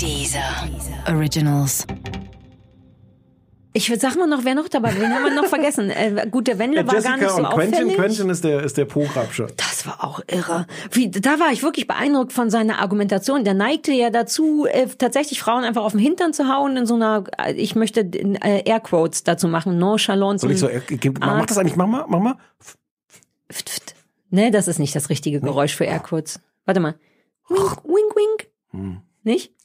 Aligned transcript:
Dieser 0.00 0.68
Originals. 1.08 1.86
Ich 3.72 3.92
sag 3.98 4.16
mal 4.16 4.26
noch, 4.26 4.44
wer 4.44 4.54
noch 4.54 4.68
dabei 4.68 4.94
war. 4.94 5.00
Wen 5.02 5.14
haben 5.14 5.24
wir 5.24 5.34
noch 5.34 5.46
vergessen? 5.46 5.90
Äh, 5.90 6.26
gut, 6.30 6.46
der 6.46 6.58
Wendler 6.58 6.86
war 6.86 6.94
Jessica 6.94 7.16
gar 7.16 7.18
nicht 7.18 7.30
so 7.30 7.36
und 7.36 7.50
Quentin. 7.50 7.74
auffällig. 7.74 7.96
Quentin 7.96 8.30
ist 8.30 8.44
der, 8.44 8.62
ist 8.62 8.76
der 8.78 8.86
Po-Grabscher. 8.86 9.48
Das 9.56 9.86
war 9.86 10.02
auch 10.02 10.20
irre. 10.26 10.66
Wie, 10.92 11.10
da 11.10 11.38
war 11.40 11.52
ich 11.52 11.62
wirklich 11.62 11.86
beeindruckt 11.86 12.32
von 12.32 12.48
seiner 12.48 12.78
Argumentation. 12.78 13.44
Der 13.44 13.54
neigte 13.54 13.92
ja 13.92 14.10
dazu, 14.10 14.66
äh, 14.66 14.86
tatsächlich 14.86 15.40
Frauen 15.40 15.64
einfach 15.64 15.82
auf 15.82 15.92
den 15.92 16.00
Hintern 16.00 16.32
zu 16.32 16.48
hauen 16.48 16.76
in 16.76 16.86
so 16.86 16.94
einer, 16.94 17.24
äh, 17.38 17.52
ich 17.52 17.74
möchte 17.74 18.00
äh, 18.00 18.62
Airquotes 18.64 19.24
dazu 19.24 19.48
machen, 19.48 19.78
nonchalant. 19.78 20.40
Soll 20.40 20.52
ich 20.52 20.60
so, 20.60 20.68
äh, 20.68 20.80
mach, 21.20 21.38
mach 21.38 21.46
das 21.46 21.58
eigentlich, 21.58 21.76
mach 21.76 21.86
mal, 21.86 22.04
mach 22.08 22.20
mal. 22.20 22.36
Pft, 22.62 23.68
pft. 23.68 23.94
Nee, 24.30 24.50
das 24.50 24.68
ist 24.68 24.78
nicht 24.78 24.94
das 24.96 25.10
richtige 25.10 25.40
Geräusch 25.40 25.74
für 25.74 25.84
Airquotes. 25.84 26.40
Warte 26.64 26.80
mal. 26.80 26.94
Wink, 27.48 27.84
wink, 27.84 28.16
wink. 28.16 28.50
Hm. 28.72 29.00
Nicht? 29.22 29.55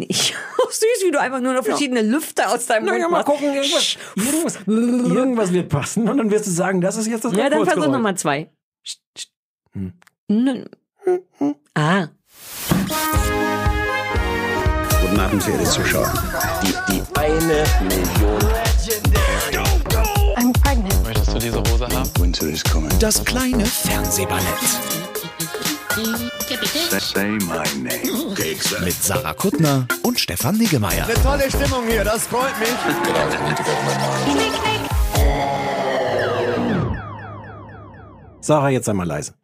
Nicht. 0.00 0.34
Süß, 0.70 1.04
wie 1.04 1.10
du 1.10 1.20
einfach 1.20 1.40
nur 1.40 1.52
noch 1.54 1.64
verschiedene 1.64 2.00
Lüfte 2.02 2.48
aus 2.48 2.66
deinem 2.66 2.84
Na 2.86 2.92
Mund 2.92 3.02
ja, 3.02 3.08
mal 3.08 3.18
machst. 3.18 3.26
gucken, 3.26 3.54
irgendwas, 3.54 3.96
irgendwas, 4.16 4.58
irgendwas 4.66 5.52
wird 5.52 5.68
passen 5.68 6.08
und 6.08 6.16
dann 6.16 6.30
wirst 6.30 6.46
du 6.46 6.50
sagen, 6.52 6.80
das 6.80 6.96
ist 6.96 7.06
jetzt 7.08 7.24
das 7.24 7.32
Ja, 7.34 7.50
dann 7.50 7.64
versuch. 7.66 7.86
Nummer 7.88 8.14
zwei. 8.16 8.50
Hm. 9.72 9.92
N- 10.28 10.68
Ah, 11.74 12.08
Guten 15.00 15.18
Abend, 15.20 15.42
verehrte 15.42 15.64
Zuschauer. 15.64 16.12
Die, 16.62 16.74
die 16.92 17.02
eine 17.18 17.64
Million. 17.88 18.38
I'm 20.36 20.52
pregnant. 20.62 21.04
Möchtest 21.04 21.34
du 21.34 21.38
diese 21.38 21.58
Hose 21.58 21.86
haben? 21.88 22.10
Winter 22.20 22.46
is 22.46 22.62
coming. 22.64 22.90
Das 23.00 23.24
kleine 23.24 23.64
Fernsehballett 23.66 24.44
Say 25.90 27.30
my 27.40 27.64
name. 27.82 28.34
mit 28.84 28.94
Sarah 29.02 29.34
Kuttner 29.34 29.88
und 30.02 30.20
Stefan 30.20 30.56
Niggemeier. 30.56 31.06
Tolle 31.22 31.50
Stimmung 31.50 31.86
hier, 31.88 32.04
das 32.04 32.26
freut 32.28 32.56
mich. 32.60 32.68
Sarah, 38.40 38.70
jetzt 38.70 38.88
einmal 38.88 39.06
leise. 39.06 39.34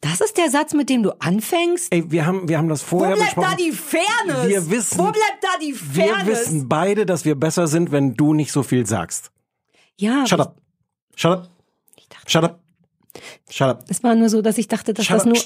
das 0.00 0.20
ist 0.20 0.36
der 0.36 0.50
Satz, 0.50 0.72
mit 0.74 0.88
dem 0.88 1.02
du 1.02 1.10
anfängst? 1.20 1.92
Ey, 1.92 2.10
wir 2.10 2.26
haben, 2.26 2.48
wir 2.48 2.58
haben 2.58 2.68
das 2.68 2.82
Wo 2.92 2.98
vorher 2.98 3.16
bleibt 3.16 3.34
besprochen. 3.34 3.50
da 3.50 3.56
die 3.56 3.72
Fairness? 3.72 4.48
Wir 4.48 4.70
wissen- 4.70 4.98
Wo 4.98 5.04
bleibt 5.04 5.42
da 5.42 5.48
die 5.60 5.74
wir 5.74 6.04
Fairness? 6.06 6.26
wissen 6.40 6.68
beide, 6.68 7.06
dass 7.06 7.24
wir 7.24 7.34
besser 7.34 7.66
sind, 7.66 7.90
wenn 7.92 8.14
du 8.14 8.32
nicht 8.34 8.52
so 8.52 8.62
viel 8.62 8.86
sagst. 8.86 9.30
Ja, 9.96 10.26
Shut 10.26 10.40
up. 10.40 10.56
Shut 11.16 11.32
up. 11.32 11.48
Shut 12.26 12.44
up. 12.44 12.60
Shut 13.50 13.68
up. 13.68 13.84
es 13.88 14.02
war 14.02 14.14
nur 14.14 14.28
so, 14.28 14.42
dass 14.42 14.58
ich 14.58 14.68
dachte, 14.68 14.94
dass 14.94 15.06
Shut 15.06 15.16
das 15.16 15.22
up. 15.26 15.28
nur 15.32 15.42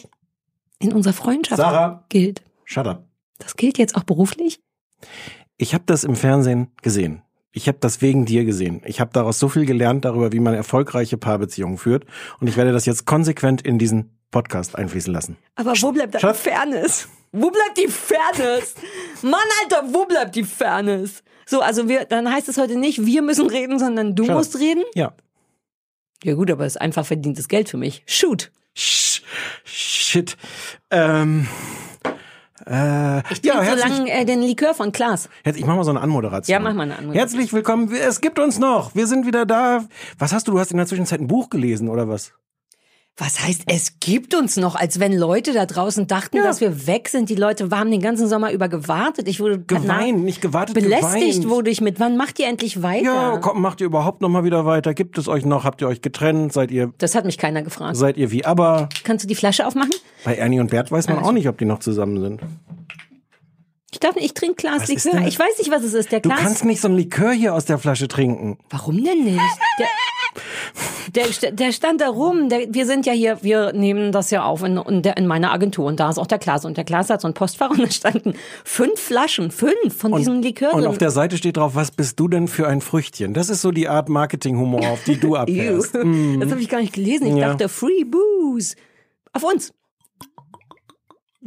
in 0.81 0.93
unserer 0.93 1.13
Freundschaft 1.13 1.61
Sarah. 1.61 2.05
gilt. 2.09 2.43
Shut 2.65 2.87
up. 2.87 3.05
Das 3.39 3.57
gilt 3.57 3.79
jetzt 3.79 3.97
auch 3.97 4.05
beruflich? 4.05 4.61
Ich 5.57 5.75
habe 5.75 5.85
das 5.87 6.05
im 6.05 6.17
Fernsehen 6.17 6.69
gesehen. 6.83 7.23
Ich 7.53 7.67
habe 7.69 7.79
das 7.81 8.01
wegen 8.01 8.27
dir 8.27 8.45
gesehen. 8.45 8.81
Ich 8.85 9.01
habe 9.01 9.11
daraus 9.13 9.39
so 9.39 9.49
viel 9.49 9.67
gelernt 9.67 10.05
darüber, 10.05 10.33
wie 10.33 10.41
man 10.41 10.55
erfolgreiche 10.55 11.17
Paarbeziehungen 11.17 11.79
führt. 11.79 12.05
Und 12.41 12.47
ich 12.47 12.57
werde 12.57 12.73
das 12.73 12.87
jetzt 12.87 13.07
konsequent 13.07 13.63
in 13.63 13.79
diesen 13.79 14.17
Podcast 14.31 14.77
einfließen 14.77 15.13
lassen. 15.13 15.37
Aber 15.57 15.73
wo 15.81 15.91
bleibt 15.91 16.15
da 16.15 16.33
Fairness? 16.33 17.09
Wo 17.33 17.51
bleibt 17.51 17.77
die 17.77 17.89
Fairness? 17.89 18.75
Mann, 19.23 19.35
Alter, 19.65 19.93
wo 19.93 20.05
bleibt 20.05 20.37
die 20.37 20.45
Fairness? 20.45 21.23
So, 21.47 21.61
also 21.61 21.89
wir, 21.89 22.05
dann 22.05 22.33
heißt 22.33 22.49
es 22.49 22.57
heute 22.59 22.77
nicht, 22.77 23.05
wir 23.05 23.23
müssen 23.23 23.49
reden, 23.49 23.79
sondern 23.81 24.15
du 24.15 24.23
Shut 24.25 24.31
up. 24.31 24.37
musst 24.39 24.59
reden? 24.61 24.85
Ja. 24.95 25.13
Ja 26.23 26.35
gut, 26.35 26.51
aber 26.51 26.67
es 26.67 26.75
ist 26.77 26.81
einfach 26.81 27.07
verdientes 27.07 27.49
Geld 27.49 27.69
für 27.69 27.77
mich. 27.79 28.03
Shoot. 28.07 28.51
Sh 28.75 29.23
shit. 29.65 30.37
Ähm. 30.91 31.49
Äh, 32.67 33.21
Ich 33.31 33.43
ja, 33.43 33.55
trinke 33.55 33.59
so 33.59 33.63
herzlich, 33.63 33.99
lange 33.99 34.13
äh, 34.13 34.25
den 34.27 34.43
Likör 34.43 34.75
von 34.75 34.93
Klaas. 34.93 35.29
Ich 35.45 35.65
mach 35.65 35.77
mal 35.77 35.85
so 35.85 35.91
eine 35.91 36.01
Anmoderation. 36.01 36.53
Ja, 36.53 36.61
mach 36.61 36.75
mal 36.75 36.83
eine 36.83 36.99
Anmoderation. 36.99 37.15
Herzlich 37.39 37.53
willkommen. 37.53 37.91
Es 37.93 38.21
gibt 38.21 38.39
uns 38.39 38.59
noch. 38.59 38.95
Wir 38.95 39.07
sind 39.07 39.27
wieder 39.27 39.47
da. 39.47 39.85
Was 40.19 40.33
hast 40.33 40.47
du? 40.47 40.53
Du 40.53 40.59
hast 40.59 40.71
in 40.71 40.77
der 40.77 40.87
Zwischenzeit 40.87 41.21
ein 41.21 41.27
Buch 41.27 41.49
gelesen 41.49 41.89
oder 41.89 42.09
was? 42.09 42.33
Was 43.21 43.47
heißt, 43.47 43.65
es 43.67 44.01
gibt 44.01 44.35
uns 44.35 44.57
noch, 44.57 44.75
als 44.77 44.99
wenn 44.99 45.13
Leute 45.13 45.53
da 45.53 45.67
draußen 45.67 46.07
dachten, 46.07 46.39
dass 46.39 46.63
wir 46.63 46.87
weg 46.87 47.11
sind. 47.11 47.29
Die 47.29 47.35
Leute 47.35 47.69
haben 47.71 47.91
den 47.91 48.01
ganzen 48.01 48.27
Sommer 48.29 48.51
über 48.51 48.69
gewartet. 48.71 49.29
Ich 49.29 49.41
wurde 49.41 49.61
Geweint, 49.61 50.25
nicht 50.25 50.41
gewartet, 50.41 50.75
belästigt 50.75 51.43
geweint. 51.43 51.51
wurde 51.51 51.71
ich 51.71 51.83
mit. 51.83 52.01
Wann 52.01 52.17
macht 52.17 52.39
ihr 52.39 52.49
endlich 52.49 52.83
weiter? 52.83 53.05
Ja, 53.05 53.39
komm, 53.39 53.61
macht 53.61 53.83
ihr 53.83 53.87
überhaupt 53.87 54.23
noch 54.23 54.31
mal 54.31 54.43
wieder 54.45 54.65
weiter? 54.65 54.95
Gibt 54.95 55.19
es 55.19 55.29
euch 55.29 55.45
noch? 55.45 55.65
Habt 55.65 55.83
ihr 55.83 55.89
euch 55.89 56.01
getrennt? 56.01 56.55
Seid 56.55 56.71
ihr, 56.71 56.95
Das 56.97 57.15
hat 57.15 57.27
mich 57.27 57.37
keiner 57.37 57.63
gefragt. 57.63 57.97
seid 57.97 58.17
ihr 58.17 58.31
wie 58.31 58.47
aber? 58.47 58.89
Kannst 59.05 59.25
du 59.25 59.29
die 59.29 59.35
Flasche 59.35 59.67
aufmachen? 59.67 59.93
Bei 60.25 60.37
Ernie 60.37 60.59
und 60.61 60.71
Bert 60.71 60.91
weiß 60.91 61.09
man 61.09 61.19
auch 61.19 61.33
nicht, 61.33 61.47
ob 61.49 61.59
die 61.59 61.67
noch 61.67 61.81
zusammen 61.81 62.19
sind. 62.21 62.41
Ich 63.93 63.99
darf 63.99 64.15
nicht, 64.15 64.25
ich 64.25 64.35
trinke 64.35 64.55
Glas 64.55 64.83
Was 64.83 64.89
Likör. 65.05 65.27
Ich 65.27 65.39
weiß 65.39 65.59
nicht, 65.59 65.71
was 65.71 65.83
es 65.83 65.95
ist. 65.95 66.13
Der 66.13 66.21
Du 66.21 66.29
Glas. 66.29 66.41
kannst 66.41 66.65
nicht 66.65 66.81
so 66.81 66.87
ein 66.89 66.95
Likör 66.95 67.33
hier 67.33 67.55
aus 67.55 67.65
der 67.65 67.79
Flasche 67.79 68.07
trinken. 68.07 68.57
Warum 68.71 69.03
denn 69.03 69.25
nicht? 69.25 69.41
Der, 69.79 71.25
der, 71.43 71.51
der 71.51 71.73
stand 71.73 72.01
da 72.01 72.09
rum. 72.09 72.49
Der, 72.49 72.73
wir 72.73 72.87
sind 72.87 73.05
ja 73.05 73.13
hier, 73.13 73.39
wir 73.43 73.73
nehmen 73.73 74.13
das 74.13 74.31
ja 74.31 74.45
auf 74.45 74.63
in, 74.63 74.77
in, 74.77 75.03
der, 75.03 75.17
in 75.17 75.27
meiner 75.27 75.51
Agentur. 75.53 75.87
Und 75.87 75.99
da 75.99 76.09
ist 76.09 76.19
auch 76.19 76.29
der 76.29 76.39
Klaas. 76.39 76.65
Und 76.65 76.77
der 76.77 76.85
Klaas 76.85 77.11
hat 77.11 77.21
so 77.21 77.27
ein 77.27 77.35
Postfach 77.35 77.71
und 77.71 77.81
da 77.83 77.91
standen 77.91 78.35
fünf 78.65 79.01
Flaschen, 79.01 79.51
fünf 79.51 79.97
von 79.97 80.15
diesem 80.15 80.41
Likör 80.41 80.73
Und 80.73 80.83
drin. 80.83 80.91
auf 80.91 80.99
der 80.99 81.11
Seite 81.11 81.37
steht 81.37 81.57
drauf, 81.57 81.75
was 81.75 81.91
bist 81.91 82.21
du 82.21 82.29
denn 82.29 82.47
für 82.47 82.69
ein 82.69 82.81
Früchtchen? 82.83 83.35
Das 83.35 83.49
ist 83.49 83.61
so 83.61 83.73
die 83.73 83.89
Art 83.89 84.09
Marketinghumor, 84.09 84.89
auf 84.89 85.03
die 85.03 85.19
du 85.19 85.35
abfährst. 85.37 85.95
Das 85.97 86.51
habe 86.51 86.61
ich 86.61 86.69
gar 86.69 86.81
nicht 86.81 86.93
gelesen. 86.95 87.27
Ich 87.27 87.35
Ja. 87.37 87.49
dachte, 87.49 87.69
Free 87.69 88.05
Booze. 88.05 88.77
Auf 89.33 89.43
uns. 89.43 89.73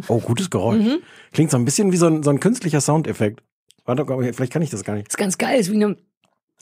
Oh, 0.07 0.19
gutes 0.19 0.49
Geräusch. 0.49 0.83
Mhm. 0.83 0.99
Klingt 1.31 1.51
so 1.51 1.57
ein 1.57 1.65
bisschen 1.65 1.91
wie 1.91 1.97
so 1.97 2.07
ein, 2.07 2.23
so 2.23 2.29
ein 2.31 2.39
künstlicher 2.39 2.81
Soundeffekt. 2.81 3.43
Warte, 3.85 4.05
vielleicht 4.33 4.51
kann 4.53 4.61
ich 4.61 4.69
das 4.69 4.83
gar 4.83 4.95
nicht. 4.95 5.07
Das 5.07 5.13
ist 5.13 5.17
ganz 5.17 5.37
geil. 5.37 5.59
Ist 5.59 5.71
wie 5.71 5.75
eine, 5.83 5.97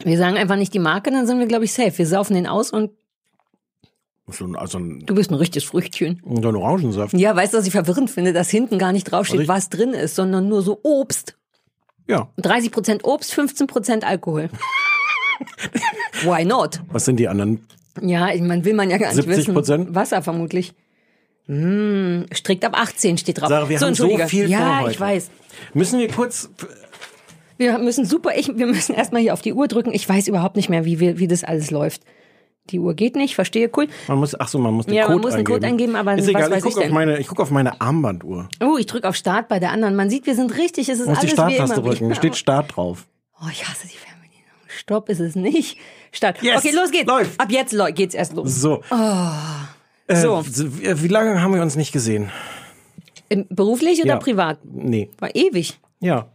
wir 0.03 0.17
sagen 0.17 0.37
einfach 0.37 0.55
nicht 0.57 0.73
die 0.73 0.79
Marke, 0.79 1.11
dann 1.11 1.27
sind 1.27 1.39
wir, 1.39 1.45
glaube 1.47 1.65
ich, 1.65 1.73
safe. 1.73 1.97
Wir 1.97 2.07
saufen 2.07 2.33
den 2.33 2.47
aus 2.47 2.71
und 2.71 2.91
So 4.27 4.45
ein, 4.45 4.55
also 4.55 4.79
ein, 4.79 5.05
du 5.05 5.13
bist 5.15 5.29
ein 5.31 5.35
richtiges 5.35 5.63
Früchtchen. 5.67 6.21
so 6.41 6.49
ein 6.49 6.55
Orangensaft. 6.55 7.13
Ja, 7.13 7.35
weißt 7.35 7.53
du, 7.53 7.57
was 7.59 7.65
ich 7.67 7.71
verwirrend 7.71 8.09
finde? 8.09 8.33
Dass 8.33 8.49
hinten 8.49 8.79
gar 8.79 8.91
nicht 8.91 9.05
draufsteht, 9.05 9.41
Was 9.41 9.47
was 9.47 9.69
drin 9.69 9.93
ist, 9.93 10.15
sondern 10.15 10.49
nur 10.49 10.61
so 10.61 10.79
Obst. 10.83 11.37
Ja. 12.07 12.29
30% 12.39 13.03
Obst, 13.03 13.33
15% 13.33 14.03
Alkohol. 14.03 14.49
Why 16.23 16.43
not? 16.45 16.81
Was 16.91 17.05
sind 17.05 17.17
die 17.17 17.27
anderen? 17.27 17.65
Ja, 18.01 18.33
ich 18.33 18.41
meine, 18.41 18.65
will 18.65 18.73
man 18.73 18.89
ja 18.89 18.97
gar 18.97 19.13
nicht 19.13 19.27
70%? 19.27 19.55
wissen. 19.55 19.95
Wasser 19.95 20.21
vermutlich. 20.21 20.73
Hm, 21.47 22.25
strikt 22.33 22.63
ab 22.65 22.73
18 22.75 23.17
steht 23.17 23.41
drauf. 23.41 23.49
Sarah, 23.49 23.67
wir 23.69 23.79
haben 23.79 23.93
so 23.95 24.07
viel 24.27 24.49
Ja, 24.49 24.59
vor 24.59 24.79
heute. 24.81 24.91
ich 24.91 24.99
weiß. 24.99 25.29
Müssen 25.73 25.99
wir 25.99 26.07
kurz. 26.07 26.49
Wir 27.57 27.77
müssen 27.77 28.05
super, 28.05 28.31
ich, 28.35 28.57
wir 28.57 28.65
müssen 28.67 28.95
erstmal 28.95 29.21
hier 29.21 29.33
auf 29.33 29.41
die 29.41 29.53
Uhr 29.53 29.67
drücken. 29.67 29.93
Ich 29.93 30.07
weiß 30.07 30.27
überhaupt 30.27 30.55
nicht 30.55 30.69
mehr, 30.69 30.85
wie, 30.85 30.99
wir, 30.99 31.19
wie 31.19 31.27
das 31.27 31.43
alles 31.43 31.69
läuft. 31.71 32.01
Die 32.69 32.79
Uhr 32.79 32.93
geht 32.93 33.15
nicht, 33.15 33.35
verstehe, 33.35 33.69
cool. 33.75 33.87
Man 34.07 34.19
muss, 34.19 34.39
ach 34.39 34.47
so, 34.47 34.59
man 34.59 34.73
muss 34.73 34.85
den 34.85 34.95
Ja, 34.95 35.03
man 35.03 35.13
Code 35.13 35.21
muss 35.21 35.33
einen 35.33 35.39
eingeben. 35.39 35.55
Code 35.55 35.67
eingeben, 35.67 35.95
aber 35.95 36.15
ist 36.15 36.27
egal. 36.27 36.53
ich 36.53 36.63
gucke 36.63 36.81
auf 36.85 36.89
meine, 36.89 37.19
ich 37.19 37.27
guck 37.27 37.39
auf 37.39 37.51
meine 37.51 37.81
Armbanduhr. 37.81 38.49
Oh, 38.63 38.77
ich 38.77 38.85
drücke 38.85 39.07
auf 39.09 39.15
Start 39.15 39.47
bei 39.47 39.59
der 39.59 39.71
anderen. 39.71 39.95
Man 39.95 40.09
sieht, 40.09 40.25
wir 40.25 40.35
sind 40.35 40.55
richtig. 40.57 40.87
Es 40.87 40.99
ist 40.99 41.05
die 41.07 41.09
alles 41.11 41.23
wie 41.23 41.27
Starttaste 41.29 41.81
drücken. 41.81 42.09
Da 42.09 42.15
steht 42.15 42.37
Start 42.37 42.75
drauf. 42.75 43.07
Oh, 43.41 43.47
ich 43.51 43.67
hasse 43.67 43.87
die 43.87 43.97
Fernbedienung. 43.97 44.47
Stopp 44.67 45.09
ist 45.09 45.19
es 45.19 45.35
nicht. 45.35 45.77
Start. 46.11 46.41
Yes, 46.41 46.59
okay, 46.63 46.73
los 46.73 46.91
geht's. 46.91 47.07
läuft. 47.07 47.39
Ab 47.39 47.51
jetzt 47.51 47.75
geht's 47.95 48.15
erst 48.15 48.33
los. 48.33 48.55
So. 48.61 48.81
Äh, 48.91 48.95
So. 50.09 50.43
wie 50.45 51.03
wie 51.03 51.07
lange 51.07 51.41
haben 51.41 51.53
wir 51.53 51.61
uns 51.61 51.75
nicht 51.75 51.91
gesehen? 51.91 52.29
Im- 53.29 53.45
Beruflich 53.49 53.99
oder 54.01 54.13
Ja. 54.13 54.17
privat? 54.17 54.59
Nee. 54.63 55.09
War 55.19 55.33
ewig. 55.35 55.79
Ja. 55.99 56.27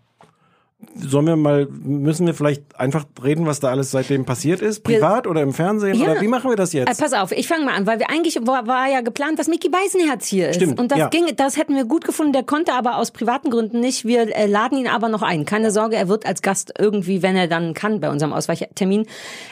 Sollen 0.94 1.26
wir 1.26 1.36
mal, 1.36 1.66
müssen 1.70 2.26
wir 2.26 2.34
vielleicht 2.34 2.78
einfach 2.78 3.06
reden, 3.24 3.46
was 3.46 3.60
da 3.60 3.68
alles 3.70 3.90
seitdem 3.90 4.26
passiert 4.26 4.60
ist? 4.60 4.82
Privat 4.84 5.26
oder 5.26 5.40
im 5.42 5.54
Fernsehen? 5.54 5.98
Ja. 5.98 6.10
Oder 6.12 6.20
wie 6.20 6.28
machen 6.28 6.50
wir 6.50 6.56
das 6.56 6.74
Äh, 6.74 6.78
jetzt? 6.80 7.00
pass 7.00 7.14
auf, 7.14 7.32
ich 7.32 7.48
fange 7.48 7.64
mal 7.64 7.74
an, 7.74 7.86
weil 7.86 7.98
wir 7.98 8.10
eigentlich 8.10 8.38
war, 8.46 8.66
war 8.66 8.86
ja 8.86 9.00
geplant, 9.00 9.38
dass 9.38 9.48
Mickey 9.48 9.70
Beisenherz 9.70 10.26
hier 10.26 10.50
ist. 10.50 10.56
Stimmt, 10.56 10.78
und 10.78 10.90
das 10.92 10.98
ja. 10.98 11.08
ging, 11.08 11.24
das 11.36 11.56
hätten 11.56 11.74
wir 11.74 11.86
gut 11.86 12.04
gefunden. 12.04 12.34
Der 12.34 12.42
konnte 12.42 12.74
aber 12.74 12.96
aus 12.98 13.10
privaten 13.10 13.48
Gründen 13.50 13.80
nicht. 13.80 14.04
Wir 14.04 14.34
äh, 14.36 14.46
laden 14.46 14.76
ihn 14.78 14.86
aber 14.86 15.08
noch 15.08 15.22
ein. 15.22 15.46
Keine 15.46 15.70
Sorge, 15.70 15.96
er 15.96 16.08
wird 16.08 16.26
als 16.26 16.42
Gast 16.42 16.74
irgendwie, 16.78 17.22
wenn 17.22 17.36
er 17.36 17.48
dann 17.48 17.72
kann, 17.72 18.00
bei 18.00 18.10
unserem 18.10 18.34
Ausweichtermin 18.34 19.06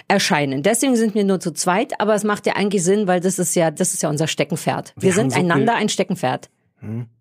erscheinen. 0.09 0.63
Deswegen 0.63 0.95
sind 0.97 1.15
wir 1.15 1.25
nur 1.25 1.41
zu 1.41 1.53
zweit, 1.53 2.01
aber 2.01 2.15
es 2.15 2.25
macht 2.25 2.47
ja 2.47 2.55
eigentlich 2.57 2.85
Sinn, 2.85 3.07
weil 3.07 3.21
das 3.21 3.39
ist 3.39 3.55
ja, 3.57 3.71
das 3.71 3.95
ist 3.95 4.03
ja 4.03 4.11
unser 4.11 4.27
Steckenpferd. 4.29 4.93
Wir, 4.97 5.03
Wir 5.05 5.13
sind 5.15 5.33
so 5.33 5.39
einander 5.41 5.73
viel- 5.73 5.81
ein 5.83 5.89
Steckenpferd. 5.89 6.51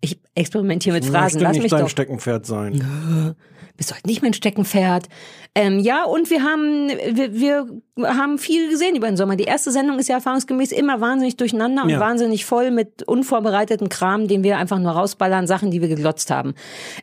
Ich 0.02 0.18
experimentiere 0.34 0.96
mit 0.96 1.06
Phrasen. 1.06 1.40
Lass 1.40 1.52
nicht 1.54 1.62
mich 1.62 1.70
dein 1.70 1.80
doch. 1.80 1.88
Steckenpferd 1.88 2.44
sein. 2.44 3.34
bist 3.76 3.92
heute 3.92 4.06
nicht 4.06 4.22
mein 4.22 4.34
Steckenpferd. 4.34 5.08
Ähm, 5.56 5.78
ja, 5.80 6.04
und 6.04 6.30
wir 6.30 6.42
haben, 6.42 6.88
wir, 6.88 7.34
wir 7.34 7.66
haben 8.04 8.38
viel 8.38 8.70
gesehen 8.70 8.94
über 8.96 9.08
den 9.08 9.16
Sommer. 9.16 9.36
Die 9.36 9.44
erste 9.44 9.70
Sendung 9.72 9.98
ist 9.98 10.08
ja 10.08 10.16
erfahrungsgemäß 10.16 10.72
immer 10.72 11.00
wahnsinnig 11.00 11.36
durcheinander 11.36 11.82
und 11.84 11.90
Ja. 11.90 12.00
wahnsinnig 12.00 12.44
voll 12.44 12.70
mit 12.70 13.02
unvorbereiteten 13.02 13.88
Kram, 13.88 14.28
den 14.28 14.44
wir 14.44 14.58
einfach 14.58 14.78
nur 14.78 14.92
rausballern, 14.92 15.46
Sachen, 15.46 15.70
die 15.70 15.80
wir 15.80 15.88
geglotzt 15.88 16.30
haben. 16.30 16.54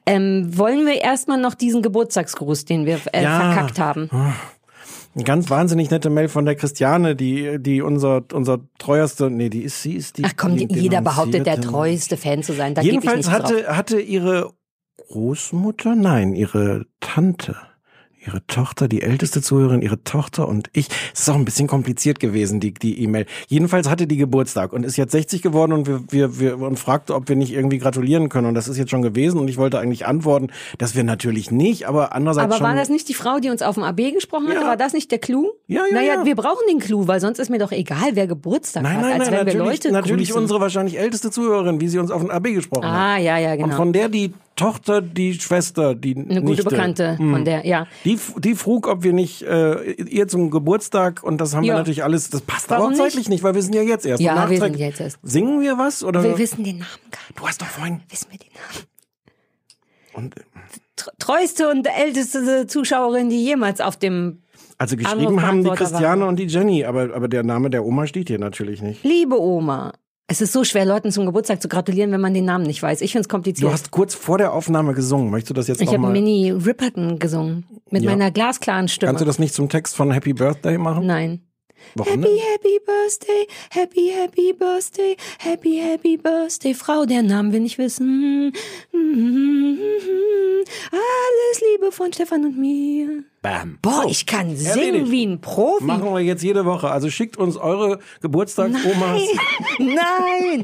Ähm, 0.06 0.58
wollen 0.58 0.86
wir 0.86 1.02
erstmal 1.02 1.40
noch 1.40 1.56
diesen 1.56 1.82
Geburtstagsgruß, 1.82 2.66
den 2.66 2.86
wir 2.86 3.00
äh, 3.14 3.24
Ja. 3.24 3.52
verkackt 3.54 3.80
haben? 3.80 4.10
Eine 5.14 5.24
ganz 5.26 5.50
wahnsinnig 5.50 5.90
nette 5.92 6.10
Mail 6.10 6.30
von 6.30 6.46
der 6.46 6.56
Christiane, 6.56 7.18
die, 7.18 7.58
die 7.60 7.82
unser, 7.82 8.24
unser 8.32 8.60
treuerster, 8.80 9.30
nee, 9.30 9.50
die 9.50 9.64
ist, 9.64 9.82
sie 9.82 9.96
ist 9.96 10.18
die. 10.18 10.24
Ach 10.26 10.32
komm, 10.38 10.56
die 10.56 10.68
jeder 10.74 11.02
behauptet, 11.02 11.46
der 11.46 11.60
treueste 11.60 12.16
Fan 12.16 12.44
zu 12.44 12.54
sein. 12.54 12.76
Da 12.76 12.82
gebe 12.82 12.96
ich 12.96 13.04
Jedenfalls 13.04 13.28
nichts 13.28 13.42
drauf. 13.42 13.52
hatte, 13.60 13.76
hatte 13.76 14.00
ihre 14.00 14.52
Großmutter? 15.10 15.96
Nein, 15.96 16.36
ihre 16.36 16.86
Tante. 17.00 17.56
Ihre 18.24 18.46
Tochter, 18.46 18.88
die 18.88 19.02
älteste 19.02 19.42
Zuhörerin, 19.42 19.82
ihre 19.82 20.04
Tochter 20.04 20.48
und 20.48 20.70
ich. 20.74 20.90
Es 21.12 21.22
ist 21.22 21.30
auch 21.32 21.36
ein 21.36 21.44
bisschen 21.44 21.66
kompliziert 21.66 22.20
gewesen, 22.20 22.60
die 22.60 22.72
die 22.72 23.02
E-Mail. 23.02 23.26
Jedenfalls 23.48 23.90
hatte 23.90 24.06
die 24.06 24.16
Geburtstag 24.18 24.74
und 24.74 24.86
ist 24.86 24.96
jetzt 24.96 25.14
60 25.14 25.42
geworden 25.42 25.74
und 25.74 25.88
wir, 25.88 26.04
wir, 26.12 26.40
wir 26.40 26.60
und 26.60 26.78
fragte, 26.78 27.16
ob 27.16 27.30
wir 27.30 27.36
nicht 27.36 27.52
irgendwie 27.52 27.80
gratulieren 27.80 28.30
können. 28.30 28.46
Und 28.46 28.54
das 28.54 28.68
ist 28.68 28.78
jetzt 28.78 28.92
schon 28.92 29.02
gewesen 29.02 29.40
und 29.40 29.48
ich 29.48 29.58
wollte 29.58 29.80
eigentlich 29.80 30.06
antworten, 30.06 30.50
dass 30.78 30.94
wir 30.94 31.04
natürlich 31.04 31.50
nicht, 31.50 31.88
aber 31.88 32.14
andererseits 32.14 32.46
Aber 32.46 32.58
schon. 32.58 32.68
war 32.68 32.76
das 32.76 32.90
nicht 32.90 33.10
die 33.10 33.16
Frau, 33.16 33.40
die 33.40 33.50
uns 33.50 33.64
auf 33.64 33.74
dem 33.74 33.82
AB 33.82 34.14
gesprochen 34.14 34.50
hatte? 34.50 34.60
Ja. 34.60 34.68
War 34.68 34.78
das 34.78 34.94
nicht 34.94 35.10
der 35.10 35.18
Clou? 35.18 35.54
Ja, 35.66 35.82
ja, 35.90 35.96
Naja, 35.96 36.14
ja. 36.18 36.24
wir 36.26 36.36
brauchen 36.36 36.62
den 36.70 36.78
Clou, 36.78 37.08
weil 37.08 37.20
sonst 37.20 37.40
ist 37.40 37.50
mir 37.50 37.58
doch 37.58 37.72
egal, 37.72 38.12
wer 38.14 38.28
Geburtstag 38.28 38.84
Nein, 38.84 38.98
hat, 38.98 39.02
nein, 39.02 39.12
als 39.22 39.30
nein, 39.32 39.40
wenn 39.40 39.48
wir 39.48 39.54
natürlich, 39.56 39.84
Leute 39.84 39.92
natürlich 39.94 40.28
grüßen. 40.30 40.42
unsere 40.44 40.62
wahrscheinlich 40.62 41.00
älteste 41.00 41.32
Zuhörerin, 41.32 41.82
wie 41.82 41.88
sie 41.88 41.98
uns 41.98 42.12
auf 42.12 42.22
den 42.22 42.30
AB 42.30 42.54
gesprochen 42.54 42.86
hat. 42.86 42.94
Ah, 42.94 43.18
ja, 43.18 43.40
ja, 43.40 43.54
Und 43.54 43.64
genau. 43.64 43.76
von 43.78 43.94
der 43.94 44.10
die 44.10 44.32
Tochter, 44.56 45.02
die 45.02 45.34
Schwester, 45.34 45.96
die 45.96 46.16
Eine 46.16 46.26
gute 46.42 46.44
Nichte, 46.44 46.64
Bekannte 46.66 47.16
von 47.18 47.46
der, 47.46 47.66
ja. 47.66 47.88
Die, 48.06 48.20
die 48.40 48.54
frug, 48.56 48.88
ob 48.88 49.02
wir 49.04 49.14
nicht 49.14 49.42
äh, 49.44 49.92
ihr 49.94 50.28
zum 50.28 50.52
Geburtstag 50.52 51.24
und 51.24 51.40
das 51.40 51.56
haben 51.56 51.64
wir 51.64 51.70
Ja. 51.70 51.78
natürlich 51.78 52.04
alles. 52.04 52.30
Das 52.30 52.42
passt 52.42 52.70
Warum 52.70 52.88
aber 52.88 52.94
auch 52.94 52.98
zeitlich 52.98 53.28
nicht? 53.30 53.44
weil 53.44 53.56
wir 53.56 53.62
sind 53.64 53.74
ja 53.76 53.82
jetzt 53.82 54.06
erst. 54.06 54.22
Ja, 54.22 54.34
wir 54.36 54.42
nachträglich- 54.60 54.62
sind 54.72 54.80
jetzt 54.80 55.00
erst. 55.02 55.20
Singen 55.24 55.62
wir 55.62 55.78
was 55.78 56.04
oder? 56.04 56.22
Wir 56.24 56.38
wissen 56.38 56.64
den 56.64 56.80
Namen 56.80 56.90
gar 57.12 57.20
nicht. 57.28 57.40
du 57.40 57.48
hast 57.48 57.62
doch 57.62 57.68
vorhin. 57.68 58.02
Wissen 58.10 58.28
wir 58.30 58.38
den 58.40 58.50
Namen? 58.54 58.88
Und, 60.14 60.38
äh, 60.38 60.42
Tr- 60.98 61.10
Treueste 61.20 61.70
und 61.70 61.88
älteste 61.88 62.68
Zuschauerin, 62.68 63.30
die 63.30 63.44
jemals 63.44 63.80
auf 63.82 63.98
dem 63.98 64.42
also 64.78 64.96
geschrieben 64.98 65.42
haben 65.42 65.64
die 65.64 65.70
Christiane 65.70 66.22
waren. 66.22 66.30
und 66.30 66.36
die 66.38 66.46
Jenny, 66.48 66.84
aber 66.86 67.14
aber 67.16 67.28
der 67.28 67.44
Name 67.44 67.70
der 67.70 67.86
Oma 67.86 68.06
steht 68.08 68.28
hier 68.28 68.40
natürlich 68.40 68.82
nicht. 68.82 69.04
Liebe 69.04 69.40
Oma. 69.40 69.94
Es 70.32 70.40
ist 70.40 70.54
so 70.54 70.64
schwer, 70.64 70.86
Leuten 70.86 71.12
zum 71.12 71.26
Geburtstag 71.26 71.62
zu 71.62 71.68
gratulieren, 71.68 72.10
wenn 72.14 72.22
man 72.22 72.34
den 72.34 72.46
Namen 72.46 72.64
nicht 72.66 72.82
weiß. 72.82 73.02
Ich 73.02 73.12
finde 73.12 73.24
es 73.24 73.28
kompliziert. 73.28 73.68
Du 73.70 73.74
hast 73.74 73.92
kurz 73.92 74.16
vor 74.16 74.38
der 74.38 74.54
Aufnahme 74.54 74.94
gesungen. 74.94 75.30
Möchtest 75.30 75.50
du 75.50 75.54
das 75.56 75.68
jetzt 75.68 75.82
ich 75.82 75.88
noch 75.88 75.94
habe 75.96 76.04
mal? 76.04 76.12
Minnie 76.14 76.52
Ripperton 76.52 77.20
gesungen. 77.20 77.66
Mit 77.90 78.04
Ja. 78.04 78.12
meiner 78.12 78.32
glasklaren 78.32 78.88
Stimme. 78.88 79.10
Kannst 79.10 79.20
du 79.22 79.26
das 79.26 79.40
nicht 79.40 79.54
zum 79.54 79.68
Text 79.68 79.94
von 79.94 80.10
Happy 80.10 80.32
Birthday 80.32 80.78
machen? 80.78 81.06
Nein. 81.06 81.42
Warum 81.96 82.24
Happy, 82.24 82.40
happy 82.40 82.80
birthday, 82.86 83.48
happy, 83.70 84.10
happy 84.10 84.54
birthday, 84.54 85.16
happy, 85.40 85.78
happy 85.80 86.18
birthday. 86.18 86.74
Frau, 86.74 87.06
der 87.06 87.24
Namen 87.24 87.52
will 87.54 87.66
ich 87.66 87.78
wissen. 87.78 88.54
Alles 90.92 91.62
Liebe 91.72 91.92
von 91.92 92.14
Stefan 92.14 92.46
und 92.46 92.58
mir. 92.58 93.24
Bam. 93.42 93.80
Boah, 93.82 94.06
ich 94.08 94.26
kann 94.26 94.50
erledigt. 94.50 94.74
singen 94.74 95.12
wie 95.12 95.26
ein 95.26 95.42
Profi. 95.42 95.84
Machen 95.84 96.14
wir 96.14 96.20
jetzt 96.20 96.44
jede 96.44 96.66
Woche. 96.66 96.90
Also 96.92 97.10
schickt 97.10 97.38
uns 97.38 97.58
eure 97.58 98.00
Geburtstagsomas. 98.22 99.22
Nein, 99.80 99.98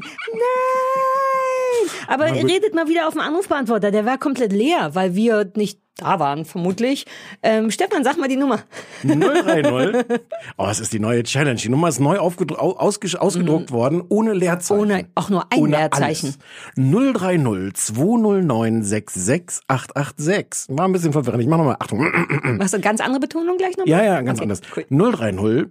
Aber 2.06 2.26
redet 2.32 2.74
mal 2.74 2.88
wieder 2.88 3.06
auf 3.08 3.14
dem 3.14 3.20
Anrufbeantworter. 3.20 3.90
Der 3.90 4.06
war 4.06 4.18
komplett 4.18 4.52
leer, 4.52 4.94
weil 4.94 5.14
wir 5.14 5.50
nicht 5.56 5.80
da 5.98 6.18
waren, 6.20 6.44
vermutlich. 6.46 7.04
Ähm, 7.42 7.70
Stefan, 7.70 8.02
sag 8.04 8.16
mal 8.16 8.28
die 8.28 8.36
Nummer. 8.36 8.60
030. 9.04 10.18
Oh, 10.56 10.66
es 10.70 10.80
ist 10.80 10.92
die 10.92 10.98
neue 11.00 11.22
Challenge. 11.24 11.56
Die 11.60 11.68
Nummer 11.68 11.88
ist 11.88 12.00
neu 12.00 12.18
ausgedruckt 12.18 13.70
worden, 13.70 14.02
ohne 14.08 14.32
Leerzeichen. 14.32 14.84
Mhm. 14.86 14.90
Ohne- 14.92 15.06
auch 15.14 15.28
nur 15.30 15.44
ein 15.52 15.58
ohne 15.60 15.76
Leerzeichen. 15.76 16.34
Alles. 16.76 17.12
030 17.14 17.74
209 17.74 18.82
66886. 18.82 20.76
War 20.76 20.86
ein 20.88 20.92
bisschen 20.92 21.12
verwirrend. 21.12 21.42
Ich 21.42 21.48
mach 21.48 21.58
nochmal. 21.58 21.76
Achtung. 21.78 22.00
Was 22.58 22.72
eine 22.74 22.82
ganz 22.82 23.00
andere 23.00 23.20
Betonung 23.20 23.56
gleich 23.58 23.76
nochmal? 23.76 23.88
Ja, 23.98 24.02
ja, 24.04 24.20
ganz 24.22 24.38
Okay, 24.40 24.44
anders. 24.44 24.60
cool. 24.76 24.84
030 25.12 25.66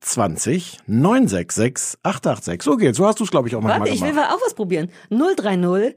20 0.00 0.78
966 0.86 1.98
886. 2.02 2.62
So 2.62 2.76
geht's. 2.76 2.98
So 2.98 3.06
hast 3.06 3.20
du 3.20 3.24
es, 3.24 3.30
glaube 3.30 3.48
ich, 3.48 3.54
auch 3.56 3.60
manchmal 3.60 3.80
Warte, 3.80 3.92
ich 3.94 4.00
will 4.02 4.10
gemacht. 4.10 4.30
mal 4.30 4.34
auch 4.36 4.40
was 4.44 4.54
probieren. 4.54 4.90
030 5.10 5.94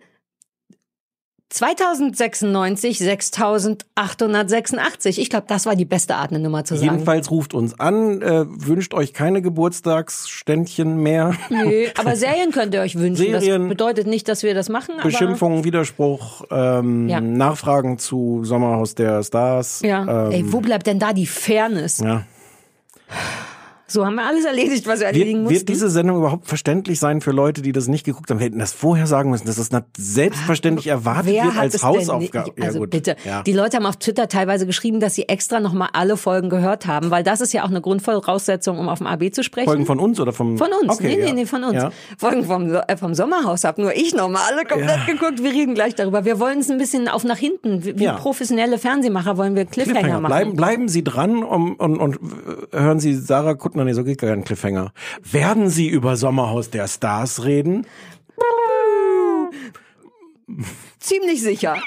2096 1.50 2.98
6886. 2.98 5.20
Ich 5.20 5.30
glaube, 5.30 5.46
das 5.48 5.66
war 5.66 5.76
die 5.76 5.86
beste 5.86 6.16
Art, 6.16 6.32
eine 6.32 6.40
Nummer 6.40 6.64
zu 6.66 6.76
sagen. 6.76 6.92
Jedenfalls 6.92 7.30
ruft 7.32 7.54
uns 7.54 7.80
an, 7.80 8.22
äh, 8.22 8.46
wünscht 8.48 8.94
euch 8.94 9.14
keine 9.14 9.42
Geburtstagsständchen 9.42 10.98
mehr. 10.98 11.34
Nö, 11.50 11.86
aber 11.98 12.16
Serien 12.16 12.52
könnt 12.52 12.74
ihr 12.74 12.82
euch 12.82 12.96
wünschen. 12.96 13.40
Serien. 13.40 13.64
Das 13.64 13.70
bedeutet 13.70 14.08
nicht, 14.08 14.28
dass 14.28 14.44
wir 14.44 14.54
das 14.54 14.70
machen. 14.70 14.96
Beschimpfung, 15.04 15.64
Widerspruch, 15.64 16.44
ähm, 16.52 17.08
Ja. 17.08 17.22
Nachfragen 17.22 17.98
zu 18.00 18.44
Sommerhaus 18.44 18.96
der 18.96 19.24
Stars. 19.24 19.82
ja. 19.84 20.26
Ähm, 20.28 20.32
Ey, 20.32 20.52
wo 20.52 20.60
bleibt 20.62 20.88
denn 20.88 21.00
da 21.00 21.14
die 21.14 21.28
Fairness? 21.28 22.00
ja. 22.00 22.24
So 23.88 24.06
haben 24.06 24.16
wir 24.16 24.26
alles 24.26 24.46
erledigt, 24.46 24.88
was 24.88 25.00
wir 25.00 25.08
erledigen 25.08 25.44
mussten. 25.44 25.56
wird 25.56 25.70
diese 25.70 25.90
Sendung 25.90 26.18
überhaupt 26.18 26.48
verständlich 26.48 27.00
sein 27.00 27.22
für 27.22 27.32
Leute, 27.32 27.62
die 27.62 27.72
das 27.72 27.88
nicht 27.88 28.04
geguckt 28.04 28.32
haben? 28.32 28.40
Wir 28.40 28.48
hätten 28.48 28.60
das 28.60 28.74
vorher 28.74 29.06
sagen 29.06 29.30
müssen, 29.30 29.46
dass 29.46 29.58
das 29.58 29.70
selbstverständlich 29.98 30.88
erwartet 30.88 31.34
Wer 31.34 31.46
wird 31.46 31.58
als 31.58 31.84
Hausaufgabe. 31.84 32.52
Denn? 32.58 32.64
Also 32.64 32.80
ja, 32.80 32.86
bitte. 32.88 33.16
Ja. 33.24 33.44
Die 33.44 33.54
Leute 33.54 33.78
haben 33.78 33.86
auf 33.86 33.98
Twitter 33.98 34.28
teilweise 34.28 34.66
geschrieben, 34.66 35.00
dass 35.00 35.14
sie 35.16 35.30
extra 35.30 35.60
nochmal 35.60 35.90
alle 35.94 36.18
Folgen 36.18 36.50
gehört 36.50 36.88
haben, 36.88 37.12
weil 37.12 37.24
das 37.24 37.42
ist 37.42 37.54
ja 37.54 37.64
auch 37.64 37.70
eine 37.70 37.82
Grundvoraussetzung, 37.82 38.80
um 38.80 38.90
auf 38.90 39.00
dem 39.00 39.08
AB 39.08 39.32
zu 39.34 39.44
sprechen. 39.44 39.68
Folgen 39.68 39.86
von 39.86 40.00
uns 40.00 40.20
oder 40.20 40.34
vom 40.34 40.58
Von 40.58 40.70
uns, 40.82 40.92
Okay, 40.92 41.08
nee, 41.08 41.16
nee, 41.18 41.28
ja. 41.28 41.34
nee, 41.34 41.46
von 41.46 41.64
uns. 41.64 41.84
Folgen 42.18 42.44
vom, 42.46 42.74
äh, 42.74 42.98
vom 42.98 43.14
Sommerhaus 43.14 43.64
hab 43.64 43.78
nur 43.78 43.94
ich 43.96 44.16
nochmal 44.16 44.42
alle 44.52 44.66
komplett 44.66 45.06
geguckt. 45.06 45.44
Wir 45.44 45.52
reden 45.52 45.76
gleich 45.76 45.96
darüber. 45.96 46.26
Wir 46.26 46.40
wollen 46.40 46.60
es 46.60 46.72
ein 46.72 46.78
bisschen 46.78 47.08
auf 47.08 47.24
nach 47.24 47.38
hinten. 47.38 47.84
Wie 47.84 48.08
professionelle 48.08 48.78
Fernsehmacher 48.80 49.38
wollen 49.38 49.56
wir 49.56 49.66
Cliffhanger, 49.66 50.00
Cliffhanger. 50.00 50.22
machen. 50.22 50.32
Bleiben, 50.32 50.56
bleiben 50.56 50.88
Sie 50.88 51.04
dran 51.04 51.44
um, 51.44 51.76
und, 51.76 51.98
und 51.98 52.16
äh, 52.72 52.80
hören 52.80 53.00
Sie 53.00 53.14
Sarah 53.14 53.54
Kuttner, 53.54 53.75
nee, 53.84 53.94
so 53.94 54.04
geht 54.04 54.20
gar 54.20 54.30
kein 54.30 54.44
Cliffhanger. 54.44 54.94
Werden 55.22 55.70
Sie 55.70 55.88
über 55.88 56.16
Sommerhaus 56.16 56.70
der 56.70 56.88
Stars 56.88 57.44
reden? 57.44 57.86
Ziemlich 61.00 61.42
sicher. 61.42 61.78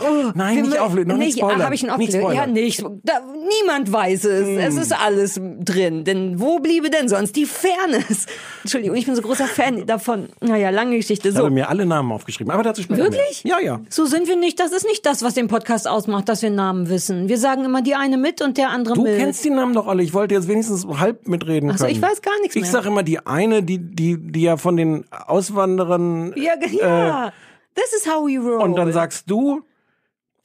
Oh, 0.00 0.30
Nein, 0.34 0.62
nicht 0.62 0.78
auflösen, 0.78 1.08
noch 1.08 1.16
nicht 1.16 1.26
nicht 1.28 1.38
spoilern. 1.38 1.62
Habe 1.64 1.74
ich 1.74 1.88
einen 1.88 1.98
Nicht 1.98 2.14
Auflöser? 2.16 2.34
Ja, 2.34 2.46
nicht. 2.46 2.82
Da, 3.02 3.20
niemand 3.20 3.92
weiß 3.92 4.24
es. 4.24 4.48
Es 4.48 4.76
ist 4.76 4.92
alles 4.98 5.40
drin. 5.60 6.04
Denn 6.04 6.40
wo 6.40 6.58
bliebe 6.60 6.90
denn 6.90 7.08
sonst 7.08 7.36
die 7.36 7.46
Fairness? 7.46 8.26
Entschuldigung, 8.62 8.96
ich 8.96 9.06
bin 9.06 9.14
so 9.16 9.22
großer 9.22 9.46
Fan 9.46 9.86
davon. 9.86 10.28
Naja, 10.40 10.70
lange 10.70 10.96
Geschichte. 10.96 11.28
Ich 11.28 11.34
habe 11.36 11.48
So. 11.48 11.52
mir 11.54 11.68
alle 11.68 11.86
Namen 11.86 12.12
aufgeschrieben, 12.12 12.50
aber 12.52 12.62
dazu 12.62 12.82
später 12.82 13.02
Wirklich? 13.04 13.44
Mehr. 13.44 13.54
Ja, 13.58 13.64
ja. 13.64 13.80
So 13.88 14.04
sind 14.06 14.28
wir 14.28 14.36
nicht. 14.36 14.60
Das 14.60 14.72
ist 14.72 14.86
nicht 14.86 15.04
das, 15.06 15.22
was 15.22 15.34
den 15.34 15.48
Podcast 15.48 15.88
ausmacht, 15.88 16.28
dass 16.28 16.42
wir 16.42 16.50
Namen 16.50 16.88
wissen. 16.88 17.28
Wir 17.28 17.38
sagen 17.38 17.64
immer 17.64 17.82
die 17.82 17.94
eine 17.94 18.16
mit 18.18 18.40
und 18.42 18.56
der 18.58 18.70
andere 18.70 18.94
Du 18.94 19.02
mit. 19.02 19.18
kennst 19.18 19.44
die 19.44 19.50
Namen 19.50 19.74
doch 19.74 19.86
alle. 19.86 20.02
Ich 20.02 20.14
wollte 20.14 20.34
jetzt 20.34 20.48
wenigstens 20.48 20.86
halb 20.86 21.26
mitreden 21.28 21.70
so, 21.72 21.84
können. 21.84 21.90
ich 21.96 22.02
weiß 22.02 22.22
gar 22.22 22.38
nichts 22.40 22.56
Ich 22.56 22.62
mehr. 22.62 22.70
sag 22.70 22.86
immer 22.86 23.02
die 23.02 23.26
eine, 23.26 23.62
die 23.62 23.78
die 23.78 24.16
die 24.18 24.42
ja 24.42 24.56
von 24.56 24.76
den 24.76 25.04
Auswanderern 25.26 26.32
ja, 26.36 26.56
ge- 26.56 26.78
ja. 26.78 27.32
This 27.74 27.92
is 28.00 28.06
how 28.12 28.26
we 28.26 28.38
roll. 28.38 28.60
Äh, 28.60 28.64
und 28.64 28.76
dann 28.76 28.92
sagst 28.92 29.30
du 29.30 29.62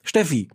Steffi 0.04 0.50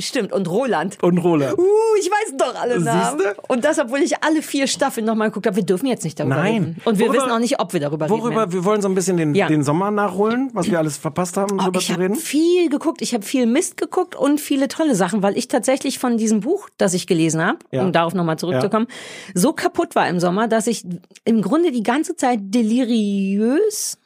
Stimmt. 0.00 0.32
Und 0.32 0.48
Roland. 0.48 0.96
und 1.02 1.18
Roland. 1.18 1.58
Uh, 1.58 1.64
ich 2.00 2.06
weiß 2.10 2.34
doch 2.38 2.54
alle 2.58 2.80
Namen. 2.80 3.18
Siehste? 3.20 3.36
Und 3.48 3.62
das, 3.62 3.78
obwohl 3.78 3.98
ich 4.00 4.24
alle 4.24 4.40
vier 4.40 4.66
Staffeln 4.66 5.04
nochmal 5.04 5.28
geguckt 5.28 5.46
habe. 5.46 5.56
Wir 5.56 5.64
dürfen 5.66 5.84
jetzt 5.86 6.02
nicht 6.02 6.18
darüber 6.18 6.36
Nein. 6.36 6.52
reden. 6.54 6.76
Und 6.86 6.98
wir 6.98 7.08
Worüber- 7.08 7.20
wissen 7.24 7.30
auch 7.30 7.38
nicht, 7.38 7.60
ob 7.60 7.74
wir 7.74 7.80
darüber 7.80 8.06
reden. 8.06 8.18
Worüber 8.22 8.50
wir 8.52 8.64
wollen 8.64 8.80
so 8.80 8.88
ein 8.88 8.94
bisschen 8.94 9.18
den 9.18 9.34
Ja. 9.34 9.48
den 9.48 9.62
Sommer 9.62 9.90
nachholen, 9.90 10.48
was 10.54 10.70
wir 10.70 10.78
alles 10.78 10.96
verpasst 10.96 11.36
haben, 11.36 11.52
Oh, 11.52 11.56
darüber 11.58 11.78
ich 11.78 11.86
zu 11.88 11.92
habe 11.92 12.04
reden. 12.04 12.14
viel 12.16 12.70
geguckt. 12.70 13.02
Ich 13.02 13.12
habe 13.12 13.22
viel 13.22 13.44
Mist 13.44 13.76
geguckt 13.76 14.16
und 14.16 14.40
viele 14.40 14.68
tolle 14.68 14.94
Sachen, 14.94 15.22
weil 15.22 15.36
ich 15.36 15.48
tatsächlich 15.48 15.98
von 15.98 16.16
diesem 16.16 16.40
Buch, 16.40 16.70
das 16.78 16.94
ich 16.94 17.06
gelesen 17.06 17.44
habe, 17.44 17.58
Ja. 17.70 17.82
um 17.82 17.92
darauf 17.92 18.14
nochmal 18.14 18.38
zurückzukommen, 18.38 18.86
so 19.34 19.52
kaputt 19.52 19.94
war 19.94 20.08
im 20.08 20.20
Sommer, 20.20 20.48
dass 20.48 20.68
ich 20.68 20.86
im 21.26 21.42
Grunde 21.42 21.70
die 21.70 21.82
ganze 21.82 22.16
Zeit 22.16 22.38
deliriös, 22.42 23.98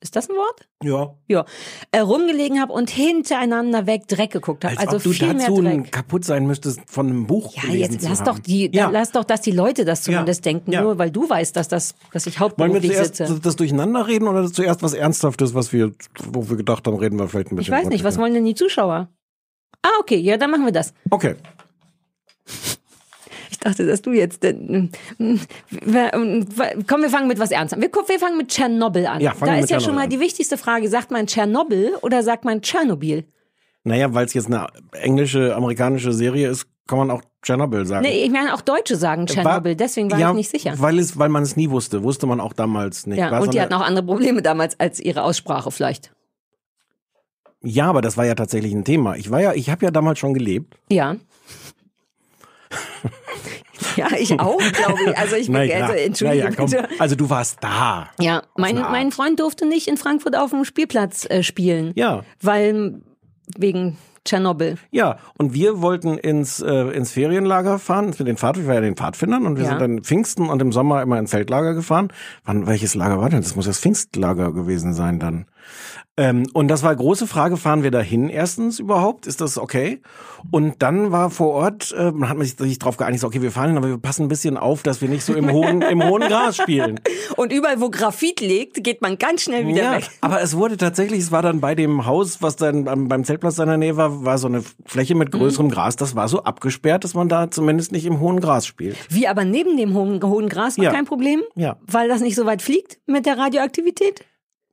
ist 0.00 0.14
das 0.16 0.28
ein 0.30 0.36
Wort? 0.36 0.68
Ja. 0.82 1.14
Ja, 1.26 1.44
äh, 1.90 1.98
rumgelegen 2.00 2.60
habe 2.60 2.72
und 2.72 2.88
hintereinander 2.90 3.86
weg 3.86 4.06
Dreck 4.08 4.30
geguckt 4.30 4.64
habe. 4.64 4.78
Als 4.78 4.86
Also 4.86 4.96
ob 4.98 5.02
du 5.02 5.10
viel 5.12 5.34
mehr 5.34 5.48
dazu 5.48 5.60
Dreck. 5.62 5.90
kaputt 5.92 6.24
sein 6.24 6.46
müsstest, 6.46 6.80
von 6.86 7.06
einem 7.08 7.26
Buch 7.26 7.54
Ja, 7.56 7.70
jetzt 7.72 8.02
lass 8.02 8.22
doch 8.22 8.38
die, 8.38 8.70
Ja. 8.72 8.90
lass 8.90 9.10
doch, 9.12 9.24
dass 9.24 9.40
die 9.40 9.50
Leute 9.50 9.84
das 9.84 10.02
zumindest 10.02 10.44
Ja. 10.46 10.52
denken, 10.52 10.72
Ja. 10.72 10.82
nur 10.82 10.98
weil 10.98 11.10
du 11.10 11.28
weißt, 11.28 11.56
dass 11.56 11.68
das, 11.68 11.94
dass 12.12 12.26
ich 12.26 12.38
Wollen 12.40 12.50
wir 12.58 12.64
hauptberuflich 12.66 12.92
zuerst 12.92 13.16
sitze. 13.16 13.40
das 13.40 13.56
durcheinander 13.56 14.06
reden 14.06 14.28
oder 14.28 14.50
zuerst 14.52 14.82
was 14.82 14.94
Ernsthaftes, 14.94 15.54
was 15.54 15.72
wir, 15.72 15.92
wo 16.30 16.48
wir 16.48 16.56
gedacht 16.56 16.86
haben, 16.86 16.96
reden 16.96 17.18
wir 17.18 17.28
vielleicht 17.28 17.48
ein 17.50 17.54
Ich 17.58 17.66
bisschen. 17.66 17.74
weiß 17.74 17.88
nicht, 17.88 18.04
was 18.04 18.18
wollen 18.18 18.34
denn 18.34 18.44
die 18.44 18.54
Zuschauer? 18.54 19.08
Ah, 19.82 19.88
okay, 20.00 20.16
ja, 20.16 20.36
dann 20.36 20.50
machen 20.50 20.64
wir 20.64 20.72
das. 20.72 20.92
Okay. 21.10 21.36
Ich 23.58 23.64
dachte, 23.64 23.86
dass 23.86 24.02
du 24.02 24.12
jetzt. 24.12 24.44
Äh, 24.44 24.50
äh, 24.50 24.88
komm, 26.86 27.02
wir 27.02 27.10
fangen 27.10 27.26
mit 27.26 27.40
was 27.40 27.50
Ernstem. 27.50 27.82
Wir, 27.82 27.90
wir 27.90 28.18
fangen 28.20 28.36
mit 28.36 28.48
Tschernobyl 28.48 29.04
an. 29.04 29.20
Ja, 29.20 29.34
da 29.38 29.56
ist 29.56 29.68
ja 29.68 29.80
schon 29.80 29.96
mal 29.96 30.04
an. 30.04 30.10
die 30.10 30.20
wichtigste 30.20 30.56
Frage: 30.56 30.88
Sagt 30.88 31.10
man 31.10 31.26
Tschernobyl 31.26 31.94
oder 32.02 32.22
sagt 32.22 32.44
man 32.44 32.62
Tschernobyl? 32.62 33.24
Naja, 33.82 34.14
weil 34.14 34.26
es 34.26 34.34
jetzt 34.34 34.46
eine 34.46 34.68
englische, 34.92 35.56
amerikanische 35.56 36.12
Serie 36.12 36.48
ist, 36.48 36.66
kann 36.86 36.98
man 36.98 37.10
auch 37.10 37.22
Tschernobyl 37.42 37.84
sagen. 37.84 38.06
Nee, 38.06 38.22
ich 38.22 38.30
meine, 38.30 38.54
auch 38.54 38.60
Deutsche 38.60 38.94
sagen 38.94 39.26
Tschernobyl, 39.26 39.74
deswegen 39.74 40.08
war 40.12 40.20
ja, 40.20 40.30
ich 40.30 40.36
nicht 40.36 40.50
sicher. 40.50 40.74
Weil, 40.76 41.00
es, 41.00 41.18
weil 41.18 41.28
man 41.28 41.42
es 41.42 41.56
nie 41.56 41.68
wusste. 41.68 42.04
Wusste 42.04 42.26
man 42.28 42.40
auch 42.40 42.52
damals 42.52 43.08
nicht. 43.08 43.18
Ja, 43.18 43.32
War 43.32 43.42
und 43.42 43.54
die 43.54 43.60
hatten 43.60 43.74
auch 43.74 43.84
andere 43.84 44.06
Probleme 44.06 44.40
damals 44.40 44.78
als 44.78 45.00
ihre 45.00 45.24
Aussprache 45.24 45.72
vielleicht. 45.72 46.12
ja, 47.60 47.86
aber 47.86 48.02
das 48.02 48.16
war 48.16 48.24
ja 48.24 48.36
tatsächlich 48.36 48.72
ein 48.72 48.84
Thema. 48.84 49.16
Ich 49.16 49.32
war 49.32 49.40
ja, 49.40 49.52
ich 49.52 49.68
habe 49.68 49.84
ja 49.84 49.90
damals 49.90 50.20
schon 50.20 50.32
gelebt. 50.32 50.76
Ja. 50.92 51.16
Ja, 53.96 54.08
ich 54.18 54.38
auch, 54.38 54.58
glaube 54.58 54.98
ich. 55.06 55.18
Also 55.18 55.36
ich 55.36 55.46
bin, 55.46 55.54
Na 55.54 55.60
also, 55.60 55.94
ja, 55.94 55.98
entschuldige 56.00 56.44
na 56.44 56.50
ja, 56.50 56.56
komm. 56.56 56.70
bitte. 56.70 56.88
Also 56.98 57.16
du 57.16 57.30
warst 57.30 57.58
da. 57.60 58.08
Ja, 58.20 58.42
mein, 58.56 58.76
mein 58.76 59.10
Freund 59.12 59.40
durfte 59.40 59.66
nicht 59.66 59.88
in 59.88 59.96
Frankfurt 59.96 60.36
auf 60.36 60.50
dem 60.50 60.64
Spielplatz 60.64 61.26
äh, 61.28 61.42
spielen. 61.42 61.92
Ja. 61.94 62.24
Weil 62.40 63.00
wegen 63.56 63.96
Tschernobyl. 64.24 64.76
Ja, 64.90 65.18
und 65.38 65.54
wir 65.54 65.80
wollten 65.80 66.18
ins, 66.18 66.60
äh, 66.60 66.90
ins 66.90 67.12
Ferienlager 67.12 67.78
fahren 67.78 68.14
mit 68.18 68.26
den 68.28 68.36
Pfad, 68.36 68.58
wir 68.58 68.66
waren 68.66 68.74
ja 68.74 68.80
den 68.82 68.96
Pfadfindern 68.96 69.46
und 69.46 69.56
wir 69.56 69.64
Ja. 69.64 69.70
sind 69.70 69.80
dann 69.80 70.02
Pfingsten 70.02 70.50
und 70.50 70.60
im 70.60 70.70
Sommer 70.70 71.00
immer 71.02 71.18
ins 71.18 71.30
Zeltlager 71.30 71.72
gefahren. 71.74 72.12
Wann, 72.44 72.66
welches 72.66 72.94
Lager 72.94 73.20
war 73.20 73.30
denn? 73.30 73.40
Das 73.40 73.56
muss 73.56 73.64
das 73.64 73.78
Pfingstlager 73.78 74.52
gewesen 74.52 74.92
sein 74.92 75.18
dann. 75.18 75.46
Ähm, 76.18 76.46
und 76.52 76.68
das 76.68 76.82
war 76.82 76.94
große 76.94 77.26
Frage, 77.28 77.56
fahren 77.56 77.82
wir 77.84 77.90
dahin 77.92 78.28
erstens 78.28 78.78
überhaupt? 78.80 79.26
Ist 79.26 79.40
das 79.40 79.56
okay? 79.56 80.02
Und 80.50 80.82
dann 80.82 81.12
war 81.12 81.30
vor 81.30 81.50
Ort, 81.54 81.94
äh, 81.96 82.10
man 82.10 82.28
hat 82.28 82.38
sich, 82.40 82.56
sich 82.56 82.78
darauf 82.78 82.96
geeinigt, 82.96 83.22
okay, 83.24 83.40
wir 83.40 83.52
fahren 83.52 83.68
hin, 83.68 83.76
aber 83.78 83.88
wir 83.88 83.98
passen 83.98 84.22
ein 84.24 84.28
bisschen 84.28 84.56
auf, 84.56 84.82
dass 84.82 85.00
wir 85.00 85.08
nicht 85.08 85.22
so 85.24 85.32
im 85.34 85.50
hohen, 85.52 85.80
im 85.90 86.02
hohen 86.02 86.22
Gras 86.22 86.56
spielen. 86.56 87.00
Und 87.36 87.52
überall, 87.52 87.80
wo 87.80 87.88
Graphit 87.88 88.40
liegt, 88.40 88.82
geht 88.82 89.00
man 89.00 89.16
ganz 89.16 89.42
schnell 89.44 89.66
wieder 89.66 89.82
Ja, 89.82 89.92
weg. 89.92 90.10
aber 90.20 90.42
es 90.42 90.56
wurde 90.56 90.76
tatsächlich, 90.76 91.20
es 91.20 91.30
war 91.32 91.42
dann 91.42 91.60
bei 91.60 91.76
dem 91.76 92.04
Haus, 92.04 92.42
was 92.42 92.56
dann 92.56 92.84
beim 93.08 93.22
Zeltplatz 93.24 93.58
in 93.58 93.66
der 93.66 93.76
Nähe 93.76 93.96
war, 93.96 94.24
war 94.24 94.38
so 94.38 94.48
eine 94.48 94.64
Fläche 94.86 95.14
mit 95.14 95.30
größerem 95.30 95.66
Mhm. 95.66 95.70
Gras. 95.70 95.94
Das 95.96 96.16
war 96.16 96.28
so 96.28 96.42
abgesperrt, 96.42 97.04
dass 97.04 97.14
man 97.14 97.28
da 97.28 97.48
zumindest 97.50 97.92
nicht 97.92 98.06
im 98.06 98.18
hohen 98.18 98.40
Gras 98.40 98.66
spielt. 98.66 98.96
Wie 99.08 99.28
aber 99.28 99.44
neben 99.44 99.76
dem 99.76 99.94
hohen, 99.94 100.20
hohen 100.22 100.48
Gras 100.48 100.78
war 100.78 100.84
Ja. 100.86 100.90
kein 100.92 101.04
Problem? 101.04 101.42
Ja. 101.54 101.76
Weil 101.86 102.08
das 102.08 102.20
nicht 102.20 102.34
so 102.34 102.44
weit 102.44 102.60
fliegt 102.60 102.98
mit 103.06 103.24
der 103.24 103.38
Radioaktivität? 103.38 104.24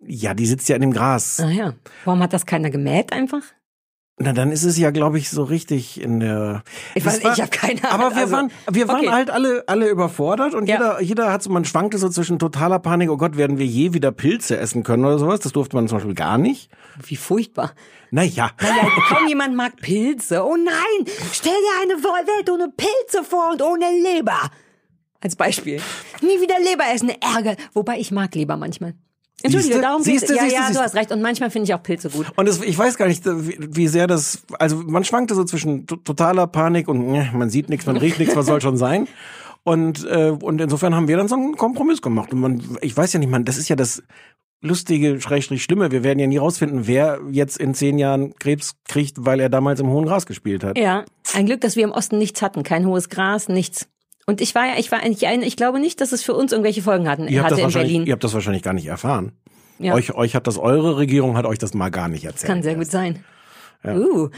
Ja, 0.02 0.34
die 0.34 0.46
sitzt 0.46 0.70
ja 0.70 0.76
in 0.76 0.82
dem 0.82 0.94
Gras. 0.94 1.40
Ah 1.40 1.50
ja. 1.50 1.74
Warum 2.04 2.22
hat 2.22 2.34
das 2.34 2.46
keiner 2.46 2.70
gemäht 2.70 3.12
einfach? 3.14 3.42
Na, 4.18 4.32
dann 4.32 4.50
ist 4.54 4.64
es 4.64 4.78
ja, 4.78 4.92
glaube 4.92 5.18
ich, 5.18 5.30
so 5.30 5.44
richtig 5.44 6.00
in 6.00 6.22
der. 6.22 6.64
Ich 6.94 7.04
weiß- 7.04 7.22
war- 7.22 7.34
ich 7.34 7.42
hab 7.42 7.52
keine 7.52 7.84
Ahnung. 7.84 8.06
Aber 8.08 8.16
wir 8.16 8.22
Also, 8.22 8.34
waren, 8.34 8.52
wir 8.72 8.88
waren 8.88 9.00
okay. 9.02 9.10
halt 9.10 9.30
alle, 9.30 9.64
alle 9.68 9.90
überfordert 9.90 10.54
und 10.54 10.68
Ja. 10.70 10.76
jeder, 10.76 11.02
jeder 11.02 11.34
hat 11.34 11.44
so, 11.44 11.50
man 11.50 11.66
schwankte 11.66 11.98
so 11.98 12.08
zwischen 12.08 12.40
totaler 12.40 12.80
Panik, 12.80 13.10
oh 13.10 13.18
Gott, 13.18 13.36
werden 13.36 13.58
wir 13.58 13.66
je 13.66 13.94
wieder 13.94 14.14
Pilze 14.14 14.58
essen 14.58 14.84
können 14.84 15.04
oder 15.04 15.20
sowas? 15.20 15.42
Das 15.42 15.52
durfte 15.52 15.76
man 15.76 15.90
zum 15.90 15.98
Beispiel 15.98 16.14
gar 16.16 16.38
nicht. 16.38 16.70
Wie 17.04 17.18
furchtbar. 17.18 17.74
Naja. 18.10 18.52
Ja, 18.62 18.90
kaum 19.10 19.28
jemand 19.28 19.54
mag 19.58 19.76
Pilze. 19.82 20.46
Oh 20.46 20.56
nein, 20.56 21.14
stell 21.34 21.52
dir 21.52 21.82
eine 21.94 22.02
Welt 22.02 22.50
ohne 22.50 22.70
Pilze 22.70 23.24
vor 23.30 23.52
und 23.52 23.62
ohne 23.62 23.86
Leber. 24.02 24.50
Als 25.20 25.36
Beispiel. 25.36 25.82
Nie 26.22 26.40
wieder 26.40 26.58
Leber 26.60 26.84
essen, 26.94 27.10
Ärger. 27.10 27.58
Wobei 27.74 27.98
ich 28.00 28.12
mag 28.12 28.34
Leber 28.36 28.56
manchmal. 28.56 28.94
Entschuldige, 29.46 29.82
darum 29.82 30.02
Siehste, 30.04 30.28
geht's. 30.28 30.38
Ja, 30.38 30.44
siehste, 30.44 30.56
ja, 30.56 30.62
siehste. 30.68 30.80
du 30.80 30.84
hast 30.86 30.96
recht. 30.96 31.12
Und 31.12 31.22
manchmal 31.22 31.50
finde 31.50 31.66
ich 31.68 31.74
auch 31.74 31.82
Pilze 31.84 32.10
gut. 32.10 32.28
Und 32.36 32.48
es, 32.48 32.62
ich 32.62 32.78
weiß 32.78 32.98
gar 32.98 33.08
nicht, 33.08 33.26
wie, 33.26 33.58
wie 33.60 33.88
sehr 33.88 34.08
das, 34.08 34.44
also 34.60 34.78
man 34.78 35.04
schwankte 35.04 35.36
so 35.36 35.44
zwischen 35.44 35.86
to- 35.88 35.98
totaler 35.98 36.48
Panik 36.48 36.88
und 36.88 37.16
äh, 37.16 37.32
man 37.34 37.50
sieht 37.50 37.70
nichts, 37.70 37.86
man 37.86 37.98
riecht 37.98 38.20
nichts, 38.20 38.36
was 38.36 38.46
soll 38.46 38.62
schon 38.62 38.78
sein. 38.78 39.08
Und, 39.64 40.06
äh, 40.08 40.30
und 40.30 40.62
insofern 40.62 40.94
haben 40.94 41.08
wir 41.08 41.18
dann 41.18 41.28
so 41.28 41.36
einen 41.36 41.56
Kompromiss 41.58 42.02
gemacht. 42.02 42.32
Und 42.34 42.40
man, 42.40 42.78
ich 42.82 42.96
weiß 42.96 43.14
ja 43.14 43.20
nicht, 43.20 43.30
man, 43.32 43.46
das 43.46 43.58
ist 43.58 43.68
ja 43.68 43.76
das 43.76 44.04
lustige, 44.62 45.20
schrägstrich 45.22 45.64
Schlimme. 45.64 45.92
Wir 45.92 46.04
werden 46.04 46.20
ja 46.20 46.28
nie 46.28 46.38
rausfinden, 46.38 46.88
wer 46.88 47.20
jetzt 47.32 47.58
in 47.58 47.74
zehn 47.74 47.98
Jahren 47.98 48.36
Krebs 48.36 48.76
kriegt, 48.88 49.26
weil 49.26 49.40
er 49.40 49.50
damals 49.50 49.80
im 49.80 49.88
hohen 49.90 50.06
Gras 50.06 50.26
gespielt 50.26 50.64
hat. 50.64 50.78
Ja, 50.78 51.04
ein 51.34 51.46
Glück, 51.46 51.62
dass 51.62 51.76
wir 51.76 51.84
im 51.84 51.92
Osten 51.92 52.18
nichts 52.18 52.42
hatten. 52.42 52.64
Kein 52.64 52.86
hohes 52.86 53.10
Gras, 53.10 53.48
nichts. 53.48 53.88
Und 54.26 54.42
ich 54.42 54.56
war 54.56 54.66
ja, 54.66 54.74
ich 54.78 54.92
war 54.92 55.02
eigentlich 55.02 55.28
ein, 55.28 55.44
ich 55.44 55.56
glaube 55.56 55.80
nicht, 55.80 56.02
dass 56.02 56.12
es 56.12 56.24
für 56.24 56.34
uns 56.34 56.52
irgendwelche 56.52 56.82
Folgen 56.82 57.08
hatten, 57.08 57.28
Ihr 57.28 57.44
hatte 57.44 57.62
das 57.62 57.76
in 57.76 57.80
Berlin. 57.82 58.06
ihr 58.06 58.14
habt 58.14 58.24
das 58.24 58.34
wahrscheinlich 58.34 58.64
gar 58.64 58.74
nicht 58.74 58.88
erfahren. 58.88 59.34
Ja. 59.78 59.94
Euch, 59.94 60.14
euch 60.16 60.36
hat 60.36 60.48
das, 60.48 60.58
eure 60.58 60.98
Regierung 60.98 61.38
hat 61.38 61.46
euch 61.46 61.60
das 61.60 61.74
mal 61.74 61.90
gar 61.90 62.08
nicht 62.08 62.24
erzählt. 62.26 62.48
Kann 62.48 62.64
sehr 62.64 62.76
gut 62.76 62.88
sein. 62.88 63.24
Uh, 63.86 64.30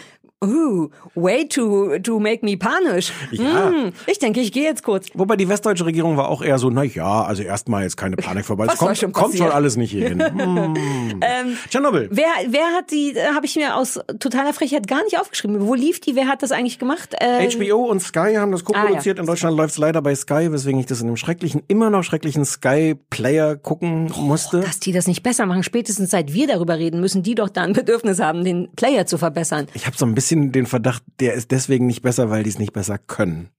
uh, 0.43 0.89
way 1.15 1.47
to, 1.47 1.99
to 1.99 2.19
make 2.19 2.43
me 2.43 2.57
panisch. 2.57 3.11
Ja. 3.31 3.69
Hm, 3.69 3.93
ich 4.05 4.19
denke, 4.19 4.39
ich 4.39 4.51
gehe 4.51 4.63
jetzt 4.63 4.83
kurz. 4.83 5.07
Wobei 5.13 5.35
die 5.35 5.49
westdeutsche 5.49 5.85
Regierung 5.85 6.17
war 6.17 6.29
auch 6.29 6.41
eher 6.41 6.59
so, 6.59 6.69
na 6.69 6.83
ja, 6.83 7.23
also 7.23 7.43
erstmal 7.43 7.83
jetzt 7.83 7.97
keine 7.97 8.15
Panik 8.15 8.45
vorbei. 8.45 8.67
Es 8.71 8.77
kommt, 8.77 8.97
schon 8.97 9.11
kommt 9.11 9.37
schon 9.37 9.51
alles 9.51 9.77
nicht 9.77 9.91
hier 9.91 10.09
hin. 10.09 10.23
Hm. 10.37 11.57
Tschernobyl. 11.69 12.09
Wer, 12.11 12.25
wer 12.49 12.67
hat 12.73 12.91
die, 12.91 13.15
äh, 13.15 13.33
habe 13.33 13.45
ich 13.45 13.55
mir 13.55 13.75
aus 13.75 13.99
totaler 14.19 14.53
Frechheit 14.53 14.87
gar 14.87 15.03
nicht 15.03 15.19
aufgeschrieben. 15.19 15.65
Wo 15.65 15.73
lief 15.73 15.99
die? 15.99 16.15
Wer 16.15 16.27
hat 16.27 16.43
das 16.43 16.51
eigentlich 16.51 16.79
gemacht? 16.79 17.15
Äh, 17.19 17.49
HBO 17.49 17.85
und 17.85 18.01
Sky 18.01 18.35
haben 18.35 18.51
das 18.51 18.63
co-produziert. 18.63 19.17
Ah, 19.17 19.19
ja. 19.19 19.23
In 19.23 19.27
Deutschland 19.27 19.57
läuft 19.57 19.71
es 19.71 19.77
leider 19.77 20.01
bei 20.01 20.15
Sky, 20.15 20.51
weswegen 20.51 20.79
ich 20.79 20.85
das 20.85 21.01
in 21.01 21.07
einem 21.07 21.17
schrecklichen, 21.17 21.63
immer 21.67 21.89
noch 21.89 22.03
schrecklichen 22.03 22.45
Sky-Player 22.45 23.55
gucken 23.57 24.11
musste. 24.15 24.61
Dass 24.61 24.79
die 24.79 24.91
das 24.91 25.07
nicht 25.07 25.23
besser 25.23 25.45
machen. 25.45 25.63
Spätestens 25.63 26.11
seit 26.11 26.33
wir 26.33 26.47
darüber 26.47 26.77
reden, 26.77 26.99
müssen 26.99 27.23
die 27.23 27.35
doch 27.35 27.49
da 27.49 27.61
ein 27.61 27.73
Bedürfnis 27.73 28.19
haben, 28.19 28.43
den 28.43 28.69
Player 28.75 29.05
zu 29.05 29.17
verbessern. 29.17 29.67
Ich 29.73 29.85
habe 29.85 29.97
so 29.97 30.05
ein 30.05 30.13
bisschen 30.13 30.26
den 30.29 30.65
Verdacht, 30.65 31.03
der 31.19 31.33
ist 31.33 31.51
deswegen 31.51 31.87
nicht 31.87 32.01
besser, 32.01 32.29
weil 32.29 32.43
die 32.43 32.49
es 32.49 32.59
nicht 32.59 32.73
besser 32.73 32.97
können. 32.97 33.49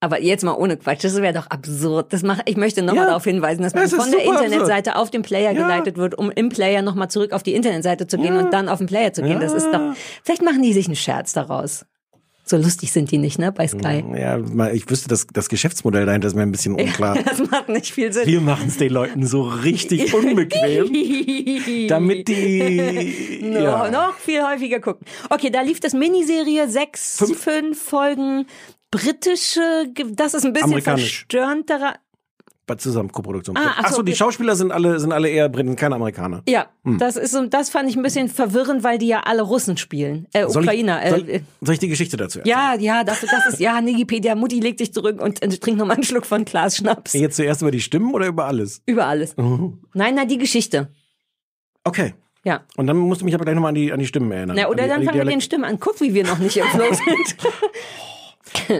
Aber 0.00 0.20
jetzt 0.20 0.44
mal 0.44 0.52
ohne 0.52 0.76
Quatsch, 0.76 1.02
das 1.02 1.16
wäre 1.16 1.32
doch 1.32 1.46
absurd. 1.46 2.12
Das 2.12 2.22
mach, 2.22 2.40
ich 2.44 2.58
möchte 2.58 2.82
nochmal 2.82 3.04
Ja. 3.04 3.08
darauf 3.10 3.24
hinweisen, 3.24 3.62
dass 3.62 3.72
man 3.74 3.88
von 3.88 4.10
der 4.10 4.22
Internetseite 4.22 4.96
auf 4.96 5.10
den 5.10 5.22
Player 5.22 5.52
Ja. 5.52 5.62
geleitet 5.62 5.96
wird, 5.96 6.14
um 6.14 6.30
im 6.30 6.50
Player 6.50 6.82
nochmal 6.82 7.08
zurück 7.08 7.32
auf 7.32 7.42
die 7.42 7.54
Internetseite 7.54 8.06
zu 8.06 8.18
gehen 8.18 8.36
und 8.36 8.52
dann 8.52 8.68
auf 8.68 8.78
den 8.78 8.86
Player 8.86 9.14
zu 9.14 9.22
gehen. 9.22 9.40
Das 9.40 9.54
ist 9.54 9.66
doch, 9.72 9.94
vielleicht 10.22 10.42
machen 10.42 10.60
die 10.62 10.74
sich 10.74 10.86
einen 10.86 10.96
Scherz 10.96 11.32
daraus. 11.32 11.86
So 12.46 12.58
lustig 12.58 12.92
sind 12.92 13.10
die 13.10 13.16
nicht, 13.16 13.38
ne, 13.38 13.52
bei 13.52 13.66
Sky. 13.66 14.04
Ja, 14.16 14.38
ich 14.70 14.88
wüsste, 14.90 15.08
das, 15.08 15.26
das 15.32 15.48
Geschäftsmodell 15.48 16.04
dahinter 16.04 16.28
ist 16.28 16.34
mir 16.34 16.42
ein 16.42 16.52
bisschen 16.52 16.74
unklar. 16.74 17.16
Das 17.24 17.38
macht 17.50 17.70
nicht 17.70 17.92
viel 17.92 18.12
Sinn. 18.12 18.26
Wir 18.26 18.40
machen 18.42 18.68
es 18.68 18.76
den 18.76 18.92
Leuten 18.92 19.26
so 19.26 19.42
richtig 19.42 20.12
unbequem, 20.14 21.88
damit 21.88 22.28
die 22.28 23.40
No, 23.42 23.58
ja. 23.60 23.90
noch 23.90 24.18
viel 24.18 24.42
häufiger 24.42 24.80
gucken. 24.80 25.06
Okay, 25.30 25.48
da 25.50 25.62
lief 25.62 25.80
das 25.80 25.94
Miniserie 25.94 26.68
sechs, 26.68 27.16
Fünf. 27.16 27.38
fünf 27.42 27.82
Folgen. 27.82 28.46
Britische, 28.90 29.90
das 30.12 30.34
ist 30.34 30.44
ein 30.44 30.52
bisschen 30.52 30.82
verstörender. 30.82 31.94
Bei 32.66 32.76
zusammen 32.76 33.12
Koproduktion. 33.12 33.56
Ah, 33.56 33.62
ach 33.76 33.76
so, 33.76 33.84
Achso, 33.86 34.02
die. 34.02 34.14
Schauspieler 34.14 34.56
sind 34.56 34.72
alle 34.72 34.98
sind 34.98 35.12
alle 35.12 35.28
eher 35.28 35.48
Briten, 35.48 35.76
keine 35.76 35.94
Amerikaner. 35.96 36.42
Ja, 36.48 36.66
Hm. 36.84 36.98
das 36.98 37.16
ist 37.16 37.38
das 37.50 37.70
fand 37.70 37.88
ich 37.90 37.96
ein 37.96 38.02
bisschen 38.02 38.28
verwirrend, 38.28 38.82
weil 38.84 38.98
die 38.98 39.08
ja 39.08 39.20
alle 39.20 39.42
Russen 39.42 39.76
spielen. 39.76 40.26
Äh, 40.32 40.48
Soll 40.48 40.62
Ukrainer. 40.62 41.02
Ich, 41.04 41.10
soll, 41.10 41.28
äh, 41.30 41.40
soll 41.60 41.74
ich 41.74 41.80
die 41.80 41.88
Geschichte 41.88 42.16
dazu 42.16 42.38
erzählen? 42.40 42.56
ja, 42.56 42.74
ja, 42.78 43.04
das, 43.04 43.20
das 43.20 43.46
ist, 43.52 43.60
ja, 43.60 43.80
Nigipedia, 43.80 44.34
Mutti 44.34 44.60
legt 44.60 44.78
sich 44.78 44.92
zurück 44.92 45.20
und 45.20 45.42
äh, 45.42 45.48
trinkt 45.48 45.78
nochmal 45.78 45.96
einen 45.96 46.04
Schluck 46.04 46.26
von 46.26 46.44
Glas 46.44 46.76
Schnaps. 46.78 47.12
Jetzt 47.12 47.36
zuerst 47.36 47.60
über 47.62 47.70
die 47.70 47.80
Stimmen 47.80 48.12
oder 48.14 48.26
über 48.26 48.46
alles? 48.46 48.82
Über 48.86 49.06
alles. 49.06 49.36
Mhm. 49.36 49.80
Nein, 49.92 50.14
nein, 50.14 50.28
die 50.28 50.38
Geschichte. 50.38 50.88
Okay. 51.84 52.14
Ja. 52.44 52.62
Und 52.76 52.86
dann 52.86 52.96
musst 52.98 53.20
du 53.22 53.24
mich 53.24 53.34
aber 53.34 53.44
gleich 53.44 53.54
nochmal 53.54 53.70
an 53.70 53.74
die, 53.74 53.90
an 53.92 53.98
die 53.98 54.06
Stimmen 54.06 54.30
erinnern. 54.30 54.56
Na, 54.60 54.68
oder 54.68 54.82
die, 54.84 54.88
dann 54.90 55.02
fangen 55.04 55.16
wir 55.18 55.24
mit 55.24 55.32
den. 55.34 55.40
Stimmen 55.40 55.64
an. 55.64 55.80
Guck, 55.80 56.00
wie 56.00 56.12
wir 56.12 56.24
noch 56.24 56.38
nicht 56.38 56.56
im 56.58 56.66
Flow 56.66 56.92
sind. 56.92 57.36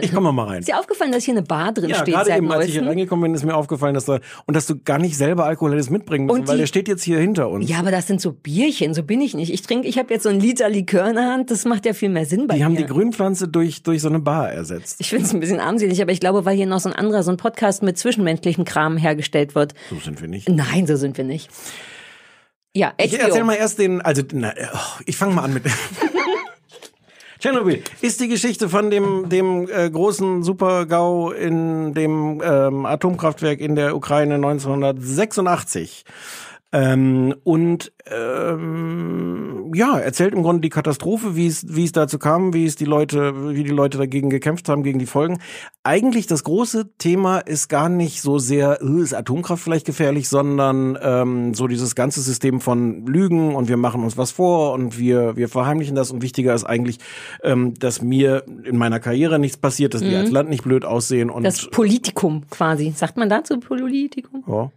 Ich 0.01 0.13
komme 0.13 0.31
mal 0.31 0.47
rein. 0.47 0.59
Ist 0.59 0.67
dir 0.67 0.79
aufgefallen, 0.79 1.11
dass 1.11 1.23
hier 1.25 1.33
eine 1.33 1.43
Bar 1.43 1.73
drin 1.73 1.89
Ja, 1.89 1.97
steht 1.97 2.13
gerade 2.13 2.29
seit 2.29 2.37
eben, 2.37 2.51
als 2.51 2.65
ich 2.65 2.71
hier 2.73 2.85
reingekommen 2.85 3.23
bin, 3.23 3.35
ist 3.35 3.43
mir 3.43 3.55
aufgefallen, 3.55 3.93
dass 3.93 4.05
da, 4.05 4.19
und 4.45 4.55
dass 4.55 4.65
du 4.67 4.79
gar 4.79 4.97
nicht 4.99 5.17
selber 5.17 5.45
Alkohol 5.45 5.73
hättest 5.73 5.91
mitbringen 5.91 6.25
müssen, 6.25 6.39
Und 6.41 6.47
weil 6.47 6.55
die- 6.55 6.61
der 6.61 6.67
steht 6.67 6.87
jetzt 6.87 7.03
hier 7.03 7.19
hinter 7.19 7.49
uns. 7.49 7.69
Ja, 7.69 7.79
aber 7.79 7.91
das 7.91 8.07
sind 8.07 8.21
so 8.21 8.31
Bierchen, 8.31 8.93
so 8.93 9.03
bin 9.03 9.21
ich 9.21 9.33
nicht. 9.35 9.51
Ich 9.53 9.61
trinke, 9.61 9.87
ich 9.87 9.97
habe 9.97 10.13
jetzt 10.13 10.23
so 10.23 10.29
einen 10.29 10.39
Liter 10.39 10.69
Likör 10.69 11.07
in 11.09 11.15
der 11.15 11.25
Hand, 11.31 11.51
das 11.51 11.65
macht 11.65 11.85
ja 11.85 11.93
viel 11.93 12.09
mehr 12.09 12.25
Sinn 12.25 12.47
bei 12.47 12.55
die 12.55 12.63
haben 12.63 12.71
mir. 12.73 12.79
die 12.79 12.85
Grünpflanze 12.85 13.47
durch, 13.47 13.83
durch 13.83 14.01
so 14.01 14.07
eine 14.09 14.19
Bar 14.19 14.51
ersetzt. 14.51 14.95
ich 14.99 15.09
finde 15.09 15.25
es 15.25 15.33
ein 15.33 15.39
bisschen 15.39 15.59
armselig, 15.59 16.01
aber 16.01 16.11
ich 16.11 16.19
glaube, 16.19 16.45
weil 16.45 16.55
hier 16.55 16.65
noch 16.65 16.79
so 16.79 16.89
ein 16.89 16.95
anderer, 16.95 17.21
so 17.23 17.31
ein 17.31 17.37
Podcast 17.37 17.83
mit 17.83 17.97
zwischenmenschlichem 17.97 18.65
Kram 18.65 18.97
hergestellt 18.97 19.55
wird. 19.55 19.73
So 19.89 19.97
sind 19.99 20.21
wir 20.21 20.27
nicht. 20.27 20.49
Nein, 20.49 20.87
so 20.87 20.95
sind 20.95 21.17
wir 21.17 21.25
nicht. 21.25 21.49
Ja, 22.73 22.93
Ich 22.97 23.13
HBO. 23.13 23.27
erzähl 23.27 23.43
mal 23.43 23.53
erst 23.55 23.79
den, 23.79 24.01
also, 24.01 24.21
na, 24.33 24.53
oh, 24.73 24.77
ich 25.05 25.15
fange 25.15 25.33
mal 25.33 25.43
an 25.43 25.53
mit. 25.53 25.63
Tschernobyl 27.45 27.83
ist 28.01 28.19
die 28.21 28.27
Geschichte 28.27 28.69
von 28.69 28.89
dem, 28.89 29.29
dem 29.29 29.69
äh, 29.69 29.87
großen 29.87 30.41
Super-GAU 30.41 31.29
in 31.29 31.93
dem 31.93 32.41
ähm, 32.43 32.87
Atomkraftwerk 32.87 33.59
in 33.59 33.75
der 33.75 33.95
Ukraine 33.95 34.33
1986. 34.33 36.05
Ähm, 36.75 37.33
und 37.45 37.93
ähm, 38.11 39.71
ja, 39.73 39.97
erzählt 39.97 40.33
im 40.33 40.43
Grunde 40.43 40.59
die 40.59 40.69
Katastrophe, 40.69 41.37
wie 41.37 41.47
es 41.47 41.73
wie 41.73 41.85
es 41.85 41.93
dazu 41.93 42.19
kam, 42.19 42.53
wie 42.53 42.65
es 42.65 42.75
die 42.75 42.83
Leute, 42.83 43.55
wie 43.55 43.63
die 43.63 43.71
Leute 43.71 43.97
dagegen 43.97 44.29
gekämpft 44.29 44.67
haben, 44.67 44.83
gegen 44.83 44.99
die 44.99 45.05
Folgen. 45.05 45.39
Eigentlich 45.83 46.27
das 46.27 46.43
große 46.43 46.97
Thema 46.97 47.37
ist 47.39 47.69
gar 47.69 47.87
nicht 47.87 48.21
so 48.21 48.39
sehr, 48.39 48.81
äh, 48.81 49.01
ist 49.01 49.13
Atomkraft 49.13 49.63
vielleicht 49.63 49.85
gefährlich, 49.85 50.27
sondern 50.27 50.97
ähm, 51.01 51.53
so 51.53 51.67
dieses 51.67 51.95
ganze 51.95 52.19
System 52.19 52.59
von 52.59 53.05
Lügen 53.05 53.55
und 53.55 53.69
wir 53.69 53.77
machen 53.77 54.03
uns 54.03 54.17
was 54.17 54.31
vor 54.31 54.73
und 54.73 54.99
wir 54.99 55.37
wir 55.37 55.47
verheimlichen 55.47 55.95
das 55.95 56.11
und 56.11 56.21
wichtiger 56.21 56.53
ist 56.53 56.65
eigentlich, 56.65 56.97
ähm, 57.41 57.73
dass 57.75 58.01
mir 58.01 58.43
in 58.65 58.75
meiner 58.75 58.99
Karriere 58.99 59.39
nichts 59.39 59.55
passiert, 59.55 59.93
dass 59.93 60.01
wir 60.01 60.19
als 60.19 60.29
Land 60.29 60.49
nicht 60.49 60.65
blöd 60.65 60.83
aussehen 60.83 61.29
und 61.29 61.43
das 61.43 61.67
Politikum 61.67 62.43
quasi. 62.49 62.91
Sagt 62.93 63.15
man 63.15 63.29
dazu 63.29 63.61
Politikum? 63.61 64.43
ja. 64.45 64.71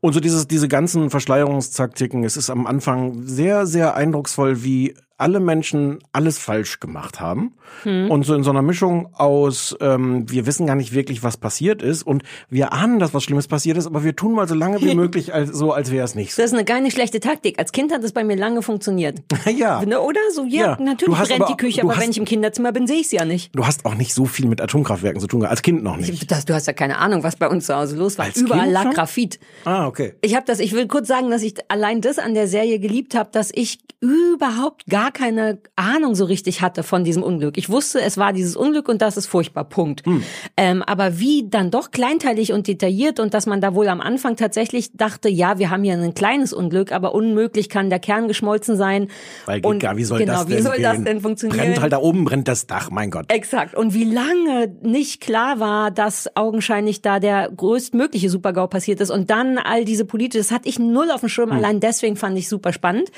Und 0.00 0.12
so 0.12 0.20
dieses, 0.20 0.46
diese 0.48 0.68
ganzen 0.68 1.10
Verschleierungstaktiken, 1.10 2.24
es 2.24 2.36
ist 2.36 2.50
am 2.50 2.66
Anfang 2.66 3.22
sehr, 3.26 3.66
sehr 3.66 3.94
eindrucksvoll, 3.94 4.62
wie 4.62 4.94
alle 5.18 5.40
Menschen 5.40 5.98
alles 6.12 6.38
falsch 6.38 6.80
gemacht 6.80 7.20
haben. 7.20 7.54
Und 7.84 8.24
so 8.24 8.34
in 8.34 8.42
so 8.42 8.50
einer 8.50 8.60
Mischung 8.60 9.14
aus, 9.14 9.74
ähm, 9.80 10.30
wir 10.30 10.46
wissen 10.46 10.66
gar 10.66 10.74
nicht 10.76 10.92
wirklich, 10.92 11.22
was 11.22 11.36
passiert 11.38 11.80
ist 11.80 12.02
und 12.02 12.22
wir 12.50 12.72
ahnen, 12.72 12.98
dass 12.98 13.14
was 13.14 13.24
Schlimmes 13.24 13.48
passiert 13.48 13.78
ist, 13.78 13.86
aber 13.86 14.04
wir 14.04 14.14
tun 14.14 14.32
mal 14.34 14.46
so 14.46 14.54
lange 14.54 14.80
wie 14.82 14.94
möglich 14.96 15.32
als, 15.32 15.50
so, 15.50 15.72
als 15.72 15.90
wäre 15.90 16.04
es 16.04 16.14
nicht 16.14 16.34
so. 16.34 16.42
Das 16.42 16.50
ist 16.52 16.54
eine 16.56 16.64
gar 16.66 16.80
nicht 16.80 16.92
schlechte 16.94 17.18
Taktik. 17.20 17.58
Als 17.58 17.72
Kind 17.72 17.92
hat 17.92 18.04
das 18.04 18.12
bei 18.12 18.24
mir 18.24 18.36
lange 18.36 18.60
funktioniert. 18.62 19.20
ja. 19.56 19.82
Ne, 19.84 20.00
Oder? 20.00 20.20
So, 20.34 20.44
ja, 20.44 20.72
Ja, 20.72 20.78
natürlich 20.80 21.18
brennt 21.18 21.40
aber 21.40 21.46
die 21.50 21.56
Küche, 21.56 21.82
aber 21.82 21.96
hast- 21.96 22.02
wenn 22.02 22.10
ich 22.10 22.18
im 22.18 22.24
Kinderzimmer 22.26 22.72
bin, 22.72 22.86
sehe 22.86 22.96
ich 22.98 23.06
es 23.06 23.12
ja 23.12 23.24
nicht. 23.24 23.54
Du 23.56 23.66
hast 23.66 23.84
auch 23.86 23.94
nicht 23.94 24.12
so 24.12 24.26
viel 24.26 24.46
mit 24.48 24.60
Atomkraftwerken 24.60 25.20
zu 25.20 25.26
tun, 25.26 25.44
als 25.46 25.62
Kind 25.62 25.82
noch 25.82 25.96
nicht. 25.96 26.30
Das, 26.30 26.44
du 26.44 26.52
hast 26.54 26.66
ja 26.66 26.72
keine 26.74 26.98
Ahnung, 26.98 27.22
was 27.22 27.36
bei 27.36 27.48
uns 27.48 27.66
zu 27.66 27.74
Hause 27.74 27.96
los 27.96 28.18
war. 28.18 28.26
Als 28.26 28.36
Überall 28.36 28.60
Kind 28.64 28.72
lag 28.72 28.82
schon? 28.82 28.92
Graphit. 28.92 29.40
Ah, 29.64 29.86
okay. 29.86 30.14
Ich 30.20 30.34
habe 30.36 30.44
das, 30.46 30.58
ich 30.60 30.72
will 30.72 30.86
kurz 30.88 31.08
sagen, 31.08 31.30
dass 31.30 31.42
ich 31.42 31.54
allein 31.68 32.00
das 32.02 32.18
an 32.18 32.34
der 32.34 32.48
Serie 32.48 32.78
geliebt 32.78 33.14
habe, 33.14 33.30
dass 33.32 33.50
ich 33.54 33.78
überhaupt 34.00 34.84
gar 34.88 35.01
gar 35.02 35.10
keine 35.10 35.58
Ahnung 35.74 36.14
so 36.14 36.24
richtig 36.24 36.62
hatte 36.62 36.84
von 36.84 37.02
diesem 37.02 37.24
Unglück. 37.24 37.58
Ich 37.58 37.68
wusste, 37.68 38.00
es 38.00 38.18
war 38.18 38.32
dieses 38.32 38.54
Unglück 38.54 38.88
und 38.88 39.02
das 39.02 39.16
ist 39.16 39.26
furchtbar, 39.26 39.64
Punkt. 39.64 40.06
Hm. 40.06 40.22
Ähm, 40.56 40.82
aber 40.82 41.18
wie 41.18 41.48
dann 41.48 41.72
doch 41.72 41.90
kleinteilig 41.90 42.52
und 42.52 42.68
detailliert 42.68 43.18
und 43.18 43.34
dass 43.34 43.46
man 43.46 43.60
da 43.60 43.74
wohl 43.74 43.88
am 43.88 44.00
Anfang 44.00 44.36
tatsächlich 44.36 44.92
dachte, 44.94 45.28
ja, 45.28 45.58
wir 45.58 45.70
haben 45.70 45.82
hier 45.82 45.94
ein 45.94 46.14
kleines 46.14 46.52
Unglück, 46.52 46.92
aber 46.92 47.14
unmöglich 47.14 47.68
kann 47.68 47.90
der 47.90 47.98
Kern 47.98 48.28
geschmolzen 48.28 48.76
sein. 48.76 49.08
Weil 49.46 49.60
geht 49.60 49.66
und 49.66 49.80
gar, 49.80 49.96
wie 49.96 50.04
soll 50.04 50.20
genau, 50.20 50.34
das 50.34 50.46
denn 50.46 50.58
wie 50.58 50.62
soll 50.62 50.78
das 50.78 50.94
gehen? 50.94 51.04
denn 51.04 51.20
funktionieren? 51.20 51.58
Brennt 51.58 51.80
halt 51.80 51.92
da 51.92 51.98
oben, 51.98 52.24
brennt 52.24 52.46
das 52.46 52.68
Dach, 52.68 52.90
mein 52.90 53.10
Gott. 53.10 53.26
Exakt. 53.32 53.74
Und 53.74 53.94
wie 53.94 54.04
lange 54.04 54.72
nicht 54.82 55.20
klar 55.20 55.58
war, 55.58 55.90
dass 55.90 56.30
augenscheinlich 56.36 57.02
da 57.02 57.18
der 57.18 57.50
größtmögliche 57.50 58.30
Supergau 58.30 58.68
passiert 58.68 59.00
ist 59.00 59.10
und 59.10 59.30
dann 59.30 59.58
all 59.58 59.84
diese 59.84 60.04
politische, 60.04 60.44
das 60.44 60.52
hatte 60.52 60.68
ich 60.68 60.78
null 60.78 61.10
auf 61.10 61.20
dem 61.20 61.28
Schirm, 61.28 61.50
Hm. 61.50 61.56
allein 61.56 61.80
deswegen 61.80 62.14
fand 62.14 62.38
ich 62.38 62.48
super 62.48 62.72
spannend. 62.72 63.10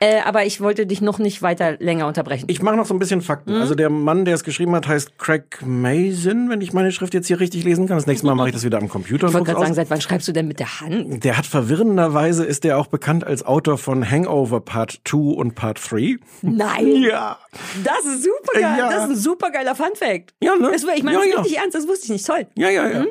Äh, 0.00 0.20
aber 0.24 0.46
ich 0.46 0.60
wollte 0.60 0.86
dich 0.86 1.00
noch 1.00 1.18
nicht 1.18 1.42
weiter 1.42 1.76
länger 1.80 2.06
unterbrechen. 2.06 2.44
Ich 2.48 2.62
mache 2.62 2.76
noch 2.76 2.86
so 2.86 2.94
ein 2.94 3.00
bisschen 3.00 3.20
Fakten. 3.20 3.54
Also 3.54 3.74
der 3.74 3.90
Mann, 3.90 4.24
der 4.24 4.36
es 4.36 4.44
geschrieben 4.44 4.72
hat, 4.76 4.86
heißt 4.86 5.18
Craig 5.18 5.60
Mason, 5.64 6.48
wenn 6.50 6.60
ich 6.60 6.72
meine 6.72 6.92
Schrift 6.92 7.14
jetzt 7.14 7.26
hier 7.26 7.40
richtig 7.40 7.64
lesen 7.64 7.88
kann. 7.88 7.96
Das 7.96 8.06
nächste 8.06 8.24
Mal 8.26 8.36
mache 8.36 8.48
ich 8.48 8.54
das 8.54 8.64
wieder 8.64 8.78
am 8.78 8.88
Computer. 8.88 9.26
Ich 9.26 9.32
wollte 9.34 9.46
gerade 9.46 9.60
sagen, 9.60 9.74
seit 9.74 9.90
wann 9.90 10.00
schreibst 10.00 10.28
du 10.28 10.32
denn 10.32 10.46
mit 10.46 10.60
der 10.60 10.80
Hand? 10.80 11.24
Der 11.24 11.36
hat 11.36 11.46
verwirrenderweise, 11.46 12.44
ist 12.44 12.62
der 12.62 12.78
auch 12.78 12.86
bekannt 12.86 13.26
als 13.26 13.44
Autor 13.44 13.76
von 13.76 14.08
Hangover 14.08 14.60
Part 14.60 15.00
2 15.04 15.16
und 15.34 15.54
Part 15.56 15.80
3. 15.90 16.16
Nein. 16.42 16.86
Ja. 17.08 17.38
Das 17.84 18.04
ist 18.04 18.24
super 18.24 18.60
geil. 18.60 18.78
Ja. 18.78 18.90
Das 18.90 19.04
ist 19.04 19.10
ein 19.10 19.16
super 19.16 19.50
geiler 19.50 19.74
Fun 19.74 19.94
Fact. 19.94 20.34
Ja, 20.42 20.54
ne? 20.56 20.70
Das, 20.72 20.82
ich 20.82 21.02
meine 21.02 21.16
Ja, 21.18 21.24
das 21.24 21.30
ja. 21.32 21.40
richtig 21.40 21.58
ernst, 21.58 21.74
das 21.74 21.88
wusste 21.88 22.04
ich 22.04 22.10
nicht. 22.10 22.26
Toll. 22.26 22.46
Ja, 22.54 22.68
ja, 22.70 22.88
ja. 22.88 23.04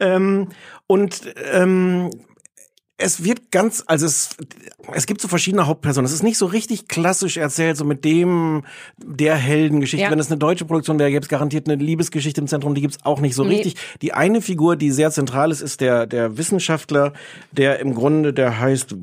Ähm, 0.00 0.48
und 0.86 1.20
ähm, 1.52 2.10
es 2.98 3.22
wird 3.22 3.50
ganz, 3.50 3.84
also 3.86 4.06
es, 4.06 4.30
es 4.94 5.06
gibt 5.06 5.20
so 5.20 5.28
verschiedene 5.28 5.66
Hauptpersonen. 5.66 6.06
Es 6.06 6.12
ist 6.14 6.22
nicht 6.22 6.38
so 6.38 6.46
richtig 6.46 6.88
klassisch 6.88 7.36
erzählt, 7.36 7.76
so 7.76 7.84
mit 7.84 8.04
dem 8.06 8.62
der 8.96 9.36
Heldengeschichte. 9.36 10.04
Ja. 10.04 10.10
Wenn 10.10 10.18
es 10.18 10.30
eine 10.30 10.38
deutsche 10.38 10.64
Produktion 10.64 10.98
wäre, 10.98 11.10
gäbe 11.10 11.22
es 11.22 11.28
garantiert 11.28 11.68
eine 11.68 11.82
Liebesgeschichte 11.82 12.40
im 12.40 12.46
Zentrum. 12.46 12.74
Die 12.74 12.80
gibt's 12.80 12.98
auch 13.04 13.20
nicht 13.20 13.34
so 13.34 13.44
Nee. 13.44 13.56
richtig. 13.56 13.76
Die 14.00 14.14
eine 14.14 14.40
Figur, 14.40 14.76
die 14.76 14.90
sehr 14.90 15.10
zentral 15.10 15.50
ist, 15.50 15.60
ist 15.60 15.82
der 15.82 16.06
der 16.06 16.38
Wissenschaftler, 16.38 17.12
der 17.52 17.80
im 17.80 17.94
Grunde, 17.94 18.32
der 18.32 18.58
heißt 18.58 18.92
äh, 18.92 18.96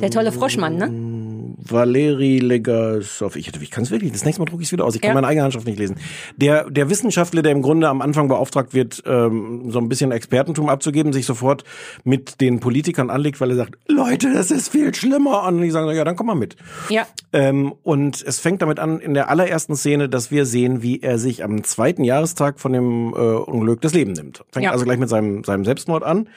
Der 0.00 0.10
tolle 0.10 0.30
Froschmann, 0.30 0.76
ne? 0.76 1.54
Valeri 1.58 2.38
Legasov. 2.38 3.34
Ich, 3.36 3.48
ich 3.60 3.70
kann 3.70 3.82
es 3.84 3.90
wirklich. 3.90 4.12
Das 4.12 4.24
nächste 4.24 4.40
Mal 4.40 4.46
drucke 4.46 4.62
ich 4.62 4.68
es 4.68 4.72
wieder 4.72 4.84
aus. 4.84 4.94
Ich 4.94 5.00
kann 5.00 5.08
Ja. 5.10 5.14
meine 5.14 5.26
eigene 5.26 5.42
Handschrift 5.44 5.66
nicht 5.66 5.78
lesen. 5.78 5.96
Der, 6.36 6.70
der 6.70 6.88
Wissenschaftler, 6.90 7.42
der 7.42 7.52
im 7.52 7.62
Grunde 7.62 7.88
am 7.88 8.02
Anfang 8.02 8.28
beauftragt 8.28 8.72
wird, 8.72 9.02
ähm, 9.06 9.70
so 9.70 9.78
ein 9.78 9.88
bisschen 9.88 10.12
Expertentum 10.12 10.68
abzugeben, 10.68 11.12
sich 11.12 11.26
sofort 11.26 11.64
mit 12.04 12.40
den 12.40 12.60
Politikern 12.60 12.99
anlegt, 13.08 13.40
weil 13.40 13.50
er 13.50 13.56
sagt, 13.56 13.78
Leute, 13.86 14.32
das 14.34 14.50
ist 14.50 14.68
viel 14.70 14.92
schlimmer. 14.94 15.44
Und 15.46 15.62
die 15.62 15.70
sagen, 15.70 15.88
ja, 15.96 16.04
dann 16.04 16.16
komm 16.16 16.26
mal 16.26 16.34
mit. 16.34 16.56
Ja. 16.88 17.06
Ähm, 17.32 17.72
und 17.82 18.20
es 18.26 18.40
fängt 18.40 18.60
damit 18.60 18.78
an, 18.80 18.98
in 19.00 19.14
der 19.14 19.30
allerersten 19.30 19.76
Szene, 19.76 20.08
dass 20.08 20.30
wir 20.30 20.44
sehen, 20.44 20.82
wie 20.82 21.00
er 21.00 21.18
sich 21.18 21.44
am 21.44 21.62
zweiten 21.64 22.02
Jahrestag 22.04 22.58
von 22.60 22.72
dem 22.72 23.14
äh, 23.14 23.16
Unglück 23.16 23.80
das 23.80 23.94
Leben 23.94 24.12
nimmt. 24.12 24.42
Fängt 24.52 24.64
Ja. 24.64 24.72
also 24.72 24.84
gleich 24.84 24.98
mit 24.98 25.08
seinem, 25.08 25.44
seinem 25.44 25.64
Selbstmord 25.64 26.02
an. 26.02 26.28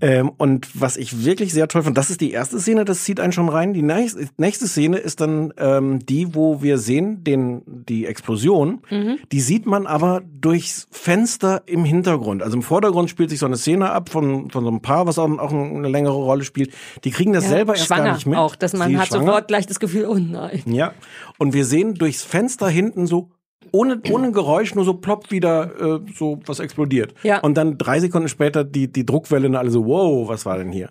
Ähm, 0.00 0.30
und 0.36 0.68
was 0.80 0.96
ich 0.96 1.24
wirklich 1.24 1.52
sehr 1.52 1.68
toll 1.68 1.82
finde, 1.82 1.98
das 1.98 2.10
ist 2.10 2.20
die 2.20 2.30
erste 2.32 2.60
Szene, 2.60 2.84
das 2.84 3.02
zieht 3.04 3.18
einen 3.18 3.32
schon 3.32 3.48
rein. 3.48 3.72
Die 3.72 3.82
nächste, 3.82 4.28
nächste 4.36 4.68
Szene 4.68 4.98
ist 4.98 5.20
dann 5.20 5.54
ähm, 5.56 6.04
die, 6.04 6.34
wo 6.34 6.60
wir 6.62 6.76
sehen, 6.78 7.24
den, 7.24 7.62
die 7.66 8.04
Explosion. 8.04 8.82
Mhm. 8.90 9.18
Die 9.32 9.40
sieht 9.40 9.64
man 9.64 9.86
aber 9.86 10.20
durchs 10.40 10.86
Fenster 10.90 11.62
im 11.66 11.84
Hintergrund. 11.84 12.42
Also 12.42 12.56
im 12.56 12.62
Vordergrund 12.62 13.08
spielt 13.08 13.30
sich 13.30 13.38
so 13.38 13.46
eine 13.46 13.56
Szene 13.56 13.90
ab 13.90 14.10
von, 14.10 14.50
von 14.50 14.64
so 14.64 14.68
einem 14.68 14.80
Paar, 14.80 15.06
was 15.06 15.18
auch, 15.18 15.30
auch 15.38 15.52
eine 15.52 15.88
längere 15.96 16.14
Rolle 16.14 16.44
spielt. 16.44 16.72
Die 17.04 17.10
kriegen 17.10 17.32
das 17.32 17.44
Ja, 17.44 17.50
selber 17.50 17.74
erst 17.74 17.88
gar 17.88 18.12
nicht 18.12 18.26
mit. 18.26 18.38
auch, 18.38 18.54
dass 18.56 18.72
man 18.72 18.88
Sie 18.90 18.98
hat 18.98 19.08
schwanger. 19.08 19.24
sofort 19.26 19.48
gleich 19.48 19.66
das 19.66 19.80
Gefühl, 19.80 20.06
oh 20.06 20.14
nein. 20.18 20.62
Ja. 20.66 20.92
Und 21.38 21.52
wir 21.54 21.64
sehen 21.64 21.94
durchs 21.94 22.22
Fenster 22.22 22.68
hinten 22.68 23.06
so 23.06 23.30
ohne, 23.72 24.00
ohne 24.12 24.30
Geräusch, 24.30 24.74
nur 24.74 24.84
so 24.84 24.94
plopp 24.94 25.30
wieder 25.32 25.96
äh, 25.96 26.00
so 26.16 26.38
was 26.46 26.60
explodiert. 26.60 27.14
Ja. 27.24 27.40
Und 27.40 27.56
dann 27.56 27.76
drei 27.78 27.98
Sekunden 28.00 28.28
später 28.28 28.62
die, 28.64 28.90
die 28.92 29.04
Druckwelle 29.04 29.48
und 29.48 29.56
alle 29.56 29.70
so, 29.70 29.84
wow, 29.86 30.28
was 30.28 30.46
war 30.46 30.56
denn 30.58 30.70
hier? 30.70 30.90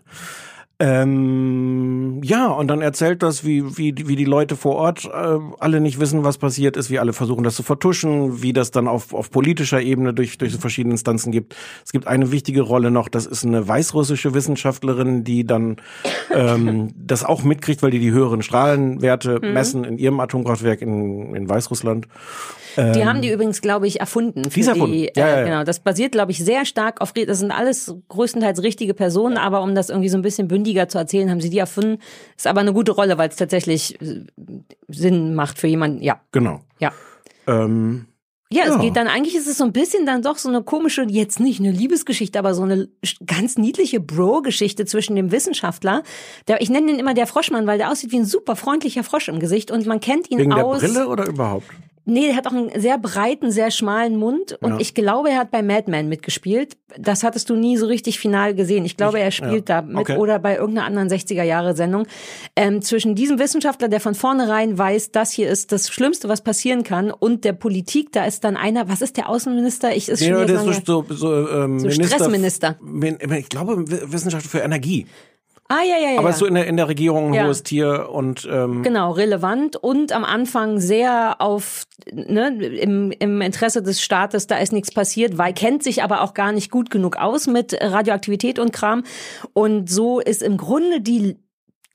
Ähm, 0.79 2.21
ja, 2.23 2.47
und 2.47 2.67
dann 2.67 2.81
erzählt 2.81 3.23
das, 3.23 3.45
wie, 3.45 3.77
wie, 3.77 3.93
wie 4.07 4.15
die 4.15 4.25
Leute 4.25 4.55
vor 4.55 4.75
Ort 4.75 5.05
äh, 5.05 5.39
alle 5.59 5.79
nicht 5.79 5.99
wissen, 5.99 6.23
was 6.23 6.38
passiert 6.38 6.75
ist, 6.75 6.89
wie 6.89 6.99
alle 6.99 7.13
versuchen, 7.13 7.43
das 7.43 7.55
zu 7.55 7.63
vertuschen, 7.63 8.41
wie 8.41 8.51
das 8.53 8.71
dann 8.71 8.88
auf, 8.88 9.13
auf 9.13 9.31
politischer 9.31 9.81
Ebene 9.81 10.13
durch, 10.13 10.38
durch 10.38 10.51
so 10.51 10.57
verschiedene 10.59 10.93
Instanzen 10.93 11.31
gibt. 11.31 11.55
Es 11.85 11.91
gibt 11.91 12.07
eine 12.07 12.31
wichtige 12.31 12.61
Rolle 12.61 12.91
noch, 12.91 13.07
das 13.07 13.25
ist 13.25 13.45
eine 13.45 13.67
weißrussische 13.67 14.33
Wissenschaftlerin, 14.33 15.23
die 15.23 15.45
dann 15.45 15.77
ähm, 16.33 16.89
das 16.97 17.23
auch 17.23 17.43
mitkriegt, 17.43 17.81
weil 17.81 17.91
die 17.91 17.99
die 17.99 18.11
höheren 18.11 18.41
Strahlenwerte 18.41 19.39
Mhm. 19.41 19.53
messen 19.53 19.83
in 19.83 19.97
ihrem 19.97 20.19
Atomkraftwerk 20.19 20.81
in, 20.81 21.35
in 21.35 21.49
Weißrussland. 21.49 22.07
Die 22.77 23.05
haben 23.05 23.21
die 23.21 23.31
übrigens, 23.31 23.61
glaube 23.61 23.88
ich, 23.88 24.01
erfunden. 24.01 24.51
Für 24.51 24.59
Die 24.59 24.67
erfunden. 24.67 24.91
Die, 24.93 25.07
äh, 25.07 25.11
Ja, 25.15 25.27
ja, 25.29 25.38
ja. 25.39 25.43
Genau, 25.45 25.63
das 25.63 25.79
basiert, 25.79 26.11
glaube 26.11 26.33
ich, 26.33 26.43
sehr 26.43 26.65
stark 26.65 26.99
auf, 26.99 27.13
das 27.13 27.39
sind 27.39 27.51
alles 27.51 27.95
größtenteils 28.09 28.63
richtige 28.63 28.93
Personen, 28.93 29.38
aber 29.38 29.61
um 29.61 29.75
das 29.75 29.89
irgendwie 29.89 30.09
so 30.09 30.17
ein 30.17 30.21
bisschen 30.21 30.49
bündiger 30.65 30.89
zu 30.89 30.97
erzählen, 30.97 31.30
haben 31.30 31.41
sie 31.41 31.49
die 31.51 31.60
erfunden. 31.60 31.99
Ist 32.36 32.47
aber 32.47 32.62
eine 32.62 32.73
gute 32.73 32.91
Rolle, 32.91 33.17
weil 33.17 33.30
es 33.30 33.36
tatsächlich 33.36 34.01
äh, 34.01 34.25
Sinn 34.88 35.36
macht 35.36 35.60
für 35.60 35.67
jemanden, 35.67 36.01
ja, 36.01 36.19
Genau. 36.32 36.62
ja. 36.80 36.91
Ähm, 37.47 38.08
Ja, 38.51 38.63
es 38.63 38.75
Ja. 38.75 38.78
geht 38.82 38.95
dann, 38.95 39.08
eigentlich 39.08 39.36
ist 39.36 39.47
es 39.47 39.58
so 39.58 39.63
ein 39.63 39.73
bisschen 39.73 40.06
dann 40.06 40.21
doch 40.21 40.38
so 40.38 40.49
eine 40.49 40.63
komische, 40.63 41.04
jetzt 41.08 41.39
nicht 41.39 41.60
eine 41.60 41.71
Liebesgeschichte, 41.71 42.38
aber 42.39 42.54
so 42.54 42.62
eine 42.63 42.88
ganz 43.25 43.58
niedliche 43.58 43.99
Bro-Geschichte 43.99 44.86
zwischen 44.86 45.15
dem 45.15 45.32
Wissenschaftler, 45.32 46.04
der, 46.47 46.62
ich 46.62 46.69
nenne 46.69 46.91
ihn 46.91 46.99
immer 46.99 47.13
der 47.15 47.28
Froschmann, 47.28 47.65
weil 47.67 47.78
der 47.80 47.91
aussieht 47.91 48.12
wie 48.12 48.17
ein 48.19 48.25
super 48.25 48.56
freundlicher 48.56 49.04
Frosch 49.04 49.28
im 49.30 49.39
Gesicht 49.39 49.71
und 49.71 49.86
man 49.88 49.99
kennt 49.99 50.30
ihn 50.32 50.38
wegen 50.39 50.51
der 50.56 50.65
aus. 50.65 50.80
Brille 50.82 51.08
oder 51.08 51.25
überhaupt? 51.28 51.65
Nee, 52.08 52.28
der 52.28 52.36
hat 52.36 52.46
auch 52.48 52.52
einen 52.54 52.70
sehr 52.80 52.98
breiten, 53.00 53.50
sehr 53.52 53.72
schmalen 53.72 54.15
Mund 54.18 54.58
und 54.62 54.74
Ja. 54.74 54.78
ich 54.80 54.94
glaube, 54.94 55.32
er 55.32 55.38
hat 55.39 55.50
bei 55.52 55.63
Mad 55.63 55.89
Men 55.89 56.08
mitgespielt. 56.08 56.78
Das 57.00 57.24
hattest 57.24 57.50
du 57.50 57.56
nie 57.56 57.78
so 57.78 57.88
richtig 57.88 58.20
final 58.20 58.54
gesehen. 58.54 58.86
Ich 58.86 58.96
glaube, 58.96 59.20
er 59.20 59.32
spielt 59.32 59.68
ja. 59.70 59.82
da 59.82 59.88
mit 59.88 59.98
Okay. 59.98 60.18
oder 60.18 60.38
bei 60.39 60.56
irgendeiner 60.56 60.86
anderen 60.88 61.10
60er-Jahre-Sendung. 61.10 62.06
Ähm, 62.56 62.82
zwischen 62.84 63.15
diesem 63.15 63.39
Wissenschaftler, 63.39 63.88
der 63.88 64.00
von 64.00 64.13
vornherein 64.15 64.78
weiß, 64.78 65.12
das 65.12 65.32
hier 65.32 65.50
ist 65.50 65.72
das 65.72 65.89
Schlimmste, 65.89 66.30
was 66.30 66.41
passieren 66.41 66.84
kann, 66.84 67.10
und 67.12 67.44
der 67.44 67.54
Politik, 67.54 68.12
da 68.12 68.26
ist 68.26 68.44
dann 68.44 68.56
einer, 68.56 68.88
was 68.88 69.02
ist 69.02 69.18
der 69.18 69.28
Außenminister? 69.28 69.96
Ich 69.96 70.08
ist 70.08 70.22
Nee, 70.22 70.28
schon 70.28 70.48
der 70.48 70.56
ist 70.63 70.86
so, 70.86 71.04
so, 71.10 71.15
so, 71.15 71.50
ähm, 71.50 71.80
So 71.80 71.88
Minister, 71.88 72.06
Stressminister. 72.18 72.76
Min- 72.82 73.18
Ich 73.38 73.50
glaube, 73.50 73.89
W- 73.89 74.13
Wissenschaft 74.13 74.46
für 74.46 74.60
Energie. 74.60 75.08
Ah, 75.67 75.82
ja, 75.84 75.97
ja, 75.97 76.12
ja. 76.12 76.19
Aber 76.19 76.32
so 76.34 76.45
in 76.45 76.54
der, 76.54 76.67
in 76.67 76.78
der 76.78 76.88
Regierung 76.88 77.30
ein 77.30 77.34
Ja. 77.34 77.45
hohes 77.45 77.63
Tier 77.63 78.10
und 78.12 78.47
ähm, 78.51 78.84
Genau, 78.84 79.12
relevant 79.12 79.75
und 79.75 80.12
am 80.12 80.23
Anfang 80.23 80.80
sehr 80.80 81.38
auf 81.41 81.86
ne, 82.12 82.49
im, 82.63 83.12
im 83.12 83.41
Interesse 83.41 83.82
des 83.82 83.99
Staates, 83.99 84.45
da 84.45 84.58
ist 84.58 84.73
nichts 84.73 84.91
passiert, 84.93 85.39
weil 85.39 85.54
kennt 85.54 85.82
sich 85.82 86.04
aber 86.04 86.21
auch 86.21 86.36
gar 86.36 86.51
nicht 86.51 86.69
gut 86.69 86.91
genug 86.91 87.17
aus 87.17 87.47
mit 87.47 87.75
Radioaktivität 87.82 88.60
und 88.60 88.73
Kram. 88.73 89.04
Und 89.54 89.89
so 89.89 90.19
ist 90.19 90.43
im 90.43 90.58
Grunde 90.58 91.01
die 91.01 91.38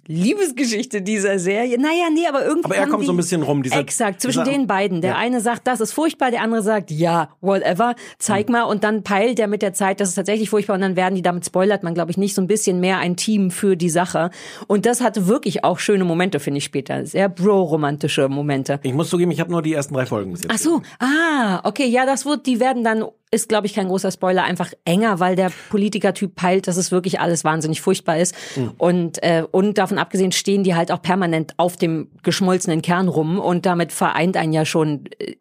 Liebesgeschichte 0.07 1.03
dieser 1.03 1.39
Serie. 1.39 1.79
Naja, 1.79 2.09
nee, 2.13 2.27
aber 2.29 2.45
irgendwie. 2.45 2.65
Aber 2.67 2.77
er 2.77 2.87
kommt 2.87 3.05
so 3.07 3.13
ein 3.13 3.17
bisschen 3.17 3.43
rum, 3.43 3.63
dieser- 3.63 3.79
Exakt, 3.79 4.21
zwischen 4.21 4.45
dieser- 4.45 4.57
den 4.57 4.67
beiden. 4.67 5.01
Der 5.01 5.13
Ja. 5.13 5.17
eine 5.17 5.41
sagt, 5.41 5.67
das 5.67 5.81
ist 5.81 5.93
furchtbar, 5.93 6.31
der 6.31 6.43
andere 6.43 6.63
sagt, 6.63 6.91
ja, 6.91 7.31
whatever, 7.41 7.95
zeig 8.19 8.49
Mhm. 8.49 8.53
mal. 8.53 8.63
Und 8.65 8.85
dann 8.85 9.03
peilt 9.03 9.39
er 9.39 9.47
mit 9.47 9.63
der 9.63 9.73
Zeit, 9.73 10.01
das 10.01 10.09
ist 10.11 10.15
tatsächlich 10.17 10.51
furchtbar. 10.51 10.75
Und 10.75 10.81
dann 10.83 10.97
werden 10.97 11.15
die, 11.15 11.23
damit 11.23 11.45
spoilert 11.47 11.83
man, 11.83 11.95
glaube 11.95 12.11
ich, 12.11 12.17
nicht 12.19 12.35
so 12.35 12.43
ein 12.43 12.47
bisschen 12.47 12.81
mehr 12.81 12.99
ein 12.99 13.17
Team 13.17 13.51
für 13.51 13.77
die 13.77 13.91
Sache. 13.91 14.31
Und 14.67 14.87
das 14.87 15.01
hatte 15.01 15.27
wirklich 15.27 15.65
auch 15.65 15.79
schöne 15.79 16.05
Momente, 16.05 16.41
finde 16.41 16.59
ich 16.59 16.65
später. 16.65 17.05
Sehr 17.07 17.29
bro-romantische 17.29 18.29
Momente. 18.29 18.81
ich 18.83 18.93
muss 18.95 19.11
zugeben, 19.11 19.31
ich 19.31 19.41
habe 19.41 19.51
nur 19.51 19.63
die 19.63 19.73
ersten 19.75 19.95
drei 19.95 20.07
Folgen 20.07 20.31
jetzt. 20.33 20.47
Ach 20.49 20.59
so, 20.59 20.83
ah, 20.99 21.61
okay, 21.65 21.87
ja, 21.87 22.07
das 22.07 22.25
wird, 22.27 22.47
die 22.47 22.61
werden 22.61 22.85
dann, 22.85 23.05
ist 23.31 23.49
glaube 23.49 23.67
ich 23.67 23.75
kein 23.75 23.89
großer 23.89 24.11
Spoiler, 24.11 24.43
einfach 24.43 24.73
enger, 24.85 25.21
weil 25.21 25.37
der 25.37 25.53
Politikertyp 25.71 26.35
peilt, 26.35 26.67
dass 26.67 26.77
es 26.77 26.91
wirklich 26.91 27.21
alles 27.21 27.45
wahnsinnig 27.45 27.81
furchtbar 27.81 28.19
ist. 28.19 28.35
Und, 28.79 29.23
äh, 29.23 29.45
und 29.51 29.79
davon 29.79 29.99
abgesehen 29.99 30.33
stehen 30.33 30.65
die 30.65 30.75
halt 30.75 30.91
auch 30.91 31.01
permanent 31.01 31.55
auf 31.57 31.77
dem 31.77 32.09
geschmolzenen 32.23 32.83
Kern 32.83 33.09
rum 33.09 33.39
und 33.39 33.67
damit 33.67 33.93
vereint 33.93 34.37
einen 34.37 34.53
ja 34.53 34.65
schon, 34.65 35.05
äh, 35.19 35.35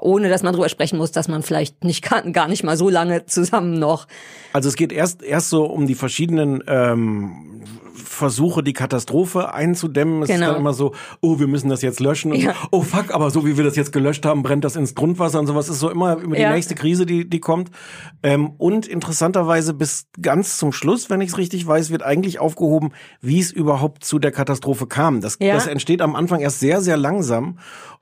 ohne 0.00 0.28
dass 0.28 0.42
man 0.42 0.52
drüber 0.52 0.68
sprechen 0.68 0.98
muss, 0.98 1.12
dass 1.12 1.28
man 1.28 1.42
vielleicht 1.42 1.84
nicht 1.84 2.02
kann, 2.02 2.32
gar 2.32 2.48
nicht 2.48 2.64
mal 2.64 2.76
so 2.76 2.88
lange 2.88 3.26
zusammen 3.26 3.78
noch. 3.78 4.06
Also 4.52 4.68
es 4.68 4.76
geht 4.76 4.92
erst 4.92 5.22
erst 5.22 5.50
so 5.50 5.64
um 5.64 5.86
die 5.86 5.94
verschiedenen 5.94 6.62
ähm, 6.66 7.62
Versuche, 8.18 8.62
die 8.62 8.74
Katastrophe 8.74 9.54
einzudämmen. 9.54 10.22
Es 10.22 10.28
ist 10.28 10.34
Genau. 10.36 10.48
dann 10.48 10.56
immer 10.60 10.74
so, 10.74 10.92
oh, 11.22 11.38
wir 11.38 11.46
müssen 11.46 11.68
das 11.70 11.80
jetzt 11.82 12.00
löschen. 12.00 12.34
Ja. 12.34 12.52
so, 12.52 12.68
oh 12.72 12.82
fuck, 12.82 13.14
aber 13.14 13.30
so 13.30 13.46
wie 13.46 13.56
wir 13.56 13.64
das 13.64 13.76
jetzt 13.76 13.92
gelöscht 13.92 14.26
haben, 14.26 14.42
brennt 14.42 14.64
das 14.64 14.76
ins 14.76 14.94
Grundwasser 14.94 15.38
und 15.40 15.46
sowas. 15.46 15.68
ist 15.68 15.78
so 15.80 15.88
immer 15.90 16.16
über 16.18 16.36
die 16.36 16.42
Ja. 16.42 16.52
nächste 16.52 16.74
Krise, 16.74 17.06
die, 17.06 17.28
die 17.28 17.40
kommt. 17.40 17.70
Ähm, 18.22 18.50
und 18.58 18.86
interessanterweise 18.86 19.72
bis 19.72 20.08
ganz 20.20 20.58
zum 20.58 20.72
Schluss, 20.72 21.08
wenn 21.08 21.20
ich 21.20 21.30
es 21.30 21.38
richtig 21.38 21.66
weiß, 21.66 21.90
wird 21.90 22.02
eigentlich 22.02 22.40
aufgehoben, 22.40 22.90
wie 23.20 23.38
es 23.40 23.50
überhaupt 23.52 24.04
zu 24.04 24.18
der 24.18 24.32
Katastrophe 24.32 24.86
kam. 24.86 25.20
Das, 25.20 25.38
Ja. 25.40 25.54
das 25.54 25.66
entsteht 25.66 26.02
am 26.02 26.14
Anfang 26.16 26.40
erst 26.40 26.60
sehr, 26.60 26.80
sehr 26.80 26.96
langsam. 26.96 27.58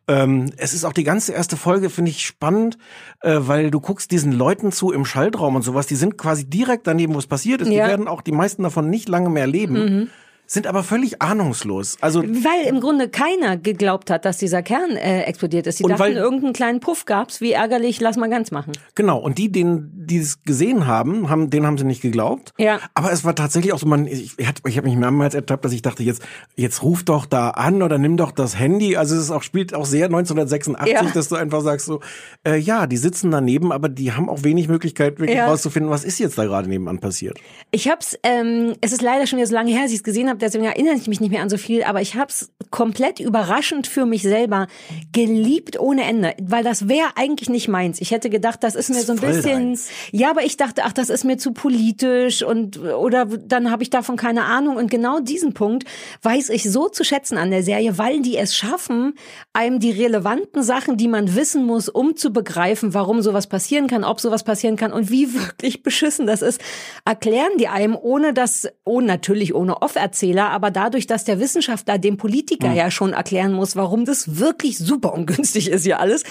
Ähm, 0.09 0.53
es 0.57 0.73
ist 0.73 0.85
auch 0.85 0.93
die 0.93 1.05
ganze 1.05 1.33
erste 1.33 1.57
Folge, 1.57 1.91
finde 1.91 2.11
ich 2.11 2.25
spannend, 2.25 2.79
äh, 3.23 3.39
weil 3.41 3.71
du 3.71 3.81
guckst 3.81 4.11
diesen 4.11 4.33
Leuten 4.33 4.71
zu 4.71 4.93
im 4.93 5.05
Schaltraum 5.05 5.57
und 5.57 5.63
sowas, 5.63 5.87
die 5.87 5.97
sind 5.97 6.17
quasi 6.17 6.49
direkt 6.49 6.87
daneben, 6.87 7.15
wo 7.15 7.19
es 7.19 7.27
passiert 7.27 7.61
ist. 7.61 7.69
Ja. 7.69 7.85
Die 7.85 7.91
werden 7.91 8.09
auch 8.09 8.23
die 8.23 8.33
meisten 8.33 8.63
davon 8.63 8.89
nicht 8.89 9.09
lange 9.09 9.31
mehr 9.31 9.47
leben. 9.47 10.11
Sind 10.47 10.67
aber 10.67 10.83
völlig 10.83 11.21
ahnungslos. 11.23 11.97
Also 12.01 12.23
Weil 12.23 12.67
im 12.69 12.81
Grunde 12.81 13.09
keiner 13.09 13.57
geglaubt 13.57 14.11
hat, 14.11 14.25
dass 14.25 14.39
dieser 14.39 14.63
Kern 14.63 14.91
äh, 14.97 15.23
explodiert 15.23 15.67
ist. 15.67 15.79
Die 15.81 15.85
Und 15.85 15.91
dachten, 15.91 16.03
weil- 16.03 16.13
irgendeinen 16.15 16.53
kleinen 16.53 16.81
Puff 16.81 17.05
gab's, 17.05 17.41
wie 17.41 17.53
ärgerlich, 17.53 18.01
lass 18.01 18.17
mal 18.17 18.31
ganz 18.31 18.51
machen. 18.51 18.73
Genau, 18.95 19.19
und 19.19 19.39
die, 19.39 19.51
denen, 19.51 19.91
die 20.07 20.19
es 20.19 20.43
gesehen 20.45 20.87
haben, 20.87 21.29
haben, 21.29 21.51
denen 21.51 21.67
haben 21.67 21.79
sie 21.79 21.85
nicht 21.85 22.01
geglaubt. 22.03 22.53
Ja. 22.59 22.79
Aber 22.95 23.13
es 23.13 23.25
war 23.25 23.35
tatsächlich 23.35 23.73
auch 23.73 23.79
so, 23.79 23.87
man, 23.87 24.07
ich, 24.07 24.39
ich, 24.39 24.49
ich 24.67 24.77
habe 24.77 24.89
mich 24.89 24.97
mehrmals 24.97 25.35
ertappt, 25.35 25.65
dass 25.65 25.73
ich 25.73 25.83
dachte, 25.83 26.03
jetzt, 26.03 26.23
jetzt 26.55 26.83
ruf 26.83 27.03
doch 27.05 27.27
da 27.27 27.51
an 27.51 27.83
oder 27.83 27.99
nimm 27.99 28.17
doch 28.17 28.31
das 28.31 28.59
Handy. 28.59 28.97
Also 28.97 29.15
es 29.17 29.23
ist 29.23 29.31
auch, 29.31 29.43
spielt 29.43 29.75
auch 29.75 29.87
sehr 29.87 30.07
1986, 30.07 30.93
Ja. 30.93 31.03
dass 31.13 31.29
du 31.29 31.37
einfach 31.37 31.61
sagst 31.63 31.87
so, 31.87 32.01
äh, 32.47 32.57
ja, 32.57 32.87
die 32.87 32.97
sitzen 32.97 33.31
daneben, 33.31 33.73
aber 33.73 33.89
die 33.89 34.13
haben 34.13 34.29
auch 34.29 34.43
wenig 34.45 34.69
Möglichkeit, 34.69 35.19
wirklich 35.19 35.37
Ja. 35.39 35.47
rauszufinden, 35.49 35.91
was 35.91 36.05
ist 36.05 36.19
jetzt 36.19 36.39
da 36.39 36.45
gerade 36.45 36.69
nebenan 36.69 36.99
passiert. 36.99 37.39
Ich 37.71 37.89
hab's, 37.89 38.17
ähm, 38.23 38.75
es 38.81 38.93
ist 38.93 39.03
leider 39.03 39.27
schon 39.27 39.39
wieder 39.39 39.47
so 39.49 39.55
lange 39.55 39.73
her, 39.73 39.83
dass 39.83 39.91
ich 39.91 39.99
es 39.99 40.05
gesehen 40.05 40.29
habe, 40.29 40.36
deswegen 40.41 40.65
erinnere 40.65 40.95
ich 40.95 41.09
mich 41.09 41.21
nicht 41.21 41.31
mehr 41.31 41.43
an 41.43 41.51
so 41.51 41.57
viel, 41.57 41.83
aber 41.85 42.01
ich 42.01 42.15
hab's 42.15 42.51
komplett 42.71 43.21
überraschend 43.21 43.87
für 43.87 44.07
mich 44.07 44.23
selber 44.23 44.67
geliebt 45.13 45.79
ohne 45.79 46.05
Ende, 46.05 46.35
weil 46.43 46.65
das 46.65 46.89
wäre 46.89 47.09
eigentlich 47.17 47.49
nicht 47.49 47.69
meins. 47.69 48.01
Ich 48.01 48.11
hätte 48.11 48.31
gedacht, 48.31 48.63
das 48.63 48.75
ist 48.75 48.91
mir 48.91 49.03
so 49.03 49.13
ein 49.13 49.19
bisschen, 49.19 49.69
deins. 49.69 49.89
ja, 50.13 50.31
aber 50.31 50.45
ich 50.45 50.57
dachte, 50.57 50.83
ach, 50.85 50.93
das 50.93 51.11
ist 51.11 51.25
mir 51.25 51.39
zu 51.39 51.53
politisch 51.53 52.43
und 52.43 52.79
oder 52.79 53.27
dann 53.27 53.71
habe 53.71 53.83
ich 53.83 53.91
davon 53.91 54.17
keine 54.17 54.45
Ahnung 54.45 54.77
und 54.77 54.91
genau 54.91 55.21
diesen 55.21 55.55
Punkt 55.55 55.85
weiß 56.23 56.51
ich 56.51 56.71
so 56.71 56.89
zu 56.89 57.05
schätzen 57.05 57.39
an 57.39 57.51
der 57.51 57.63
Serie, 57.63 57.99
weil 57.99 58.21
die 58.21 58.37
es 58.37 58.55
schaffen, 58.55 59.15
einem 59.53 59.81
die 59.81 59.91
relevanten 59.91 60.63
Sachen, 60.63 60.97
die 60.97 61.09
man 61.09 61.35
wissen 61.35 61.65
muss, 61.65 61.89
um 61.89 62.17
zu 62.17 62.33
begreifen, 62.33 62.95
warum 62.95 63.23
sowas 63.23 63.47
passieren 63.47 63.87
kann, 63.87 64.05
ob 64.05 64.21
sowas 64.21 64.45
passieren 64.45 64.77
kann 64.77 64.93
und 64.93 65.11
wie 65.11 65.35
wirklich 65.35 65.83
beschissen 65.83 66.27
das 66.27 66.43
ist, 66.43 66.61
erklären 67.05 67.53
die 67.59 67.69
einem 67.69 67.97
ohne 67.97 68.33
das, 68.33 68.69
ohne 68.85 69.07
natürlich 69.07 69.55
ohne 69.55 69.83
Off-Erzähler, 70.27 70.51
aber 70.51 70.71
dadurch, 70.71 71.07
dass 71.07 71.25
der 71.25 71.41
Wissenschaftler 71.41 71.99
dem 71.99 72.17
Politiker 72.17 72.73
ja 72.73 72.91
schon 72.91 73.13
erklären 73.13 73.53
muss, 73.53 73.77
warum 73.77 74.05
das 74.05 74.39
wirklich 74.39 74.79
super 74.79 75.13
ungünstig 75.15 75.71
ist 75.71 75.85
hier 75.85 76.01
alles, 76.01 76.25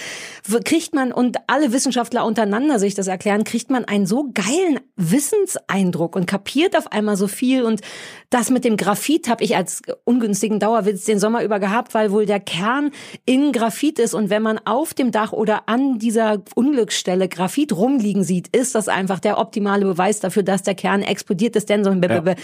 kriegt 0.64 0.94
man 0.94 1.12
und 1.12 1.36
alle 1.46 1.72
Wissenschaftler 1.72 2.24
untereinander 2.24 2.78
sich 2.78 2.94
das 2.94 3.06
erklären, 3.06 3.44
kriegt 3.44 3.70
man 3.70 3.84
einen 3.84 4.06
so 4.06 4.30
geilen 4.32 4.80
Wissenseindruck 4.96 6.16
und 6.16 6.26
kapiert 6.26 6.76
auf 6.76 6.92
einmal 6.92 7.16
so 7.16 7.28
viel. 7.28 7.62
Und 7.62 7.80
das 8.30 8.50
mit 8.50 8.64
dem 8.64 8.76
Graphit 8.76 9.28
habe 9.28 9.44
ich 9.44 9.56
als 9.56 9.82
ungünstigen 10.04 10.58
Dauerwitz 10.58 11.04
den 11.04 11.18
Sommer 11.18 11.42
über 11.42 11.60
gehabt, 11.60 11.94
weil 11.94 12.10
wohl 12.10 12.26
der 12.26 12.40
Kern 12.40 12.90
in 13.24 13.52
Graphit 13.52 13.98
ist. 13.98 14.14
Und 14.14 14.30
wenn 14.30 14.42
man 14.42 14.58
auf 14.64 14.94
dem 14.94 15.10
Dach 15.10 15.32
oder 15.32 15.68
an 15.68 15.98
dieser 15.98 16.42
Unglücksstelle 16.54 17.28
Graphit 17.28 17.72
rumliegen 17.72 18.24
sieht, 18.24 18.54
ist 18.56 18.74
das 18.74 18.88
einfach 18.88 19.20
der 19.20 19.38
optimale 19.38 19.84
Beweis 19.84 20.20
dafür, 20.20 20.42
dass 20.42 20.62
der 20.62 20.74
Kern 20.74 21.02
explodiert 21.02 21.56
ist, 21.56 21.68
denn 21.68 21.84
so 21.84 21.90
ein 21.90 22.00
Ja. 22.02 22.34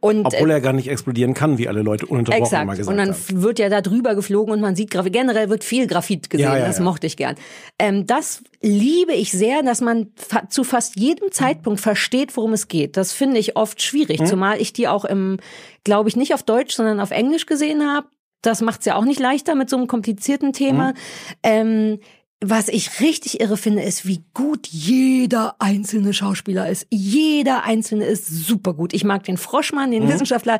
und 0.00 0.26
Obwohl 0.26 0.50
er 0.50 0.60
gar 0.60 0.72
nicht 0.72 0.88
explodieren 1.02 1.34
kann, 1.34 1.58
wie 1.58 1.68
alle 1.68 1.82
Leute 1.82 2.06
ununterbrochen 2.06 2.44
Exakt. 2.44 2.66
mal 2.66 2.76
gesagt 2.76 2.90
und 2.90 2.96
dann 2.96 3.14
haben. 3.14 3.42
wird 3.42 3.58
ja 3.58 3.68
da 3.68 3.80
drüber 3.80 4.14
geflogen 4.14 4.54
und 4.54 4.60
man 4.60 4.76
sieht. 4.76 4.90
Generell 4.90 5.48
wird 5.50 5.64
viel 5.64 5.86
Graphit 5.86 6.30
gesehen. 6.30 6.46
Ja, 6.46 6.56
ja, 6.58 6.66
das 6.66 6.78
ja. 6.78 6.84
mochte 6.84 7.06
ich 7.06 7.16
gern. 7.16 7.34
Ähm, 7.78 8.06
das 8.06 8.42
liebe 8.60 9.12
ich 9.12 9.32
sehr, 9.32 9.62
dass 9.62 9.80
man 9.80 10.12
fa 10.16 10.48
zu 10.48 10.64
fast 10.64 10.96
jedem 10.96 11.32
Zeitpunkt 11.32 11.80
versteht, 11.80 12.36
worum 12.36 12.52
es 12.52 12.68
geht. 12.68 12.96
Das 12.96 13.12
finde 13.12 13.38
ich 13.38 13.56
oft 13.56 13.82
schwierig, 13.82 14.20
Hm? 14.20 14.26
zumal 14.26 14.60
ich 14.60 14.72
die 14.72 14.86
auch 14.86 15.04
im, 15.04 15.38
glaube 15.84 16.08
ich, 16.08 16.16
nicht 16.16 16.34
auf 16.34 16.42
Deutsch, 16.42 16.74
sondern 16.74 17.00
auf 17.00 17.10
Englisch 17.10 17.46
gesehen 17.46 17.82
habe. 17.90 18.06
Das 18.42 18.60
macht's 18.60 18.86
ja 18.86 18.96
auch 18.96 19.04
nicht 19.04 19.20
leichter 19.20 19.54
mit 19.54 19.70
so 19.70 19.76
einem 19.76 19.86
komplizierten 19.86 20.52
Thema. 20.52 20.88
Hm? 20.88 20.94
Ähm, 21.42 21.98
was 22.44 22.68
ich 22.68 23.00
richtig 23.00 23.40
irre 23.40 23.56
finde, 23.56 23.82
ist, 23.82 24.06
wie 24.06 24.24
gut 24.34 24.66
jeder 24.66 25.54
einzelne 25.60 26.12
Schauspieler 26.12 26.68
ist. 26.68 26.86
Jeder 26.90 27.64
einzelne 27.64 28.04
ist 28.04 28.26
super 28.26 28.74
gut. 28.74 28.92
Ich 28.92 29.04
mag 29.04 29.22
den 29.24 29.36
Froschmann, 29.36 29.90
Mhm. 29.90 29.92
den 29.92 30.08
Wissenschaftler, 30.08 30.58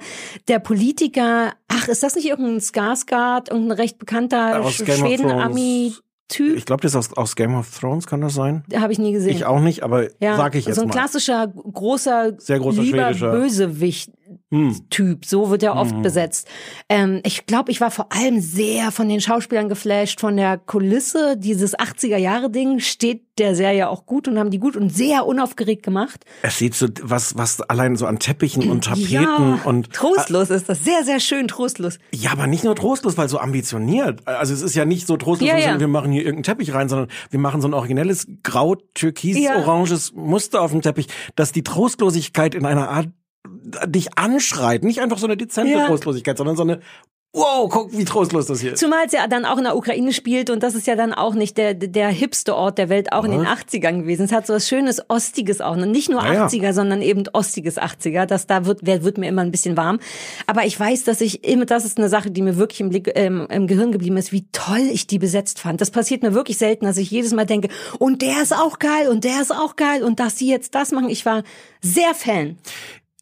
der 0.48 0.58
Politiker. 0.60 1.52
Ach, 1.68 1.88
ist 1.88 2.02
das 2.02 2.14
nicht 2.14 2.26
irgendein 2.26 2.60
Skarsgård, 2.60 3.50
irgendein 3.50 3.78
recht 3.78 3.98
bekannter 3.98 4.60
of 4.64 4.72
Schweden-Ami-Typ? 5.52 6.56
Ich 6.56 6.64
glaube, 6.64 6.82
das 6.82 6.92
ist 6.92 6.96
aus, 6.96 7.16
aus 7.16 7.36
Game 7.36 7.54
of 7.54 7.68
Thrones, 7.78 8.06
kann 8.06 8.20
das 8.20 8.34
sein? 8.34 8.64
Habe 8.74 8.92
ich 8.92 8.98
nie 8.98 9.12
gesehen. 9.12 9.34
Ich 9.36 9.44
auch 9.44 9.60
nicht, 9.60 9.82
aber 9.82 10.08
ja, 10.20 10.36
sag 10.36 10.54
ich 10.54 10.66
jetzt 10.66 10.76
so 10.76 10.82
ein 10.82 10.88
mal. 10.88 10.94
klassischer, 10.94 11.48
großer, 11.48 12.34
Sehr 12.38 12.58
großer 12.58 12.82
lieber 12.82 13.06
schwedischer. 13.08 13.32
Bösewicht. 13.32 14.10
Hm. 14.50 14.88
Typ, 14.90 15.24
so 15.24 15.50
wird 15.50 15.62
er 15.62 15.76
oft 15.76 16.00
besetzt. 16.02 16.46
Ähm, 16.88 17.20
ich 17.24 17.46
glaube, 17.46 17.70
ich 17.70 17.80
war 17.80 17.90
vor 17.90 18.12
allem 18.12 18.40
sehr 18.40 18.90
von 18.90 19.08
den 19.08 19.20
Schauspielern 19.20 19.68
geflasht, 19.68 20.20
von 20.20 20.36
der 20.36 20.58
Kulisse. 20.58 21.36
Dieses 21.38 21.76
80er-Jahre-Ding 21.78 22.80
steht 22.80 23.22
der 23.38 23.54
Serie 23.54 23.88
auch 23.88 24.04
gut 24.04 24.28
und 24.28 24.38
haben 24.38 24.50
die 24.50 24.58
gut 24.58 24.76
und 24.76 24.90
sehr 24.90 25.26
unaufgeregt 25.26 25.82
gemacht. 25.82 26.24
Es 26.42 26.58
sieht 26.58 26.74
so, 26.74 26.86
was, 27.02 27.36
was 27.38 27.62
allein 27.62 27.96
so 27.96 28.06
an 28.06 28.18
Teppichen 28.18 28.70
und 28.70 28.84
Tapeten 28.84 29.10
ja, 29.12 29.60
und 29.64 29.92
trostlos 29.92 30.50
ist 30.50 30.68
das. 30.68 30.84
Sehr, 30.84 31.04
sehr 31.04 31.18
schön 31.18 31.48
trostlos. 31.48 31.98
Ja, 32.14 32.32
aber 32.32 32.46
nicht 32.46 32.64
nur 32.64 32.76
trostlos, 32.76 33.16
weil 33.16 33.28
so 33.28 33.38
ambitioniert. 33.38 34.26
Also 34.26 34.52
es 34.52 34.60
ist 34.62 34.74
ja 34.74 34.84
nicht 34.84 35.06
so 35.06 35.16
trostlos, 35.16 35.48
Ja, 35.48 35.56
ja. 35.56 35.80
wir 35.80 35.88
machen 35.88 36.12
hier 36.12 36.22
irgendeinen 36.22 36.42
Teppich 36.42 36.74
rein, 36.74 36.88
sondern 36.88 37.08
wir 37.30 37.40
machen 37.40 37.60
so 37.62 37.68
ein 37.68 37.74
originelles 37.74 38.26
grau, 38.42 38.74
türkis, 38.94 39.38
Ja. 39.38 39.56
oranges 39.56 40.12
Muster 40.12 40.60
auf 40.60 40.72
dem 40.72 40.82
Teppich, 40.82 41.06
dass 41.34 41.52
die 41.52 41.62
Trostlosigkeit 41.62 42.54
in 42.54 42.66
einer 42.66 42.90
Art 42.90 43.08
dich 43.46 44.18
anschreit. 44.18 44.84
Nicht 44.84 45.00
einfach 45.00 45.18
so 45.18 45.26
eine 45.26 45.36
dezente 45.36 45.72
Ja. 45.72 45.86
Trostlosigkeit, 45.86 46.36
sondern 46.38 46.56
so 46.56 46.62
eine 46.62 46.80
Wow, 47.34 47.70
guck, 47.70 47.96
wie 47.96 48.04
trostlos 48.04 48.44
das 48.44 48.60
hier 48.60 48.74
ist. 48.74 48.80
Zumal 48.80 49.06
es 49.06 49.12
ja 49.12 49.26
dann 49.26 49.46
auch 49.46 49.56
in 49.56 49.64
der 49.64 49.74
Ukraine 49.74 50.12
spielt 50.12 50.50
und 50.50 50.62
das 50.62 50.74
ist 50.74 50.86
ja 50.86 50.96
dann 50.96 51.14
auch 51.14 51.32
nicht 51.32 51.56
der, 51.56 51.72
der 51.72 52.10
hipste 52.10 52.54
Ort 52.54 52.76
der 52.76 52.90
Welt, 52.90 53.10
auch 53.14 53.24
in 53.24 53.30
den 53.30 53.46
80ern 53.46 54.00
gewesen. 54.00 54.26
Es 54.26 54.32
hat 54.32 54.46
so 54.46 54.52
was 54.52 54.68
Schönes 54.68 55.00
Ostiges 55.08 55.62
auch. 55.62 55.72
Und 55.74 55.90
nicht 55.90 56.10
nur 56.10 56.22
Ja, 56.22 56.34
ja. 56.34 56.46
80er, 56.46 56.74
sondern 56.74 57.00
eben 57.00 57.24
ostiges 57.32 57.78
80er. 57.78 58.26
Das 58.26 58.46
da 58.46 58.66
wird, 58.66 58.84
wird 58.84 59.16
mir 59.16 59.28
immer 59.28 59.40
ein 59.40 59.50
bisschen 59.50 59.78
warm. 59.78 59.98
Aber 60.46 60.66
ich 60.66 60.78
weiß, 60.78 61.04
dass 61.04 61.22
ich 61.22 61.42
immer, 61.48 61.64
das 61.64 61.86
ist 61.86 61.96
eine 61.96 62.10
Sache, 62.10 62.30
die 62.30 62.42
mir 62.42 62.58
wirklich 62.58 62.82
im, 62.82 62.90
Blick, 62.90 63.10
ähm, 63.14 63.46
im 63.48 63.66
Gehirn 63.66 63.92
geblieben 63.92 64.18
ist, 64.18 64.30
wie 64.32 64.46
toll 64.52 64.86
ich 64.92 65.06
die 65.06 65.18
besetzt 65.18 65.58
fand. 65.58 65.80
Das 65.80 65.90
passiert 65.90 66.22
mir 66.22 66.34
wirklich 66.34 66.58
selten, 66.58 66.84
dass 66.84 66.98
ich 66.98 67.10
jedes 67.10 67.32
Mal 67.32 67.46
denke, 67.46 67.68
und 67.98 68.20
der 68.20 68.42
ist 68.42 68.54
auch 68.54 68.78
geil 68.78 69.08
und 69.08 69.24
der 69.24 69.40
ist 69.40 69.52
auch 69.52 69.76
geil 69.76 70.02
und 70.02 70.20
dass 70.20 70.36
sie 70.36 70.50
jetzt 70.50 70.74
das 70.74 70.92
machen. 70.92 71.08
Ich 71.08 71.24
war 71.24 71.44
sehr 71.80 72.12
Fan. 72.14 72.58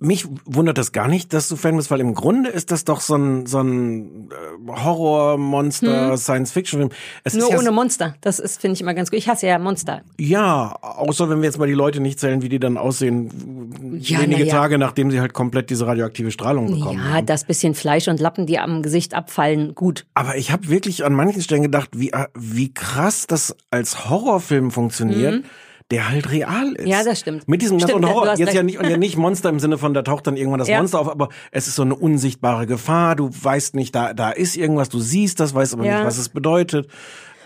Mich 0.02 0.26
wundert 0.46 0.78
das 0.78 0.92
gar 0.92 1.08
nicht, 1.08 1.34
dass 1.34 1.46
du 1.48 1.56
Fan 1.56 1.76
bist, 1.76 1.90
weil 1.90 2.00
im 2.00 2.14
Grunde 2.14 2.48
ist 2.48 2.70
das 2.70 2.84
doch 2.84 3.02
so 3.02 3.16
ein, 3.16 3.44
so 3.44 3.60
ein 3.60 4.30
äh, 4.30 4.72
Horror-Monster, 4.72 6.16
Science-Fiction-Film. 6.16 6.90
Es 7.24 7.34
Hm. 7.34 7.40
Nur 7.40 7.48
ist 7.48 7.52
ja 7.54 7.58
ohne 7.60 7.70
Monster. 7.70 8.14
Das 8.22 8.38
ist, 8.38 8.60
finde 8.60 8.74
ich 8.74 8.80
immer 8.80 8.94
ganz 8.94 9.10
gut. 9.10 9.18
Ich 9.18 9.28
hasse 9.28 9.46
ja 9.46 9.58
Monster. 9.58 10.02
Ja, 10.18 10.74
außer 10.80 11.28
wenn 11.28 11.38
wir 11.42 11.44
jetzt 11.44 11.58
mal 11.58 11.66
die 11.66 11.74
Leute 11.74 12.00
nicht 12.00 12.18
zählen, 12.18 12.42
wie 12.42 12.48
die 12.48 12.58
dann 12.58 12.76
aussehen, 12.78 13.98
Ja, 14.00 14.20
wenige 14.20 14.40
na 14.40 14.46
ja. 14.46 14.52
Tage 14.54 14.78
nachdem 14.78 15.10
sie 15.10 15.20
halt 15.20 15.34
komplett 15.34 15.70
diese 15.70 15.86
radioaktive 15.86 16.30
Strahlung 16.30 16.66
bekommen 16.66 16.98
Ja, 16.98 17.14
haben. 17.16 17.26
das 17.26 17.44
bisschen 17.44 17.74
Fleisch 17.74 18.08
und 18.08 18.20
Lappen, 18.20 18.46
die 18.46 18.58
am 18.58 18.82
Gesicht 18.82 19.14
abfallen, 19.14 19.74
gut. 19.74 20.06
Aber 20.14 20.36
ich 20.36 20.50
habe 20.50 20.68
wirklich 20.68 21.04
an 21.04 21.12
manchen 21.12 21.42
Stellen 21.42 21.62
gedacht, 21.62 21.90
wie, 21.94 22.10
äh, 22.10 22.26
wie 22.34 22.72
krass 22.72 23.26
das 23.26 23.54
als 23.70 24.08
Horrorfilm 24.08 24.70
funktioniert. 24.70 25.44
Der 25.90 26.08
halt 26.08 26.30
real 26.30 26.72
ist. 26.74 26.86
Ja, 26.86 27.02
das 27.02 27.18
stimmt. 27.20 27.48
Mit 27.48 27.62
diesem 27.62 27.78
du 27.78 27.86
Horror. 28.08 28.28
Jetzt 28.36 28.40
recht. 28.40 28.54
ja 28.54 28.62
nicht, 28.62 28.78
und 28.78 28.88
ja 28.88 28.96
nicht 28.96 29.16
Monster 29.16 29.48
im 29.48 29.58
Sinne 29.58 29.76
von, 29.76 29.92
da 29.92 30.02
taucht 30.02 30.26
dann 30.26 30.36
irgendwann 30.36 30.60
das 30.60 30.68
Ja. 30.68 30.78
Monster 30.78 31.00
auf, 31.00 31.08
aber 31.10 31.30
es 31.50 31.66
ist 31.66 31.74
so 31.74 31.82
eine 31.82 31.96
unsichtbare 31.96 32.66
Gefahr. 32.66 33.16
Du 33.16 33.28
weißt 33.32 33.74
nicht, 33.74 33.94
da, 33.94 34.14
da 34.14 34.30
ist 34.30 34.56
irgendwas, 34.56 34.88
du 34.88 35.00
siehst 35.00 35.40
das, 35.40 35.52
weißt 35.54 35.74
aber 35.74 35.84
Ja. 35.84 35.96
nicht, 35.98 36.06
was 36.06 36.18
es 36.18 36.28
bedeutet. 36.28 36.86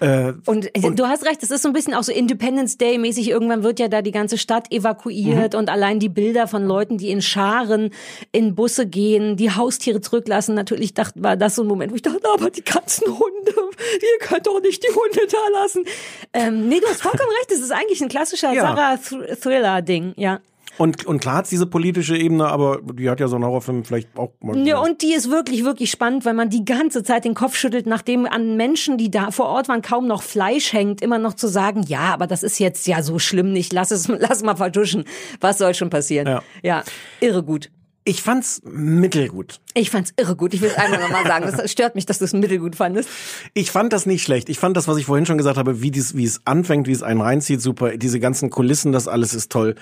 Äh, 0.01 0.33
Und, 0.47 0.71
du 0.99 1.07
hast 1.07 1.25
recht, 1.25 1.43
es 1.43 1.51
ist 1.51 1.63
so 1.63 1.69
ein 1.69 1.73
bisschen 1.73 1.95
auch 1.95 2.03
so 2.03 2.13
Independence 2.13 2.77
Day 2.79 2.99
mäßig. 2.99 3.29
Irgendwann 3.29 3.63
wird 3.63 3.79
ja 3.79 3.87
da 3.89 4.03
die 4.03 4.11
ganze 4.11 4.39
Stadt 4.39 4.73
evakuiert 4.73 5.53
Mhm. 5.53 5.59
und 5.61 5.69
allein 5.71 6.01
die 6.01 6.09
Bilder 6.09 6.49
von 6.49 6.65
Leuten, 6.67 6.99
die 6.99 7.11
in 7.11 7.23
Scharen 7.23 7.91
in 8.33 8.55
Busse 8.57 8.87
gehen, 8.87 9.37
die 9.37 9.53
Haustiere 9.53 10.01
zurücklassen. 10.01 10.55
Natürlich 10.57 10.95
dachte, 10.95 11.23
war 11.23 11.37
das 11.37 11.55
so 11.55 11.63
ein 11.63 11.69
Moment, 11.69 11.93
wo 11.93 11.97
ich 11.97 12.03
dachte, 12.03 12.29
aber 12.33 12.51
die 12.51 12.65
ganzen 12.65 13.07
Hunde, 13.07 13.53
ihr 13.53 14.27
könnt 14.27 14.47
doch 14.47 14.61
nicht 14.61 14.83
die 14.83 14.93
Hunde 14.93 15.27
da 15.31 15.61
lassen. 15.61 15.85
Ähm, 16.33 16.69
nee, 16.69 16.81
du 16.81 16.87
hast 16.89 17.01
vollkommen 17.03 17.31
recht. 17.39 17.51
Das 17.53 17.61
ist 17.61 17.71
eigentlich 17.73 18.03
ein 18.03 18.09
klassischer 18.09 18.53
Ja. 18.53 18.75
Sarah-Thriller-Ding, 18.75 20.15
ja. 20.17 20.41
Und, 20.79 21.07
und 21.07 21.21
klar 21.21 21.37
hat's 21.37 21.51
diese 21.51 21.67
politische 21.67 22.17
Ebene, 22.17 22.47
aber 22.47 22.81
die 22.83 23.09
hat 23.09 23.21
ja 23.21 23.29
so 23.29 23.37
ein 23.37 23.45
Horrorfilm 23.45 23.85
vielleicht 23.85 24.17
auch 24.19 24.33
mal. 24.41 24.57
Ja, 24.67 24.79
und 24.79 25.03
die 25.03 25.15
ist 25.15 25.31
wirklich, 25.31 25.65
wirklich 25.65 25.91
spannend, 25.91 26.25
weil 26.25 26.35
man 26.35 26.51
die 26.51 26.65
ganze 26.65 27.03
Zeit 27.03 27.25
den 27.25 27.35
Kopf 27.35 27.57
schüttelt, 27.57 27.87
nachdem 27.87 28.27
an 28.27 28.57
Menschen, 28.57 28.99
die 28.99 29.11
da 29.11 29.31
vor 29.31 29.47
Ort 29.47 29.69
waren, 29.69 29.83
kaum 29.83 30.07
noch 30.07 30.23
Fleisch 30.23 30.73
hängt, 30.73 31.01
immer 31.01 31.19
noch 31.19 31.35
zu 31.35 31.47
sagen, 31.47 31.85
ja, 31.87 32.13
aber 32.13 32.27
das 32.27 32.43
ist 32.43 32.59
jetzt 32.59 32.87
ja 32.87 33.03
so 33.03 33.19
schlimm 33.19 33.53
nicht, 33.53 33.73
lass 33.73 33.91
es, 33.91 34.09
lass 34.19 34.43
mal 34.43 34.57
vertuschen. 34.57 35.05
Was 35.41 35.59
soll 35.59 35.75
schon 35.75 35.91
passieren? 35.91 36.27
Ja. 36.27 36.43
ja 36.63 36.85
irre 37.21 37.43
gut. 37.43 37.71
Ich 38.07 38.21
fand's 38.21 38.61
mittelgut. 38.65 39.61
Ich 39.73 39.91
fand's 39.91 40.13
irre 40.19 40.37
gut. 40.37 40.53
Ich 40.53 40.61
will 40.61 40.69
es 40.69 40.77
einmal 40.77 41.01
nochmal 41.01 41.27
sagen. 41.27 41.51
Das 41.51 41.71
stört 41.73 41.95
mich, 41.95 42.05
dass 42.05 42.19
du 42.19 42.27
es 42.27 42.35
mittelgut 42.35 42.77
fandest. 42.77 43.09
Ich 43.55 43.71
fand 43.71 43.95
das 43.95 44.05
nicht 44.05 44.23
schlecht. 44.23 44.51
Ich 44.51 44.59
fand 44.59 44.77
das, 44.77 44.89
was 44.89 44.99
ich 44.99 45.07
vorhin 45.07 45.25
schon 45.25 45.39
gesagt 45.39 45.57
habe, 45.57 45.81
wie, 45.81 45.91
dies, 45.91 46.15
wie 46.15 46.25
es 46.25 46.43
anfängt, 46.45 46.87
wie 46.87 46.93
es 46.93 47.03
einen 47.03 47.23
reinzieht, 47.23 47.63
super. 47.63 47.97
Diese 47.97 48.21
ganzen 48.21 48.51
Kulissen, 48.51 48.93
das 48.93 49.09
alles 49.09 49.33
ist 49.33 49.51
toll. 49.51 49.75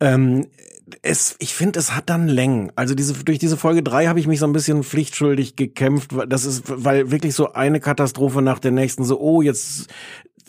Ähm, 0.00 0.46
es, 1.02 1.36
ich 1.38 1.54
finde, 1.54 1.78
es 1.78 1.94
hat 1.94 2.10
dann 2.10 2.28
Längen. 2.28 2.70
Also 2.76 2.94
diese, 2.94 3.14
durch 3.24 3.38
diese 3.38 3.56
Folge 3.56 3.82
drei 3.82 4.06
habe 4.06 4.20
ich 4.20 4.26
mich 4.26 4.38
so 4.40 4.46
ein 4.46 4.52
bisschen 4.52 4.82
pflichtschuldig 4.82 5.56
gekämpft. 5.56 6.14
weil 6.14 6.26
Das 6.26 6.44
ist, 6.44 6.64
weil 6.66 7.10
wirklich 7.10 7.34
so 7.34 7.52
eine 7.52 7.80
Katastrophe 7.80 8.42
nach 8.42 8.58
der 8.58 8.70
nächsten 8.70 9.04
so, 9.04 9.18
oh, 9.20 9.42
jetzt 9.42 9.88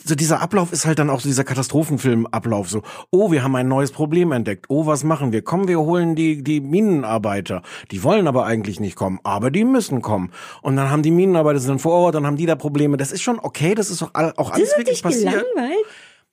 so 0.04 0.14
dieser 0.14 0.40
Ablauf 0.40 0.72
ist 0.72 0.86
halt 0.86 0.98
dann 0.98 1.10
auch 1.10 1.20
so 1.20 1.28
dieser 1.28 1.42
Katastrophenfilm-Ablauf. 1.42 2.68
So, 2.70 2.82
oh, 3.10 3.32
wir 3.32 3.42
haben 3.42 3.56
ein 3.56 3.66
neues 3.66 3.90
Problem 3.90 4.30
entdeckt. 4.30 4.66
Oh, 4.68 4.86
was 4.86 5.02
machen 5.02 5.32
wir? 5.32 5.42
Komm, 5.42 5.66
wir 5.68 5.80
holen 5.80 6.14
die, 6.14 6.44
die 6.44 6.60
Minenarbeiter. 6.60 7.62
Die 7.90 8.04
wollen 8.04 8.28
aber 8.28 8.46
eigentlich 8.46 8.78
nicht 8.78 8.94
kommen, 8.94 9.18
aber 9.24 9.50
die 9.50 9.64
müssen 9.64 10.02
kommen. 10.02 10.32
Und 10.62 10.76
dann 10.76 10.90
haben 10.90 11.02
die 11.02 11.10
Minenarbeiter 11.10 11.58
sind 11.58 11.80
vor 11.80 11.94
Ort, 11.94 12.14
dann 12.14 12.26
haben 12.26 12.36
die 12.36 12.46
da 12.46 12.54
Probleme. 12.54 12.96
Das 12.96 13.10
ist 13.10 13.22
schon 13.22 13.40
okay, 13.40 13.74
das 13.74 13.90
ist 13.90 14.02
auch, 14.02 14.10
auch 14.14 14.50
alles 14.52 14.70
Das 14.70 14.78
wirklich 14.78 15.02
passiert. 15.02 15.32
gelangweilt? 15.32 15.84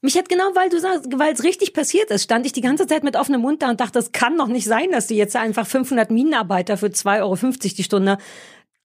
Mich 0.04 0.18
hat 0.18 0.28
genau, 0.28 0.44
weil 0.54 0.68
du 0.68 0.82
sagst, 0.82 1.08
weil 1.18 1.32
es 1.32 1.46
richtig 1.46 1.74
passiert 1.74 2.12
ist, 2.12 2.26
stand 2.26 2.46
ich 2.46 2.52
die 2.52 2.60
ganze 2.60 2.88
Zeit 2.88 3.06
mit 3.06 3.16
offenem 3.16 3.39
Mund 3.39 3.62
da 3.62 3.70
und 3.70 3.80
dachte, 3.80 3.94
das 3.94 4.12
kann 4.12 4.38
doch 4.38 4.48
nicht 4.48 4.66
sein, 4.66 4.92
dass 4.92 5.08
die 5.08 5.16
jetzt 5.16 5.34
einfach 5.38 5.66
500 5.66 6.12
Minenarbeiter 6.12 6.76
für 6.76 6.88
2,50 6.88 7.22
Euro 7.22 7.38
die 7.78 7.84
Stunde 7.84 8.18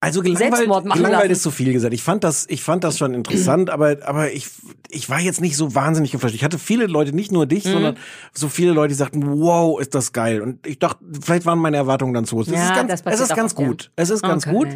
Also 0.01 0.23
gelangweilt, 0.23 0.53
Selbstmord 0.55 0.85
machen 0.85 0.99
gelangweilt 1.03 1.33
ist 1.33 1.43
zu 1.43 1.51
viel 1.51 1.73
gesagt. 1.73 1.93
Ich 1.93 2.05
fand 2.05 2.23
das, 2.23 2.47
ich 2.49 2.63
fand 2.63 2.85
das 2.85 2.99
schon 2.99 3.15
interessant, 3.15 3.69
aber, 3.71 3.97
aber 4.05 4.31
ich, 4.33 4.47
ich 4.91 5.11
war 5.11 5.19
jetzt 5.19 5.41
nicht 5.41 5.57
so 5.57 5.75
wahnsinnig 5.75 6.13
geflasht. 6.13 6.37
Ich 6.37 6.45
hatte 6.45 6.59
viele 6.61 6.87
Leute, 6.87 7.13
nicht 7.13 7.33
nur 7.33 7.47
Mhm. 7.47 7.49
dich, 7.49 7.65
sondern 7.65 7.97
so 8.33 8.49
viele 8.49 8.73
Leute, 8.73 8.91
die 8.91 8.95
sagten, 8.95 9.25
wow, 9.41 9.81
ist 9.81 9.97
das 9.97 10.13
geil. 10.13 10.41
Und 10.41 10.65
ich 10.67 10.79
dachte, 10.79 11.05
vielleicht 11.21 11.47
waren 11.47 11.59
meine 11.59 11.79
Erwartungen 11.79 12.15
dann 12.15 12.27
zu 12.27 12.37
hoch. 12.37 12.47
Ja, 12.47 12.69
ist 12.69 12.75
ganz, 12.89 13.03
es 13.07 13.21
ist 13.21 13.35
ganz 13.35 13.55
gut. 13.57 13.91
Es 13.97 14.11
ist 14.11 14.23
ganz 14.23 14.47
Okay. 14.47 14.55
gut. 14.55 14.69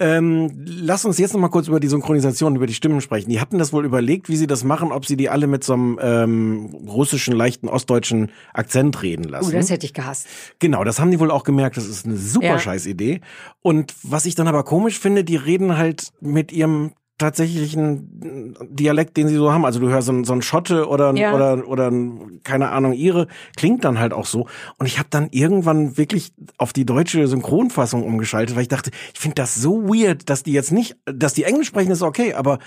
Ähm, 0.00 0.64
lass 0.66 1.04
uns 1.04 1.18
jetzt 1.18 1.34
noch 1.34 1.40
mal 1.40 1.48
kurz 1.50 1.68
über 1.68 1.78
die 1.78 1.86
Synchronisation, 1.86 2.56
über 2.56 2.66
die 2.66 2.74
Stimmen 2.74 3.00
sprechen. 3.00 3.30
Die 3.30 3.40
hatten 3.40 3.58
das 3.58 3.72
wohl 3.72 3.84
überlegt, 3.84 4.28
wie 4.28 4.36
sie 4.36 4.48
das 4.48 4.64
machen, 4.64 4.90
ob 4.90 5.06
sie 5.06 5.16
die 5.16 5.28
alle 5.28 5.46
mit 5.46 5.62
so 5.62 5.74
einem 5.74 6.00
ähm, 6.02 6.66
russischen, 6.88 7.32
leichten, 7.34 7.68
ostdeutschen 7.68 8.30
Akzent 8.52 9.02
reden 9.02 9.24
lassen. 9.24 9.50
Oh, 9.50 9.56
das 9.56 9.70
hätte 9.70 9.86
ich 9.86 9.94
gehasst. 9.94 10.26
Genau, 10.58 10.82
das 10.82 10.98
haben 10.98 11.12
die 11.12 11.20
wohl 11.20 11.30
auch 11.30 11.44
gemerkt. 11.44 11.76
Das 11.76 11.86
ist 11.86 12.06
eine 12.06 12.16
super 12.16 12.44
Ja. 12.46 12.58
scheiß 12.58 12.86
Idee. 12.86 13.20
Und 13.62 13.94
was 14.02 14.26
ich 14.26 14.34
dann 14.34 14.43
aber 14.48 14.64
komisch 14.64 14.98
finde, 14.98 15.24
die 15.24 15.36
reden 15.36 15.76
halt 15.76 16.08
mit 16.20 16.52
ihrem 16.52 16.92
tatsächlichen 17.16 18.58
Dialekt, 18.70 19.16
den 19.16 19.28
sie 19.28 19.36
so 19.36 19.52
haben. 19.52 19.64
Also 19.64 19.78
du 19.78 19.88
hörst 19.88 20.08
so 20.08 20.12
ein, 20.12 20.24
so 20.24 20.32
ein 20.32 20.42
Schotte 20.42 20.88
oder 20.88 21.14
Ja. 21.14 21.32
oder 21.32 21.68
oder 21.68 21.88
ein, 21.88 22.40
keine 22.42 22.70
Ahnung 22.70 22.92
ihre 22.92 23.28
klingt 23.56 23.84
dann 23.84 24.00
halt 24.00 24.12
auch 24.12 24.26
so. 24.26 24.48
Und 24.78 24.86
ich 24.86 24.98
habe 24.98 25.08
dann 25.10 25.28
irgendwann 25.30 25.96
wirklich 25.96 26.32
auf 26.58 26.72
die 26.72 26.84
deutsche 26.84 27.26
Synchronfassung 27.28 28.02
umgeschaltet, 28.02 28.56
weil 28.56 28.62
ich 28.62 28.68
dachte, 28.68 28.90
ich 29.12 29.20
finde 29.20 29.36
das 29.36 29.54
so 29.54 29.84
weird, 29.88 30.28
dass 30.28 30.42
die 30.42 30.52
jetzt 30.52 30.72
nicht, 30.72 30.96
dass 31.06 31.34
die 31.34 31.44
Englisch 31.44 31.68
sprechen 31.68 31.92
ist 31.92 32.02
okay, 32.02 32.34
aber 32.34 32.58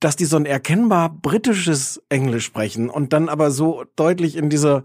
dass 0.00 0.16
die 0.16 0.26
so 0.26 0.36
ein 0.36 0.44
erkennbar 0.46 1.08
britisches 1.08 2.02
Englisch 2.10 2.44
sprechen 2.44 2.90
und 2.90 3.14
dann 3.14 3.30
aber 3.30 3.50
so 3.50 3.84
deutlich 3.96 4.36
in 4.36 4.50
dieser 4.50 4.84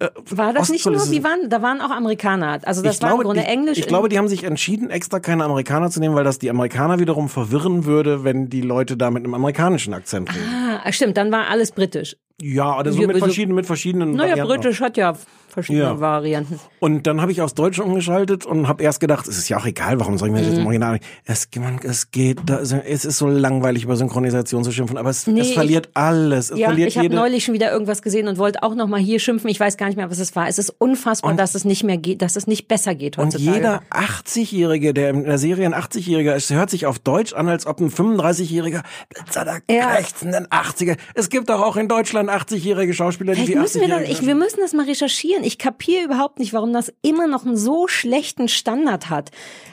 äh, 0.00 0.08
War 0.30 0.52
das 0.52 0.68
nicht 0.70 0.86
nur, 0.86 0.94
die 1.06 1.24
waren, 1.24 1.48
da 1.50 1.60
waren 1.62 1.80
auch 1.80 1.90
Amerikaner. 1.90 2.60
Also 2.64 2.82
das 2.82 2.96
ich 2.96 3.02
war 3.02 3.08
glaube, 3.10 3.22
im 3.22 3.26
Grunde 3.26 3.42
ich, 3.42 3.48
Englisch. 3.48 3.78
Ich 3.78 3.86
glaube, 3.86 4.08
die 4.08 4.16
haben 4.18 4.28
sich 4.28 4.44
entschieden, 4.44 4.90
extra 4.90 5.18
keine 5.20 5.44
Amerikaner 5.44 5.90
zu 5.90 5.98
nehmen, 6.00 6.14
weil 6.14 6.24
das 6.24 6.38
die 6.38 6.50
Amerikaner 6.50 6.98
wiederum 7.00 7.28
verwirren 7.28 7.84
würde, 7.84 8.22
wenn 8.24 8.48
die 8.48 8.60
Leute 8.60 8.96
da 8.96 9.10
mit 9.10 9.24
einem 9.24 9.34
amerikanischen 9.34 9.94
Akzent 9.94 10.30
reden. 10.34 10.80
ah, 10.84 10.92
stimmt, 10.92 11.16
dann 11.16 11.32
war 11.32 11.48
alles 11.48 11.72
britisch. 11.72 12.16
Ja, 12.40 12.78
oder 12.78 12.92
so 12.92 13.00
Wir- 13.00 13.08
mit 13.08 13.16
so- 13.16 13.24
verschiedenen, 13.24 13.56
mit 13.56 13.66
verschiedenen 13.66 14.12
Naja, 14.12 14.44
britisch 14.44 14.80
hat 14.80 14.96
ja 14.96 15.14
verschiedene 15.48 15.84
Ja. 15.84 16.00
Varianten. 16.00 16.60
Und 16.80 17.06
dann 17.06 17.20
habe 17.20 17.32
ich 17.32 17.40
aufs 17.42 17.54
Deutsche 17.54 17.82
umgeschaltet 17.82 18.46
und 18.46 18.68
habe 18.68 18.82
erst 18.82 19.00
gedacht, 19.00 19.26
es 19.26 19.38
ist 19.38 19.48
ja 19.48 19.58
auch 19.58 19.66
egal, 19.66 19.98
warum 20.00 20.18
soll 20.18 20.28
ich 20.28 20.32
mir 20.32 20.38
das 20.40 20.48
jetzt 20.48 20.56
im 20.56 20.60
Mhm. 20.62 20.66
Original? 20.66 21.00
Es, 21.24 21.48
man, 21.56 21.80
es 21.82 22.10
geht, 22.10 22.38
da, 22.46 22.60
es 22.60 23.04
ist 23.04 23.18
so 23.18 23.26
langweilig 23.26 23.84
über 23.84 23.96
Synchronisation 23.96 24.64
zu 24.64 24.72
schimpfen, 24.72 24.96
aber 24.98 25.10
es, 25.10 25.26
Nee, 25.26 25.40
es 25.40 25.52
verliert 25.52 25.90
alles. 25.94 26.50
Es 26.50 26.58
Ja, 26.58 26.68
verliert 26.68 26.88
ich 26.88 26.98
habe 26.98 27.08
neulich 27.10 27.44
schon 27.44 27.54
wieder 27.54 27.72
irgendwas 27.72 28.02
gesehen 28.02 28.28
und 28.28 28.38
wollte 28.38 28.62
auch 28.62 28.74
noch 28.74 28.86
mal 28.86 29.00
hier 29.00 29.18
schimpfen. 29.18 29.48
Ich 29.50 29.58
weiß 29.60 29.76
gar 29.76 29.86
nicht 29.86 29.96
mehr, 29.96 30.10
was 30.10 30.18
es 30.18 30.34
war. 30.36 30.48
Es 30.48 30.58
ist 30.58 30.70
unfassbar, 30.78 31.34
dass 31.34 31.54
es 31.54 31.64
nicht 31.64 31.84
mehr 31.84 31.96
geht, 31.98 32.22
dass 32.22 32.36
es 32.36 32.46
nicht 32.46 32.68
besser 32.68 32.94
geht 32.94 33.18
Und 33.18 33.26
heutzutage. 33.34 33.56
jeder 33.56 33.82
80-Jährige, 33.90 34.94
der 34.94 35.10
in 35.10 35.24
der 35.24 35.38
Serie 35.38 35.66
ein 35.66 35.74
80-Jähriger 35.74 36.34
ist, 36.34 36.50
hört 36.50 36.70
sich 36.70 36.86
auf 36.86 36.98
Deutsch 36.98 37.32
an, 37.32 37.48
als 37.48 37.66
ob 37.66 37.80
ein 37.80 37.90
35-Jähriger 37.90 38.82
Blitzer 39.08 39.60
Ja. 39.70 39.94
krächzenden 39.94 40.46
80er. 40.48 40.96
Es 41.14 41.28
gibt 41.30 41.48
doch 41.48 41.60
auch 41.62 41.76
in 41.76 41.88
Deutschland 41.88 42.30
80-jährige 42.30 42.92
Schauspieler, 42.94 43.34
die 43.34 43.40
Vielleicht 43.42 43.56
wie 43.56 43.60
müssen 43.60 43.80
wir, 43.80 43.88
80-Jährige 43.88 44.12
ich, 44.12 44.26
wir 44.26 44.34
müssen 44.34 44.60
das 44.60 44.72
mal 44.72 44.86
recherchieren. 44.86 45.44
Ich 45.48 45.56
kapiere 45.56 46.04
überhaupt 46.04 46.40
nicht, 46.40 46.52
warum 46.52 46.74
das 46.74 46.92
immer 47.00 47.26
noch 47.26 47.46
einen 47.46 47.56
so 47.56 47.88
schlechten 47.88 48.48
Standard 48.48 49.08
hat. 49.08 49.30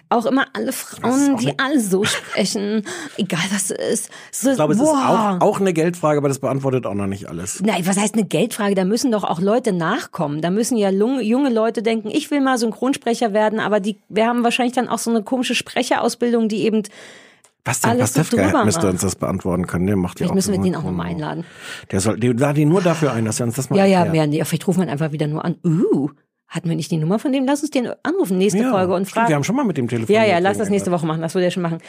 Auch 0.07 0.25
immer 0.25 0.45
alle 0.53 0.71
Frauen, 0.71 1.35
die 1.35 1.59
alle 1.59 1.81
so 1.81 2.05
sprechen, 2.05 2.85
egal 3.17 3.43
was 3.51 3.71
es 3.71 4.05
ist. 4.05 4.09
So, 4.31 4.51
Ich 4.51 4.55
glaube, 4.55 4.71
es 4.71 4.79
boah. 4.79 4.85
ist 4.85 5.41
auch, 5.41 5.45
auch 5.45 5.59
eine 5.59 5.73
Geldfrage, 5.73 6.17
aber 6.19 6.29
das 6.29 6.39
beantwortet 6.39 6.85
auch 6.85 6.93
noch 6.93 7.07
nicht 7.07 7.27
alles. 7.27 7.61
Nein, 7.61 7.85
was 7.85 7.97
heißt 7.97 8.13
eine 8.13 8.23
Geldfrage? 8.23 8.73
Da 8.73 8.85
müssen 8.85 9.11
doch 9.11 9.25
auch 9.25 9.41
Leute 9.41 9.73
nachkommen. 9.73 10.39
Da 10.39 10.49
müssen 10.49 10.77
ja 10.77 10.91
junge 10.91 11.49
Leute 11.49 11.83
denken, 11.83 12.09
ich 12.09 12.31
will 12.31 12.39
mal 12.39 12.57
Synchronsprecher 12.57 13.33
werden, 13.33 13.59
aber 13.59 13.81
die, 13.81 13.97
wir 14.07 14.27
haben 14.27 14.45
wahrscheinlich 14.45 14.75
dann 14.75 14.87
auch 14.87 14.99
so 14.99 15.11
eine 15.11 15.23
komische 15.23 15.55
Sprecherausbildung, 15.55 16.47
die 16.47 16.63
eben, 16.63 16.83
Bastian 17.65 17.97
Alles 17.97 18.13
so 18.13 18.21
Pastewka 18.21 18.63
müsste 18.63 18.83
macht. 18.83 18.93
uns 18.93 19.01
das 19.01 19.15
beantworten 19.17 19.67
können. 19.67 19.87
Der 19.87 19.97
macht 19.97 20.19
ja 20.19 20.27
vielleicht 20.27 20.31
auch 20.31 20.35
müssen 20.35 20.53
wir 20.53 20.61
den 20.61 20.75
auch 20.77 20.83
nochmal 20.83 21.07
einladen. 21.07 21.43
Der 21.91 21.99
soll, 21.99 22.17
der 22.17 22.33
lade 22.35 22.61
ihn 22.61 22.69
nur 22.69 22.81
dafür 22.81 23.11
ein, 23.11 23.25
dass 23.25 23.41
er 23.41 23.47
uns 23.47 23.55
das 23.55 23.69
mal 23.69 23.77
Ja, 23.77 23.85
ja, 23.85 23.97
erklärt. 24.05 24.13
mehr, 24.13 24.27
nee, 24.27 24.45
vielleicht 24.45 24.67
rufen 24.67 24.79
wir 24.79 24.85
ihn 24.85 24.91
einfach 24.91 25.11
wieder 25.11 25.27
nur 25.27 25.43
an. 25.43 25.55
Uh, 25.65 26.09
hatten 26.47 26.69
wir 26.69 26.75
nicht 26.75 26.91
die 26.91 26.97
Nummer 26.97 27.17
von 27.17 27.33
dem? 27.33 27.45
Lass 27.45 27.61
uns 27.61 27.71
den 27.71 27.89
anrufen, 28.03 28.37
nächste 28.37 28.61
Ja, 28.61 28.69
Folge 28.71 28.93
und 28.93 29.09
fragen. 29.09 29.29
Wir 29.29 29.35
haben 29.35 29.43
schon 29.43 29.55
mal 29.55 29.65
mit 29.65 29.77
dem 29.77 29.87
Telefon. 29.87 30.13
Ja, 30.15 30.23
ja, 30.23 30.37
lass 30.37 30.59
das 30.59 30.69
nächste 30.69 30.91
Woche 30.91 31.05
machen. 31.07 31.21
Das 31.21 31.33
würde 31.33 31.45
er 31.45 31.51
schon 31.51 31.63
machen. 31.63 31.79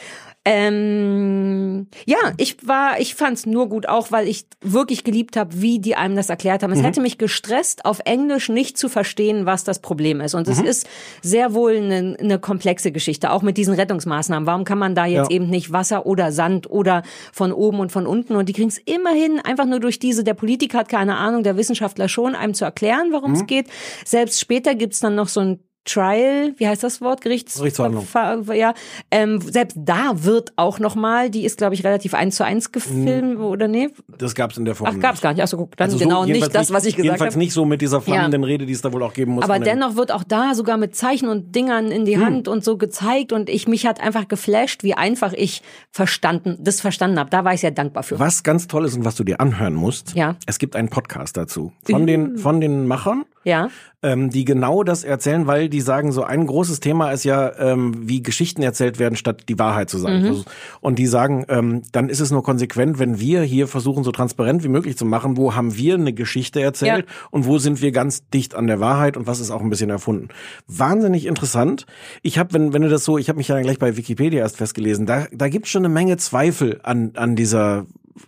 Ähm, 0.49 1.87
ja, 2.05 2.17
ich 2.37 2.67
war, 2.67 2.99
ich 2.99 3.15
fand's 3.15 3.45
nur 3.45 3.69
gut, 3.69 3.87
auch 3.87 4.11
weil 4.11 4.27
ich 4.27 4.45
wirklich 4.61 5.03
geliebt 5.03 5.35
habe, 5.37 5.61
wie 5.61 5.79
die 5.79 5.95
einem 5.95 6.15
das 6.15 6.29
erklärt 6.29 6.63
haben. 6.63 6.71
Es 6.71 6.81
hätte 6.81 7.01
mich 7.01 7.17
gestresst, 7.17 7.85
auf 7.85 7.99
Englisch 8.05 8.49
nicht 8.49 8.77
zu 8.77 8.89
verstehen, 8.89 9.45
was 9.45 9.63
das 9.63 9.79
Problem 9.79 10.21
ist. 10.21 10.35
Und 10.35 10.47
es 10.47 10.59
ist 10.61 10.87
sehr 11.21 11.53
wohl 11.53 11.75
eine, 11.77 12.17
eine 12.19 12.39
komplexe 12.39 12.91
Geschichte, 12.91 13.31
auch 13.31 13.41
mit 13.41 13.57
diesen 13.57 13.73
Rettungsmaßnahmen. 13.73 14.45
Warum 14.47 14.63
kann 14.63 14.77
man 14.77 14.95
da 14.95 15.05
jetzt 15.05 15.29
Ja. 15.29 15.35
eben 15.35 15.49
nicht 15.49 15.71
Wasser 15.71 16.05
oder 16.05 16.31
Sand 16.31 16.69
oder 16.69 17.03
von 17.33 17.51
oben 17.51 17.79
und 17.79 17.91
von 17.91 18.07
unten? 18.07 18.35
Und 18.35 18.47
die 18.49 18.53
kriegen's 18.53 18.79
immerhin 18.85 19.39
einfach 19.39 19.65
nur 19.65 19.79
durch 19.79 19.99
diese, 19.99 20.23
der 20.23 20.33
Politiker 20.33 20.79
hat 20.79 20.89
keine 20.89 21.17
Ahnung, 21.17 21.43
der 21.43 21.57
Wissenschaftler 21.57 22.07
schon, 22.07 22.35
einem 22.35 22.53
zu 22.53 22.65
erklären, 22.65 23.09
worum 23.11 23.33
es 23.33 23.45
geht. 23.47 23.67
Selbst 24.05 24.39
später 24.39 24.75
gibt's 24.75 24.99
dann 24.99 25.15
noch 25.15 25.27
so 25.27 25.39
ein 25.41 25.59
Trial, 25.87 26.53
wie 26.57 26.67
heißt 26.67 26.83
das 26.83 27.01
Wort? 27.01 27.21
Gerichts 27.21 27.57
Gerichtsverhandlung. 27.57 28.05
Ver- 28.05 28.43
Ja, 28.53 28.73
ähm, 29.09 29.41
selbst 29.41 29.77
da 29.79 30.23
wird 30.23 30.53
auch 30.57 30.79
nochmal, 30.79 31.29
die 31.29 31.45
ist 31.45 31.57
glaube 31.57 31.73
ich 31.75 31.83
relativ 31.83 32.13
eins 32.13 32.35
zu 32.35 32.43
eins 32.45 32.71
gefilmt 32.71 33.39
oder 33.39 33.67
nee? 33.67 33.89
Das 34.17 34.35
gab's 34.35 34.57
in 34.57 34.65
der 34.65 34.75
Form 34.75 34.89
Ach, 34.95 34.99
gab's 34.99 35.21
gar 35.21 35.33
nicht. 35.33 35.41
Achso, 35.41 35.57
guck, 35.57 35.75
dann 35.77 35.85
Also 35.85 35.97
so 35.97 36.03
genau 36.03 36.25
nicht 36.25 36.53
das, 36.53 36.71
was 36.73 36.85
ich 36.85 36.95
gesagt 36.95 37.05
Jedenfalls 37.05 37.33
habe. 37.35 37.39
nicht 37.39 37.53
so 37.53 37.65
mit 37.65 37.81
dieser 37.81 38.01
flammenden 38.01 38.43
Rede, 38.43 38.65
die 38.65 38.73
es 38.73 38.81
da 38.81 38.91
wohl 38.93 39.01
auch 39.03 39.13
geben 39.13 39.33
muss. 39.33 39.43
Aber 39.43 39.59
dennoch 39.59 39.95
wird 39.95 40.11
auch 40.11 40.23
da 40.23 40.53
sogar 40.53 40.77
mit 40.77 40.95
Zeichen 40.95 41.29
und 41.29 41.55
Dingern 41.55 41.87
in 41.91 41.99
Hm. 41.99 42.05
die 42.05 42.17
Hand 42.19 42.47
und 42.47 42.63
so 42.63 42.77
gezeigt 42.77 43.31
und 43.31 43.49
ich 43.49 43.67
mich 43.67 43.85
hat 43.87 44.01
einfach 44.01 44.27
geflasht, 44.27 44.83
wie 44.83 44.93
einfach 44.93 45.33
ich 45.33 45.61
verstanden, 45.91 46.57
das 46.61 46.81
verstanden 46.81 47.17
habe. 47.19 47.29
Da 47.29 47.43
war 47.43 47.53
ich 47.53 47.61
sehr 47.61 47.71
dankbar 47.71 48.03
für. 48.03 48.19
Was 48.19 48.43
ganz 48.43 48.67
toll 48.67 48.85
ist 48.85 48.95
und 48.95 49.05
was 49.05 49.15
du 49.15 49.23
dir 49.23 49.39
anhören 49.41 49.73
musst, 49.73 50.15
Ja. 50.15 50.35
es 50.45 50.59
gibt 50.59 50.75
einen 50.75 50.89
Podcast 50.89 51.37
dazu 51.37 51.71
von 51.89 52.05
den 52.05 52.37
von 52.37 52.61
den 52.61 52.87
Machern, 52.87 53.25
Ja. 53.43 53.69
ähm, 54.03 54.29
die 54.29 54.45
genau 54.45 54.83
das 54.83 55.03
erzählen, 55.03 55.47
weil 55.47 55.69
die 55.69 55.76
sagen, 55.81 56.11
so 56.11 56.23
ein 56.23 56.45
großes 56.47 56.79
Thema 56.79 57.11
ist 57.11 57.23
ja, 57.23 57.51
ähm, 57.57 58.07
wie 58.07 58.21
Geschichten 58.23 58.61
erzählt 58.61 58.99
werden, 58.99 59.15
statt 59.15 59.43
die 59.49 59.59
Wahrheit 59.59 59.89
zu 59.89 59.97
sagen. 59.97 60.21
Mhm. 60.23 60.43
Und 60.81 60.99
die 60.99 61.07
sagen, 61.07 61.45
ähm, 61.49 61.81
dann 61.91 62.09
ist 62.09 62.19
es 62.19 62.31
nur 62.31 62.43
konsequent, 62.43 62.99
wenn 62.99 63.19
wir 63.19 63.41
hier 63.41 63.67
versuchen, 63.67 64.03
so 64.03 64.11
transparent 64.11 64.63
wie 64.63 64.67
möglich 64.69 64.97
zu 64.97 65.05
machen, 65.05 65.37
wo 65.37 65.55
haben 65.55 65.75
wir 65.75 65.95
eine 65.95 66.13
Geschichte 66.13 66.61
erzählt 66.61 67.05
Ja. 67.05 67.13
und 67.31 67.45
wo 67.45 67.57
sind 67.57 67.81
wir 67.81 67.91
ganz 67.91 68.27
dicht 68.29 68.55
an 68.55 68.67
der 68.67 68.79
Wahrheit 68.79 69.17
und 69.17 69.27
was 69.27 69.39
ist 69.39 69.51
auch 69.51 69.61
ein 69.61 69.69
bisschen 69.69 69.89
erfunden. 69.89 70.29
Wahnsinnig 70.67 71.25
interessant. 71.25 71.85
Ich 72.21 72.37
habe, 72.37 72.53
wenn, 72.53 72.73
wenn 72.73 72.81
du 72.81 72.89
das 72.89 73.03
so, 73.05 73.17
ich 73.17 73.29
habe 73.29 73.37
mich 73.37 73.47
ja 73.47 73.59
gleich 73.61 73.79
bei 73.79 73.97
Wikipedia 73.97 74.41
erst 74.41 74.57
festgelesen, 74.57 75.05
da, 75.05 75.27
da 75.31 75.49
gibt 75.49 75.67
schon 75.67 75.85
eine 75.85 75.93
Menge 75.93 76.17
Zweifel 76.17 76.79
an, 76.83 77.11
an 77.15 77.35
dieser 77.35 77.85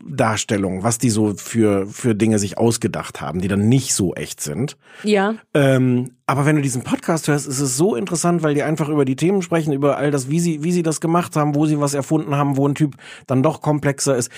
Darstellung, 0.08 0.84
was 0.84 0.98
die 0.98 1.10
so 1.10 1.34
für, 1.36 1.88
für 1.88 2.16
Dinge 2.16 2.40
sich 2.40 2.58
ausgedacht 2.58 3.22
haben, 3.22 3.42
die 3.42 3.48
dann 3.48 3.70
nicht 3.70 3.94
so 3.94 4.14
echt 4.14 4.42
sind. 4.42 4.78
Ja. 5.04 5.36
Ähm, 5.54 6.12
aber 6.30 6.46
wenn 6.46 6.56
du 6.56 6.62
diesen 6.62 6.84
Podcast 6.84 7.28
hörst, 7.28 7.48
ist 7.48 7.60
es 7.60 7.76
so 7.76 7.96
interessant, 7.96 8.44
weil 8.44 8.54
die 8.54 8.62
einfach 8.62 8.88
über 8.88 9.04
die 9.04 9.16
Themen 9.16 9.42
sprechen, 9.42 9.74
über 9.74 9.98
all 9.98 10.12
das, 10.12 10.30
wie 10.30 10.40
sie, 10.40 10.64
wie 10.64 10.72
sie 10.72 10.84
das 10.84 11.02
gemacht 11.02 11.36
haben, 11.36 11.56
wo 11.56 11.66
sie 11.66 11.80
was 11.80 11.96
erfunden 11.96 12.36
haben, 12.36 12.56
wo 12.56 12.68
ein 12.68 12.76
Typ 12.76 12.98
dann 13.26 13.42
doch 13.42 13.64
komplexer 13.64 14.16
ist. 14.16 14.30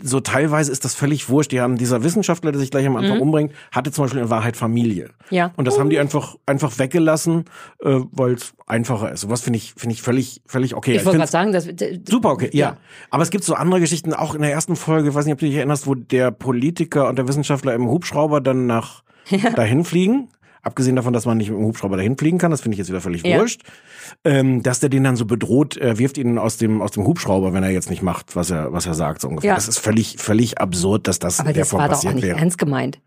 So 0.00 0.20
teilweise 0.20 0.70
ist 0.70 0.84
das 0.84 0.94
völlig 0.94 1.28
wurscht. 1.28 1.50
Die 1.50 1.60
haben 1.60 1.76
dieser 1.76 2.04
Wissenschaftler, 2.04 2.52
der 2.52 2.60
sich 2.60 2.70
gleich 2.70 2.86
am 2.86 2.94
Anfang 2.94 3.18
umbringt, 3.18 3.52
hatte 3.72 3.90
zum 3.90 4.04
Beispiel 4.04 4.20
in 4.20 4.30
Wahrheit 4.30 4.56
Familie. 4.56 5.06
Mhm. 5.06 5.36
Ja. 5.36 5.52
Und 5.56 5.64
das 5.64 5.76
haben 5.76 5.90
die 5.90 5.98
einfach, 5.98 6.36
einfach 6.46 6.78
weggelassen, 6.78 7.46
äh, 7.82 7.98
weil 8.12 8.34
es 8.34 8.54
einfacher 8.68 9.10
ist. 9.10 9.22
Sowas 9.22 9.40
finde 9.40 9.56
ich, 9.56 9.74
finde 9.76 9.94
ich 9.94 10.02
völlig, 10.02 10.40
völlig 10.46 10.76
okay. 10.76 10.94
Ich 10.94 11.04
wollte 11.04 11.18
gerade 11.18 11.30
sagen, 11.32 11.50
dass 11.50 11.64
Super, 12.08 12.30
okay, 12.30 12.50
ja. 12.52 12.66
Ja. 12.66 12.76
Aber 13.10 13.24
es 13.24 13.30
gibt 13.30 13.42
so 13.42 13.54
andere 13.54 13.80
Geschichten, 13.80 14.14
auch 14.14 14.36
in 14.36 14.42
der 14.42 14.52
ersten 14.52 14.76
Folge, 14.76 15.08
ich 15.08 15.14
weiß 15.16 15.24
nicht, 15.24 15.32
ob 15.32 15.40
du 15.40 15.46
dich 15.46 15.56
erinnerst, 15.56 15.88
wo 15.88 15.96
der 15.96 16.30
Politiker 16.30 17.08
und 17.08 17.18
der 17.18 17.26
Wissenschaftler 17.26 17.74
im 17.74 17.88
Hubschrauber 17.88 18.40
dann 18.40 18.66
nach 18.66 19.02
dahin 19.56 19.82
fliegen. 19.82 20.28
Abgesehen 20.64 20.96
davon, 20.96 21.12
dass 21.12 21.26
man 21.26 21.36
nicht 21.36 21.50
mit 21.50 21.58
dem 21.58 21.66
Hubschrauber 21.66 21.96
dahin 21.96 22.16
fliegen 22.16 22.38
kann, 22.38 22.50
das 22.50 22.62
finde 22.62 22.74
ich 22.74 22.78
jetzt 22.78 22.88
wieder 22.88 23.00
völlig 23.00 23.24
Ja. 23.24 23.38
wurscht. 23.38 23.62
Ähm, 24.24 24.62
dass 24.62 24.80
der 24.80 24.88
den 24.88 25.04
dann 25.04 25.16
so 25.16 25.26
bedroht, 25.26 25.76
er 25.76 25.98
wirft 25.98 26.18
ihn 26.18 26.38
aus 26.38 26.56
dem, 26.56 26.80
aus 26.82 26.90
dem 26.92 27.06
Hubschrauber, 27.06 27.52
wenn 27.52 27.62
er 27.62 27.70
jetzt 27.70 27.90
nicht 27.90 28.02
macht, 28.02 28.34
was 28.34 28.50
er, 28.50 28.72
was 28.72 28.86
er 28.86 28.94
sagt, 28.94 29.20
so 29.20 29.28
ungefähr. 29.28 29.48
Ja. 29.50 29.54
Das 29.54 29.68
ist 29.68 29.78
völlig, 29.78 30.16
völlig 30.18 30.58
absurd, 30.58 31.06
dass 31.06 31.18
das 31.18 31.38
aber 31.40 31.50
in 31.50 31.54
der 31.54 31.62
das 31.62 31.70
Form 31.70 31.80
war 31.80 31.88
doch 31.88 31.94
auch 31.94 31.98
passiert 31.98 32.14
nicht 32.16 32.24
wäre. 32.24 32.38
ernst 32.38 32.58
gemeint. 32.58 33.00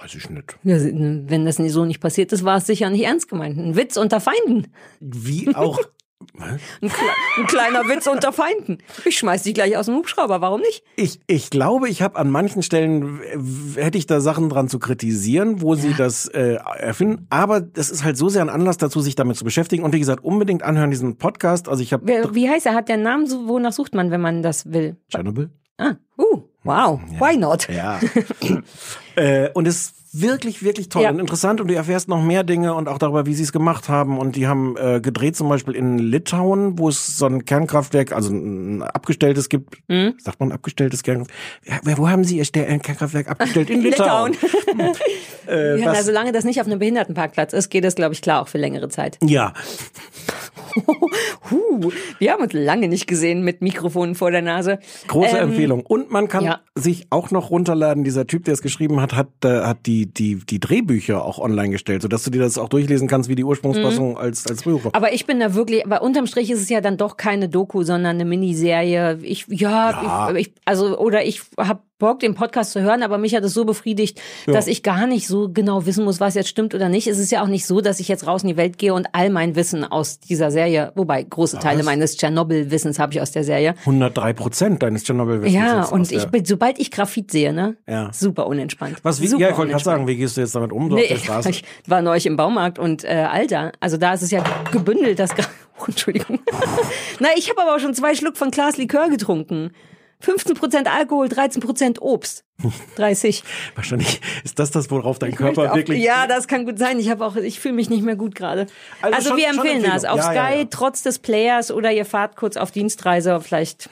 Weiß 0.00 0.14
ich 0.14 0.30
nicht. 0.30 0.56
Ja, 0.62 0.76
Wenn 0.80 1.44
das 1.44 1.56
so 1.56 1.84
nicht 1.84 2.00
passiert 2.00 2.32
ist, 2.32 2.44
war 2.44 2.56
es 2.56 2.66
sicher 2.66 2.88
nicht 2.88 3.04
ernst 3.04 3.28
gemeint. 3.28 3.58
Ein 3.58 3.76
Witz 3.76 3.96
unter 3.96 4.20
Feinden. 4.20 4.68
Wie 5.00 5.54
auch 5.54 5.78
Ein, 6.38 6.60
kle 6.88 7.08
ein 7.38 7.46
kleiner 7.46 7.88
Witz 7.88 8.06
unter 8.06 8.32
Feinden. 8.32 8.78
Ich 9.06 9.18
schmeiß 9.18 9.42
dich 9.44 9.54
gleich 9.54 9.76
aus 9.78 9.86
dem 9.86 9.94
Hubschrauber, 9.94 10.42
warum 10.42 10.60
nicht? 10.60 10.84
Ich, 10.96 11.18
ich 11.26 11.48
glaube, 11.48 11.88
ich 11.88 12.02
habe 12.02 12.18
an 12.18 12.30
manchen 12.30 12.62
Stellen, 12.62 13.20
hätte 13.74 13.96
ich 13.96 14.06
da 14.06 14.20
Sachen 14.20 14.50
dran 14.50 14.68
zu 14.68 14.78
kritisieren, 14.78 15.62
wo 15.62 15.74
sie 15.76 15.94
das 15.94 16.26
äh, 16.28 16.58
erfinden. 16.78 17.26
Aber 17.30 17.62
das 17.62 17.90
ist 17.90 18.04
halt 18.04 18.18
so 18.18 18.28
sehr 18.28 18.42
ein 18.42 18.50
Anlass 18.50 18.76
dazu, 18.76 19.00
sich 19.00 19.14
damit 19.14 19.38
zu 19.38 19.44
beschäftigen. 19.44 19.82
Und 19.82 19.94
wie 19.94 19.98
gesagt, 19.98 20.22
unbedingt 20.22 20.62
anhören 20.62 20.90
diesen 20.90 21.16
Podcast. 21.16 21.68
Also 21.68 21.82
ich 21.82 21.94
habe 21.94 22.06
Wer, 22.06 22.34
wie 22.34 22.50
heißt 22.50 22.66
er? 22.66 22.74
Hat 22.74 22.90
der 22.90 22.98
Namen? 22.98 23.26
So, 23.26 23.48
wonach 23.48 23.72
sucht 23.72 23.94
man, 23.94 24.10
wenn 24.10 24.20
man 24.20 24.42
das 24.42 24.70
will? 24.70 24.96
Tschernobyl. 25.08 25.50
Ah, 25.78 25.94
uh, 26.18 26.42
wow, 26.64 27.00
why 27.18 27.38
not? 27.38 27.66
Ja. 27.70 27.98
äh, 29.16 29.48
und 29.54 29.66
es 29.66 29.94
wirklich, 30.12 30.62
wirklich 30.62 30.88
toll 30.88 31.02
Ja. 31.02 31.10
und 31.10 31.18
interessant 31.20 31.60
und 31.60 31.68
du 31.68 31.74
erfährst 31.74 32.08
noch 32.08 32.22
mehr 32.22 32.42
Dinge 32.44 32.74
und 32.74 32.88
auch 32.88 32.98
darüber, 32.98 33.26
wie 33.26 33.34
sie 33.34 33.42
es 33.44 33.52
gemacht 33.52 33.88
haben. 33.88 34.18
Und 34.18 34.36
die 34.36 34.46
haben 34.46 34.76
äh, 34.76 35.00
gedreht 35.00 35.36
zum 35.36 35.48
Beispiel 35.48 35.74
in 35.74 35.98
Litauen, 35.98 36.78
wo 36.78 36.88
es 36.88 37.16
so 37.16 37.26
ein 37.26 37.44
Kernkraftwerk, 37.44 38.12
also 38.12 38.32
ein 38.32 38.82
abgestelltes 38.82 39.48
gibt. 39.48 39.78
Mhm. 39.88 40.14
Sagt 40.18 40.40
man 40.40 40.52
abgestelltes 40.52 41.02
Kernkraftwerk? 41.02 41.82
Ja, 41.86 41.98
wo 41.98 42.08
haben 42.08 42.24
sie 42.24 42.38
ihr 42.38 42.42
äh, 42.54 42.78
Kernkraftwerk 42.78 43.28
abgestellt? 43.28 43.70
In 43.70 43.80
Litauen. 43.82 44.36
äh, 45.48 45.78
Ja, 45.80 45.92
na, 45.92 46.02
solange 46.02 46.32
das 46.32 46.44
nicht 46.44 46.60
auf 46.60 46.66
einem 46.66 46.78
Behindertenparkplatz 46.78 47.52
ist, 47.52 47.70
geht 47.70 47.84
es, 47.84 47.94
glaube 47.94 48.14
ich, 48.14 48.22
klar 48.22 48.42
auch 48.42 48.48
für 48.48 48.58
längere 48.58 48.88
Zeit. 48.88 49.18
ja, 49.24 49.52
Huh, 51.50 51.90
wir 52.18 52.32
haben 52.32 52.42
uns 52.42 52.52
lange 52.52 52.88
nicht 52.88 53.06
gesehen 53.06 53.42
mit 53.42 53.60
Mikrofonen 53.62 54.14
vor 54.14 54.30
der 54.30 54.42
Nase. 54.42 54.78
große 55.08 55.36
Ähm, 55.36 55.50
Empfehlung. 55.50 55.84
Und 55.84 56.10
man 56.10 56.28
kann 56.28 56.44
ja. 56.44 56.60
sich 56.74 57.06
auch 57.10 57.30
noch 57.30 57.50
runterladen. 57.50 58.04
Dieser 58.04 58.26
Typ, 58.26 58.44
der 58.44 58.54
es 58.54 58.62
geschrieben 58.62 59.00
hat, 59.00 59.14
hat, 59.14 59.28
äh, 59.44 59.62
hat 59.62 59.86
die, 59.86 59.99
die, 60.06 60.36
die 60.36 60.60
Drehbücher 60.60 61.24
auch 61.24 61.38
online 61.38 61.70
gestellt, 61.70 62.02
sodass 62.02 62.22
du 62.24 62.30
dir 62.30 62.40
das 62.40 62.58
auch 62.58 62.68
durchlesen 62.68 63.08
kannst, 63.08 63.28
wie 63.28 63.34
die 63.34 63.44
Ursprungsfassung 63.44 64.18
als, 64.18 64.46
als 64.46 64.66
Rührer. 64.66 64.90
Aber 64.92 65.12
ich 65.12 65.26
bin 65.26 65.40
da 65.40 65.54
wirklich, 65.54 65.84
aber 65.84 66.02
unterm 66.02 66.26
Strich 66.26 66.50
ist 66.50 66.60
es 66.60 66.68
ja 66.68 66.80
dann 66.80 66.96
doch 66.96 67.16
keine 67.16 67.48
Doku, 67.48 67.82
sondern 67.82 68.16
eine 68.16 68.24
Miniserie. 68.24 69.18
Ich, 69.22 69.46
ja, 69.48 69.90
Ja. 70.02 70.30
Ich, 70.30 70.48
ich, 70.48 70.54
also, 70.64 70.98
oder 70.98 71.24
ich 71.24 71.42
habe 71.56 71.80
Bock, 72.00 72.18
den 72.18 72.34
Podcast 72.34 72.72
zu 72.72 72.80
hören, 72.82 73.04
aber 73.04 73.16
mich 73.18 73.36
hat 73.36 73.44
es 73.44 73.54
so 73.54 73.64
befriedigt, 73.64 74.20
dass 74.46 74.66
ich 74.66 74.82
gar 74.82 75.06
nicht 75.06 75.28
so 75.28 75.48
genau 75.48 75.86
wissen 75.86 76.04
muss, 76.04 76.18
was 76.18 76.34
jetzt 76.34 76.48
stimmt 76.48 76.74
oder 76.74 76.88
nicht. 76.88 77.06
Es 77.06 77.18
ist 77.18 77.30
ja 77.30 77.44
auch 77.44 77.46
nicht 77.46 77.64
so, 77.64 77.80
dass 77.80 78.00
ich 78.00 78.08
jetzt 78.08 78.26
raus 78.26 78.42
in 78.42 78.48
die 78.48 78.56
Welt 78.56 78.78
gehe 78.78 78.92
und 78.92 79.06
all 79.12 79.30
mein 79.30 79.54
Wissen 79.54 79.84
aus 79.84 80.18
dieser 80.18 80.50
Serie, 80.50 80.90
wobei 80.96 81.22
große 81.22 81.60
Teile 81.60 81.84
meines 81.84 82.16
Tschernobyl-Wissens 82.16 82.98
habe 82.98 83.12
ich 83.12 83.20
aus 83.20 83.30
der 83.30 83.44
Serie. 83.44 83.74
103 83.80 84.32
Prozent 84.32 84.82
deines 84.82 85.04
Tschernobyl-Wissens. 85.04 85.54
Ja, 85.54 85.84
und 85.84 86.10
ich 86.10 86.26
bin, 86.26 86.44
sobald 86.44 86.80
ich 86.80 86.90
Graphit 86.90 87.30
sehe, 87.30 87.52
ne, 87.52 87.76
Ja. 87.86 88.10
super 88.12 88.46
unentspannt. 88.48 88.96
Was, 89.02 89.20
wie, 89.20 89.28
super 89.28 89.42
ja, 89.42 89.50
ich 89.50 89.56
wollte 89.58 89.70
gerade 89.72 89.84
sagen, 89.84 90.06
wie 90.08 90.16
gehst 90.16 90.36
du 90.36 90.40
jetzt 90.40 90.54
damit 90.54 90.72
um, 90.72 90.88
so 90.90 90.96
Nee, 90.96 91.02
auf 91.02 91.08
der 91.08 91.16
Straße? 91.18 91.50
ich 91.50 91.64
war 91.86 92.02
neulich 92.02 92.26
im 92.26 92.36
Baumarkt 92.36 92.78
und 92.78 93.04
äh, 93.04 93.26
Alter, 93.30 93.72
also 93.78 93.98
da 93.98 94.14
ist 94.14 94.22
es 94.22 94.30
ja 94.30 94.42
gebündelt, 94.72 95.18
das 95.18 95.34
Gra 95.34 95.44
oh, 95.80 95.84
Entschuldigung. 95.86 96.40
Na, 97.20 97.28
ich 97.36 97.50
habe 97.50 97.60
aber 97.60 97.74
auch 97.76 97.78
schon 97.78 97.94
zwei 97.94 98.14
Schluck 98.14 98.36
von 98.38 98.50
Glas 98.50 98.78
Likör 98.78 99.10
getrunken. 99.10 99.72
15% 100.24 100.86
Alkohol, 100.86 101.26
13% 101.26 101.98
Obst. 102.00 102.44
30. 102.96 103.42
Wahrscheinlich 103.74 104.20
ist 104.44 104.58
das 104.58 104.70
das, 104.70 104.90
worauf 104.90 105.18
dein 105.18 105.30
Ich 105.30 105.36
Körper 105.36 105.72
auch- 105.72 105.76
wirklich... 105.76 106.02
Ja, 106.02 106.26
das 106.26 106.46
kann 106.46 106.66
gut 106.66 106.78
sein. 106.78 106.98
Ich 106.98 107.08
habe 107.10 107.24
auch, 107.24 107.36
ich 107.36 107.58
fühle 107.60 107.74
mich 107.74 107.88
nicht 107.88 108.02
mehr 108.02 108.16
gut 108.16 108.34
gerade. 108.34 108.66
Also 109.00 109.16
Also, 109.16 109.28
schon- 109.30 109.38
wir 109.38 109.48
empfehlen 109.48 109.82
das. 109.82 110.04
Auf 110.04 110.18
Ja, 110.18 110.22
Sky, 110.24 110.34
ja, 110.34 110.50
ja. 110.56 110.64
trotz 110.70 111.02
des 111.02 111.18
Players 111.18 111.70
oder 111.70 111.90
ihr 111.92 112.04
fahrt 112.04 112.36
kurz 112.36 112.56
auf 112.56 112.70
Dienstreise, 112.70 113.40
vielleicht 113.40 113.88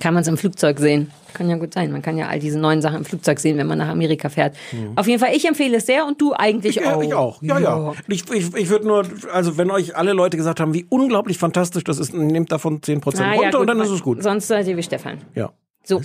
kann 0.00 0.14
man 0.14 0.22
es 0.22 0.28
im 0.28 0.36
Flugzeug 0.36 0.78
sehen. 0.80 1.10
Kann 1.34 1.48
ja 1.48 1.56
gut 1.56 1.74
sein. 1.74 1.92
Man 1.92 2.02
kann 2.02 2.18
ja 2.18 2.26
all 2.28 2.40
diese 2.40 2.58
neuen 2.58 2.82
Sachen 2.82 2.96
im 2.98 3.04
Flugzeug 3.04 3.38
sehen, 3.38 3.56
wenn 3.58 3.66
man 3.68 3.78
nach 3.78 3.88
Amerika 3.88 4.28
fährt. 4.28 4.56
Auf 4.96 5.06
jeden 5.06 5.20
Fall, 5.20 5.34
ich 5.36 5.46
empfehle 5.46 5.76
es 5.76 5.86
sehr 5.86 6.04
und 6.06 6.20
du 6.20 6.32
eigentlich 6.32 6.76
Mhm. 6.80 6.82
Ja, 6.84 6.94
auch. 6.96 7.02
ich 7.02 7.14
auch. 7.14 7.42
Ja, 7.42 7.58
ja. 7.60 7.92
Ich, 8.08 8.28
ich, 8.30 8.54
ich 8.56 8.68
würde 8.68 8.86
nur, 8.86 9.04
also 9.32 9.56
wenn 9.56 9.70
euch 9.70 9.94
alle 9.96 10.12
Leute 10.12 10.36
gesagt 10.36 10.58
haben, 10.58 10.74
wie 10.74 10.86
unglaublich 10.88 11.38
fantastisch 11.38 11.84
das 11.84 11.98
ist, 11.98 12.12
nehmt 12.14 12.50
davon 12.50 12.80
10% 12.80 13.20
Ah, 13.22 13.32
runter 13.34 13.50
ja, 13.52 13.58
und 13.58 13.66
dann 13.68 13.76
gut, 13.78 13.86
ist 13.86 13.92
es 13.92 14.02
gut. 14.02 14.22
Sonst 14.22 14.48
seid 14.48 14.66
ihr 14.66 14.76
wie 14.76 14.82
Stefan. 14.82 15.18
Ja. 15.34 15.52
So. 15.84 16.00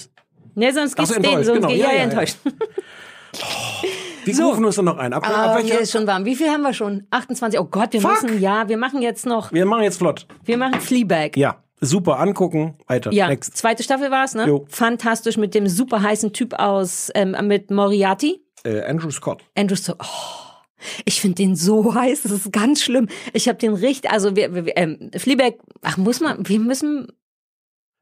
Ne, 0.53 0.71
sonst 0.71 0.95
geht's 0.95 1.09
so, 1.09 1.19
denen, 1.19 1.43
sonst 1.43 1.55
genau. 1.57 1.67
geht 1.69 1.77
Ja, 1.79 1.85
ja, 1.87 1.91
ja, 1.91 1.97
ja. 1.97 2.03
enttäuscht. 2.03 2.37
Wie 4.25 4.31
rufen 4.41 4.61
wir 4.63 4.69
es 4.69 4.75
dann 4.75 4.85
noch 4.85 4.97
ein? 4.97 5.13
Ab, 5.13 5.27
ab 5.27 5.33
Ah, 5.35 5.55
welcher? 5.57 5.79
ist 5.79 5.91
schon 5.91 6.07
warm. 6.07 6.25
Wie 6.25 6.35
viel 6.35 6.47
haben 6.49 6.61
wir 6.63 6.73
schon? 6.73 7.05
28. 7.11 7.59
Oh 7.59 7.65
Gott, 7.65 7.93
wir 7.93 8.01
Fuck. 8.01 8.23
müssen, 8.23 8.41
ja, 8.41 8.67
wir 8.67 8.77
machen 8.77 9.01
jetzt 9.01 9.25
noch, 9.25 9.51
Wir 9.51 9.65
machen 9.65 9.83
jetzt 9.83 9.97
flott. 9.97 10.25
wir 10.45 10.57
machen 10.57 10.79
Fleabag. 10.81 11.37
Ja, 11.37 11.57
super, 11.85 12.19
angucken, 12.19 12.75
weiter. 12.87 13.11
Ja, 13.11 13.27
Next. 13.27 13.55
zweite 13.57 13.83
Staffel 13.83 14.11
war 14.11 14.25
es, 14.25 14.35
ne? 14.35 14.47
Jo. 14.47 14.65
Fantastisch 14.69 15.37
mit 15.37 15.53
dem 15.55 15.67
super 15.67 16.01
heißen 16.01 16.33
Typ 16.33 16.53
aus, 16.53 17.11
ähm, 17.15 17.35
mit 17.47 17.71
Moriarty. 17.71 18.41
Äh, 18.63 18.81
Andrew 18.83 19.11
Scott. 19.11 19.43
Andrew 19.55 19.75
so, 19.75 19.93
oh, 19.93 20.05
ich 21.05 21.21
finde 21.21 21.35
den 21.35 21.55
so 21.55 21.93
heiß, 21.95 22.23
das 22.23 22.31
ist 22.31 22.51
ganz 22.51 22.83
schlimm. 22.83 23.07
Ich 23.33 23.47
habe 23.47 23.57
den 23.57 23.73
richtig, 23.73 24.11
also 24.11 24.35
wir, 24.35 24.53
wir 24.53 24.77
ähm, 24.77 25.11
Fleabag, 25.15 25.53
ach 25.81 25.97
muss 25.97 26.19
man, 26.19 26.47
wir 26.47 26.59
müssen, 26.59 27.07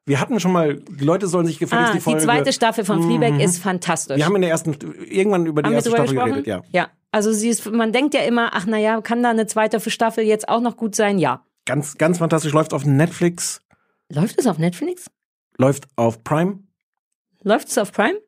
Wir 0.05 0.19
hatten 0.19 0.39
schon 0.39 0.51
mal, 0.51 0.75
die 0.75 1.03
Leute 1.05 1.27
sollen 1.27 1.45
sich 1.45 1.59
gefälligst 1.59 1.89
ah, 1.89 1.93
die 1.93 1.99
die, 1.99 2.03
Folge... 2.03 2.19
zweite 2.21 2.53
Staffel 2.53 2.83
von 2.85 3.01
Fleabag 3.03 3.33
Mhm. 3.33 3.39
ist 3.39 3.59
fantastisch. 3.59 4.17
Wir 4.17 4.25
haben 4.25 4.35
in 4.35 4.41
der 4.41 4.51
ersten, 4.51 4.75
irgendwann 5.09 5.45
über 5.45 5.61
die 5.61 5.67
Haben 5.67 5.75
erste 5.75 5.91
Staffel 5.91 6.07
gesprochen? 6.07 6.29
geredet, 6.43 6.47
ja. 6.47 6.61
Ja. 6.71 6.89
Also 7.11 7.31
sie 7.31 7.49
ist, 7.49 7.71
man 7.71 7.91
denkt 7.91 8.13
ja 8.15 8.21
immer, 8.21 8.49
ach 8.53 8.65
na 8.67 8.77
ja, 8.77 8.99
kann 9.01 9.21
da 9.21 9.29
eine 9.29 9.45
zweite 9.45 9.79
Staffel 9.89 10.23
jetzt 10.25 10.49
auch 10.49 10.61
noch 10.61 10.75
gut 10.77 10.95
sein? 10.95 11.19
Ja. 11.19 11.45
Ganz, 11.65 11.97
ganz 11.97 12.17
fantastisch. 12.17 12.51
Läuft 12.51 12.73
auf 12.73 12.85
Netflix, 12.85 13.61
Läuft 14.13 14.39
es 14.39 14.47
auf 14.47 14.57
Netflix? 14.57 15.09
läuft 15.57 15.85
auf 15.95 16.23
Prime. 16.23 16.59
Läuft 17.43 17.67
es 17.67 17.77
auf 17.77 17.91
Prime? 17.91 18.19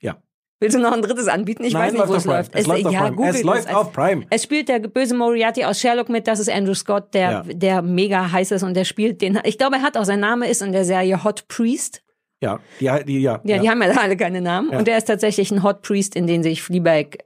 Ja. 0.00 0.16
Willst 0.60 0.76
du 0.76 0.80
noch 0.80 0.92
ein 0.92 1.02
drittes 1.02 1.28
anbieten? 1.28 1.64
Ich 1.64 1.74
Nein, 1.74 1.88
weiß 1.88 1.92
nicht, 1.92 2.08
wo 2.08 2.12
läuft 2.12 2.18
es 2.18 2.24
Prime. 2.24 2.36
läuft. 2.38 2.54
Es 2.54 2.66
läuft 2.66 2.86
auf 2.86 2.92
ja, 2.92 3.10
Prime. 3.10 3.28
Es 3.28 3.42
läuft 3.42 3.74
auf 3.74 3.92
Prime. 3.92 4.26
Es 4.30 4.42
spielt 4.44 4.68
der 4.68 4.78
böse 4.78 5.14
Moriarty 5.14 5.64
aus 5.64 5.80
Sherlock 5.80 6.08
mit, 6.08 6.26
das 6.26 6.38
ist 6.38 6.48
Andrew 6.50 6.74
Scott, 6.74 7.12
der, 7.14 7.30
Ja. 7.30 7.42
der 7.42 7.82
mega 7.82 8.30
heiß 8.32 8.52
ist 8.52 8.62
und 8.62 8.74
der 8.74 8.84
spielt 8.84 9.20
den, 9.20 9.38
ich 9.44 9.58
glaube, 9.58 9.76
er 9.76 9.82
hat 9.82 9.96
auch, 9.96 10.04
sein 10.04 10.20
Name 10.20 10.48
ist 10.48 10.62
in 10.62 10.72
der 10.72 10.84
Serie 10.84 11.22
Hot 11.24 11.46
Priest. 11.48 12.02
Ja, 12.40 12.58
die, 12.80 13.04
die, 13.04 13.20
ja. 13.20 13.40
Ja, 13.44 13.58
die 13.58 13.68
haben 13.70 13.82
ja 13.82 13.90
alle 13.90 14.16
keine 14.16 14.40
Namen. 14.40 14.70
Und 14.70 14.86
der 14.88 14.98
ist 14.98 15.04
tatsächlich 15.04 15.50
ein 15.50 15.62
Hot 15.62 15.82
Priest, 15.82 16.16
in 16.16 16.26
den 16.26 16.42
sich 16.42 16.62
Fleabag 16.62 17.18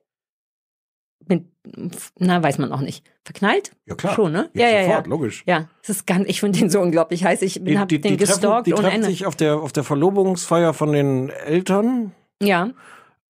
na, 2.18 2.42
weiß 2.42 2.58
man 2.58 2.72
auch 2.72 2.80
nicht. 2.80 3.04
Verknallt? 3.24 3.72
Ja, 3.86 3.94
klar. 3.94 4.14
Schon, 4.14 4.32
ne? 4.32 4.50
Ja, 4.54 4.68
Ja, 4.68 4.80
ja, 4.80 4.84
sofort, 4.86 5.06
ja. 5.06 5.10
logisch. 5.10 5.42
Ja, 5.46 5.68
es 5.82 5.88
ist 5.90 6.06
ganz, 6.06 6.28
ich 6.28 6.40
finde 6.40 6.58
den 6.58 6.70
so 6.70 6.80
unglaublich 6.80 7.24
heiß. 7.24 7.42
Ich 7.42 7.62
bin, 7.62 7.78
hab 7.78 7.88
den 7.88 8.02
treffen, 8.02 8.16
gestalkt 8.18 8.66
die 8.66 8.74
ohne 8.74 8.82
treffen 8.88 9.02
sich 9.02 9.26
auf 9.26 9.36
der, 9.36 9.56
auf 9.56 9.72
der 9.72 9.84
Verlobungsfeier 9.84 10.74
von 10.74 10.92
den 10.92 11.30
Eltern. 11.30 12.12
Ja. 12.40 12.70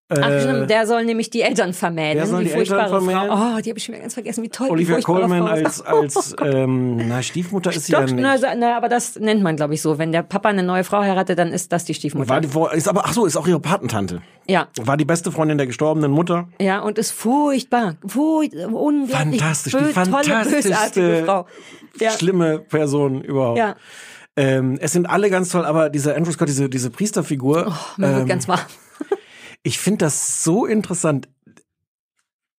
Ach, 0.09 0.17
Äh, 0.19 0.41
stimmt, 0.41 0.71
der 0.71 0.87
soll 0.87 1.05
nämlich 1.05 1.31
die 1.31 1.41
Eltern 1.43 1.73
vermählen. 1.73 2.17
der 2.17 2.27
soll 2.29 2.45
die, 2.45 2.51
die 2.51 2.53
Eltern 2.53 2.67
furchtbare 2.79 2.89
vermählen. 3.05 3.29
Frau. 3.29 3.57
Oh, 3.57 3.61
die 3.61 3.71
habe 3.71 3.79
ich 3.79 3.85
schon 3.85 3.93
wieder 3.95 4.03
ganz 4.03 4.15
vergessen, 4.15 4.45
wie 4.45 4.49
toll 4.51 4.69
die 4.69 4.73
Olivia 4.73 4.95
furchtbare 4.95 5.19
Colman 5.21 5.43
Frau 5.43 5.53
als, 5.53 5.83
als 5.85 6.37
ähm, 6.45 7.09
na, 7.09 7.23
Stiefmutter 7.23 7.71
ist 7.73 7.87
sie 7.87 7.93
Doch, 7.93 8.07
ja 8.09 8.15
nicht. 8.15 8.45
na, 8.59 8.77
aber 8.77 8.89
das 8.89 9.17
nennt 9.19 9.43
man, 9.43 9.57
glaube 9.57 9.75
ich, 9.75 9.83
so. 9.83 9.99
Wenn 9.99 10.13
der 10.13 10.23
Papa 10.23 10.49
eine 10.51 10.63
neue 10.63 10.85
Frau 10.85 11.01
heiratet, 11.01 11.39
dann 11.39 11.49
ist 11.53 11.73
das 11.73 11.85
die 11.87 11.95
Stiefmutter. 11.95 12.29
War 12.29 12.41
die, 12.41 12.77
ist 12.77 12.89
aber, 12.89 13.03
ach 13.05 13.13
so, 13.15 13.27
ist 13.27 13.37
auch 13.37 13.49
ihre 13.49 13.59
Patentante. 13.59 14.23
ja, 14.47 14.69
War 14.81 14.97
die 14.97 15.05
beste 15.05 15.33
Freundin 15.33 15.59
der 15.59 15.67
gestorbenen 15.67 16.13
Mutter. 16.13 16.49
ja, 16.61 16.79
und 16.81 16.99
ist 16.99 17.11
furchtbar. 17.11 17.97
Furcht, 18.07 18.55
unglaublich. 18.55 19.11
Fantastisch, 19.41 19.75
die 19.77 19.93
fantastischste, 19.93 21.25
Frau. 21.25 21.47
Ja. 22.01 22.11
Schlimme 22.13 22.61
Person 22.61 23.23
überhaupt. 23.23 23.59
Ja, 23.59 23.75
Ähm, 24.37 24.77
es 24.81 24.93
sind 24.93 25.07
alle 25.07 25.31
ganz 25.31 25.49
toll, 25.49 25.65
aber 25.65 25.89
dieser 25.91 26.15
Andrew 26.15 26.31
Scott, 26.31 26.49
diese, 26.49 26.69
diese 26.69 26.91
Priesterfigur, 26.91 27.67
Oh, 27.69 27.73
mir 28.01 28.07
ähm, 28.09 28.17
wird 28.19 28.29
ganz 28.29 28.47
warm. 28.47 28.61
Ich 29.67 29.81
finde 29.81 30.05
das 30.05 30.45
so 30.45 30.65
interessant. 30.65 31.29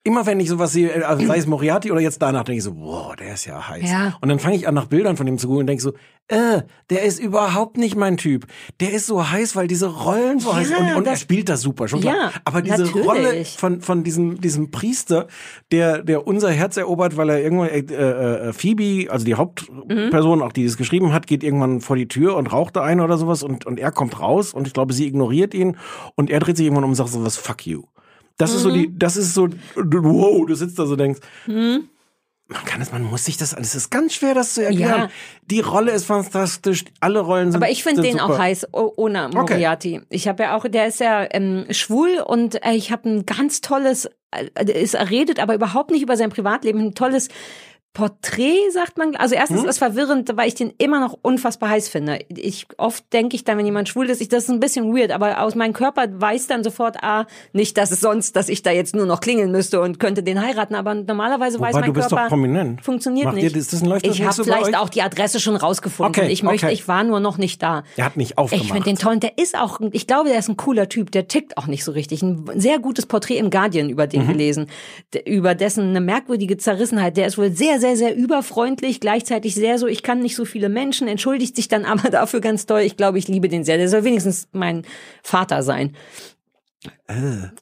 Immer 0.08 0.26
wenn 0.26 0.39
ich 0.39 0.48
sowas 0.48 0.72
sehe, 0.72 1.06
also 1.06 1.26
sei 1.26 1.38
es 1.38 1.48
Moriarty 1.48 1.91
oder 1.91 2.00
jetzt 2.00 2.22
danach, 2.22 2.43
denke 2.46 2.60
ich 2.60 2.63
so, 2.63 2.78
wow, 2.78 3.13
der 3.15 3.34
ist 3.34 3.43
ja 3.46 3.67
heiß. 3.67 3.91
Ja. 3.91 4.17
Und 4.22 4.30
dann 4.30 4.39
fange 4.39 4.56
ich 4.56 4.65
an, 4.67 4.74
nach 4.74 4.86
Bildern 4.86 5.17
von 5.17 5.28
ihm 5.28 5.38
zu 5.38 5.48
googeln 5.48 5.63
und 5.63 5.67
denke 5.67 5.84
so, 5.84 5.91
äh, 6.30 6.62
der 6.89 7.04
ist 7.04 7.20
überhaupt 7.20 7.78
nicht 7.78 7.96
mein 7.96 8.15
Typ. 8.17 8.48
Der 8.80 8.91
ist 8.93 9.06
so 9.06 9.30
heiß, 9.30 9.56
weil 9.58 9.67
diese 9.67 9.88
Rollen 9.88 10.39
so 10.39 10.56
heiß 10.56 10.70
und, 10.72 10.96
und 10.96 11.06
er 11.06 11.12
das- 11.12 11.20
spielt 11.22 11.50
das 11.50 11.62
super, 11.62 11.88
schon 11.89 12.00
klar. 12.02 12.15
Ja, 12.15 12.32
Aber 12.46 12.62
diese 12.62 12.84
natürlich. 12.84 13.06
Rolle 13.08 13.46
von, 13.46 13.82
von 13.82 14.04
diesem, 14.04 14.39
diesem 14.39 14.72
Priester, 14.72 15.28
der, 15.72 16.04
der 16.04 16.26
unser 16.26 16.52
Herz 16.52 16.78
erobert, 16.78 17.17
weil 17.17 17.30
er 17.30 17.41
irgendwann, 17.41 17.70
äh, 17.70 17.80
äh, 17.80 18.54
Phoebe, 18.54 19.12
also 19.12 19.26
die 19.26 19.36
Hauptperson, 19.36 20.41
auch 20.41 20.52
die 20.54 20.63
es 20.65 20.78
geschrieben 20.78 21.13
hat, 21.13 21.28
geht 21.28 21.43
irgendwann 21.43 21.82
vor 21.82 21.96
die 21.96 22.08
Tür 22.08 22.36
und 22.38 22.48
raucht 22.52 22.76
da 22.76 22.84
ein 22.84 23.00
oder 23.02 23.17
sowas 23.17 23.43
und, 23.43 23.65
und 23.65 23.80
er 23.80 23.91
kommt 23.91 24.20
raus 24.20 24.54
und 24.54 24.67
ich 24.67 24.74
glaube, 24.74 24.93
sie 24.93 25.06
ignoriert 25.08 25.54
ihn 25.54 25.78
und 26.15 26.30
er 26.30 26.39
dreht 26.39 26.58
sich 26.58 26.65
irgendwann 26.65 26.84
um 26.86 26.91
und 26.91 26.96
sagt 26.96 27.10
so 27.10 27.24
was, 27.24 27.38
fuck 27.38 27.65
you. 27.65 27.84
Das 28.38 28.54
ist 28.54 28.62
so 28.62 28.71
die, 28.71 28.97
das 28.97 29.17
ist 29.17 29.34
so, 29.34 29.50
wow, 29.76 30.45
du 30.45 30.55
sitzt 30.55 30.78
da 30.78 30.86
so 30.86 30.95
denkst, 30.95 31.20
man 32.49 32.64
kann 32.66 32.82
es, 32.82 32.91
man 32.91 33.03
muss 33.03 33.26
sich 33.26 33.36
das, 33.38 33.53
es 33.53 33.76
ist 33.76 33.89
ganz 33.89 34.14
schwer, 34.14 34.34
das 34.34 34.53
zu 34.53 34.64
erklären. 34.64 35.01
Ja. 35.01 35.09
Die 35.49 35.59
Rolle 35.59 35.91
ist 35.91 36.05
fantastisch, 36.05 36.86
alle 36.99 37.20
Rollen 37.20 37.51
sind 37.51 37.61
Aber 37.61 37.72
ich 37.72 37.84
finde 37.84 38.03
den 38.03 38.14
super. 38.20 38.26
auch 38.26 38.39
heiß, 38.39 38.68
oh- 38.72 38.93
ohne 38.95 39.30
Moriarty. 39.34 40.01
Ich 40.09 40.28
habe 40.28 40.43
ja 40.43 40.55
auch, 40.55 40.66
der 40.68 40.88
ist 40.88 40.99
ja 40.99 41.28
ähm, 41.32 41.66
schwul 41.72 42.24
und 42.26 42.64
äh, 42.66 42.74
ich 42.74 42.91
habe 42.91 43.09
ein 43.09 43.26
ganz 43.26 43.59
tolles, 43.61 44.09
äh, 44.32 44.72
ist, 44.72 44.93
er 44.93 45.09
redet 45.09 45.39
aber 45.39 45.55
überhaupt 45.55 45.91
nicht 45.91 46.03
über 46.03 46.16
sein 46.16 46.30
Privatleben, 46.30 46.80
ein 46.80 46.95
tolles 46.95 47.28
Porträt, 47.98 48.70
sagt 48.72 49.00
man. 49.00 49.16
Also 49.16 49.34
erstens 49.34 49.62
Hm? 49.62 49.66
ist 49.66 49.72
es 49.72 49.78
verwirrend, 49.80 50.30
weil 50.36 50.48
ich 50.48 50.54
den 50.54 50.72
immer 50.78 51.00
noch 51.00 51.18
unfassbar 51.24 51.70
heiß 51.70 51.89
finde. 51.89 52.20
Ich 52.30 52.68
oft 52.78 53.12
denke 53.12 53.36
ich 53.36 53.43
dann, 53.43 53.58
wenn 53.58 53.66
jemand 53.66 53.89
schwul 53.89 54.08
ist, 54.12 54.22
ich, 54.22 54.30
das 54.30 54.43
ist 54.43 54.50
ein 54.52 54.60
bisschen 54.60 54.95
weird, 54.95 55.10
aber 55.12 55.41
aus 55.41 55.56
meinem 55.56 55.74
Körper 55.74 56.06
weiß 56.12 56.45
dann 56.45 56.64
sofort, 56.64 56.98
ah, 57.02 57.26
nicht, 57.54 57.76
dass 57.76 57.89
es 57.89 58.00
sonst, 58.00 58.36
dass 58.36 58.50
ich 58.50 58.62
da 58.62 58.70
jetzt 58.70 58.95
nur 58.95 59.08
noch 59.08 59.20
klingeln 59.20 59.52
müsste 59.52 59.82
und 59.82 60.00
könnte 60.00 60.22
den 60.22 60.39
heiraten, 60.39 60.76
aber 60.76 60.93
normalerweise 60.93 61.60
weiß 61.60 61.74
Wobei, 61.74 61.82
mein 61.82 61.88
du 61.89 61.93
bist 61.93 62.10
Körper 62.10 62.24
doch 62.26 62.30
prominent. 62.30 62.86
funktioniert 62.86 63.26
Macht 63.26 63.36
nicht. 63.38 63.45
Ihr, 63.45 63.52
das, 63.52 63.68
das 63.70 63.82
läuft 63.84 64.06
das 64.06 64.16
ich 64.16 64.22
habe 64.24 64.34
so 64.34 64.43
vielleicht 64.43 64.78
auch 64.78 64.89
die 64.89 65.02
Adresse 65.02 65.39
schon 65.39 65.56
rausgefunden. 65.56 66.16
Okay, 66.24 66.32
ich 66.32 66.43
möchte, 66.43 66.68
okay. 66.68 66.74
ich 66.76 66.88
war 66.88 67.04
nur 67.04 67.20
noch 67.20 67.39
nicht 67.39 67.64
da. 67.64 67.84
Er 67.95 68.06
hat 68.06 68.16
nicht 68.16 68.38
aufgemacht. 68.38 68.64
Ich 68.64 68.72
finde 68.72 68.86
den 68.89 68.98
toll. 68.98 69.14
Und 69.14 69.24
der 69.24 69.39
ist 69.39 69.58
auch, 69.58 69.80
ich 69.91 70.06
glaube, 70.06 70.30
der 70.30 70.38
ist 70.38 70.50
ein 70.50 70.58
cooler 70.58 70.88
Typ. 70.88 71.12
Der 71.12 71.28
tickt 71.28 71.58
auch 71.58 71.66
nicht 71.66 71.84
so 71.84 71.91
richtig. 71.93 72.22
Ein 72.22 72.45
sehr 72.56 72.78
gutes 72.78 73.08
Porträt 73.08 73.38
im 73.38 73.50
Guardian 73.50 73.89
über 73.89 74.06
Mhm. 74.06 74.10
den 74.10 74.28
gelesen. 74.28 74.68
D- 75.16 75.24
Über 75.26 75.56
dessen 75.56 75.89
eine 75.89 76.02
merkwürdige 76.02 76.58
Zerrissenheit. 76.58 77.18
Der 77.18 77.26
ist 77.26 77.38
wohl 77.39 77.52
sehr, 77.52 77.80
sehr, 77.80 77.86
sehr 77.95 78.15
überfreundlich. 78.15 78.99
Gleichzeitig 78.99 79.55
sehr 79.55 79.77
so, 79.79 79.88
ich 79.88 80.03
kann 80.03 80.19
nicht 80.19 80.35
so 80.35 80.45
viele 80.45 80.69
Menschen. 80.69 81.07
Entschuldigt 81.07 81.55
sich 81.55 81.67
dann 81.67 81.85
aber 81.85 82.09
dafür 82.09 82.41
ganz 82.41 82.65
toll. 82.65 82.81
Ich 82.81 82.97
glaube, 82.97 83.17
ich 83.19 83.27
liebe 83.27 83.47
den 83.47 83.63
sehr. 83.63 83.77
Der 83.77 83.89
soll 83.89 84.03
wenigstens 84.03 84.47
mein 84.51 84.83
Vater 85.23 85.63
sein. 85.63 85.95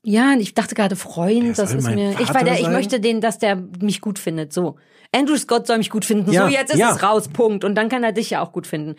Ja, 0.03 0.33
und 0.33 0.39
ich 0.41 0.53
dachte 0.53 0.75
gerade 0.75 0.95
Freund, 0.95 1.43
Äh. 1.43 1.53
Das 1.53 1.73
ist 1.73 1.89
mir. 1.89 2.11
Ich, 2.11 2.27
Vater 2.27 2.33
war 2.33 2.43
der, 2.43 2.59
ich 2.59 2.67
möchte 2.69 2.99
den, 2.99 3.21
dass 3.21 3.39
der 3.39 3.55
mich 3.55 4.01
gut 4.01 4.19
findet. 4.19 4.53
So. 4.53 4.75
Andrew 5.13 5.37
Scott 5.37 5.67
soll 5.67 5.77
mich 5.77 5.89
gut 5.89 6.05
finden. 6.05 6.31
Ja, 6.31 6.47
so, 6.47 6.53
jetzt 6.53 6.73
ist 6.73 6.79
ja. 6.79 6.91
es 6.93 7.01
raus, 7.01 7.27
Punkt. 7.29 7.63
Und 7.63 7.75
dann 7.75 7.89
kann 7.89 8.03
er 8.03 8.11
dich 8.11 8.31
ja 8.31 8.41
auch 8.41 8.51
gut 8.51 8.67
finden, 8.67 8.95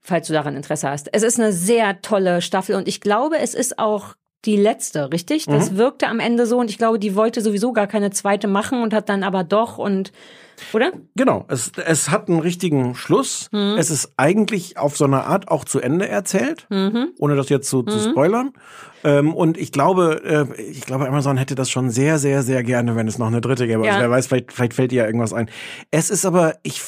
falls 0.00 0.26
du 0.26 0.32
daran 0.32 0.56
Interesse 0.56 0.88
hast. 0.90 1.08
Es 1.12 1.22
ist 1.22 1.38
eine 1.38 1.52
sehr 1.52 2.02
tolle 2.02 2.42
Staffel 2.42 2.74
und 2.74 2.88
ich 2.88 3.00
glaube, 3.00 3.38
es 3.38 3.54
ist 3.54 3.78
auch 3.78 4.14
die 4.44 4.56
letzte, 4.56 5.10
richtig? 5.12 5.46
Das 5.46 5.70
Mhm. 5.70 5.76
wirkte 5.78 6.08
am 6.08 6.20
Ende 6.20 6.46
so 6.46 6.58
und 6.58 6.68
ich 6.70 6.76
glaube, 6.76 6.98
die 6.98 7.14
wollte 7.14 7.40
sowieso 7.40 7.72
gar 7.72 7.86
keine 7.86 8.10
zweite 8.10 8.48
machen 8.48 8.82
und 8.82 8.92
hat 8.92 9.08
dann 9.08 9.22
aber 9.22 9.44
doch 9.44 9.78
und 9.78 10.12
oder? 10.72 10.92
Genau, 11.16 11.44
es, 11.48 11.72
es 11.84 12.10
hat 12.10 12.28
einen 12.28 12.40
richtigen 12.40 12.94
Schluss. 12.94 13.48
Mhm. 13.52 13.76
Es 13.78 13.90
ist 13.90 14.12
eigentlich 14.16 14.76
auf 14.78 14.96
so 14.96 15.04
eine 15.04 15.24
Art 15.24 15.48
auch 15.48 15.64
zu 15.64 15.80
Ende 15.80 16.08
erzählt, 16.08 16.66
Mhm. 16.70 17.08
ohne 17.18 17.36
das 17.36 17.48
jetzt 17.48 17.68
zu, 17.68 17.82
zu 17.82 17.98
spoilern. 17.98 18.52
Ähm, 19.06 19.34
und 19.34 19.58
ich 19.58 19.70
glaube, 19.70 20.22
äh, 20.56 20.62
ich 20.62 20.80
glaube, 20.80 21.06
Amazon 21.06 21.36
hätte 21.36 21.54
das 21.54 21.68
schon 21.70 21.90
sehr, 21.90 22.18
sehr, 22.18 22.42
sehr 22.42 22.62
gerne, 22.62 22.96
wenn 22.96 23.06
es 23.06 23.18
noch 23.18 23.26
eine 23.26 23.42
dritte 23.42 23.66
gäbe. 23.66 23.84
Ja. 23.84 23.92
Also 23.92 24.00
wer 24.02 24.10
weiß, 24.10 24.26
vielleicht, 24.28 24.52
vielleicht 24.52 24.72
fällt 24.74 24.92
dir 24.92 25.02
ja 25.02 25.06
irgendwas 25.06 25.34
ein. 25.34 25.50
Es 25.90 26.08
ist 26.08 26.24
aber, 26.24 26.56
ich, 26.62 26.80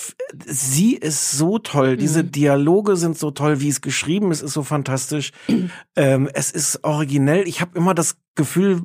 sie 0.46 0.94
ist 0.94 1.32
so 1.32 1.58
toll. 1.58 1.98
Diese 1.98 2.22
Mhm. 2.22 2.32
Dialoge 2.32 2.96
sind 2.96 3.18
so 3.18 3.30
toll, 3.32 3.60
wie 3.60 3.68
es 3.68 3.82
geschrieben 3.82 4.32
ist, 4.32 4.40
ist 4.40 4.54
so 4.54 4.62
fantastisch. 4.62 5.32
ähm, 5.96 6.28
es 6.32 6.50
ist 6.50 6.84
originell. 6.84 7.46
Ich 7.46 7.60
habe 7.60 7.76
immer 7.76 7.92
das 7.92 8.16
Gefühl, 8.34 8.80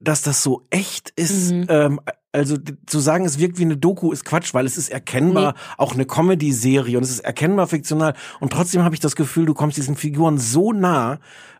dass 0.00 0.22
das 0.22 0.42
so 0.42 0.66
echt 0.70 1.10
ist. 1.10 1.52
Mhm. 1.52 1.66
Ähm, 1.68 2.00
also 2.32 2.56
zu 2.86 2.98
sagen, 2.98 3.24
es 3.24 3.38
wirkt 3.38 3.58
wie 3.58 3.62
eine 3.62 3.76
Doku, 3.76 4.12
ist 4.12 4.24
Quatsch, 4.24 4.52
weil 4.52 4.66
es 4.66 4.76
ist 4.76 4.90
erkennbar 4.90 5.54
auch 5.78 5.94
eine 5.94 6.04
Comedy-Serie 6.04 6.98
und 6.98 7.02
es 7.02 7.10
ist 7.10 7.20
erkennbar 7.20 7.66
fiktional. 7.66 8.14
Und 8.40 8.52
trotzdem 8.52 8.82
habe 8.84 8.94
ich 8.94 9.00
das 9.00 9.16
Gefühl, 9.16 9.46
du 9.46 9.54
kommst 9.54 9.76
diesen 9.76 9.96
Figuren 9.96 10.38
so 10.38 10.72
nah, 10.72 11.18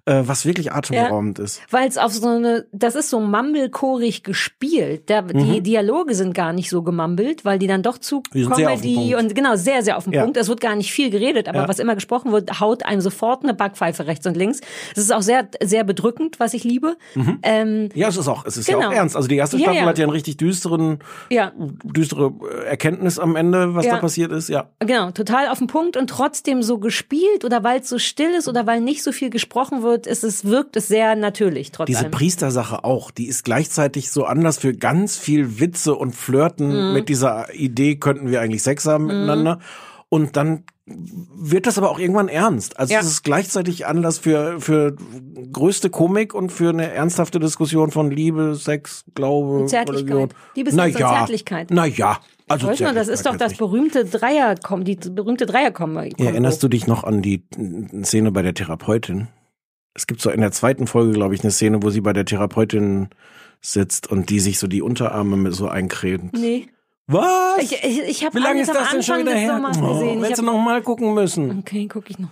äh, 0.09 0.23
was 0.27 0.47
wirklich 0.47 0.73
atemberaubend 0.73 1.39
ist. 1.39 1.61
Weil 1.71 1.87
es 1.89 1.99
auf 1.99 2.13
so 2.13 2.29
eine, 2.29 2.67
das 2.73 2.95
ist 2.95 3.11
so 3.11 3.21
mumblechorig 3.21 4.23
gespielt. 4.23 5.09
Der, 5.09 5.23
Die 5.23 5.61
Dialoge 5.61 6.15
sind 6.15 6.35
gar 6.35 6.53
nicht 6.53 6.71
so 6.71 6.83
gemumbelt, 6.83 7.45
weil 7.45 7.59
die 7.59 7.67
dann 7.67 7.83
doch 7.83 7.99
zu 7.99 8.19
Mhm. 8.19 8.23
Die 8.35 8.45
Comedy 8.47 9.15
und 9.15 9.35
genau, 9.35 9.57
sehr, 9.57 9.83
sehr 9.83 9.97
auf 9.97 10.05
den 10.05 10.13
Ja. 10.15 10.23
Punkt. 10.23 10.37
Es 10.37 10.49
wird 10.49 10.61
gar 10.61 10.75
nicht 10.77 10.93
viel 10.93 11.11
geredet, 11.11 11.49
aber 11.49 11.61
Ja. 11.61 11.69
was 11.69 11.79
immer 11.79 11.95
gesprochen 11.95 12.33
wird, 12.33 12.61
haut 12.61 12.85
einem 12.85 13.01
sofort 13.01 13.43
eine 13.45 13.55
Backpfeife 13.55 14.07
rechts 14.07 14.27
und 14.27 14.37
links. 14.37 14.61
Es 14.97 15.03
ist 15.03 15.13
auch 15.13 15.23
sehr, 15.23 15.49
sehr 15.63 15.85
bedrückend, 15.85 16.41
was 16.41 16.55
ich 16.55 16.65
liebe. 16.65 16.97
Ähm, 17.43 17.89
Ja, 17.95 18.09
es 18.09 18.17
ist 18.17 18.29
auch, 18.29 18.45
es 18.47 18.57
ist 18.57 18.69
ja 18.69 18.77
Genau. 18.77 18.89
auch 18.89 18.93
ernst. 18.93 19.17
Also 19.17 19.29
die 19.29 19.37
erste 19.37 19.57
Ja, 19.57 19.65
Staffel 19.65 19.81
ja. 19.83 19.87
hat 19.87 19.99
ja 19.99 20.05
einen 20.05 20.13
richtig 20.13 20.37
düsteren, 20.37 20.99
ja, 21.31 21.53
düstere 21.85 22.33
äh, 22.63 22.67
Erkenntnis 22.69 23.19
am 23.19 23.37
Ende, 23.37 23.75
was 23.75 23.85
Ja. 23.87 23.95
da 23.95 24.01
passiert 24.01 24.33
ist. 24.33 24.49
Ja. 24.49 24.71
genau, 24.81 25.11
total 25.11 25.49
auf 25.49 25.59
den 25.59 25.67
Punkt 25.67 25.97
und 25.97 26.09
trotzdem 26.09 26.63
so 26.63 26.79
gespielt 26.79 27.45
oder 27.45 27.63
weil 27.65 27.81
es 27.81 27.89
so 27.89 27.99
still 27.99 28.31
ist 28.31 28.49
oder 28.49 28.67
weil 28.67 28.81
nicht 28.81 29.03
so 29.03 29.13
viel 29.13 29.31
gesprochen 29.31 29.83
wird, 29.83 29.98
ist 30.07 30.25
es, 30.25 30.45
wirkt 30.45 30.77
es 30.77 30.89
sehr 30.89 31.17
natürlich 31.17 31.73
trotz 31.73 31.87
Diese. 31.87 32.05
Priestersache 32.11 32.85
auch, 32.85 33.11
die 33.11 33.27
ist 33.27 33.45
gleichzeitig 33.45 34.11
so 34.11 34.25
anders 34.25 34.59
für 34.59 34.73
ganz 34.75 35.17
viel 35.17 35.59
Witze 35.61 35.95
und 35.95 36.09
Mhm. 36.09 36.13
Flirten 36.13 36.93
mit 36.93 37.09
dieser 37.09 37.53
Idee, 37.55 37.97
könnten 37.97 38.31
wir 38.31 38.41
eigentlich 38.41 38.63
Sex 38.63 38.87
haben 38.87 39.07
miteinander. 39.07 39.59
Und 40.11 40.37
dann 40.37 40.65
wird 40.87 41.67
das 41.67 41.77
aber 41.77 41.91
auch 41.91 41.99
irgendwann 41.99 42.29
ernst. 42.29 42.79
Also 42.79 42.95
Ja. 42.95 43.01
es 43.01 43.07
ist 43.07 43.23
gleichzeitig 43.25 43.87
Anlass 43.87 44.19
für, 44.19 44.59
für 44.61 44.97
größte 45.53 45.91
Komik 45.91 46.33
und 46.35 46.51
für 46.51 46.71
eine 46.71 46.91
ernsthafte 46.91 47.39
Diskussion 47.39 47.91
von 47.91 48.11
Liebe, 48.11 48.55
Sex, 48.55 49.05
Glaube, 49.15 49.67
Zärtlichkeit. 49.67 50.11
Religion. 50.15 50.29
Liebessex 50.57 50.95
und 50.95 51.01
ja, 51.01 51.09
Zärtlichkeit. 51.19 51.69
Na 51.71 51.85
ja. 51.85 52.19
Also 52.51 52.69
Weiß 52.69 52.81
man, 52.81 52.95
das 52.95 53.09
ist 53.09 53.27
doch 53.27 53.37
das 53.37 53.59
berühmte 53.59 54.07
Dreier, 54.07 54.55
die 54.55 54.97
berühmte 55.11 55.45
Dreierkombo. 55.45 56.01
Erinnerst 56.17 56.63
du 56.63 56.69
dich 56.69 56.87
noch 56.87 57.05
an 57.05 57.21
die 57.21 57.43
Szene 58.03 58.33
bei 58.33 58.41
der 58.41 58.55
Therapeutin? 58.55 59.29
Es 59.99 60.07
gibt 60.07 60.21
so 60.21 60.31
in 60.31 60.41
der 60.41 60.53
zweiten 60.53 60.87
Folge, 60.87 61.11
glaube 61.13 61.35
ich, 61.35 61.43
eine 61.43 61.51
Szene, 61.51 61.83
wo 61.83 61.91
sie 61.91 62.01
bei 62.01 62.13
der 62.13 62.25
Therapeutin 62.25 63.09
sitzt 63.61 64.09
und 64.09 64.31
die 64.31 64.39
sich 64.39 64.61
so 64.61 64.69
die 64.69 64.81
Unterarme 64.81 65.37
mit 65.37 65.55
so 65.55 65.67
eincremt. 65.67 66.35
Nee. 66.35 66.69
Was? 67.09 67.59
Ich, 67.61 67.73
ich, 67.83 68.01
ich 68.03 68.25
habe 68.25 68.39
Wie 68.39 68.43
lange 68.43 68.61
ist 68.63 68.73
das 68.73 68.91
denn 68.93 69.03
schon 69.03 69.19
wieder 69.19 69.35
her? 69.35 69.61
Oh, 69.61 69.95
gesehen. 69.95 70.19
Ich 70.19 70.25
Hättest 70.25 70.43
du 70.43 70.47
noch 70.47 70.63
mal 70.63 70.83
gucken 70.83 71.15
müssen. 71.15 71.59
okay, 71.59 71.89
guck 71.91 72.09
ich 72.11 72.19
noch. 72.21 72.29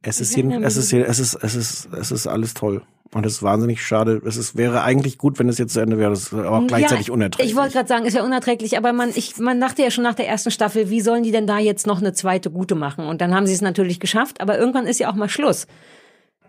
Es 0.00 0.18
ist, 0.18 0.34
jeden, 0.34 0.62
es 0.64 0.78
ist, 0.78 0.88
hier- 0.88 1.06
es 1.06 1.18
ist, 1.18 1.34
es 1.34 1.54
ist, 1.54 1.88
es 1.92 2.10
ist 2.10 2.26
alles 2.26 2.54
toll. 2.54 2.82
Und 3.12 3.26
es 3.26 3.34
ist 3.34 3.42
wahnsinnig 3.42 3.84
schade. 3.84 4.22
Es 4.24 4.38
ist, 4.38 4.56
wäre 4.56 4.82
eigentlich 4.82 5.18
gut, 5.18 5.38
wenn 5.38 5.48
es 5.50 5.58
jetzt 5.58 5.74
zu 5.74 5.80
Ende 5.80 5.98
wäre. 5.98 6.10
Das 6.10 6.24
ist 6.24 6.32
aber 6.32 6.52
auch 6.52 6.66
gleichzeitig 6.66 7.08
ja, 7.08 7.12
unerträglich. 7.12 7.50
Ich 7.50 7.56
wollte 7.56 7.74
gerade 7.74 7.88
sagen, 7.88 8.06
ist 8.06 8.14
ja 8.14 8.24
unerträglich, 8.24 8.78
aber 8.78 8.94
man, 8.94 9.10
ich, 9.14 9.36
man 9.36 9.60
dachte 9.60 9.82
ja 9.82 9.90
schon 9.90 10.04
nach 10.04 10.14
der 10.14 10.26
ersten 10.26 10.50
Staffel, 10.50 10.88
wie 10.88 11.02
sollen 11.02 11.22
die 11.22 11.32
denn 11.32 11.46
da 11.46 11.58
jetzt 11.58 11.86
noch 11.86 11.98
eine 11.98 12.14
zweite 12.14 12.50
gute 12.50 12.76
machen? 12.76 13.06
Und 13.06 13.20
dann 13.20 13.34
haben 13.34 13.46
sie 13.46 13.52
es 13.52 13.60
natürlich 13.60 14.00
geschafft, 14.00 14.40
aber 14.40 14.58
irgendwann 14.58 14.86
ist 14.86 15.00
ja 15.00 15.10
auch 15.10 15.14
mal 15.14 15.28
Schluss. 15.28 15.66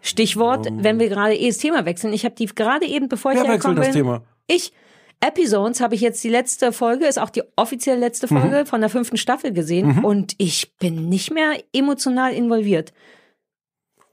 Stichwort, 0.02 0.68
wenn 0.72 1.00
wir 1.00 1.10
gerade 1.10 1.36
eh 1.36 1.48
das 1.48 1.58
Thema 1.58 1.86
wechseln. 1.86 2.14
Ich 2.14 2.26
habe 2.26 2.36
die 2.36 2.46
gerade 2.46 2.86
eben, 2.86 3.10
bevor 3.10 3.32
ich 3.32 3.38
Wer 3.38 3.46
hergekommen 3.46 3.78
wechselt 3.78 3.94
bin, 3.94 4.04
das 4.06 4.20
Thema? 4.20 4.24
ich 4.48 4.74
Episodes 5.22 5.82
habe 5.82 5.96
ich 5.96 6.02
jetzt 6.02 6.24
die 6.24 6.30
letzte 6.30 6.72
Folge, 6.72 7.06
ist 7.06 7.20
auch 7.20 7.30
die 7.30 7.44
offiziell 7.58 8.00
letzte 8.00 8.28
Folge 8.28 8.66
von 8.66 8.80
der 8.80 8.90
fünften 8.90 9.18
Staffel 9.18 9.52
gesehen 9.52 10.00
und 10.04 10.34
ich 10.38 10.72
bin 10.80 11.10
nicht 11.10 11.32
mehr 11.32 11.62
emotional 11.74 12.34
involviert. 12.34 12.94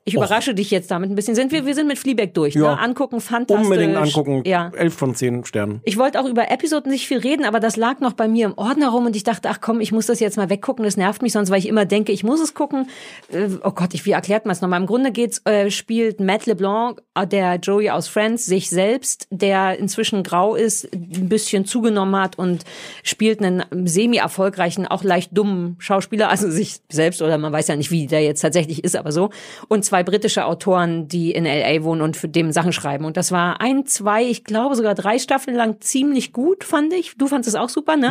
Ich 0.09 0.15
überrasche 0.15 0.55
dich 0.55 0.71
jetzt 0.71 0.91
damit 0.91 1.11
ein 1.11 1.17
bisschen. 1.17 1.35
Sind 1.35 1.51
wir, 1.51 1.67
wir 1.67 1.75
sind 1.75 1.89
mit 1.89 1.99
Fleabag 1.99 2.33
durch. 2.33 2.55
Ja. 2.55 2.77
Ne? 2.77 2.79
Angucken, 2.79 3.21
fantastisch. 3.21 3.67
Unbedingt 3.67 3.97
angucken. 3.97 4.43
Ja. 4.47 4.71
Elf 4.77 4.95
von 4.95 5.15
zehn 5.17 5.45
Sternen. 5.45 5.81
Ich 5.85 5.99
wollte 5.99 6.21
auch 6.21 6.27
über 6.27 6.49
Episoden 6.51 6.93
nicht 6.93 7.09
viel 7.09 7.19
reden, 7.19 7.45
aber 7.45 7.59
das 7.59 7.77
lag 7.77 7.99
noch 7.99 8.13
bei 8.13 8.29
mir 8.29 8.47
im 8.47 8.57
Ordner 8.57 8.91
rum 8.91 9.07
und 9.07 9.17
ich 9.17 9.25
dachte, 9.25 9.49
ach 9.51 9.61
komm, 9.61 9.81
ich 9.81 9.91
muss 9.91 10.07
das 10.07 10.21
jetzt 10.21 10.37
mal 10.37 10.49
weggucken, 10.49 10.85
das 10.85 10.97
nervt 10.97 11.23
mich 11.23 11.33
sonst, 11.33 11.51
weil 11.51 11.59
ich 11.59 11.67
immer 11.67 11.85
denke, 11.85 12.13
ich 12.13 12.23
muss 12.25 12.41
es 12.41 12.55
gucken. 12.55 12.89
Äh, 13.33 13.49
Oh 13.63 13.73
Gott, 13.73 13.95
ich, 13.95 14.07
wie 14.07 14.13
erklärt 14.13 14.47
man 14.47 14.53
es 14.53 14.61
nochmal? 14.61 14.81
Im 14.81 14.87
Grunde 14.87 15.11
geht's, 15.11 15.43
äh, 15.45 15.71
spielt 15.73 16.21
Matt 16.21 16.47
LeBlanc, 16.47 17.03
äh, 17.17 17.27
der 17.27 17.57
Joey 17.57 17.91
aus 17.91 18.07
Friends, 18.07 18.47
sich 18.47 18.71
selbst, 18.71 19.27
der 19.31 19.79
inzwischen 19.79 20.23
grau 20.23 20.55
ist, 20.55 20.93
ein 20.93 21.29
bisschen 21.29 21.65
zugenommen 21.65 22.15
hat 22.15 22.39
und 22.39 22.63
spielt 23.03 23.43
einen 23.43 23.65
semi-erfolgreichen, 23.87 24.87
auch 24.87 25.03
leicht 25.03 25.37
dummen 25.37 25.75
Schauspieler, 25.79 26.29
also 26.29 26.49
sich 26.49 26.77
selbst, 26.91 27.23
oder 27.23 27.39
man 27.39 27.53
weiß 27.53 27.67
ja 27.69 27.77
nicht, 27.77 27.91
wie 27.91 28.07
der 28.07 28.23
jetzt 28.23 28.41
tatsächlich 28.41 28.85
ist, 28.85 28.95
aber 28.95 29.11
so. 29.11 29.31
Und 29.69 29.85
zwei 29.97 30.03
britische 30.03 30.45
Autoren, 30.45 31.09
die 31.09 31.33
in 31.33 31.47
L.A. 31.47 31.83
wohnen 31.83 32.03
und 32.03 32.19
für 32.19 32.29
dem 32.29 32.53
Sachen 32.53 32.75
schreiben. 32.75 33.07
Und 33.07 33.17
das 33.17 33.33
war 33.33 33.63
ein, 33.63 33.87
zwei, 33.87 34.25
ich 34.25 34.45
glaube 34.45 34.75
sogar 34.75 34.95
drei 34.95 35.19
Staffeln 35.19 35.57
lang 35.57 35.81
ziemlich 35.81 36.35
gut, 36.35 36.65
fand 36.65 36.93
ich. 36.93 37.17
Du 37.17 37.29
fandest 37.29 37.49
es 37.49 37.55
auch 37.55 37.71
super, 37.71 37.97
ne? 37.97 38.11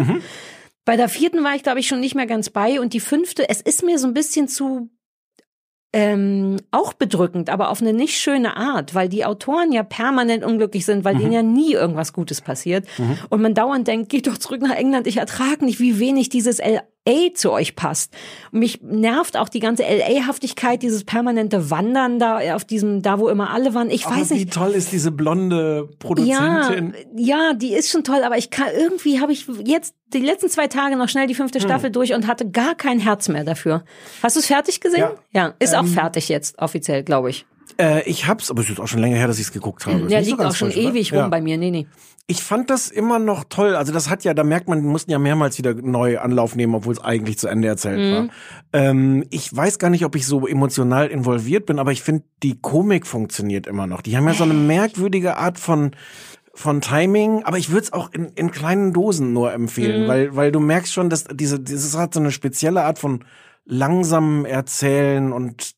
Bei 0.84 0.98
der 0.98 1.10
vierten 1.10 1.44
war 1.44 1.56
ich, 1.56 1.62
glaube 1.62 1.80
ich, 1.80 1.88
schon 1.88 2.00
nicht 2.00 2.16
mehr 2.16 2.26
ganz 2.26 2.50
bei. 2.50 2.80
Und 2.80 2.94
die 2.94 3.00
fünfte, 3.00 3.48
es 3.50 3.62
ist 3.62 3.84
mir 3.84 4.00
so 4.00 4.08
ein 4.08 4.16
bisschen 4.16 4.48
zu 4.48 4.90
ähm, 5.94 6.58
auch 6.72 6.94
bedrückend, 6.94 7.50
aber 7.52 7.70
auf 7.70 7.82
eine 7.82 7.94
nicht 7.94 8.18
schöne 8.18 8.58
Art, 8.58 8.96
weil 8.96 9.08
die 9.08 9.24
Autoren 9.24 9.72
ja 9.72 9.84
permanent 9.84 10.44
unglücklich 10.44 10.86
sind, 10.86 11.06
weil 11.06 11.16
denen 11.16 11.32
ja 11.32 11.44
nie 11.44 11.74
irgendwas 11.74 12.14
Gutes 12.14 12.42
passiert. 12.42 12.88
Und 13.30 13.42
man 13.42 13.54
dauernd 13.54 13.88
denkt, 13.88 14.10
geht 14.10 14.28
doch 14.28 14.38
zurück 14.38 14.62
nach 14.62 14.76
England, 14.76 15.08
ich 15.08 15.18
ertrage 15.18 15.64
nicht, 15.64 15.80
wie 15.80 16.00
wenig 16.00 16.30
dieses 16.30 16.60
LA 17.08 17.34
zu 17.34 17.52
euch 17.52 17.76
passt. 17.76 18.14
Und 18.52 18.60
mich 18.60 18.82
nervt 18.82 19.38
auch 19.38 19.50
die 19.50 19.60
ganze 19.60 19.84
LA-Haftigkeit, 19.84 20.82
dieses 20.82 21.04
permanente 21.04 21.70
Wandern 21.70 22.20
da 22.20 22.56
auf 22.56 22.66
diesem, 22.66 23.02
da 23.02 23.20
wo 23.20 23.30
immer 23.30 23.52
alle 23.52 23.74
waren. 23.74 23.90
Ich 23.90 24.06
weiß 24.06 24.12
Aber 24.32 24.36
nicht. 24.36 24.48
wie 24.48 24.50
toll 24.50 24.72
ist 24.72 24.92
diese 24.92 25.12
blonde 25.12 25.88
Ja, 25.90 25.96
Produzentin? 26.00 26.94
ja, 27.16 27.54
die 27.54 27.74
ist 27.74 27.90
schon 27.92 28.04
toll, 28.04 28.24
aber 28.24 28.38
ich 28.38 28.50
kann 28.50 28.68
irgendwie 28.76 29.20
habe 29.22 29.32
ich 29.34 29.46
jetzt 29.64 29.96
die 30.14 30.20
letzten 30.20 30.50
zwei 30.50 30.68
Tage 30.68 30.96
noch 30.96 31.10
schnell 31.10 31.28
die 31.28 31.36
fünfte 31.36 31.60
Hm. 31.60 31.66
Staffel 31.68 31.90
durch 31.92 32.14
und 32.14 32.28
hatte 32.28 32.50
gar 32.50 32.76
kein 32.76 33.00
Herz 33.00 33.28
mehr 33.28 33.44
dafür. 33.44 33.84
Hast 34.24 34.36
du 34.36 34.40
es 34.40 34.48
fertig 34.48 34.82
gesehen? 34.82 35.06
Ja. 35.32 35.54
ist 35.60 35.74
Ähm, 35.74 35.80
auch 35.82 35.86
fertig 35.88 36.30
jetzt 36.30 36.60
offiziell, 36.60 37.04
glaube 37.04 37.30
ich. 37.30 37.46
Äh, 37.80 38.04
ich 38.10 38.28
hab's, 38.28 38.50
aber 38.52 38.62
es 38.62 38.70
ist 38.70 38.80
auch 38.80 38.88
schon 38.88 39.02
länger 39.02 39.18
her, 39.18 39.28
dass 39.28 39.38
ich 39.40 39.48
es 39.48 39.52
geguckt 39.52 39.86
habe. 39.86 40.08
Der 40.08 40.20
nicht 40.20 40.30
so 40.30 40.32
liegt 40.32 40.38
ganz 40.40 40.54
auch 40.54 40.58
schon 40.58 40.72
frisch, 40.72 40.80
oder? 40.84 40.90
ewig 40.94 41.12
rum 41.12 41.20
Ja. 41.20 41.28
bei 41.28 41.42
mir. 41.42 41.58
Nee, 41.58 41.72
nee. 41.72 41.88
Ich 42.28 42.42
fand 42.42 42.72
das 42.72 42.90
immer 42.90 43.20
noch 43.20 43.44
toll. 43.50 43.76
Also 43.76 43.94
das 43.94 44.10
hat 44.10 44.24
ja, 44.24 44.34
da 44.34 44.44
merkt 44.44 44.68
man, 44.68 44.82
die 44.82 44.88
mussten 44.88 45.12
ja 45.12 45.20
mehrmals 45.20 45.60
wieder 45.60 45.76
neu 45.76 46.18
Anlauf 46.20 46.56
nehmen, 46.56 46.74
obwohl 46.74 46.94
es 46.94 47.00
eigentlich 47.04 47.38
zu 47.38 47.48
Ende 47.48 47.68
erzählt 47.68 48.00
Mhm. 48.00 48.14
war. 48.14 48.30
Ähm, 48.74 49.24
ich 49.30 49.56
weiß 49.56 49.78
gar 49.78 49.90
nicht, 49.92 50.06
ob 50.06 50.16
ich 50.16 50.26
so 50.26 50.48
emotional 50.48 51.08
involviert 51.08 51.68
bin, 51.68 51.78
aber 51.78 51.92
ich 51.92 52.02
finde, 52.02 52.24
die 52.42 52.60
Komik 52.60 53.06
funktioniert 53.06 53.68
immer 53.68 53.86
noch. 53.86 54.02
Die 54.02 54.18
haben 54.18 54.26
ja 54.26 54.34
so 54.34 54.44
eine 54.44 54.54
merkwürdige 54.56 55.38
Art 55.38 55.60
von 55.60 55.92
von 56.58 56.80
Timing, 56.80 57.44
aber 57.44 57.58
ich 57.58 57.70
würde 57.70 57.82
es 57.84 57.92
auch 57.92 58.14
in, 58.14 58.28
in 58.36 58.50
kleinen 58.50 58.94
Dosen 58.94 59.34
nur 59.34 59.52
empfehlen, 59.52 60.04
Mhm. 60.04 60.08
weil, 60.08 60.36
weil 60.38 60.52
du 60.54 60.62
merkst 60.62 60.94
schon, 60.94 61.10
dass 61.10 61.26
diese, 61.26 61.60
dieses 61.60 61.98
hat 61.98 62.14
so 62.14 62.22
eine 62.22 62.32
spezielle 62.32 62.84
Art 62.86 62.98
von 62.98 63.26
langsamem 63.66 64.46
Erzählen 64.46 65.34
und 65.34 65.72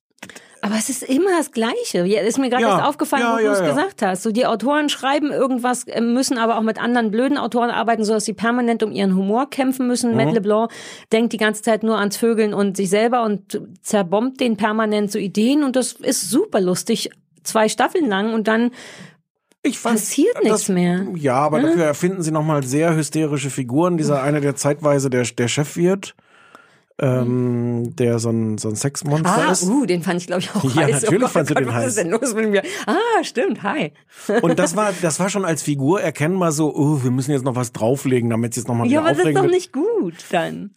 Aber 0.61 0.75
es 0.75 0.89
ist 0.89 1.03
immer 1.03 1.29
das 1.37 1.51
Gleiche. 1.51 1.99
Ist 1.99 2.37
mir 2.39 2.49
gerade 2.49 2.63
Ja, 2.63 2.77
erst 2.77 2.85
aufgefallen, 2.85 3.23
ja, 3.23 3.33
wo 3.33 3.37
du 3.37 3.43
ja, 3.43 3.53
es 3.53 3.59
ja. 3.59 3.69
gesagt 3.69 4.01
hast. 4.01 4.23
So 4.23 4.31
die 4.31 4.45
Autoren 4.45 4.89
schreiben 4.89 5.31
irgendwas, 5.31 5.83
äh, 5.85 6.01
müssen 6.01 6.37
aber 6.37 6.57
auch 6.57 6.61
mit 6.61 6.81
anderen 6.81 7.11
blöden 7.11 7.37
Autoren 7.37 7.69
arbeiten, 7.69 8.03
sodass 8.03 8.25
sie 8.25 8.33
permanent 8.33 8.83
um 8.83 8.91
ihren 8.91 9.15
Humor 9.15 9.49
kämpfen 9.49 9.87
müssen. 9.87 10.11
Mhm. 10.11 10.17
Matt 10.17 10.33
LeBlanc 10.33 10.71
denkt 11.11 11.33
die 11.33 11.37
ganze 11.37 11.61
Zeit 11.61 11.83
nur 11.83 11.97
ans 11.97 12.17
Vögeln 12.17 12.53
und 12.53 12.77
sich 12.77 12.89
selber 12.89 13.23
und 13.23 13.61
zerbombt 13.81 14.39
den 14.39 14.57
permanent 14.57 15.11
so 15.11 15.19
Ideen 15.19 15.63
und 15.63 15.75
das 15.75 15.93
ist 15.93 16.29
super 16.29 16.61
lustig. 16.61 17.09
Zwei 17.43 17.69
Staffeln 17.69 18.07
lang 18.07 18.33
und 18.33 18.47
dann 18.47 18.71
ich 19.63 19.79
fand, 19.79 19.95
Passiert 19.95 20.43
nichts 20.43 20.69
mehr. 20.69 20.99
Hm? 20.99 21.15
Ja, 21.17 21.35
aber 21.35 21.61
dafür 21.61 21.83
erfinden 21.83 22.21
sie 22.21 22.31
nochmal 22.31 22.63
sehr 22.63 22.95
hysterische 22.95 23.49
Figuren. 23.49 23.97
Dieser 23.97 24.21
eine, 24.23 24.39
der 24.39 24.55
zeitweise 24.55 25.09
der, 25.09 25.23
der 25.23 25.47
Chef 25.47 25.75
wird, 25.75 26.15
ähm, 26.99 27.95
der 27.95 28.19
so 28.19 28.29
ein, 28.29 28.57
so 28.57 28.69
ein 28.69 28.75
Sexmonster 28.75 29.47
Ah, 29.47 29.51
ist. 29.51 29.63
uh, 29.63 29.85
den 29.85 30.01
fand 30.01 30.19
ich, 30.21 30.27
glaube 30.27 30.41
ich, 30.41 30.55
auch 30.55 30.63
Ja, 30.75 30.83
heiß. 30.83 31.01
natürlich 31.03 31.15
oh 31.19 31.19
Gott, 31.25 31.31
fandst 31.31 31.51
du 31.51 31.55
oh 31.55 31.59
den 31.59 31.73
heiß. 31.73 31.83
Was 31.83 31.87
ist 31.89 31.97
denn 31.99 32.09
los 32.09 32.33
mit 32.33 32.49
mir? 32.49 32.63
Ah, 32.87 33.23
stimmt, 33.23 33.63
hi. 33.63 33.91
Und 34.41 34.57
das 34.59 34.75
war, 34.75 34.91
das 35.01 35.19
war 35.19 35.29
schon 35.29 35.45
als 35.45 35.61
Figur 35.63 36.01
erkennbar 36.01 36.51
so, 36.51 36.73
oh, 36.75 37.03
wir 37.03 37.11
müssen 37.11 37.31
jetzt 37.31 37.43
noch 37.45 37.55
was 37.55 37.71
drauflegen, 37.71 38.29
damit 38.29 38.51
es 38.53 38.57
jetzt 38.57 38.67
nochmal 38.67 38.87
Ja, 38.87 38.99
aber 39.01 39.09
das 39.13 39.25
ist 39.25 39.35
doch 39.35 39.45
nicht 39.47 39.71
gut 39.73 40.15
dann. 40.31 40.71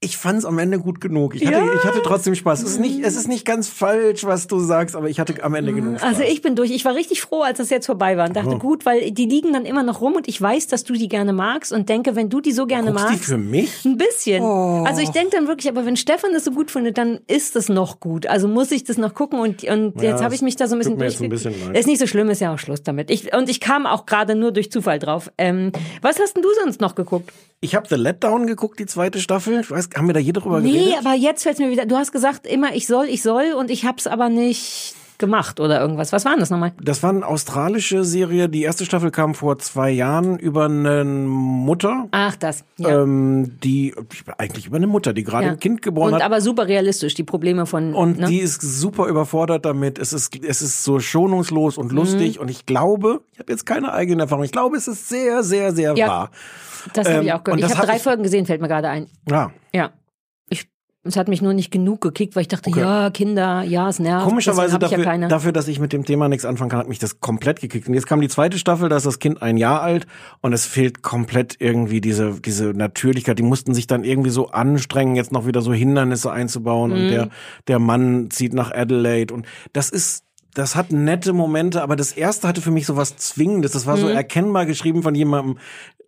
Ich 0.00 0.18
fand 0.18 0.38
es 0.40 0.44
am 0.44 0.58
Ende 0.58 0.78
gut 0.78 1.00
genug. 1.00 1.34
Ich 1.34 1.46
hatte, 1.46 1.56
Ja. 1.56 1.72
ich 1.74 1.82
hatte 1.84 2.02
trotzdem 2.04 2.34
Spaß. 2.34 2.62
Es 2.62 2.72
ist, 2.72 2.80
nicht, 2.80 3.02
es 3.02 3.16
ist 3.16 3.28
nicht 3.28 3.46
ganz 3.46 3.66
falsch, 3.68 4.24
was 4.24 4.46
du 4.46 4.60
sagst, 4.60 4.94
aber 4.94 5.08
ich 5.08 5.18
hatte 5.18 5.42
am 5.42 5.54
Ende 5.54 5.72
genug 5.72 5.98
Spaß. 5.98 6.06
Also 6.06 6.22
ich 6.22 6.42
bin 6.42 6.54
durch. 6.54 6.70
Ich 6.70 6.84
war 6.84 6.94
richtig 6.94 7.22
froh, 7.22 7.40
als 7.40 7.56
das 7.56 7.70
jetzt 7.70 7.86
vorbei 7.86 8.18
war 8.18 8.26
und 8.28 8.36
dachte, 8.36 8.50
Oh. 8.56 8.58
gut, 8.58 8.84
weil 8.84 9.10
die 9.10 9.24
liegen 9.24 9.54
dann 9.54 9.64
immer 9.64 9.82
noch 9.82 10.02
rum 10.02 10.12
und 10.14 10.28
ich 10.28 10.38
weiß, 10.40 10.66
dass 10.66 10.84
du 10.84 10.92
die 10.92 11.08
gerne 11.08 11.32
magst 11.32 11.72
und 11.72 11.88
denke, 11.88 12.14
wenn 12.14 12.28
du 12.28 12.42
die 12.42 12.52
so 12.52 12.66
gerne 12.66 12.90
Guckst 12.90 13.06
die 13.08 13.12
magst. 13.14 13.24
für 13.24 13.38
mich? 13.38 13.84
Ein 13.86 13.96
bisschen. 13.96 14.42
Also 14.44 15.00
ich 15.00 15.08
denke 15.10 15.30
dann 15.34 15.48
wirklich, 15.48 15.66
aber 15.70 15.86
wenn 15.86 15.96
Stefan 15.96 16.34
das 16.34 16.44
so 16.44 16.50
gut 16.50 16.70
findet, 16.70 16.98
dann 16.98 17.20
ist 17.26 17.56
das 17.56 17.70
noch 17.70 17.98
gut. 17.98 18.26
Also 18.26 18.48
muss 18.48 18.70
ich 18.72 18.84
das 18.84 18.98
noch 18.98 19.14
gucken 19.14 19.40
und, 19.40 19.64
und 19.64 19.96
Ja, 20.02 20.10
jetzt 20.10 20.22
habe 20.22 20.34
ich 20.34 20.42
mich 20.42 20.56
da 20.56 20.68
so 20.68 20.74
ein 20.74 20.78
bisschen 20.78 21.00
jetzt 21.00 21.22
ein 21.22 21.30
bisschen. 21.30 21.74
Ist 21.74 21.86
nicht 21.86 22.00
so 22.00 22.06
schlimm, 22.06 22.28
ist 22.28 22.42
ja 22.42 22.52
auch 22.52 22.58
Schluss 22.58 22.82
damit. 22.82 23.10
Ich, 23.10 23.34
und 23.34 23.48
ich 23.48 23.60
kam 23.60 23.86
auch 23.86 24.04
gerade 24.04 24.34
nur 24.34 24.52
durch 24.52 24.70
Zufall 24.70 24.98
drauf. 24.98 25.32
Ähm, 25.38 25.72
was 26.02 26.20
hast 26.20 26.36
denn 26.36 26.42
du 26.42 26.50
sonst 26.62 26.82
noch 26.82 26.94
geguckt? 26.96 27.32
Ich 27.62 27.74
habe 27.74 27.88
The 27.88 27.94
Letdown 27.94 28.46
geguckt, 28.46 28.78
die 28.78 28.84
zweite 28.84 29.18
Staffel. 29.18 29.60
Ich 29.60 29.70
weiß, 29.70 29.85
haben 29.94 30.06
wir 30.08 30.14
da 30.14 30.20
je 30.20 30.32
drüber 30.32 30.60
Nee, 30.60 30.72
geredet? 30.72 30.98
aber 30.98 31.14
jetzt 31.14 31.44
fällt 31.44 31.58
mir 31.60 31.70
wieder, 31.70 31.86
du 31.86 31.96
hast 31.96 32.10
gesagt 32.10 32.46
immer, 32.46 32.74
ich 32.74 32.86
soll, 32.88 33.06
ich 33.06 33.22
soll 33.22 33.52
und 33.52 33.70
ich 33.70 33.84
hab's 33.84 34.06
aber 34.08 34.28
nicht 34.28 34.94
gemacht 35.18 35.60
oder 35.60 35.80
irgendwas. 35.80 36.12
Was 36.12 36.24
war 36.24 36.32
denn 36.32 36.40
das 36.40 36.50
nochmal? 36.50 36.72
Das 36.82 37.02
war 37.02 37.10
eine 37.10 37.26
australische 37.26 38.04
Serie. 38.04 38.48
Die 38.48 38.62
erste 38.62 38.84
Staffel 38.84 39.10
kam 39.10 39.34
vor 39.34 39.58
zwei 39.58 39.90
Jahren 39.90 40.38
über 40.38 40.66
eine 40.66 41.04
Mutter, 41.04 42.08
Ach, 42.10 42.36
das. 42.36 42.64
Ja. 42.76 43.02
ähm, 43.02 43.58
die 43.62 43.94
eigentlich 44.38 44.66
über 44.66 44.76
eine 44.76 44.86
Mutter, 44.86 45.12
die 45.12 45.24
gerade 45.24 45.46
Ja. 45.46 45.52
ein 45.52 45.60
Kind 45.60 45.82
geboren 45.82 46.08
und 46.08 46.14
hat. 46.16 46.22
aber 46.22 46.40
super 46.40 46.66
realistisch, 46.68 47.14
die 47.14 47.24
Probleme 47.24 47.66
von. 47.66 47.94
Und 47.94 48.18
ne? 48.18 48.26
die 48.26 48.38
ist 48.38 48.60
super 48.62 49.06
überfordert 49.06 49.64
damit. 49.64 49.98
Es 49.98 50.12
ist, 50.12 50.36
es 50.44 50.62
ist 50.62 50.84
so 50.84 50.98
schonungslos 51.00 51.78
und 51.78 51.90
Mhm. 51.92 51.96
lustig. 51.98 52.38
Und 52.40 52.50
ich 52.50 52.66
glaube, 52.66 53.20
ich 53.32 53.38
habe 53.38 53.52
jetzt 53.52 53.66
keine 53.66 53.92
eigene 53.92 54.22
Erfahrung. 54.22 54.44
Ich 54.44 54.52
glaube, 54.52 54.76
es 54.76 54.88
ist 54.88 55.08
sehr, 55.08 55.42
sehr, 55.42 55.74
sehr 55.74 55.94
Ja. 55.96 56.08
wahr. 56.08 56.30
das 56.92 57.08
habe 57.08 57.24
ich 57.24 57.30
ähm, 57.30 57.36
auch 57.36 57.42
gehört. 57.44 57.60
und 57.60 57.64
Ich 57.66 57.70
habe 57.70 57.78
hab 57.80 57.86
drei 57.86 57.96
ich- 57.96 58.02
Folgen 58.02 58.22
gesehen, 58.22 58.46
fällt 58.46 58.60
mir 58.60 58.68
gerade 58.68 58.88
ein. 58.88 59.06
Ja. 59.28 59.50
Ja. 59.74 59.90
Es 61.06 61.16
hat 61.16 61.28
mich 61.28 61.42
nur 61.42 61.52
nicht 61.54 61.70
genug 61.70 62.00
gekickt, 62.00 62.36
weil 62.36 62.42
ich 62.42 62.48
dachte, 62.48 62.70
ja, 62.70 63.10
Kinder, 63.10 63.62
ja, 63.62 63.88
es 63.88 63.98
nervt. 63.98 64.24
Komischerweise 64.26 64.78
dafür, 64.78 65.04
ja 65.04 65.28
dafür, 65.28 65.52
dass 65.52 65.68
ich 65.68 65.78
mit 65.80 65.92
dem 65.92 66.04
Thema 66.04 66.28
nichts 66.28 66.44
anfangen 66.44 66.70
kann, 66.70 66.80
hat 66.80 66.88
mich 66.88 66.98
das 66.98 67.20
komplett 67.20 67.60
gekickt. 67.60 67.88
Und 67.88 67.94
jetzt 67.94 68.06
kam 68.06 68.20
die 68.20 68.28
zweite 68.28 68.58
Staffel, 68.58 68.88
da 68.88 68.96
ist 68.96 69.06
das 69.06 69.18
Kind 69.18 69.42
ein 69.42 69.56
Jahr 69.56 69.82
alt 69.82 70.06
und 70.40 70.52
es 70.52 70.66
fehlt 70.66 71.02
komplett 71.02 71.56
irgendwie 71.58 72.00
diese, 72.00 72.40
diese 72.40 72.66
Natürlichkeit. 72.66 73.38
Die 73.38 73.42
mussten 73.42 73.74
sich 73.74 73.86
dann 73.86 74.04
irgendwie 74.04 74.30
so 74.30 74.48
anstrengen, 74.48 75.16
jetzt 75.16 75.32
noch 75.32 75.46
wieder 75.46 75.62
so 75.62 75.72
Hindernisse 75.72 76.30
einzubauen 76.32 76.90
Mhm. 76.92 76.96
und 76.98 77.08
der, 77.08 77.28
der 77.68 77.78
Mann 77.78 78.30
zieht 78.30 78.52
nach 78.54 78.72
Adelaide 78.72 79.32
und 79.34 79.46
das 79.72 79.90
ist, 79.90 80.24
das 80.54 80.74
hat 80.74 80.90
nette 80.90 81.32
Momente, 81.32 81.82
aber 81.82 81.96
das 81.96 82.12
erste 82.12 82.48
hatte 82.48 82.60
für 82.62 82.70
mich 82.70 82.86
so 82.86 82.96
was 82.96 83.16
Zwingendes. 83.16 83.72
Das 83.72 83.86
war 83.86 83.96
so 83.98 84.06
Mhm. 84.06 84.12
erkennbar 84.16 84.64
geschrieben 84.66 85.02
von 85.02 85.14
jemandem, 85.14 85.58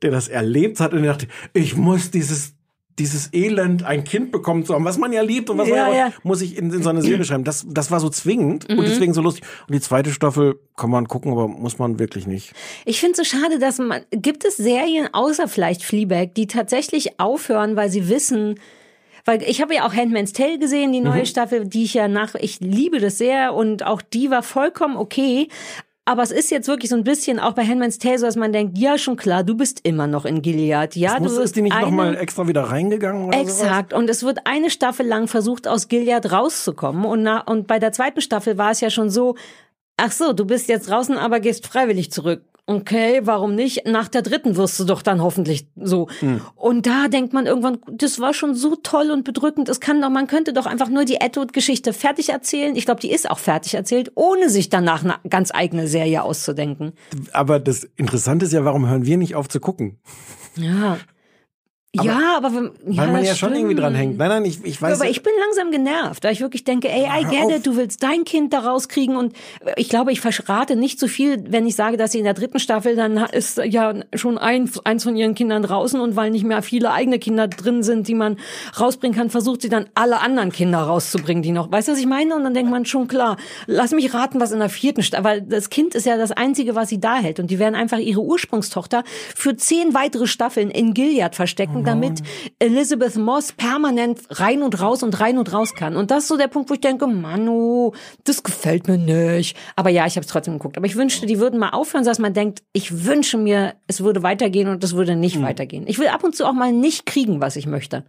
der 0.03 0.11
das 0.11 0.29
erlebt 0.29 0.81
hat 0.81 0.93
und 0.95 1.03
der 1.03 1.13
dachte, 1.13 1.27
ich 1.53 1.77
muss 1.77 2.11
dieses 2.11 2.55
dieses 2.99 3.33
Elend, 3.33 3.85
ein 3.85 4.05
Kind 4.05 4.33
bekommen 4.33 4.65
zu 4.65 4.75
haben, 4.75 4.85
was 4.85 4.99
man 4.99 5.13
ja 5.13 5.23
liebt 5.23 5.51
und 5.51 5.59
was 5.59 5.69
Ja, 5.69 5.87
man 5.87 5.95
ja, 5.97 6.13
muss 6.23 6.41
ich 6.43 6.57
in, 6.57 6.73
in 6.73 6.83
so 6.83 6.91
eine 6.91 7.03
Serie 7.03 7.25
schreiben. 7.25 7.45
Das, 7.45 7.65
das 7.69 7.91
war 7.91 8.01
so 8.01 8.09
zwingend 8.09 8.69
Mhm. 8.69 8.79
und 8.79 8.89
deswegen 8.89 9.15
so 9.15 9.21
lustig. 9.23 9.45
Und 9.69 9.75
die 9.75 9.81
zweite 9.81 10.11
Staffel 10.13 10.59
kann 10.77 10.91
man 10.91 11.09
gucken, 11.09 11.33
aber 11.33 11.49
muss 11.49 11.79
man 11.79 11.99
wirklich 11.99 12.27
nicht. 12.27 12.53
Ich 12.85 13.01
finde 13.01 13.21
es 13.21 13.29
so 13.29 13.39
schade, 13.39 13.59
dass 13.59 13.79
man, 13.79 14.03
gibt 14.11 14.45
es 14.45 14.57
Serien 14.57 15.09
außer 15.13 15.49
vielleicht 15.49 15.83
Fleabag, 15.85 16.35
die 16.37 16.47
tatsächlich 16.47 17.19
aufhören, 17.21 17.77
weil 17.77 17.91
sie 17.91 18.09
wissen, 18.09 18.59
weil 19.25 19.43
ich 19.43 19.61
habe 19.61 19.75
ja 19.75 19.87
auch 19.87 19.93
Handmaid's 19.95 20.33
Tale 20.33 20.59
gesehen, 20.59 20.93
die 20.93 21.01
Mhm. 21.01 21.07
neue 21.09 21.27
Staffel, 21.27 21.67
die 21.67 21.85
ich 21.85 21.95
ja 21.95 22.09
nach, 22.09 22.35
ich 22.35 22.61
liebe 22.61 22.99
das 22.99 23.19
sehr 23.19 23.55
und 23.55 23.85
auch 23.85 24.01
die 24.03 24.31
war 24.31 24.43
vollkommen 24.43 24.97
okay. 24.97 25.49
Aber 26.09 26.23
es 26.23 26.31
ist 26.31 26.51
jetzt 26.51 26.69
wirklich 26.69 26.89
so 26.89 26.97
ein 26.97 27.05
bisschen 27.05 27.39
auch 27.39 27.53
bei 27.53 27.67
Handmaid's 27.67 27.99
Tale 27.99 28.19
so, 28.19 28.25
dass 28.25 28.35
man 28.35 28.51
denkt, 28.51 28.79
ja 28.79 28.97
schon 28.97 29.17
klar, 29.17 29.45
du 29.45 29.55
bist 29.55 29.81
immer 29.83 30.07
noch 30.07 30.25
in 30.25 30.41
Gilead. 30.41 30.97
Ja, 30.97 31.21
Muss, 31.21 31.35
du 31.35 31.43
ist 31.43 31.55
die 31.55 31.61
nicht 31.61 31.79
nochmal 31.79 32.17
extra 32.17 32.49
wieder 32.49 32.63
reingegangen 32.63 33.27
oder 33.27 33.37
sowas? 33.37 33.61
Exakt. 33.61 33.93
Und 33.93 34.09
es 34.09 34.23
wird 34.23 34.39
eine 34.45 34.71
Staffel 34.71 35.07
lang 35.07 35.29
versucht, 35.29 35.69
aus 35.69 35.89
Gilead 35.89 36.33
rauszukommen. 36.33 37.05
Und, 37.05 37.25
na, 37.25 37.43
und 37.43 37.67
bei 37.67 37.79
der 37.79 37.93
zweiten 37.93 38.23
Staffel 38.23 38.57
war 38.57 38.71
es 38.71 38.81
ja 38.81 38.89
schon 38.89 39.11
so, 39.11 39.35
ach 39.99 40.11
so, 40.11 40.33
du 40.33 40.47
bist 40.47 40.71
jetzt 40.71 40.89
draußen, 40.89 41.19
aber 41.19 41.41
gehst 41.41 41.67
freiwillig 41.67 42.11
zurück. 42.11 42.43
Okay, 42.71 43.23
warum 43.25 43.55
nicht? 43.55 43.87
Nach 43.87 44.09
der 44.09 44.21
dritten 44.21 44.57
wirst 44.57 44.79
du 44.79 44.85
doch 44.85 45.01
dann 45.01 45.23
hoffentlich 45.23 45.67
so. 45.75 46.09
Und 46.55 46.87
da 46.87 47.09
denkt 47.09 47.33
man 47.33 47.47
irgendwann, 47.47 47.79
das 47.91 48.21
war 48.21 48.35
schon 48.35 48.55
so 48.55 48.77
toll 48.77 49.11
und 49.11 49.25
bedrückend. 49.25 49.71
Es 49.71 49.81
kann 49.81 50.03
doch, 50.03 50.11
man 50.11 50.27
könnte 50.27 50.53
doch 50.53 50.67
einfach 50.67 50.91
nur 50.91 51.07
die 51.07 51.15
Edward-Geschichte 51.15 51.95
fertig 51.95 52.29
erzählen. 52.29 52.77
Ich 52.77 52.85
glaube, 52.85 53.01
die 53.01 53.11
ist 53.11 53.31
auch 53.31 53.39
fertig 53.39 53.73
erzählt, 53.73 54.13
ohne 54.17 54.51
sich 54.51 54.69
danach 54.69 55.03
eine 55.03 55.15
ganz 55.31 55.51
eigene 55.51 55.89
Serie 55.89 56.23
auszudenken. 56.23 56.93
Aber 57.33 57.59
das 57.59 57.89
Interessante 57.97 58.45
ist 58.45 58.53
ja, 58.53 58.67
warum 58.67 58.87
hören 58.87 59.07
wir 59.07 59.17
nicht 59.17 59.35
auf 59.35 59.49
zu 59.49 59.61
gucken? 59.61 59.99
Ja. 60.57 60.99
Ja, 61.97 62.37
aber 62.37 62.55
wenn, 62.55 62.71
ja, 62.87 63.03
Weil 63.03 63.13
man 63.13 63.25
ja 63.25 63.35
schon 63.35 63.55
irgendwie 63.55 63.75
dran 63.75 63.95
hängt. 63.95 64.19
Nein, 64.19 64.29
nein, 64.29 64.45
ich, 64.45 64.63
ich 64.63 64.75
Ja, 64.77 64.83
weiß. 64.89 65.01
aber 65.01 65.09
ich 65.09 65.23
bin 65.23 65.33
langsam 65.41 65.71
genervt, 65.71 66.23
da 66.23 66.31
ich 66.31 66.41
wirklich 66.41 66.63
denke, 66.63 66.91
ey, 66.91 67.05
I 67.05 67.25
get 67.25 67.51
it, 67.51 67.67
du 67.67 67.77
willst 67.77 68.03
dein 68.03 68.25
Kind 68.25 68.53
da 68.53 68.61
rauskriegen 68.61 69.17
und 69.17 69.33
ich 69.77 69.89
glaube, 69.89 70.13
ich 70.13 70.21
verrate 70.21 70.77
nicht 70.77 71.01
so 71.01 71.09
viel, 71.09 71.43
wenn 71.51 71.67
ich 71.67 71.77
sage, 71.77 71.97
dass 71.97 72.13
sie 72.13 72.19
in 72.19 72.25
der 72.25 72.35
dritten 72.35 72.59
Staffel, 72.59 72.95
dann 72.95 73.17
ist 73.17 73.57
ja 73.57 73.95
schon 74.15 74.37
ein, 74.37 74.71
eins 74.85 75.03
von 75.05 75.17
ihren 75.17 75.35
Kindern 75.35 75.63
draußen 75.63 75.99
und 75.99 76.15
weil 76.15 76.31
nicht 76.31 76.45
mehr 76.45 76.61
viele 76.61 76.93
eigene 76.93 77.19
Kinder 77.19 77.49
drin 77.49 77.83
sind, 77.83 78.07
die 78.07 78.15
man 78.15 78.37
rausbringen 78.79 79.17
kann, 79.17 79.31
versucht 79.31 79.63
sie 79.63 79.71
dann 79.71 79.87
alle 79.95 80.21
anderen 80.21 80.53
Kinder 80.53 80.81
rauszubringen, 80.81 81.43
die 81.43 81.53
noch, 81.53 81.73
weißt 81.73 81.89
du, 81.89 81.93
was 81.93 81.99
ich 81.99 82.07
meine? 82.07 82.37
Und 82.37 82.45
dann 82.45 82.53
denkt 82.53 82.71
man 82.71 82.85
schon 82.85 83.09
klar, 83.09 83.39
lass 83.67 83.93
mich 83.93 84.13
raten, 84.13 84.41
was 84.41 84.53
in 84.53 84.59
der 84.59 84.69
vierten 84.69 85.03
Staffel, 85.03 85.25
weil 85.25 85.41
das 85.41 85.71
Kind 85.71 85.95
ist 85.95 86.05
ja 86.05 86.19
das 86.19 86.33
Einzige, 86.33 86.75
was 86.75 86.91
sie 86.91 87.01
da 87.01 87.17
hält 87.17 87.41
und 87.41 87.51
die 87.51 87.59
werden 87.59 87.75
einfach 87.75 87.99
ihre 87.99 88.21
Ursprungstochter 88.21 89.05
für 89.35 89.57
zehn 89.57 89.95
weitere 89.95 90.27
Staffeln 90.27 90.71
in 90.71 90.93
Gilead 90.93 91.35
verstecken, 91.35 91.78
damit 91.85 92.23
Elizabeth 92.59 93.17
Moss 93.17 93.53
permanent 93.53 94.21
rein 94.31 94.63
und 94.63 94.81
raus 94.81 95.03
und 95.03 95.19
rein 95.21 95.39
und 95.39 95.53
raus 95.53 95.75
kann. 95.75 95.97
Und 95.97 96.11
das 96.11 96.25
ist 96.25 96.29
so 96.29 96.37
der 96.37 96.49
Punkt, 96.49 96.71
wo 96.71 96.75
ich 96.75 96.81
denke, 96.81 97.07
Manu, 97.07 97.93
das 98.25 98.43
gefällt 98.43 98.89
mir 98.89 98.99
nicht. 98.99 99.57
Aber 99.77 99.91
ja, 99.91 100.07
ich 100.07 100.17
habe 100.17 100.25
es 100.25 100.31
trotzdem 100.33 100.55
geguckt. 100.55 100.77
Aber 100.77 100.87
ich 100.87 100.97
wünschte, 100.97 101.27
die 101.27 101.39
würden 101.39 101.59
mal 101.59 101.71
aufhören, 101.71 102.05
dass 102.05 102.19
man 102.19 102.35
denkt, 102.35 102.63
ich 102.73 103.05
wünsche 103.07 103.39
mir, 103.39 103.75
es 103.87 104.03
würde 104.03 104.23
weitergehen 104.23 104.69
und 104.69 104.83
es 104.85 104.95
würde 104.95 105.17
nicht 105.17 105.41
weitergehen. 105.43 105.85
Ich 105.87 105.99
will 105.99 106.09
ab 106.09 106.25
und 106.25 106.35
zu 106.37 106.47
auch 106.47 106.53
mal 106.53 106.73
nicht 106.73 107.07
kriegen, 107.07 107.41
was 107.41 107.57
ich 107.57 107.67
möchte. 107.67 108.05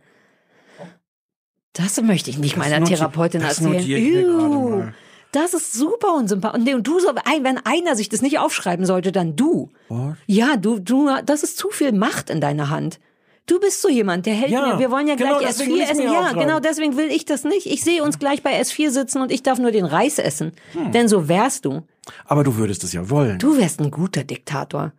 Das 1.74 2.02
möchte 2.02 2.30
ich 2.30 2.38
nicht 2.38 2.58
meiner 2.58 2.80
noti- 2.80 2.96
Therapeutin 2.96 3.42
das 3.42 3.62
erzählen. 3.62 4.94
Das 5.32 5.54
ist 5.54 5.74
super 5.74 6.16
unsympathisch. 6.16 6.60
Und 6.60 6.74
und 6.74 6.88
du 6.88 7.00
so, 7.00 7.10
wenn 7.10 7.60
einer 7.64 7.96
sich 7.96 8.10
das 8.10 8.24
nicht 8.24 8.40
aufschreiben 8.40 8.86
sollte, 8.86 9.12
dann 9.12 9.36
du. 9.36 9.70
Ja, 10.26 10.58
du, 10.58 10.80
du, 10.80 11.08
das 11.24 11.44
ist 11.44 11.58
zu 11.58 11.70
viel 11.70 11.92
Macht 11.92 12.32
in 12.32 12.42
deiner 12.42 12.70
Hand. 12.72 13.00
Du 13.50 13.60
bist 13.60 13.82
so 13.82 13.90
jemand, 13.90 14.28
der 14.28 14.36
hält 14.36 14.52
Ja, 14.52 14.74
mir, 14.74 14.80
wir 14.80 14.92
wollen 14.92 15.08
ja 15.08 15.16
genau 15.16 15.40
gleich 15.40 15.50
deswegen 15.50 15.72
will 15.74 15.82
S4 15.82 15.84
ich's 15.84 15.92
essen. 15.92 16.04
Ja, 16.04 16.34
genau 16.34 16.60
deswegen 16.60 16.98
will 16.98 17.10
ich 17.10 17.26
das 17.26 17.44
nicht. 17.44 17.66
Ich 17.66 17.84
sehe 17.84 18.04
uns 18.04 18.20
gleich 18.20 18.44
bei 18.44 18.62
S4 18.62 18.92
sitzen 18.92 19.24
und 19.24 19.32
ich 19.32 19.42
darf 19.42 19.58
nur 19.58 19.72
den 19.72 19.86
Reis 19.86 20.20
essen. 20.20 20.52
Hm. 20.74 20.92
Denn 20.92 21.08
so 21.08 21.28
wärst 21.28 21.66
du. 21.66 21.82
aber 22.26 22.44
du 22.44 22.58
würdest 22.58 22.84
es 22.84 22.94
ja 22.94 23.10
wollen. 23.10 23.40
Du 23.40 23.58
wärst 23.58 23.80
ein 23.80 23.90
guter 23.90 24.24
Diktator. 24.24 24.94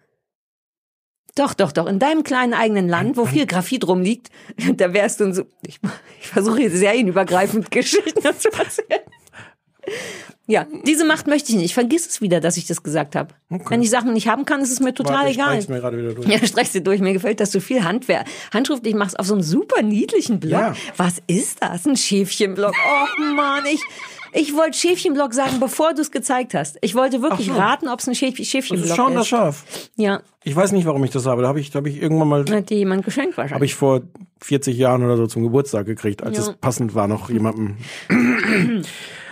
Doch, 1.37 1.55
doch, 1.55 1.71
doch. 1.71 1.87
In 1.87 2.01
deinem 2.01 2.25
kleinen 2.25 2.53
eigenen 2.53 2.89
Land, 2.89 3.17
wo 3.17 3.25
viel 3.25 3.47
Graphit 3.47 3.87
rumliegt, 3.87 4.31
da 4.77 4.93
wärst 4.93 5.21
du 5.21 5.33
so. 5.33 5.45
Ich, 5.65 5.79
ich 6.21 6.29
versuche 6.29 6.63
jetzt 6.63 6.77
serienübergreifend 6.77 7.71
Geschichten 7.71 8.21
zu 8.21 8.51
erzählen. 8.51 9.01
Ja, 10.51 10.67
diese 10.85 11.05
Macht 11.05 11.29
möchte 11.29 11.53
ich 11.53 11.59
nicht. 11.59 11.75
Vergiss 11.75 12.07
es 12.09 12.21
wieder, 12.21 12.41
dass 12.41 12.57
ich 12.57 12.67
das 12.67 12.83
gesagt 12.83 13.15
habe. 13.15 13.35
Wenn 13.49 13.83
ich 13.83 13.91
Sachen 13.91 14.13
nicht 14.13 14.27
haben 14.27 14.45
kann, 14.45 14.61
ist 14.61 14.73
es 14.73 14.81
mir 14.81 14.93
total 14.93 15.19
Warte, 15.19 15.31
ich 15.31 15.37
egal. 15.37 15.49
streich's 15.51 15.69
mir 15.69 15.79
gerade 15.79 15.97
wieder 15.97 16.13
durch. 16.13 16.27
Ja, 16.27 16.39
streichst 16.47 16.75
dir 16.75 16.81
durch. 16.81 17.01
Mir 17.01 17.13
gefällt, 17.13 17.39
dass 17.39 17.53
du 17.53 17.61
viel 17.61 17.85
Handwehr, 17.85 18.25
handschriftlich 18.53 18.95
machst 18.95 19.19
auf 19.19 19.27
so 19.27 19.35
einem 19.35 19.43
super 19.43 19.83
niedlichen 19.83 20.41
Blog. 20.41 20.61
Ja. 20.61 20.75
Was 20.97 21.23
ist 21.29 21.63
das? 21.63 21.87
Ein 21.87 21.97
Schäfchenblog. 21.97 22.73
Oh 22.75 23.23
Mann, 23.35 23.65
ich, 23.73 23.81
Ich 24.33 24.55
wollte 24.57 24.77
Schäfchenblock 24.79 25.35
sagen, 25.35 25.59
bevor 25.61 25.93
du 25.95 26.03
es 26.03 26.11
gezeigt 26.11 26.55
hast. 26.55 26.79
Ich 26.83 26.95
wollte 26.95 27.21
wirklich 27.23 27.49
so. 27.49 27.55
raten, 27.55 27.89
ob 27.89 27.99
es 28.01 28.07
ein 28.09 28.15
Schäf 28.15 28.37
Das 28.37 28.47
Schäfchenblock 28.47 28.89
ist 28.91 28.97
schon 28.97 29.15
das. 29.15 29.29
Schaf. 29.29 29.65
Ja, 29.97 30.21
Ich 30.45 30.55
weiß 30.55 30.73
nicht, 30.73 30.87
warum 30.87 31.03
ich 31.05 31.11
das 31.11 31.27
habe. 31.27 31.43
Da 31.43 31.49
habe 31.49 31.61
ich, 31.61 31.71
da 31.71 31.79
habe 31.79 31.89
ich 31.89 32.01
irgendwann 32.01 32.29
mal, 32.29 32.45
hat 32.49 32.71
dir 32.71 32.79
jemand 32.79 33.05
geschenkt 33.05 33.37
wahrscheinlich. 33.37 33.55
habe 33.55 33.65
ich 33.65 33.75
vor 33.75 34.03
40 34.43 34.77
Jahren 34.79 35.03
oder 35.05 35.17
so 35.17 35.27
zum 35.27 35.43
Geburtstag 35.43 35.85
gekriegt, 35.87 36.23
als 36.23 36.37
Ja. 36.39 36.45
es 36.45 36.53
passend 36.55 36.95
war, 36.95 37.09
noch 37.09 37.29
jemandem. 37.29 37.77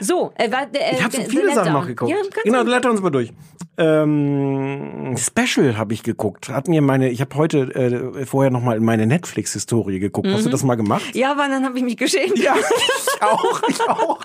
so, 0.01 0.33
äh, 0.37 0.45
äh, 0.49 0.67
Ich 0.93 1.03
habe 1.03 1.17
so 1.17 1.23
The 1.23 1.29
viele 1.31 1.47
Sachen 1.47 1.59
Letter. 1.59 1.71
noch 1.73 1.87
geguckt. 1.87 2.11
Ja, 2.11 2.17
genau, 2.45 2.65
blätter 2.65 2.91
uns 2.91 3.01
mal 3.01 3.11
durch. 3.11 3.33
Ähm, 3.79 5.15
Special 5.17 5.79
habe 5.79 5.95
ich 5.95 6.03
geguckt. 6.03 6.49
Hat 6.49 6.67
mir 6.69 6.83
meine, 6.83 7.11
ich 7.11 7.21
habe 7.21 7.35
heute 7.37 7.59
äh, 7.75 8.27
vorher 8.27 8.51
noch 8.51 8.63
mal 8.63 8.77
in 8.77 8.85
meine 8.85 9.07
Netflix-Historie 9.07 10.01
geguckt. 10.01 10.27
Hast 10.29 10.45
du 10.47 10.51
das 10.51 10.65
mal 10.65 10.75
gemacht? 10.75 11.15
ja, 11.15 11.31
aber 11.33 11.47
dann 11.49 11.65
habe 11.65 11.79
ich 11.79 11.85
mich 11.85 11.97
geschämt. 11.97 12.37
Ja, 12.39 12.55
ich 12.57 13.23
auch, 13.23 13.63
ich 13.69 13.81
auch. 13.89 14.19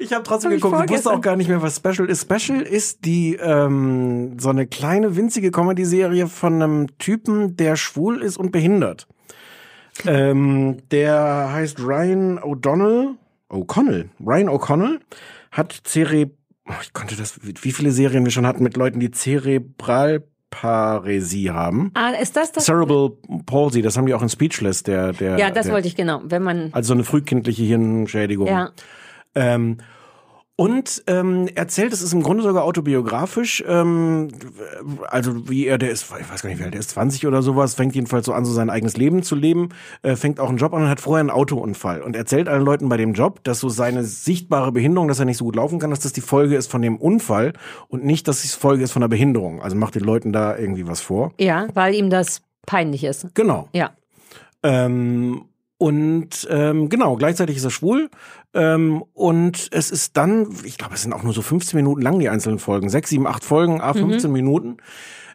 Ich 0.00 0.12
habe 0.12 0.22
trotzdem 0.24 0.50
Hab 0.50 0.56
ich 0.56 0.62
geguckt. 0.62 0.84
Ich 0.84 0.90
wusste 0.90 1.02
vorgestern. 1.04 1.16
auch 1.16 1.20
gar 1.20 1.36
nicht 1.36 1.48
mehr, 1.48 1.62
was 1.62 1.76
Special 1.76 2.08
ist. 2.08 2.22
Special 2.22 2.60
ist 2.62 3.04
die 3.04 3.34
ähm, 3.36 4.38
so 4.38 4.48
eine 4.50 4.66
kleine 4.66 5.16
winzige 5.16 5.50
Comedy-Serie 5.50 6.26
von 6.28 6.62
einem 6.62 6.98
Typen, 6.98 7.56
der 7.56 7.74
schwul 7.76 8.22
ist 8.22 8.36
und 8.36 8.52
behindert. 8.52 9.08
Ähm, 10.06 10.78
der 10.90 11.50
heißt 11.52 11.80
Ryan 11.80 12.38
O'Donnell. 12.38 13.14
O'Connell. 13.50 14.10
Ryan 14.24 14.48
O'Connell 14.48 15.00
hat 15.50 15.72
Zere... 15.84 16.30
Oh, 16.68 16.72
ich 16.82 16.92
konnte 16.92 17.16
das... 17.16 17.40
Wie 17.42 17.72
viele 17.72 17.90
Serien 17.90 18.22
wir 18.24 18.30
schon 18.30 18.46
hatten 18.46 18.62
mit 18.62 18.76
Leuten, 18.76 19.00
die 19.00 19.10
Zerebralparesie 19.10 21.50
haben. 21.50 21.90
Ah, 21.94 22.10
ist 22.10 22.36
das 22.36 22.52
das? 22.52 22.66
Cerebral 22.66 23.12
Palsy, 23.46 23.80
das 23.82 23.96
haben 23.96 24.06
die 24.06 24.14
auch 24.14 24.22
in 24.22 24.28
Speechless, 24.28 24.82
der... 24.84 25.12
der 25.14 25.38
ja, 25.38 25.50
das 25.50 25.64
der, 25.64 25.74
wollte 25.74 25.88
ich 25.88 25.96
genau. 25.96 26.20
Wenn 26.24 26.42
man, 26.42 26.68
Also 26.72 26.88
so 26.88 26.94
eine 26.94 27.04
frühkindliche 27.04 27.62
Hirnschädigung. 27.64 28.46
ja. 28.46 28.70
Ähm, 29.34 29.78
und 30.60 31.04
ähm, 31.06 31.46
erzählt, 31.54 31.92
es 31.92 32.02
ist 32.02 32.12
im 32.12 32.24
Grunde 32.24 32.42
sogar 32.42 32.64
autobiografisch, 32.64 33.62
ähm, 33.64 34.26
also 35.06 35.48
wie 35.48 35.66
er, 35.66 35.78
der 35.78 35.92
ist, 35.92 36.06
ich 36.18 36.28
weiß 36.28 36.42
gar 36.42 36.50
nicht, 36.50 36.58
wie 36.58 36.64
alt 36.64 36.74
der 36.74 36.80
ist, 36.80 36.90
20 36.90 37.28
oder 37.28 37.42
sowas, 37.42 37.76
fängt 37.76 37.94
jedenfalls 37.94 38.26
so 38.26 38.32
an, 38.32 38.44
so 38.44 38.52
sein 38.52 38.68
eigenes 38.68 38.96
Leben 38.96 39.22
zu 39.22 39.36
leben, 39.36 39.68
äh, 40.02 40.16
fängt 40.16 40.40
auch 40.40 40.48
einen 40.48 40.58
Job 40.58 40.74
an 40.74 40.82
und 40.82 40.88
hat 40.88 40.98
vorher 40.98 41.20
einen 41.20 41.30
Autounfall 41.30 42.02
und 42.02 42.16
erzählt 42.16 42.48
allen 42.48 42.64
Leuten 42.64 42.88
bei 42.88 42.96
dem 42.96 43.12
Job, 43.12 43.44
dass 43.44 43.60
so 43.60 43.68
seine 43.68 44.02
sichtbare 44.02 44.72
Behinderung, 44.72 45.06
dass 45.06 45.20
er 45.20 45.26
nicht 45.26 45.36
so 45.36 45.44
gut 45.44 45.54
laufen 45.54 45.78
kann, 45.78 45.90
dass 45.90 46.00
das 46.00 46.12
die 46.12 46.22
Folge 46.22 46.56
ist 46.56 46.68
von 46.68 46.82
dem 46.82 46.96
Unfall 46.96 47.52
und 47.86 48.04
nicht, 48.04 48.26
dass 48.26 48.42
es 48.42 48.56
Folge 48.56 48.82
ist 48.82 48.90
von 48.90 49.02
der 49.02 49.08
Behinderung. 49.08 49.62
Also 49.62 49.76
macht 49.76 49.94
den 49.94 50.02
Leuten 50.02 50.32
da 50.32 50.58
irgendwie 50.58 50.88
was 50.88 51.00
vor. 51.00 51.34
Ja, 51.38 51.68
weil 51.74 51.94
ihm 51.94 52.10
das 52.10 52.42
peinlich 52.66 53.04
ist. 53.04 53.32
Genau. 53.36 53.68
Ja. 53.72 53.92
Ähm, 54.64 55.44
und 55.78 56.46
ähm, 56.50 56.88
genau, 56.88 57.16
gleichzeitig 57.16 57.56
ist 57.56 57.64
er 57.64 57.70
schwul. 57.70 58.10
Ähm, 58.52 59.04
und 59.14 59.68
es 59.70 59.90
ist 59.90 60.16
dann, 60.16 60.48
ich 60.64 60.76
glaube, 60.76 60.94
es 60.94 61.02
sind 61.02 61.12
auch 61.12 61.22
nur 61.22 61.32
so 61.32 61.40
15 61.40 61.76
Minuten 61.76 62.02
lang 62.02 62.18
die 62.18 62.28
einzelnen 62.28 62.58
Folgen. 62.58 62.88
Sechs, 62.90 63.10
sieben, 63.10 63.28
acht 63.28 63.44
Folgen, 63.44 63.80
a 63.80 63.94
15 63.94 64.30
Minuten. 64.30 64.78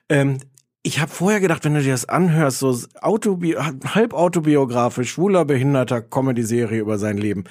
Ähm, 0.10 0.40
ich 0.84 1.00
habe 1.00 1.10
vorher 1.10 1.40
gedacht, 1.40 1.64
wenn 1.64 1.76
du 1.76 1.82
dir 1.82 1.94
das 1.94 2.10
anhörst, 2.10 2.60
so 2.60 2.78
autobi 3.00 3.54
halb 3.54 4.14
autobiografisch, 4.14 5.14
schwuler, 5.14 5.46
behinderter 5.46 6.02
Comedy-Serie 6.02 6.82
über 6.82 6.98
sein 6.98 7.18
Leben. 7.18 7.46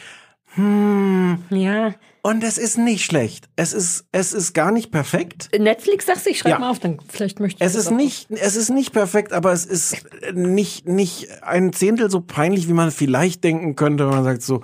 Hm, 0.55 1.39
Ja. 1.51 1.95
und 2.23 2.45
es 2.45 2.59
ist 2.59 2.77
nicht 2.79 3.05
schlecht. 3.05 3.49
Es 3.57 3.73
ist, 3.73 4.05
es 4.13 4.33
ist 4.33 4.53
gar 4.53 4.71
nicht 4.71 4.91
perfekt. 4.91 5.49
Netflix 5.59 6.07
sagst 6.07 6.27
du, 6.27 6.31
ich 6.31 6.39
schreib 6.39 6.53
Ja. 6.53 6.59
mal 6.59 6.71
auf, 6.71 6.79
dann 6.79 6.99
vielleicht 7.09 7.41
möchte 7.41 7.63
ich 7.65 7.67
Es 7.71 7.75
ist 7.75 7.91
nicht, 7.91 8.31
es 8.31 8.57
ist 8.57 8.71
nicht 8.71 8.93
perfekt, 8.93 9.33
aber 9.33 9.53
es 9.53 9.65
ist 9.65 10.05
nicht, 10.35 10.87
nicht 10.87 11.29
ein 11.43 11.73
Zehntel 11.73 12.11
so 12.11 12.21
peinlich, 12.21 12.69
wie 12.69 12.73
man 12.75 12.91
vielleicht 12.91 13.43
denken 13.45 13.77
könnte, 13.77 14.05
wenn 14.07 14.15
man 14.15 14.25
sagt 14.25 14.43
so, 14.43 14.63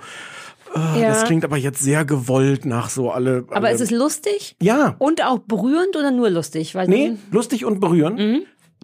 oh, 0.75 0.79
Ja. 0.99 1.09
das 1.09 1.23
klingt 1.25 1.43
aber 1.43 1.57
jetzt 1.57 1.81
sehr 1.81 2.05
gewollt 2.05 2.65
nach 2.65 2.89
so 2.89 3.11
alle. 3.11 3.45
Aber 3.49 3.67
alle, 3.67 3.75
ist 3.75 3.81
es 3.81 3.91
lustig? 3.91 4.55
ja, 4.61 4.95
Und 4.99 5.23
auch 5.25 5.39
berührend 5.39 5.95
oder 5.95 6.11
nur 6.11 6.29
lustig? 6.29 6.75
Weil 6.75 6.87
nee, 6.87 7.13
lustig 7.31 7.65
und 7.65 7.79
berührend. 7.79 8.19
Mhm. 8.19 8.41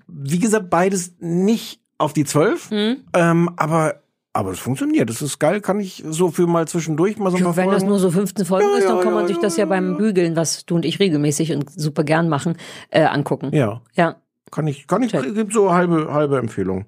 Wie 0.07 0.39
gesagt, 0.39 0.69
beides 0.69 1.13
nicht 1.19 1.79
auf 1.97 2.13
die 2.13 2.25
zwölf, 2.25 2.71
Mhm. 2.71 2.97
ähm, 3.13 3.49
aber 3.57 4.01
aber 4.35 4.51
es 4.51 4.59
funktioniert. 4.59 5.09
Das 5.09 5.21
ist 5.21 5.39
geil, 5.39 5.61
kann 5.61 5.79
ich 5.79 6.03
so 6.07 6.29
für 6.29 6.45
mal 6.47 6.67
zwischendurch 6.67 7.17
mal 7.17 7.31
so 7.31 7.37
ein 7.37 7.43
paar 7.43 7.55
wenn 7.57 7.69
das 7.71 7.83
nur 7.83 7.99
so 7.99 8.11
15 8.11 8.45
Folgen 8.45 8.67
Ja, 8.71 8.77
ist, 8.77 8.87
dann 8.87 8.97
ja, 8.97 9.01
kann 9.03 9.13
man 9.13 9.23
ja, 9.23 9.27
sich 9.29 9.37
das 9.39 9.57
ja 9.57 9.65
beim 9.65 9.97
Bügeln, 9.97 10.35
was 10.35 10.65
du 10.65 10.75
und 10.75 10.85
ich 10.85 10.99
regelmäßig 10.99 11.53
und 11.53 11.69
super 11.71 12.03
gern 12.03 12.29
machen, 12.29 12.57
äh, 12.89 13.03
angucken. 13.05 13.49
ja, 13.53 13.81
Ja. 13.95 14.17
kann 14.51 14.67
ich, 14.67 14.87
kann 14.87 15.01
ich, 15.03 15.11
gibt 15.11 15.53
so 15.53 15.73
halbe 15.73 16.13
halbe 16.13 16.37
Empfehlung. 16.37 16.85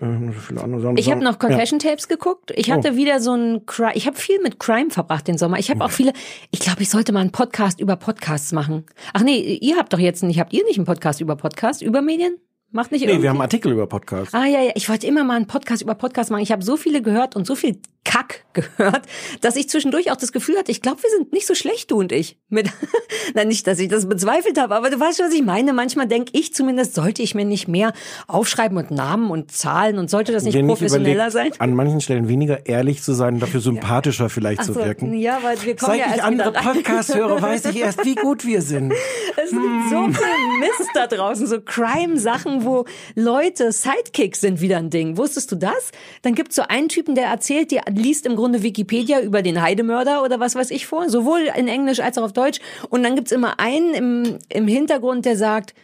Ähm, 0.00 0.32
so 0.34 0.40
viele 0.40 0.62
andere 0.62 0.80
Sachen. 0.82 0.96
Ich 0.98 1.10
habe 1.10 1.22
noch 1.24 1.38
Confession 1.38 1.78
Tapes 1.78 2.08
geguckt. 2.08 2.52
Ich 2.54 2.70
hatte 2.70 2.92
Oh. 2.92 2.96
wieder 2.96 3.20
so 3.20 3.34
ein 3.34 3.66
Crime. 3.66 3.92
Ich 3.94 4.06
habe 4.06 4.16
viel 4.16 4.40
mit 4.42 4.58
Crime 4.60 4.90
verbracht 4.90 5.26
den 5.28 5.36
Sommer. 5.38 5.58
Ich 5.58 5.70
habe 5.70 5.84
auch 5.84 5.90
viele. 5.90 6.12
Ich 6.50 6.60
glaube, 6.60 6.82
ich 6.82 6.90
sollte 6.90 7.12
mal 7.12 7.20
einen 7.20 7.32
Podcast 7.32 7.80
über 7.80 7.96
Podcasts 7.96 8.52
machen. 8.52 8.84
Ach 9.14 9.22
nee, 9.22 9.58
ihr 9.60 9.76
habt 9.76 9.92
doch 9.92 9.98
jetzt 9.98 10.22
nicht. 10.22 10.38
Habt 10.40 10.52
ihr 10.52 10.64
nicht 10.64 10.76
einen 10.78 10.86
Podcast 10.86 11.20
über 11.20 11.36
Podcasts 11.36 11.82
über 11.82 12.02
Medien? 12.02 12.36
Macht 12.76 12.92
nicht 12.92 13.00
Nee, 13.00 13.08
irgendwie? 13.08 13.22
wir 13.24 13.30
haben 13.30 13.40
Artikel 13.40 13.72
über 13.72 13.86
Podcasts. 13.86 14.32
Ah 14.34 14.44
ja, 14.46 14.60
ja, 14.62 14.72
ich 14.74 14.88
wollte 14.88 15.06
immer 15.06 15.24
mal 15.24 15.34
einen 15.36 15.46
Podcast 15.46 15.82
über 15.82 15.94
Podcasts 15.94 16.30
machen. 16.30 16.42
Ich 16.42 16.52
habe 16.52 16.62
so 16.62 16.76
viele 16.76 17.02
gehört 17.02 17.34
und 17.34 17.46
so 17.46 17.54
viel 17.54 17.80
Kack 18.06 18.44
gehört, 18.52 19.02
dass 19.40 19.56
ich 19.56 19.68
zwischendurch 19.68 20.10
auch 20.12 20.16
das 20.16 20.32
Gefühl 20.32 20.56
hatte, 20.56 20.70
ich 20.70 20.80
glaube, 20.80 21.02
wir 21.02 21.10
sind 21.10 21.32
nicht 21.32 21.46
so 21.46 21.54
schlecht, 21.54 21.90
du 21.90 21.98
und 21.98 22.12
ich. 22.12 22.38
Mit, 22.48 22.70
na 23.34 23.44
nicht, 23.44 23.66
dass 23.66 23.78
ich 23.80 23.88
das 23.88 24.08
bezweifelt 24.08 24.58
habe, 24.60 24.74
aber 24.76 24.88
du 24.90 24.98
weißt, 24.98 25.18
was 25.20 25.32
ich 25.32 25.42
meine. 25.42 25.72
Manchmal 25.72 26.06
denke 26.06 26.30
ich 26.34 26.54
zumindest, 26.54 26.94
sollte 26.94 27.22
ich 27.22 27.34
mir 27.34 27.44
nicht 27.44 27.66
mehr 27.68 27.92
aufschreiben 28.28 28.78
und 28.78 28.90
Namen 28.92 29.30
und 29.30 29.50
Zahlen 29.52 29.98
und 29.98 30.08
sollte 30.08 30.32
das 30.32 30.44
nicht 30.44 30.54
Wer 30.54 30.64
professioneller 30.64 31.30
sein? 31.30 31.48
überlegt, 31.48 31.60
An 31.60 31.74
manchen 31.74 32.00
Stellen 32.00 32.28
weniger 32.28 32.64
ehrlich 32.66 33.02
zu 33.02 33.12
sein, 33.12 33.40
dafür 33.40 33.60
sympathischer 33.60 34.30
vielleicht 34.30 34.60
Ach 34.60 34.66
zu 34.66 34.72
so, 34.74 34.84
wirken. 34.84 35.12
ja, 35.14 35.40
weil 35.42 35.60
wir 35.64 35.74
kommen 35.76 35.98
Seit 35.98 36.08
ja 36.08 36.14
ich 36.14 36.22
andere. 36.22 36.52
Podcasts 36.52 37.14
höre, 37.14 37.42
weiß 37.42 37.66
ich 37.66 37.76
erst, 37.80 38.04
wie 38.04 38.14
gut 38.14 38.46
wir 38.46 38.62
sind. 38.62 38.92
Es 39.38 39.50
gibt 39.50 39.62
so 39.90 40.02
viel 40.06 40.58
Mist 40.60 40.90
da 40.94 41.06
draußen, 41.06 41.46
so 41.46 41.60
Crime-Sachen, 41.60 42.64
wo 42.64 42.84
Leute 43.14 43.70
Sidekicks 43.70 44.40
sind 44.40 44.60
wieder 44.60 44.78
ein 44.78 44.90
Ding. 44.90 45.18
Wusstest 45.18 45.52
du 45.52 45.56
das? 45.56 45.92
Dann 46.22 46.34
gibt's 46.34 46.56
so 46.56 46.62
einen 46.62 46.88
Typen, 46.88 47.14
der 47.14 47.26
erzählt, 47.26 47.70
der 47.70 47.86
liest 47.96 48.26
im 48.26 48.36
Grunde 48.36 48.62
Wikipedia 48.62 49.20
über 49.20 49.42
den 49.42 49.60
Heidemörder 49.60 50.22
oder 50.22 50.40
was 50.40 50.54
weiß 50.54 50.70
ich 50.70 50.86
vor, 50.86 51.08
sowohl 51.08 51.48
in 51.56 51.68
Englisch 51.68 52.00
als 52.00 52.18
auch 52.18 52.24
auf 52.24 52.32
Deutsch. 52.32 52.60
Und 52.90 53.02
dann 53.02 53.14
gibt's 53.16 53.32
immer 53.32 53.58
einen 53.58 53.94
im, 53.94 54.38
im 54.48 54.68
Hintergrund, 54.68 55.24
der 55.24 55.36
sagt, 55.36 55.74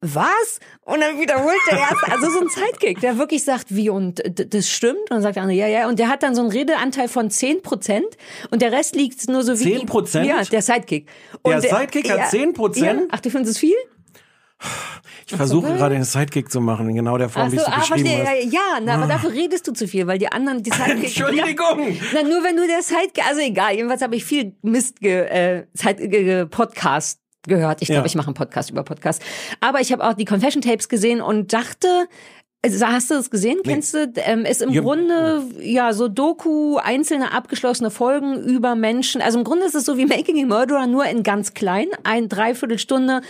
was? 0.00 0.60
Und 0.84 1.00
dann 1.00 1.18
wiederholt 1.18 1.58
der 1.70 1.78
erste, 1.78 2.12
also 2.12 2.30
so 2.30 2.40
ein 2.40 2.48
Sidekick, 2.48 3.00
der 3.00 3.18
wirklich 3.18 3.42
sagt, 3.42 3.74
wie 3.74 3.90
und 3.90 4.22
das 4.24 4.68
stimmt? 4.70 5.00
Und 5.00 5.10
dann 5.10 5.22
sagt 5.22 5.36
der 5.36 5.42
andere, 5.42 5.58
ja, 5.58 5.66
ja. 5.66 5.88
Und 5.88 5.98
der 5.98 6.08
hat 6.08 6.22
dann 6.22 6.36
so 6.36 6.42
einen 6.42 6.52
Redeanteil 6.52 7.08
von 7.08 7.30
10 7.30 7.62
Prozent 7.62 8.06
und 8.50 8.62
der 8.62 8.70
Rest 8.70 8.94
liegt 8.94 9.28
nur 9.28 9.42
so 9.42 9.58
wie... 9.58 9.76
10%? 9.76 10.22
Ja, 10.22 10.42
der 10.44 10.62
Sidekick. 10.62 11.08
Der 11.44 11.56
Und 11.56 11.62
Sidekick 11.62 12.10
hat 12.10 12.32
10%? 12.32 12.84
Ja. 12.84 12.96
Ach, 13.10 13.20
du 13.20 13.30
findest 13.30 13.56
es 13.56 13.58
viel? 13.58 13.74
Ich 15.26 15.36
versuche 15.36 15.74
gerade 15.74 15.94
einen 15.94 16.04
Sidekick 16.04 16.50
zu 16.50 16.60
machen, 16.60 16.88
in 16.88 16.96
genau 16.96 17.18
der 17.18 17.28
Form, 17.28 17.48
Ach 17.48 17.52
wie 17.52 17.56
so, 17.56 17.62
es 17.62 17.66
du 17.66 17.72
ah, 17.72 17.78
beschrieben 17.80 18.08
verstehe. 18.08 18.44
hast. 18.46 18.52
Ja, 18.52 18.80
na, 18.82 18.94
aber 18.94 19.06
dafür 19.06 19.32
redest 19.32 19.68
du 19.68 19.72
zu 19.72 19.86
viel, 19.86 20.06
weil 20.06 20.18
die 20.18 20.32
anderen, 20.32 20.62
die 20.62 20.70
Sidekicks... 20.70 21.16
Entschuldigung. 21.18 21.98
Na, 22.14 22.22
nur 22.22 22.42
wenn 22.42 22.56
du 22.56 22.66
der 22.66 22.82
Sidekick... 22.82 23.24
Also 23.28 23.40
egal, 23.42 23.74
jedenfalls 23.74 24.00
habe 24.02 24.16
ich 24.16 24.24
viel 24.24 24.56
Mist 24.62 25.00
ge, 25.00 25.20
äh, 25.26 25.66
Side, 25.74 26.08
ge, 26.08 26.24
ge, 26.24 26.46
Podcast 26.46 27.20
gehört. 27.46 27.82
Ich 27.82 27.88
glaube, 27.88 28.00
Ja. 28.00 28.06
ich 28.06 28.14
mache 28.14 28.28
einen 28.28 28.34
Podcast 28.34 28.70
über 28.70 28.82
Podcast. 28.82 29.22
Aber 29.60 29.80
ich 29.80 29.92
habe 29.92 30.02
auch 30.06 30.14
die 30.14 30.24
Confession 30.24 30.62
Tapes 30.62 30.88
gesehen 30.88 31.20
und 31.20 31.52
dachte... 31.52 32.08
Also, 32.60 32.86
hast 32.86 33.10
du 33.10 33.14
das 33.14 33.30
gesehen? 33.30 33.60
Kennst 33.62 33.94
du? 33.94 34.12
Ähm, 34.16 34.44
ist 34.44 34.62
im 34.62 34.70
Ja. 34.70 34.82
Grunde 34.82 35.44
ja 35.60 35.92
so 35.92 36.08
Doku, 36.08 36.76
einzelne 36.76 37.32
abgeschlossene 37.32 37.90
Folgen 37.90 38.34
über 38.42 38.74
Menschen. 38.74 39.22
Also 39.22 39.38
im 39.38 39.44
Grunde 39.44 39.64
ist 39.66 39.76
es 39.76 39.84
so 39.84 39.96
wie 39.96 40.06
Making 40.06 40.42
a 40.42 40.46
Murderer, 40.46 40.88
nur 40.88 41.04
in 41.06 41.22
ganz 41.22 41.54
klein. 41.54 41.86
Ein 42.02 42.28
Dreiviertelstunde, 42.28 43.20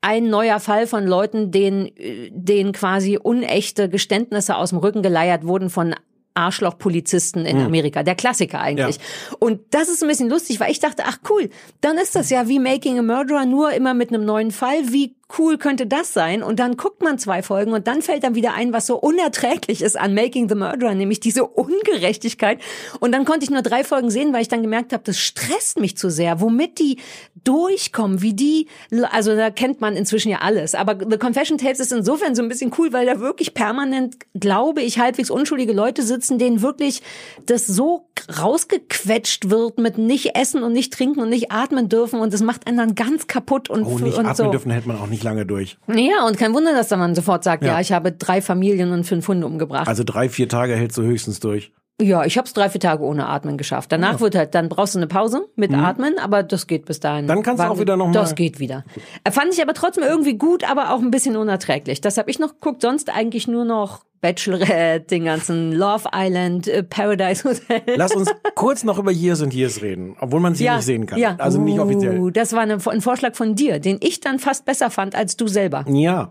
ein 0.00 0.30
neuer 0.30 0.58
Fall 0.58 0.86
von 0.86 1.06
Leuten, 1.06 1.50
denen, 1.50 1.86
äh, 1.96 2.30
denen 2.32 2.72
quasi 2.72 3.18
unechte 3.22 3.90
Geständnisse 3.90 4.56
aus 4.56 4.70
dem 4.70 4.78
Rücken 4.78 5.02
geleiert 5.02 5.46
wurden 5.46 5.68
von 5.68 5.94
Arschlochpolizisten 6.32 7.44
in 7.44 7.60
Amerika. 7.60 8.02
Der 8.04 8.14
Klassiker 8.14 8.60
eigentlich. 8.60 8.98
Und 9.38 9.60
das 9.70 9.88
ist 9.88 10.02
ein 10.02 10.08
bisschen 10.08 10.30
lustig, 10.30 10.60
weil 10.60 10.70
ich 10.70 10.78
dachte, 10.78 11.02
ach 11.04 11.18
cool, 11.28 11.50
dann 11.80 11.98
ist 11.98 12.14
das 12.14 12.30
ja 12.30 12.48
wie 12.48 12.58
Making 12.60 13.00
a 13.00 13.02
Murderer, 13.02 13.44
nur 13.44 13.72
immer 13.72 13.92
mit 13.92 14.10
einem 14.10 14.24
neuen 14.24 14.52
Fall. 14.52 14.92
Wie 14.92 15.16
cool 15.38 15.58
könnte 15.58 15.86
das 15.86 16.12
sein? 16.12 16.42
Und 16.42 16.58
dann 16.58 16.76
guckt 16.76 17.02
man 17.02 17.18
zwei 17.18 17.42
Folgen 17.42 17.72
und 17.72 17.86
dann 17.86 18.00
fällt 18.02 18.24
dann 18.24 18.34
wieder 18.34 18.54
ein, 18.54 18.72
was 18.72 18.86
so 18.86 18.96
unerträglich 18.96 19.82
ist 19.82 19.98
an 19.98 20.14
Making 20.14 20.48
the 20.48 20.54
Murderer, 20.54 20.94
nämlich 20.94 21.20
diese 21.20 21.44
Ungerechtigkeit. 21.44 22.60
Und 23.00 23.12
dann 23.12 23.24
konnte 23.24 23.44
ich 23.44 23.50
nur 23.50 23.62
drei 23.62 23.84
Folgen 23.84 24.10
sehen, 24.10 24.32
weil 24.32 24.42
ich 24.42 24.48
dann 24.48 24.62
gemerkt 24.62 24.92
habe, 24.92 25.02
das 25.04 25.18
stresst 25.18 25.80
mich 25.80 25.96
zu 25.96 26.10
sehr, 26.10 26.40
womit 26.40 26.78
die 26.78 26.98
durchkommen, 27.44 28.22
wie 28.22 28.34
die, 28.34 28.68
also 29.12 29.34
da 29.36 29.50
kennt 29.50 29.80
man 29.80 29.96
inzwischen 29.96 30.30
ja 30.30 30.38
alles. 30.38 30.74
Aber 30.74 30.96
The 30.98 31.18
Confession 31.18 31.58
Tapes 31.58 31.80
ist 31.80 31.92
insofern 31.92 32.34
so 32.34 32.42
ein 32.42 32.48
bisschen 32.48 32.72
cool, 32.78 32.92
weil 32.92 33.06
da 33.06 33.20
wirklich 33.20 33.54
permanent, 33.54 34.16
glaube 34.38 34.82
ich, 34.82 34.98
halbwegs 34.98 35.30
unschuldige 35.30 35.72
Leute 35.72 36.02
sitzen, 36.02 36.38
denen 36.38 36.62
wirklich 36.62 37.02
das 37.46 37.66
so 37.66 38.06
rausgequetscht 38.40 39.50
wird 39.50 39.78
mit 39.78 39.98
nicht 39.98 40.34
essen 40.36 40.62
und 40.62 40.72
nicht 40.72 40.92
trinken 40.92 41.20
und 41.20 41.28
nicht 41.30 41.50
atmen 41.52 41.88
dürfen 41.88 42.20
und 42.20 42.32
das 42.34 42.42
macht 42.42 42.66
einen 42.66 42.76
dann 42.76 42.94
ganz 42.94 43.26
kaputt 43.26 43.70
und, 43.70 43.84
Oh, 43.84 43.98
nicht 43.98 44.18
und 44.18 44.26
atmen 44.26 44.34
so. 44.34 44.50
dürfen 44.50 44.70
hält 44.70 44.86
man 44.86 44.98
auch 44.98 45.06
nicht 45.06 45.17
lange 45.22 45.46
durch. 45.46 45.78
Ja, 45.88 46.26
und 46.26 46.38
kein 46.38 46.54
Wunder, 46.54 46.72
dass 46.72 46.88
dann 46.88 46.98
man 46.98 47.14
sofort 47.14 47.44
sagt, 47.44 47.62
ja. 47.62 47.74
Ja. 47.74 47.80
ich 47.80 47.92
habe 47.92 48.12
drei 48.12 48.40
Familien 48.40 48.92
und 48.92 49.04
fünf 49.04 49.26
Hunde 49.28 49.46
umgebracht. 49.46 49.88
Also 49.88 50.04
drei, 50.04 50.28
vier 50.28 50.48
Tage 50.48 50.74
hältst 50.74 50.98
du 50.98 51.02
höchstens 51.02 51.40
durch. 51.40 51.72
Ja, 52.00 52.24
ich 52.24 52.38
habe 52.38 52.46
es 52.46 52.52
drei, 52.54 52.70
vier 52.70 52.80
Tage 52.80 53.02
ohne 53.02 53.26
Atmen 53.26 53.56
geschafft. 53.58 53.90
Danach 53.90 54.20
wird 54.20 54.36
halt, 54.36 54.54
dann 54.54 54.68
brauchst 54.68 54.94
du 54.94 55.00
eine 55.00 55.08
Pause 55.08 55.48
mit 55.56 55.74
Atmen, 55.74 56.14
aber 56.20 56.44
das 56.44 56.68
geht 56.68 56.84
bis 56.84 57.00
dahin. 57.00 57.24
Mhm. 57.24 57.28
Dann 57.28 57.42
kannst 57.42 57.60
du 57.60 57.64
War- 57.64 57.72
auch 57.72 57.80
wieder 57.80 57.96
noch 57.96 58.06
mal- 58.06 58.12
Das 58.12 58.36
geht 58.36 58.60
wieder. 58.60 58.84
Äh, 59.24 59.32
Fand 59.32 59.52
ich 59.52 59.60
aber 59.60 59.74
trotzdem 59.74 60.04
irgendwie 60.04 60.34
gut, 60.38 60.62
aber 60.70 60.92
auch 60.92 61.00
ein 61.00 61.10
bisschen 61.10 61.36
unerträglich. 61.36 62.00
Das 62.00 62.16
habe 62.16 62.30
ich 62.30 62.38
noch 62.38 62.50
geguckt. 62.54 62.82
Sonst 62.82 63.10
eigentlich 63.12 63.48
nur 63.48 63.64
noch 63.64 64.04
Bachelorette, 64.20 65.00
den 65.10 65.24
ganzen 65.24 65.72
Love 65.72 66.08
Island, 66.14 66.68
äh, 66.68 66.84
Paradise 66.84 67.42
Hotel. 67.48 67.82
Lass 67.96 68.14
uns 68.14 68.30
kurz 68.54 68.84
noch 68.84 68.98
über 69.00 69.10
Years 69.10 69.42
and 69.42 69.52
Years 69.52 69.82
reden, 69.82 70.14
obwohl 70.20 70.38
man 70.40 70.54
sie 70.54 70.68
nicht 70.70 70.82
sehen 70.82 71.06
kann. 71.06 71.18
Ja. 71.18 71.34
Also 71.38 71.60
nicht 71.60 71.78
Uh, 71.78 71.82
offiziell. 71.82 72.30
Das 72.32 72.52
war 72.52 72.60
eine, 72.60 72.78
ein 72.84 73.00
Vorschlag 73.00 73.34
von 73.34 73.56
dir, 73.56 73.80
den 73.80 73.98
ich 74.00 74.20
dann 74.20 74.38
fast 74.38 74.64
besser 74.64 74.90
fand 74.90 75.16
als 75.16 75.36
du 75.36 75.48
selber. 75.48 75.84
Ja. 75.88 76.30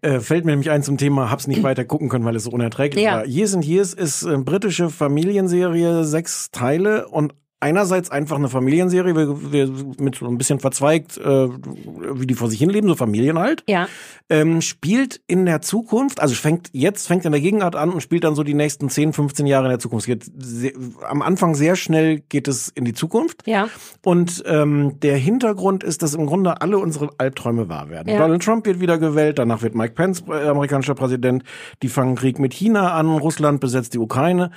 Äh, 0.00 0.20
fällt 0.20 0.44
mir 0.44 0.52
nämlich 0.52 0.70
ein 0.70 0.82
zum 0.82 0.96
Thema, 0.96 1.30
hab's 1.30 1.46
nicht 1.48 1.62
weiter 1.62 1.84
gucken 1.84 2.08
können, 2.08 2.24
weil 2.24 2.36
es 2.36 2.44
so 2.44 2.50
unerträglich 2.50 3.02
Ja. 3.04 3.16
war. 3.18 3.26
Years 3.26 3.54
and 3.54 3.64
Years 3.64 3.94
ist 3.94 4.22
äh, 4.22 4.36
britische 4.38 4.90
Familienserie, 4.90 6.04
sechs 6.04 6.50
Teile 6.50 7.08
und 7.08 7.34
einerseits 7.60 8.10
einfach 8.10 8.36
eine 8.36 8.48
Familienserie, 8.48 9.16
wir, 9.16 9.52
wir 9.52 9.68
mit 9.98 10.16
so 10.16 10.26
ein 10.26 10.38
bisschen 10.38 10.60
verzweigt, 10.60 11.18
äh, 11.18 11.48
wie 11.48 12.26
die 12.26 12.34
vor 12.34 12.48
sich 12.48 12.58
hin 12.60 12.70
leben, 12.70 12.88
so 12.88 12.94
Familien 12.94 13.38
halt. 13.38 13.64
Ja. 13.66 13.88
Ähm, 14.30 14.60
spielt 14.60 15.20
in 15.26 15.44
der 15.44 15.60
Zukunft, 15.60 16.20
also 16.20 16.34
fängt 16.34 16.70
jetzt 16.72 17.08
fängt 17.08 17.24
in 17.24 17.32
der 17.32 17.40
Gegenwart 17.40 17.74
an 17.74 17.90
und 17.90 18.00
spielt 18.00 18.24
dann 18.24 18.36
so 18.36 18.44
die 18.44 18.54
nächsten 18.54 18.88
10, 18.88 19.12
15 19.12 19.46
Jahre 19.46 19.66
in 19.66 19.70
der 19.70 19.78
Zukunft. 19.80 20.06
Geht 20.06 20.24
sehr, 20.36 20.72
am 21.08 21.22
Anfang 21.22 21.54
sehr 21.54 21.74
schnell 21.74 22.20
geht 22.28 22.46
es 22.46 22.68
in 22.68 22.84
die 22.84 22.94
Zukunft. 22.94 23.46
Ja. 23.46 23.68
Und 24.04 24.44
ähm, 24.46 25.00
der 25.00 25.16
Hintergrund 25.16 25.82
ist, 25.82 26.02
dass 26.02 26.14
im 26.14 26.26
Grunde 26.26 26.60
alle 26.60 26.78
unsere 26.78 27.10
Albträume 27.18 27.68
wahr 27.68 27.90
werden. 27.90 28.08
Ja. 28.08 28.18
Donald 28.18 28.42
Trump 28.42 28.66
wird 28.66 28.80
wieder 28.80 28.98
gewählt, 28.98 29.38
danach 29.38 29.62
wird 29.62 29.74
Mike 29.74 29.94
Pence 29.94 30.22
äh, 30.28 30.48
amerikanischer 30.48 30.94
Präsident. 30.94 31.42
Die 31.82 31.88
fangen 31.88 32.14
Krieg 32.14 32.38
mit 32.38 32.54
China 32.54 32.92
an, 32.92 33.08
Russland 33.08 33.60
besetzt 33.60 33.94
die 33.94 33.98
Ukraine. 33.98 34.52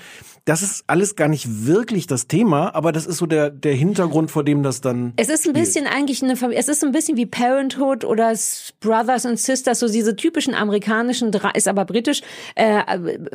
Das 0.46 0.64
ist 0.64 0.84
alles 0.88 1.16
gar 1.16 1.28
nicht 1.28 1.66
wirklich 1.68 2.08
das 2.08 2.28
Thema, 2.28 2.74
aber 2.74 2.92
das 2.92 3.06
ist 3.06 3.18
so 3.18 3.26
der 3.28 3.50
der 3.52 3.74
Hintergrund, 3.74 4.32
vor 4.32 4.44
dem 4.44 4.64
das 4.64 4.82
dann. 4.82 5.14
Es 5.16 5.30
ist 5.30 5.46
ein 5.46 5.52
spielt. 5.52 5.56
bisschen 5.56 5.88
eigentlich 5.88 6.24
eine 6.24 6.36
Familie, 6.36 6.60
es 6.60 6.68
ist 6.68 6.84
ein 6.84 6.92
bisschen 6.92 7.16
wie 7.18 7.26
Parenthood 7.28 8.04
oder 8.06 8.34
Brothers 8.80 9.26
and 9.26 9.40
Sisters, 9.40 9.80
so 9.80 9.88
diese 9.88 10.16
typischen 10.16 10.56
amerikanischen, 10.56 11.32
ist 11.54 11.68
aber 11.68 11.86
britisch, 11.86 12.22
äh, 12.56 12.82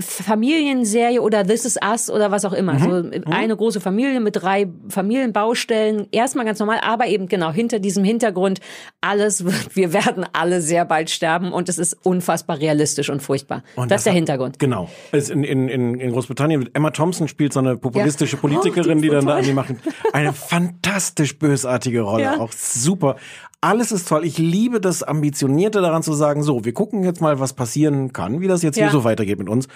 Familienserie 0.00 1.20
oder 1.22 1.44
This 1.46 1.64
is 1.64 1.78
Us 1.82 2.10
oder 2.10 2.30
was 2.30 2.44
auch 2.44 2.52
immer. 2.52 2.78
So 2.78 3.10
eine 3.30 3.56
große 3.56 3.80
Familie 3.80 4.20
mit 4.20 4.36
drei 4.36 4.66
Familienbaustellen, 4.88 6.08
erstmal 6.10 6.44
ganz 6.44 6.58
normal, 6.58 6.80
aber 6.82 7.06
eben 7.06 7.28
genau 7.28 7.52
hinter 7.52 7.78
diesem 7.78 8.04
Hintergrund, 8.04 8.60
alles 9.00 9.44
wird, 9.44 9.76
wir 9.76 9.92
werden 9.92 10.26
alle 10.32 10.60
sehr 10.60 10.84
bald 10.84 11.10
sterben 11.10 11.52
und 11.52 11.68
es 11.68 11.78
ist 11.78 11.96
unfassbar 12.04 12.58
realistisch 12.58 13.10
und 13.10 13.22
furchtbar. 13.22 13.62
Und 13.76 13.90
das 13.90 14.00
ist 14.00 14.06
der 14.06 14.12
hat- 14.12 14.16
Hintergrund. 14.16 14.58
Genau. 14.58 14.88
In, 15.12 15.44
in, 15.44 15.68
in, 15.68 16.10
Großbritannien 16.12 16.68
Emma 16.74 16.90
Thompson 16.96 17.28
spielt 17.28 17.52
so 17.52 17.60
eine 17.60 17.76
populistische 17.76 18.36
Ja. 18.36 18.40
Politikerin, 18.40 18.98
Oh, 18.98 19.00
die 19.00 19.08
die 19.08 19.14
dann 19.14 19.26
da 19.26 19.36
an 19.36 19.44
die 19.44 19.52
machen. 19.52 19.78
Eine 20.12 20.32
fantastisch 20.32 21.38
bösartige 21.38 22.00
Rolle, 22.00 22.22
Ja. 22.24 22.40
auch 22.40 22.52
super. 22.52 23.16
Alles 23.62 23.90
ist 23.90 24.06
toll. 24.08 24.24
Ich 24.24 24.36
liebe 24.38 24.80
das 24.80 25.02
Ambitionierte 25.02 25.80
daran 25.80 26.02
zu 26.02 26.12
sagen, 26.12 26.42
so, 26.42 26.64
wir 26.64 26.72
gucken 26.74 27.02
jetzt 27.04 27.20
mal, 27.20 27.40
was 27.40 27.54
passieren 27.54 28.12
kann, 28.12 28.40
wie 28.40 28.46
das 28.48 28.62
jetzt 28.62 28.76
Ja. 28.76 28.84
hier 28.84 28.92
so 28.92 29.02
weitergeht 29.02 29.38
mit 29.38 29.48
uns. 29.48 29.66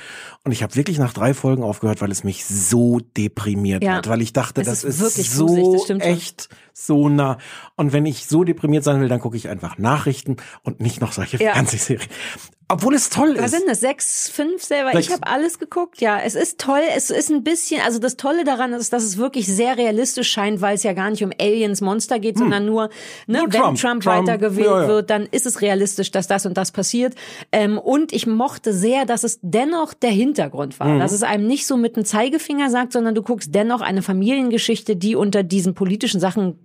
Und 0.45 0.53
ich 0.53 0.63
habe 0.63 0.77
wirklich 0.77 0.99
nach 0.99 1.13
drei 1.13 1.33
Folgen 1.35 1.63
aufgehört, 1.63 2.01
weil 2.01 2.11
es 2.11 2.23
mich 2.23 2.45
so 2.45 3.01
deprimiert 3.17 3.87
hat, 3.89 4.09
weil 4.09 4.21
ich 4.21 4.33
dachte, 4.33 4.61
Es 4.61 4.67
das 4.67 4.85
ist 4.85 5.01
ist, 5.01 5.17
wirklich 5.17 5.31
so 5.31 5.85
das 5.89 6.01
echt, 6.01 6.49
so 6.73 7.09
nah. 7.09 7.39
Und 7.77 7.93
wenn 7.93 8.07
ich 8.07 8.27
so 8.27 8.45
deprimiert 8.45 8.85
sein 8.85 9.01
will, 9.01 9.09
dann 9.09 9.19
gucke 9.21 9.37
ich 9.37 9.49
einfach 9.49 9.79
Nachrichten 9.79 10.37
und 10.63 10.81
nicht 10.81 11.01
noch 11.01 11.13
solche. 11.13 11.39
Fernsehserien. 11.39 12.09
Obwohl 12.71 12.95
es 12.95 13.11
toll 13.11 13.35
Was 13.37 13.47
ist. 13.47 13.59
sind 13.59 13.69
das? 13.69 13.81
Sechs, 13.81 14.29
fünf 14.29 14.63
selber? 14.63 14.93
Sechs. 14.93 15.07
Ich 15.07 15.13
habe 15.13 15.27
alles 15.27 15.59
geguckt, 15.59 16.01
ja. 16.01 16.21
Es 16.21 16.35
ist 16.35 16.59
toll. 16.61 16.83
Es 16.97 17.11
ist 17.11 17.31
ein 17.31 17.43
bisschen, 17.43 17.81
also 17.83 17.99
das 17.99 18.17
Tolle 18.17 18.45
daran 18.45 18.73
ist, 18.73 18.93
dass 18.93 19.03
es 19.03 19.17
wirklich 19.17 19.47
sehr 19.47 19.77
realistisch 19.77 20.31
scheint, 20.31 20.61
weil 20.61 20.77
es 20.77 20.83
ja 20.83 20.93
gar 20.93 21.11
nicht 21.11 21.25
um 21.25 21.33
Aliens, 21.41 21.81
Monster 21.81 22.19
geht, 22.19 22.39
sondern 22.39 22.67
nur, 22.67 22.91
ne, 23.27 23.41
Hm. 23.41 23.45
Nur 23.45 23.53
wenn 23.53 23.61
Trump. 23.61 23.79
Trump, 23.81 24.03
Trump, 24.03 24.29
weitergewählt 24.29 24.67
ja, 24.67 24.83
ja. 24.83 24.89
wird, 24.89 25.11
dann 25.11 25.27
ist 25.31 25.47
es 25.47 25.61
realistisch, 25.61 26.11
dass 26.11 26.27
das 26.27 26.47
und 26.47 26.57
das 26.57 26.73
passiert. 26.73 27.15
Ähm, 27.53 27.79
und 27.79 28.13
ich 28.13 28.27
mochte 28.27 28.73
sehr, 28.73 29.05
dass 29.05 29.25
es 29.25 29.39
dennoch 29.43 29.95
der 29.95 30.11
Hintergrund 30.11 30.79
war. 30.81 30.89
Mhm. 30.89 30.99
Dass 31.01 31.13
es 31.13 31.23
einem 31.23 31.47
nicht 31.47 31.67
so 31.67 31.77
mit 31.77 31.97
dem 31.97 32.05
Zeigefinger 32.05 32.71
sagt, 32.71 32.93
sondern 32.93 33.15
du 33.15 33.23
guckst 33.23 33.55
dennoch 33.55 33.81
eine 33.81 34.03
Familiengeschichte, 34.03 34.97
die 34.97 35.17
unter 35.17 35.43
diesen 35.43 35.75
politischen 35.75 36.21
Sachen 36.21 36.59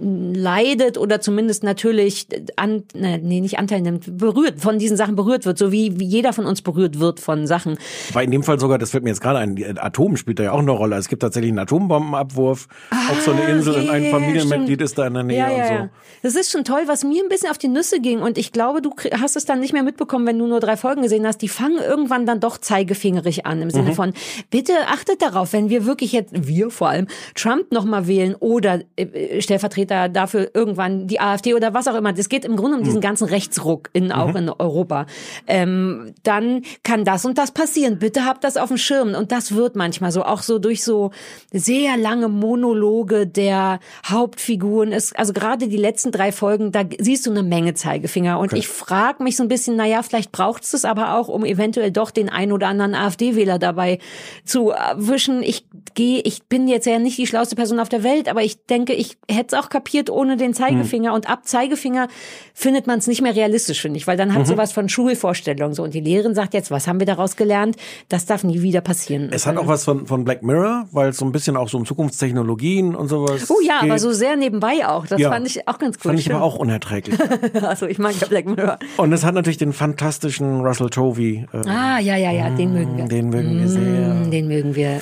leidet 0.00 0.98
oder 0.98 1.20
zumindest 1.20 1.62
natürlich 1.64 2.26
an, 2.56 2.84
ne, 2.94 3.18
nee, 3.22 3.40
nicht 3.40 3.58
Anteil 3.58 3.80
nimmt, 3.80 4.18
berührt, 4.18 4.60
von 4.60 4.78
diesen 4.78 4.96
Sachen 4.96 5.16
berührt 5.16 5.44
wird, 5.44 5.58
so 5.58 5.72
wie, 5.72 5.98
wie 5.98 6.04
jeder 6.04 6.32
von 6.32 6.46
uns 6.46 6.62
berührt 6.62 7.00
wird 7.00 7.20
von 7.20 7.46
Sachen. 7.46 7.78
War 8.12 8.22
in 8.22 8.30
dem 8.30 8.42
Fall 8.42 8.60
sogar, 8.60 8.78
das 8.78 8.90
fällt 8.90 9.04
mir 9.04 9.10
jetzt 9.10 9.20
gerade 9.20 9.38
ein, 9.40 9.78
Atom 9.78 10.16
spielt 10.16 10.38
da 10.38 10.44
ja 10.44 10.52
auch 10.52 10.58
eine 10.60 10.70
Rolle. 10.70 10.96
Es 10.96 11.08
gibt 11.08 11.22
tatsächlich 11.22 11.50
einen 11.50 11.58
Atombombenabwurf 11.58 12.68
auf 12.90 13.20
so 13.22 13.32
eine 13.32 13.42
Insel 13.44 13.74
und 13.74 13.90
ein 13.90 14.06
Ah, 14.06 14.10
Familienmitglied 14.10 14.66
stimmt. 14.76 14.82
ist 14.82 14.98
da 14.98 15.06
in 15.06 15.14
der 15.14 15.22
Nähe 15.24 15.38
Ja, 15.38 15.50
ja, 15.50 15.56
und 15.62 15.66
so. 15.68 15.74
ja. 15.74 15.88
Das 16.22 16.34
ist 16.34 16.50
schon 16.50 16.64
toll, 16.64 16.82
was 16.86 17.04
mir 17.04 17.22
ein 17.22 17.28
bisschen 17.28 17.50
auf 17.50 17.58
die 17.58 17.68
Nüsse 17.68 18.00
ging 18.00 18.20
und 18.20 18.38
ich 18.38 18.52
glaube, 18.52 18.82
du 18.82 18.90
hast 19.20 19.36
es 19.36 19.44
dann 19.44 19.60
nicht 19.60 19.72
mehr 19.72 19.82
mitbekommen, 19.82 20.26
wenn 20.26 20.38
du 20.38 20.46
nur 20.46 20.60
drei 20.60 20.76
Folgen 20.76 21.02
gesehen 21.02 21.26
hast. 21.26 21.38
Die 21.42 21.48
fangen 21.48 21.78
irgendwann 21.78 22.26
dann 22.26 22.40
doch 22.40 22.58
zeigefingerig 22.58 23.46
an 23.46 23.60
im 23.62 23.68
Mhm. 23.68 23.72
Sinne 23.72 23.92
von, 23.94 24.12
bitte 24.50 24.72
achtet 24.88 25.20
darauf, 25.22 25.52
wenn 25.52 25.68
wir 25.70 25.84
wirklich 25.86 26.12
jetzt, 26.12 26.32
wir 26.34 26.70
vor 26.70 26.88
allem, 26.88 27.06
Trump 27.34 27.70
nochmal 27.72 28.06
wählen 28.08 28.34
oder 28.36 28.80
äh, 28.96 29.40
Stellvertreter 29.68 30.08
dafür 30.08 30.50
irgendwann 30.54 31.06
die 31.06 31.20
AfD 31.20 31.54
oder 31.54 31.74
was 31.74 31.86
auch 31.88 31.94
immer. 31.94 32.12
Das 32.12 32.28
geht 32.28 32.44
im 32.44 32.56
Grunde 32.56 32.76
um 32.76 32.80
Mhm. 32.82 32.84
diesen 32.84 33.00
ganzen 33.00 33.26
Rechtsruck 33.28 33.90
in, 33.92 34.12
auch 34.12 34.34
in 34.34 34.48
Europa. 34.48 35.06
Ähm, 35.46 36.14
dann 36.22 36.62
kann 36.82 37.04
das 37.04 37.24
und 37.24 37.38
das 37.38 37.52
passieren. 37.52 37.98
Bitte 37.98 38.24
habt 38.24 38.44
das 38.44 38.56
auf 38.56 38.68
dem 38.68 38.78
Schirm. 38.78 39.14
Und 39.14 39.32
das 39.32 39.54
wird 39.54 39.76
manchmal 39.76 40.12
so, 40.12 40.22
auch 40.24 40.42
so 40.42 40.58
durch 40.58 40.82
so 40.84 41.10
sehr 41.52 41.96
lange 41.96 42.28
Monologe 42.28 43.26
der 43.26 43.80
Hauptfiguren. 44.06 44.92
Es, 44.92 45.12
also 45.14 45.32
gerade 45.32 45.68
die 45.68 45.76
letzten 45.76 46.12
drei 46.12 46.32
Folgen, 46.32 46.72
da 46.72 46.82
siehst 46.98 47.26
du 47.26 47.30
eine 47.30 47.42
Menge 47.42 47.74
Zeigefinger. 47.74 48.38
Und 48.38 48.52
ich 48.52 48.68
frage 48.68 49.22
mich 49.22 49.36
so 49.36 49.42
ein 49.42 49.48
bisschen, 49.48 49.76
naja, 49.76 50.02
vielleicht 50.02 50.32
braucht 50.32 50.64
es 50.64 50.70
das 50.70 50.84
aber 50.84 51.14
auch, 51.14 51.28
um 51.28 51.44
eventuell 51.44 51.90
doch 51.90 52.10
den 52.10 52.28
ein 52.28 52.52
oder 52.52 52.68
anderen 52.68 52.94
AfD-Wähler 52.94 53.58
dabei 53.58 53.98
zu 54.44 54.70
erwischen. 54.70 55.42
Ich 55.42 55.66
gehe, 55.94 56.20
ich 56.22 56.44
bin 56.44 56.68
jetzt 56.68 56.86
ja 56.86 56.98
nicht 56.98 57.18
die 57.18 57.26
schlauste 57.26 57.56
Person 57.56 57.80
auf 57.80 57.88
der 57.88 58.02
Welt, 58.02 58.28
aber 58.28 58.42
ich 58.42 58.64
denke, 58.66 58.92
ich 58.92 59.16
hätte 59.30 59.56
es 59.56 59.57
auch 59.58 59.68
kapiert 59.68 60.10
ohne 60.10 60.36
den 60.36 60.54
Zeigefinger. 60.54 61.12
Und 61.14 61.28
ab 61.28 61.40
Zeigefinger 61.44 62.08
findet 62.54 62.86
man 62.86 62.98
es 62.98 63.06
nicht 63.06 63.22
mehr 63.22 63.34
realistisch, 63.34 63.80
finde 63.82 63.98
ich, 63.98 64.06
weil 64.06 64.16
dann 64.16 64.34
hat 64.34 64.46
sowas 64.46 64.72
von 64.72 64.88
Schulvorstellung 64.88 65.74
so. 65.74 65.82
Und 65.82 65.94
die 65.94 66.00
Lehrerin 66.00 66.34
sagt 66.34 66.54
jetzt, 66.54 66.70
was 66.70 66.86
haben 66.88 66.98
wir 67.00 67.06
daraus 67.06 67.36
gelernt? 67.36 67.76
Das 68.08 68.26
darf 68.26 68.44
nie 68.44 68.62
wieder 68.62 68.80
passieren. 68.80 69.28
Es 69.32 69.46
hat 69.46 69.56
auch 69.56 69.66
was 69.66 69.84
von, 69.84 70.06
von 70.06 70.24
Black 70.24 70.42
Mirror, 70.42 70.86
weil 70.92 71.10
es 71.10 71.18
so 71.18 71.24
ein 71.24 71.32
bisschen 71.32 71.56
auch 71.56 71.68
so 71.68 71.78
um 71.78 71.86
Zukunftstechnologien 71.86 72.94
und 72.94 73.08
sowas 73.08 73.50
Oh 73.50 73.56
ja, 73.62 73.80
geht. 73.80 73.90
aber 73.90 73.98
so 73.98 74.12
sehr 74.12 74.36
nebenbei 74.36 74.86
auch. 74.86 75.06
Das 75.06 75.20
Ja. 75.20 75.30
fand 75.30 75.46
ich 75.46 75.66
auch 75.68 75.78
ganz 75.78 75.96
cool. 75.96 76.10
Fand 76.10 76.20
ich 76.20 76.32
aber 76.32 76.42
auch 76.44 76.56
unerträglich. 76.56 77.18
Also 77.62 77.86
ich 77.86 77.98
mag 77.98 78.14
ja 78.20 78.26
Black 78.26 78.46
Mirror. 78.46 78.78
und 78.96 79.12
es 79.12 79.24
hat 79.24 79.34
natürlich 79.34 79.58
den 79.58 79.72
fantastischen 79.72 80.60
Russell 80.60 80.90
Tovey. 80.90 81.46
Äh, 81.52 81.68
Ah, 81.68 81.98
ja, 81.98 82.16
ja, 82.16 82.30
ja, 82.32 82.50
den 82.50 82.72
mögen 82.72 82.96
wir. 82.96 83.04
Den 83.04 83.28
mögen 83.30 83.58
wir 83.60 83.68
sehr. 83.68 84.14
Mm, 84.14 84.30
Den 84.30 84.48
mögen 84.48 84.74
wir. 84.74 85.00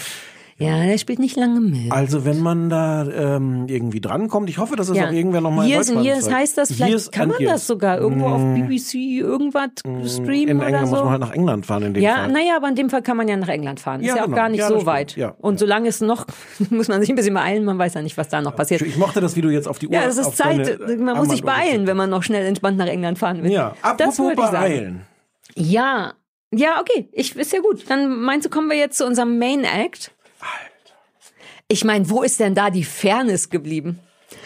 Ja, 0.58 0.86
der 0.86 0.96
spielt 0.96 1.18
nicht 1.18 1.36
lange 1.36 1.60
mit. 1.60 1.92
Also 1.92 2.24
wenn 2.24 2.40
man 2.40 2.70
da 2.70 3.06
ähm, 3.06 3.66
irgendwie 3.68 4.00
drankommt, 4.00 4.48
ich 4.48 4.56
hoffe, 4.56 4.74
dass 4.74 4.88
es 4.88 4.96
ja. 4.96 5.08
auch 5.08 5.12
irgendwer 5.12 5.42
nochmal 5.42 5.66
in 5.66 5.72
Years 5.72 5.88
Deutschland 5.88 6.06
Years 6.06 6.24
zeigt. 6.24 6.36
heißt 6.36 6.58
das, 6.58 6.72
vielleicht 6.72 6.90
Years 6.90 7.10
kann 7.10 7.28
man 7.28 7.40
Years. 7.40 7.52
das 7.52 7.66
sogar 7.66 7.98
irgendwo 7.98 8.26
auf 8.26 8.40
BBC 8.40 8.94
irgendwas 8.94 9.70
streamen 10.06 10.48
In 10.48 10.60
England 10.62 10.88
so. 10.88 10.94
muss 10.94 11.04
man 11.04 11.10
halt 11.10 11.20
nach 11.20 11.32
England 11.32 11.66
fahren 11.66 11.82
in 11.82 11.94
dem 11.94 12.02
ja, 12.02 12.14
Fall. 12.14 12.32
naja, 12.32 12.56
aber 12.56 12.68
in 12.70 12.74
dem 12.74 12.88
Fall 12.88 13.02
kann 13.02 13.18
man 13.18 13.28
ja 13.28 13.36
nach 13.36 13.48
England 13.48 13.80
fahren. 13.80 14.00
Ja, 14.00 14.08
ist 14.08 14.16
ja 14.16 14.22
auch 14.22 14.26
genau. 14.26 14.36
gar 14.36 14.48
nicht 14.48 14.60
Ja, 14.60 14.64
das 14.64 14.70
so 14.70 14.76
stimmt. 14.76 14.86
weit. 14.86 15.16
Ja. 15.16 15.34
Und 15.38 15.58
solange 15.58 15.88
es 15.88 16.00
noch, 16.00 16.26
muss 16.70 16.88
man 16.88 17.00
sich 17.02 17.10
ein 17.10 17.16
bisschen 17.16 17.34
beeilen, 17.34 17.64
man 17.64 17.78
weiß 17.78 17.92
ja 17.92 18.00
nicht, 18.00 18.16
was 18.16 18.30
da 18.30 18.40
noch 18.40 18.56
passiert. 18.56 18.80
Ich 18.80 18.96
mochte 18.96 19.20
das, 19.20 19.36
wie 19.36 19.42
du 19.42 19.50
jetzt 19.50 19.68
auf 19.68 19.78
die 19.78 19.88
Uhr 19.88 19.92
Ja, 19.92 20.04
es 20.04 20.16
ist 20.16 20.38
Zeit. 20.38 20.56
Man 20.56 20.88
äh, 20.88 21.18
muss 21.18 21.28
sich 21.28 21.42
Armbanduhr 21.42 21.42
beeilen, 21.42 21.86
wenn 21.86 21.98
man 21.98 22.08
noch 22.08 22.22
schnell 22.22 22.46
entspannt 22.46 22.78
nach 22.78 22.86
England 22.86 23.18
fahren 23.18 23.42
will. 23.42 23.52
Ja, 23.52 23.74
das 23.82 24.18
apropos 24.18 24.18
wollte 24.20 24.40
ich 24.40 24.46
sagen. 24.46 24.56
beeilen. 24.62 25.00
Ja. 25.54 26.14
Ja, 26.54 26.80
okay. 26.80 27.08
Ich, 27.12 27.36
ist 27.36 27.52
ja 27.52 27.60
gut. 27.60 27.84
Dann 27.88 28.20
meinst 28.22 28.46
du, 28.46 28.50
kommen 28.50 28.70
wir 28.70 28.76
jetzt 28.78 28.96
zu 28.96 29.04
unserem 29.04 29.38
Main 29.38 29.64
Act? 29.64 30.12
Ich 31.68 31.84
meine, 31.84 32.08
wo 32.08 32.22
ist 32.22 32.38
denn 32.38 32.54
da 32.54 32.70
die 32.70 32.84
Fairness 32.84 33.50
geblieben? 33.50 33.98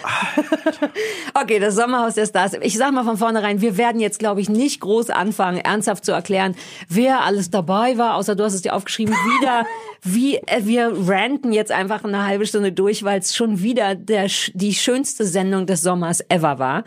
okay, 1.35 1.59
das 1.59 1.75
Sommerhaus 1.75 2.15
der 2.15 2.27
Stars. 2.27 2.53
Ich 2.63 2.77
sag 2.77 2.93
mal 2.93 3.05
von 3.05 3.17
vornherein, 3.17 3.61
wir 3.61 3.77
werden 3.77 4.01
jetzt, 4.01 4.19
glaube 4.19 4.41
ich, 4.41 4.49
nicht 4.49 4.81
groß 4.81 5.11
anfangen, 5.11 5.59
ernsthaft 5.59 6.05
zu 6.05 6.13
erklären, 6.13 6.55
wer 6.89 7.23
alles 7.23 7.51
dabei 7.51 7.99
war, 7.99 8.15
außer 8.15 8.37
du 8.37 8.45
hast 8.45 8.55
es 8.55 8.63
dir 8.63 8.75
aufgeschrieben, 8.75 9.15
wieder, 9.15 9.67
wie, 10.03 10.37
äh, 10.37 10.65
wir 10.65 10.93
ranten 11.07 11.53
jetzt 11.53 11.73
einfach 11.73 12.05
eine 12.05 12.27
halbe 12.27 12.47
Stunde 12.47 12.73
durch, 12.73 13.05
weil 13.05 13.21
es 13.21 13.35
schon 13.35 13.63
wieder 13.63 13.95
der, 13.95 14.29
die 14.55 14.75
schönste 14.75 15.27
Sendung 15.27 15.67
des 15.67 15.83
Sommers 15.83 16.23
ever 16.29 16.59
war. 16.59 16.85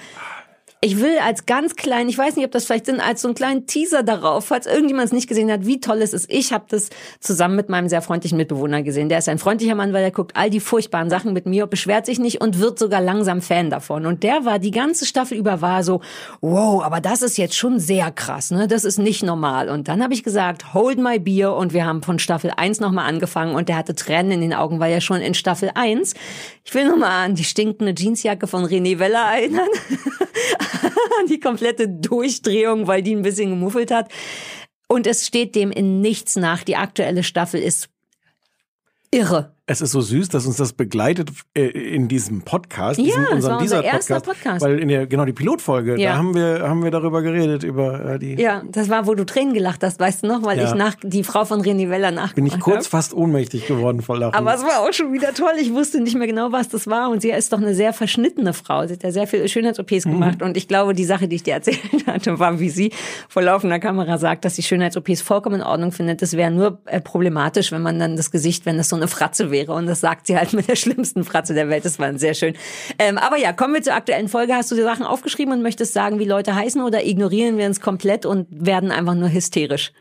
Ich 0.86 1.00
will 1.00 1.18
als 1.26 1.46
ganz 1.46 1.78
klein, 1.78 2.10
ich 2.10 2.18
weiß 2.18 2.36
nicht, 2.36 2.44
ob 2.46 2.52
das 2.52 2.66
vielleicht 2.66 2.88
sind, 2.88 3.00
als 3.00 3.22
so 3.22 3.30
einen 3.30 3.36
kleinen 3.36 3.68
Teaser 3.68 4.04
darauf, 4.04 4.48
falls 4.48 4.66
irgendjemand 4.66 5.06
es 5.06 5.14
nicht 5.14 5.30
gesehen 5.30 5.50
hat, 5.50 5.66
wie 5.66 5.80
toll 5.80 6.02
es 6.02 6.12
ist. 6.12 6.30
Ich 6.30 6.52
habe 6.52 6.66
das 6.68 6.90
zusammen 7.22 7.56
mit 7.56 7.70
meinem 7.70 7.88
sehr 7.88 8.02
freundlichen 8.02 8.38
Mitbewohner 8.38 8.84
gesehen. 8.84 9.08
Der 9.08 9.20
ist 9.20 9.30
ein 9.30 9.38
freundlicher 9.38 9.76
Mann, 9.76 9.94
weil 9.94 10.04
er 10.04 10.12
guckt 10.12 10.36
all 10.36 10.50
die 10.50 10.60
furchtbaren 10.60 11.10
Sachen 11.10 11.32
mit 11.32 11.46
mir, 11.46 11.68
beschwert 11.68 12.06
sich 12.06 12.20
nicht 12.20 12.42
und 12.42 12.60
wird 12.60 12.78
sogar 12.78 13.00
langsam 13.00 13.42
Fan 13.42 13.70
davon. 13.70 14.06
Und 14.06 14.24
der 14.24 14.44
war 14.44 14.60
die 14.60 14.72
ganze 14.72 15.06
Staffel 15.06 15.38
über 15.38 15.62
war 15.62 15.86
so, 15.86 16.02
wow, 16.42 16.84
aber 16.84 17.00
das 17.00 17.22
ist 17.22 17.38
jetzt 17.38 17.56
schon 17.56 17.80
sehr 17.80 18.12
krass, 18.12 18.52
ne? 18.52 18.68
Das 18.68 18.84
ist 18.84 18.98
nicht 18.98 19.24
normal. 19.24 19.70
Und 19.70 19.88
dann 19.88 20.04
habe 20.04 20.14
ich 20.14 20.22
gesagt, 20.22 20.74
hold 20.74 20.98
my 20.98 21.18
beer 21.18 21.56
und 21.56 21.72
wir 21.72 21.86
haben 21.86 22.04
von 22.04 22.20
Staffel 22.20 22.52
1 22.58 22.82
nochmal 22.82 23.08
angefangen 23.08 23.56
und 23.56 23.70
der 23.70 23.78
hatte 23.78 23.96
Tränen 23.96 24.34
in 24.34 24.42
den 24.42 24.54
Augen, 24.54 24.82
weil 24.82 24.92
er 24.92 25.00
schon 25.00 25.22
in 25.22 25.34
Staffel 25.34 25.72
1, 25.74 26.14
ich 26.66 26.76
will 26.76 26.90
nochmal 26.90 27.24
an 27.24 27.36
die 27.36 27.46
stinkende 27.46 27.96
Jeansjacke 27.98 28.48
von 28.48 28.66
René 28.66 29.00
Weller 29.00 29.32
erinnern. 29.34 29.70
die 31.30 31.40
komplette 31.40 31.88
Durchdrehung, 31.88 32.88
weil 32.88 33.02
die 33.02 33.16
ein 33.16 33.22
bisschen 33.22 33.50
gemuffelt 33.50 33.92
hat. 33.92 34.12
Und 34.88 35.08
es 35.08 35.26
steht 35.26 35.56
dem 35.56 35.72
in 35.72 36.02
nichts 36.02 36.36
nach. 36.36 36.64
Die 36.64 36.76
aktuelle 36.76 37.24
Staffel 37.24 37.62
ist 37.62 37.90
irre. 39.12 39.53
Es 39.66 39.80
ist 39.80 39.92
so 39.92 40.02
süß, 40.02 40.28
dass 40.28 40.46
uns 40.46 40.58
das 40.58 40.74
begleitet 40.74 41.30
äh, 41.54 41.62
in 41.68 42.10
diesem 42.10 42.42
Podcast, 42.42 43.00
Ja, 43.00 43.06
diesem, 43.06 43.24
unserem 43.32 43.36
unser 43.60 43.60
dieser 43.80 43.82
erster 43.86 44.16
Podcast, 44.16 44.44
Podcast. 44.44 44.62
weil 44.66 44.78
in 44.80 44.90
der 44.90 45.08
genau 45.08 45.24
die 45.24 45.32
Pilotfolge, 45.32 45.98
Ja. 45.98 46.12
da 46.12 46.18
haben 46.18 46.36
wir 46.36 46.68
haben 46.68 46.84
wir 46.84 46.92
darüber 46.92 47.22
geredet 47.22 47.64
über 47.64 48.04
äh, 48.16 48.20
die. 48.20 48.34
Ja, 48.36 48.62
das 48.70 48.90
war, 48.90 49.08
wo 49.08 49.16
du 49.16 49.24
Tränen 49.26 49.54
gelacht 49.54 49.82
hast, 49.82 50.02
weißt 50.02 50.24
du 50.24 50.28
noch, 50.28 50.44
weil 50.44 50.58
Ja. 50.58 50.66
ich 50.68 50.76
nach 50.76 50.96
die 51.02 51.24
Frau 51.24 51.46
von 51.46 51.62
René 51.62 51.90
Weller 51.90 52.12
nach 52.12 52.34
Bin 52.34 52.46
ich 52.46 52.60
kurz 52.60 52.88
fast 52.88 53.14
ohnmächtig 53.14 53.66
geworden 53.66 54.02
vor 54.02 54.18
Lachen. 54.20 54.36
Aber 54.36 54.54
es 54.54 54.64
war 54.64 54.82
auch 54.82 54.92
schon 54.92 55.14
wieder 55.14 55.34
toll. 55.34 55.54
Ich 55.62 55.74
wusste 55.74 56.02
nicht 56.02 56.18
mehr 56.18 56.28
genau, 56.28 56.52
was 56.52 56.68
das 56.68 56.88
war. 56.88 57.10
Und 57.10 57.22
sie 57.22 57.30
ist 57.32 57.54
doch 57.54 57.60
eine 57.60 57.74
sehr 57.74 57.94
verschnittene 57.94 58.52
Frau. 58.52 58.86
Sie 58.86 58.96
hat 58.96 59.04
ja 59.04 59.12
sehr 59.14 59.28
viele 59.28 59.48
Schönheits-OPs 59.48 60.04
Mhm. 60.08 60.12
gemacht. 60.12 60.42
Und 60.42 60.58
ich 60.58 60.68
glaube, 60.68 60.94
die 60.94 61.06
Sache, 61.06 61.30
die 61.30 61.38
ich 61.38 61.44
dir 61.44 61.54
erzählt 61.54 61.80
hatte, 62.06 62.38
war, 62.38 62.60
wie 62.60 62.70
sie 62.70 62.92
vor 63.30 63.42
laufender 63.42 63.80
Kamera 63.80 64.18
sagt, 64.18 64.44
dass 64.44 64.58
sie 64.58 64.64
Schönheits-OPs 64.64 65.22
vollkommen 65.22 65.56
in 65.62 65.64
Ordnung 65.64 65.94
findet. 65.94 66.22
Das 66.22 66.34
wäre 66.36 66.52
nur 66.52 66.80
äh, 66.88 67.00
problematisch, 67.00 67.72
wenn 67.72 67.82
man 67.82 67.98
dann 67.98 68.18
das 68.18 68.30
Gesicht, 68.30 68.66
wenn 68.66 68.76
das 68.76 68.90
so 68.90 68.98
eine 68.98 69.08
Fratze 69.08 69.52
wäre. 69.54 69.72
Und 69.72 69.86
das 69.86 70.02
sagt 70.02 70.28
sie 70.28 70.36
halt 70.38 70.52
mit 70.52 70.68
der 70.68 70.76
schlimmsten 70.76 71.24
Fratze 71.24 71.54
der 71.54 71.70
Welt. 71.70 71.86
Das 71.86 71.98
war 72.00 72.14
sehr 72.20 72.34
schön. 72.34 72.56
Ähm, 73.00 73.18
aber 73.18 73.38
ja, 73.38 73.54
kommen 73.54 73.74
wir 73.74 73.82
zur 73.82 73.94
aktuellen 73.96 74.28
Folge. 74.28 74.54
Hast 74.54 74.70
du 74.72 74.76
die 74.76 74.82
Sachen 74.82 75.06
aufgeschrieben 75.06 75.54
und 75.54 75.62
möchtest 75.62 75.94
sagen, 75.94 76.20
wie 76.20 76.26
Leute 76.26 76.54
heißen 76.54 76.82
oder 76.82 77.06
ignorieren 77.06 77.58
wir 77.58 77.66
uns 77.68 77.80
komplett 77.80 78.26
und 78.26 78.48
werden 78.50 78.92
einfach 78.92 79.16
nur 79.16 79.32
hysterisch? 79.32 79.94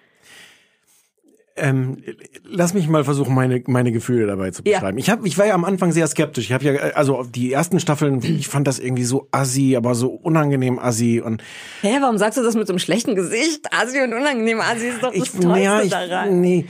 Ähm, 1.55 1.99
lass 2.45 2.73
mich 2.73 2.89
mal 2.89 3.05
versuchen, 3.05 3.35
meine, 3.35 3.63
meine 3.67 3.93
Gefühle 3.93 4.27
dabei 4.27 4.51
zu 4.53 4.63
Ja. 4.65 4.79
beschreiben. 4.79 4.97
Ich, 4.97 5.11
hab, 5.11 5.27
ich 5.27 5.37
war 5.37 5.45
ja 5.47 5.53
am 5.53 5.67
Anfang 5.67 5.93
sehr 5.93 6.07
skeptisch. 6.07 6.47
Ich 6.47 6.53
habe 6.53 6.65
ja, 6.65 6.73
also 6.95 7.25
die 7.25 7.53
ersten 7.53 7.79
Staffeln, 7.79 8.23
ich 8.25 8.49
fand 8.49 8.67
das 8.67 8.79
irgendwie 8.79 9.05
so 9.05 9.29
assi, 9.33 9.77
aber 9.77 9.95
so 9.95 10.09
unangenehm 10.09 10.79
assi. 10.79 11.21
Und 11.23 11.43
Hä, 11.83 11.99
warum 12.01 12.17
sagst 12.17 12.39
du 12.39 12.43
das 12.43 12.55
mit 12.55 12.67
so 12.67 12.73
einem 12.73 12.79
schlechten 12.79 13.15
Gesicht? 13.15 13.67
Asi 13.71 14.01
und 14.01 14.15
unangenehm. 14.15 14.63
Asi 14.63 14.89
ist 14.89 15.03
doch 15.03 15.13
das 15.13 15.23
ich, 15.25 15.31
Tollste 15.41 15.63
ja, 15.63 15.83
ich, 15.83 15.91
daran. 15.91 16.41
nee, 16.41 16.65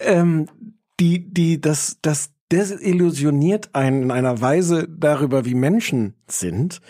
ähm, 0.00 0.48
die, 1.02 1.32
die, 1.32 1.60
das, 1.60 1.98
das 2.00 2.30
desillusioniert 2.52 3.70
einen 3.74 4.04
in 4.04 4.10
einer 4.12 4.40
Weise 4.40 4.86
darüber, 4.88 5.44
wie 5.44 5.54
Menschen 5.54 6.14
sind, 6.28 6.80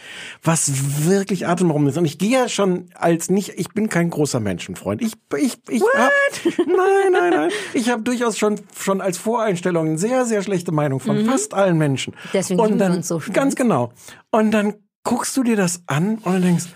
was 0.42 1.06
wirklich 1.06 1.46
atemberaubend 1.46 1.88
ist. 1.88 1.96
Und 1.96 2.04
ich 2.04 2.18
gehe 2.18 2.30
ja 2.30 2.48
schon 2.48 2.90
als 2.94 3.30
nicht, 3.30 3.54
ich 3.56 3.68
bin 3.70 3.88
kein 3.88 4.10
großer 4.10 4.38
Menschenfreund. 4.38 5.00
Ich, 5.00 5.12
ich, 5.38 5.58
ich 5.68 5.82
hab, 5.94 6.12
nein, 6.58 7.12
nein, 7.12 7.30
nein. 7.30 7.50
Ich 7.72 7.88
habe 7.88 8.02
durchaus 8.02 8.36
schon, 8.36 8.60
schon 8.78 9.00
als 9.00 9.16
Voreinstellung 9.16 9.86
eine 9.86 9.98
sehr, 9.98 10.26
sehr 10.26 10.42
schlechte 10.42 10.72
Meinung 10.72 11.00
von 11.00 11.24
fast 11.24 11.54
allen 11.54 11.78
Menschen. 11.78 12.12
Mhm. 12.12 12.28
Deswegen 12.34 12.60
und 12.60 12.78
dann, 12.78 12.92
uns 12.92 13.08
so 13.08 13.18
schnell. 13.18 13.34
Ganz 13.34 13.54
genau. 13.54 13.92
Und 14.30 14.50
dann 14.50 14.74
guckst 15.04 15.34
du 15.38 15.42
dir 15.42 15.56
das 15.56 15.84
an 15.86 16.18
und 16.18 16.42
denkst, 16.42 16.66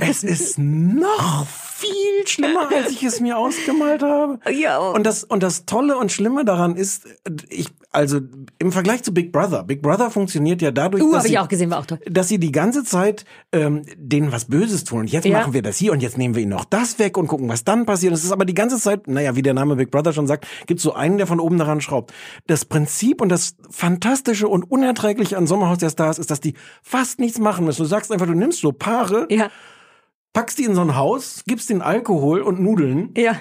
es 0.00 0.24
ist 0.24 0.58
noch 0.58 1.46
viel 1.80 2.26
schlimmer, 2.26 2.68
als 2.74 2.90
ich 2.92 3.02
es 3.02 3.20
mir 3.20 3.38
ausgemalt 3.38 4.02
habe. 4.02 4.38
Ja. 4.52 4.78
Und 4.78 5.04
das, 5.04 5.24
und 5.24 5.42
das 5.42 5.64
Tolle 5.66 5.96
und 5.96 6.12
Schlimme 6.12 6.44
daran 6.44 6.76
ist, 6.76 7.06
ich, 7.48 7.68
also 7.90 8.20
im 8.58 8.72
Vergleich 8.72 9.02
zu 9.02 9.12
Big 9.12 9.32
Brother, 9.32 9.64
Big 9.64 9.82
Brother 9.82 10.10
funktioniert 10.10 10.62
ja 10.62 10.70
dadurch, 10.70 11.02
Uh, 11.02 11.12
dass, 11.12 11.24
sie, 11.24 11.30
ich 11.32 11.38
auch 11.38 11.48
gesehen, 11.48 11.74
dass 12.06 12.28
sie 12.28 12.38
die 12.38 12.52
ganze 12.52 12.84
Zeit 12.84 13.24
ähm, 13.52 13.82
denen 13.96 14.30
was 14.32 14.44
Böses 14.44 14.84
tun. 14.84 15.00
Und 15.00 15.10
jetzt 15.10 15.24
Ja. 15.24 15.38
machen 15.38 15.52
wir 15.52 15.62
das 15.62 15.76
hier 15.76 15.92
und 15.92 16.02
jetzt 16.02 16.18
nehmen 16.18 16.34
wir 16.34 16.42
ihnen 16.42 16.52
noch 16.52 16.64
das 16.64 16.98
weg 16.98 17.16
und 17.16 17.26
gucken, 17.26 17.48
was 17.48 17.64
dann 17.64 17.86
passiert. 17.86 18.12
Das 18.12 18.24
ist 18.24 18.32
aber 18.32 18.44
die 18.44 18.54
ganze 18.54 18.78
Zeit, 18.78 19.08
naja, 19.08 19.34
wie 19.34 19.42
der 19.42 19.54
Name 19.54 19.76
Big 19.76 19.90
Brother 19.90 20.12
schon 20.12 20.26
sagt, 20.26 20.46
gibt 20.66 20.80
so 20.80 20.92
einen, 20.94 21.18
der 21.18 21.26
von 21.26 21.40
oben 21.40 21.58
daran 21.58 21.80
schraubt. 21.80 22.12
Das 22.46 22.64
Prinzip 22.64 23.20
und 23.20 23.28
das 23.28 23.56
Fantastische 23.70 24.46
und 24.48 24.70
Unerträgliche 24.70 25.36
an 25.36 25.46
Sommerhaus 25.46 25.78
der 25.78 25.90
Stars 25.90 26.18
ist, 26.18 26.30
dass 26.30 26.40
die 26.40 26.54
fast 26.82 27.18
nichts 27.18 27.38
machen 27.38 27.64
müssen. 27.64 27.82
Du 27.82 27.88
sagst 27.88 28.12
einfach, 28.12 28.26
du 28.26 28.34
nimmst 28.34 28.60
so 28.60 28.72
Paare, 28.72 29.26
Ja, 29.30 29.50
packst 30.32 30.58
die 30.58 30.64
in 30.64 30.74
so 30.74 30.80
ein 30.82 30.96
Haus, 30.96 31.42
gibst 31.46 31.70
ihnen 31.70 31.82
Alkohol 31.82 32.40
und 32.42 32.60
Nudeln 32.60 33.10
ja. 33.16 33.36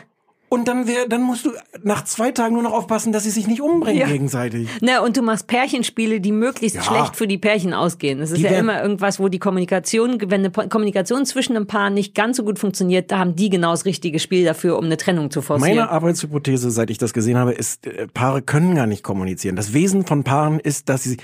und 0.49 0.67
dann 0.67 0.87
wär, 0.87 1.07
dann 1.07 1.21
musst 1.21 1.45
du 1.45 1.51
nach 1.83 2.03
zwei 2.03 2.31
Tagen 2.31 2.55
nur 2.55 2.63
noch 2.63 2.73
aufpassen, 2.73 3.11
dass 3.11 3.23
sie 3.23 3.29
sich 3.29 3.45
nicht 3.47 3.61
umbringen 3.61 3.99
Ja. 4.01 4.07
gegenseitig. 4.07 4.67
Na, 4.81 5.01
und 5.01 5.15
du 5.15 5.21
machst 5.21 5.45
Pärchenspiele, 5.45 6.19
die 6.19 6.31
möglichst 6.31 6.75
Ja. 6.77 6.81
schlecht 6.83 7.15
für 7.15 7.27
die 7.27 7.37
Pärchen 7.37 7.75
ausgehen. 7.75 8.19
Es 8.21 8.31
ist 8.31 8.39
Die 8.39 8.43
ja 8.43 8.51
immer 8.57 8.81
irgendwas, 8.81 9.19
wo 9.19 9.27
die 9.27 9.37
Kommunikation, 9.37 10.17
wenn 10.19 10.43
eine 10.45 10.49
Kommunikation 10.69 11.25
zwischen 11.27 11.55
einem 11.55 11.67
Paar 11.67 11.91
nicht 11.91 12.15
ganz 12.15 12.37
so 12.37 12.43
gut 12.43 12.57
funktioniert, 12.57 13.11
da 13.11 13.19
haben 13.19 13.35
die 13.35 13.49
genau 13.51 13.69
das 13.71 13.85
richtige 13.85 14.17
Spiel 14.19 14.43
dafür, 14.43 14.79
um 14.79 14.85
eine 14.85 14.97
Trennung 14.97 15.29
zu 15.29 15.43
forcieren. 15.43 15.75
Meine 15.77 15.89
Arbeitshypothese, 15.91 16.71
seit 16.71 16.89
ich 16.89 16.97
das 16.97 17.13
gesehen 17.13 17.37
habe, 17.37 17.51
ist, 17.53 17.85
äh, 17.85 18.07
Paare 18.07 18.41
können 18.41 18.73
gar 18.73 18.87
nicht 18.87 19.03
kommunizieren. 19.03 19.55
Das 19.55 19.73
Wesen 19.73 20.07
von 20.07 20.23
Paaren 20.23 20.59
ist, 20.59 20.89
dass 20.89 21.03
sie, 21.03 21.17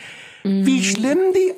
Mhm. 0.44 0.66
wie 0.68 0.84
schlimm 0.84 1.18
die 1.34 1.54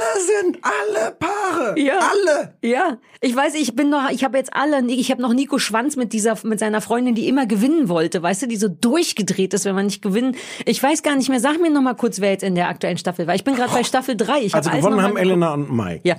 alle 0.00 0.24
sind, 0.52 0.58
alle 0.62 1.12
Paare, 1.18 1.78
Ja. 1.78 1.98
alle. 1.98 2.54
Ja, 2.62 2.98
ich 3.20 3.34
weiß, 3.34 3.54
ich 3.54 3.74
bin 3.74 3.90
noch, 3.90 4.10
ich 4.10 4.24
habe 4.24 4.36
jetzt 4.38 4.52
alle, 4.54 4.84
ich 4.86 5.10
habe 5.10 5.22
noch 5.22 5.32
Nico 5.34 5.58
Schwanz 5.58 5.96
mit 5.96 6.12
dieser, 6.12 6.36
mit 6.44 6.58
seiner 6.58 6.80
Freundin, 6.80 7.14
die 7.14 7.28
immer 7.28 7.46
gewinnen 7.46 7.88
wollte, 7.88 8.22
weißt 8.22 8.42
du, 8.42 8.46
die 8.48 8.56
so 8.56 8.68
durchgedreht 8.68 9.54
ist, 9.54 9.64
wenn 9.64 9.74
man 9.74 9.86
nicht 9.86 10.02
gewinnen. 10.02 10.36
Ich 10.64 10.82
weiß 10.82 11.02
gar 11.02 11.16
nicht 11.16 11.28
mehr, 11.28 11.40
sag 11.40 11.60
mir 11.60 11.70
noch 11.70 11.82
mal 11.82 11.94
kurz, 11.94 12.20
wer 12.20 12.30
jetzt 12.30 12.42
in 12.44 12.54
der 12.54 12.68
aktuellen 12.68 12.98
Staffel 12.98 13.26
war. 13.26 13.34
Ich 13.34 13.44
bin 13.44 13.54
gerade 13.54 13.72
bei 13.72 13.84
Staffel 13.84 14.16
3. 14.16 14.40
Ich 14.42 14.52
hab 14.52 14.58
Also 14.58 14.70
alles 14.70 14.84
gewonnen 14.84 15.02
haben. 15.02 15.16
Elena 15.16 15.54
und 15.54 15.70
Mai. 15.70 16.00
Ja, 16.04 16.16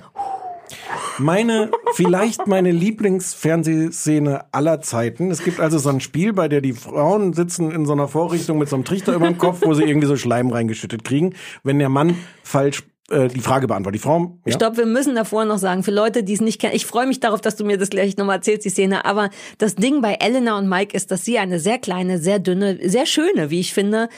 Meine, 1.18 1.70
vielleicht 1.94 2.46
meine 2.46 2.70
Lieblingsfernsehszene 2.70 4.44
aller 4.52 4.80
Zeiten. 4.80 5.30
Es 5.30 5.42
gibt 5.42 5.60
also 5.60 5.78
so 5.78 5.88
ein 5.90 6.00
Spiel, 6.00 6.32
bei 6.32 6.48
der 6.48 6.60
die 6.60 6.72
Frauen 6.72 7.32
sitzen 7.32 7.70
in 7.70 7.84
so 7.86 7.92
einer 7.92 8.08
Vorrichtung 8.08 8.58
mit 8.58 8.68
so 8.68 8.76
einem 8.76 8.84
Trichter 8.84 9.14
über 9.14 9.26
dem 9.26 9.36
Kopf, 9.38 9.58
wo 9.62 9.74
sie 9.74 9.82
irgendwie 9.84 10.06
so 10.06 10.16
Schleim 10.16 10.48
reingeschüttet 10.50 11.04
kriegen, 11.04 11.34
wenn 11.64 11.78
der 11.78 11.88
Mann 11.88 12.16
falsch 12.42 12.84
äh, 13.10 13.28
die 13.28 13.40
Frage 13.40 13.66
beantwortet. 13.66 14.00
Die 14.00 14.02
Frau, 14.02 14.38
ja? 14.44 14.54
Stopp, 14.54 14.76
wir 14.76 14.86
müssen 14.86 15.14
davor 15.14 15.44
noch 15.44 15.58
sagen, 15.58 15.82
für 15.82 15.90
Leute, 15.90 16.22
die 16.22 16.32
es 16.32 16.40
nicht 16.40 16.60
kennen, 16.60 16.74
ich 16.74 16.86
freue 16.86 17.06
mich 17.06 17.20
darauf, 17.20 17.40
dass 17.40 17.56
du 17.56 17.64
mir 17.64 17.76
das 17.76 17.90
gleich 17.90 18.16
nochmal 18.16 18.36
erzählst, 18.36 18.64
die 18.64 18.70
Szene, 18.70 19.04
aber 19.04 19.30
das 19.58 19.74
Ding 19.74 20.00
bei 20.00 20.14
Elena 20.14 20.56
und 20.58 20.68
Mike 20.68 20.96
ist, 20.96 21.10
dass 21.10 21.24
sie 21.24 21.38
eine 21.38 21.58
sehr 21.60 21.78
kleine, 21.78 22.18
sehr 22.18 22.38
dünne, 22.38 22.78
sehr 22.88 23.06
schöne, 23.06 23.50
wie 23.50 23.60
ich 23.60 23.74
finde, 23.74 24.08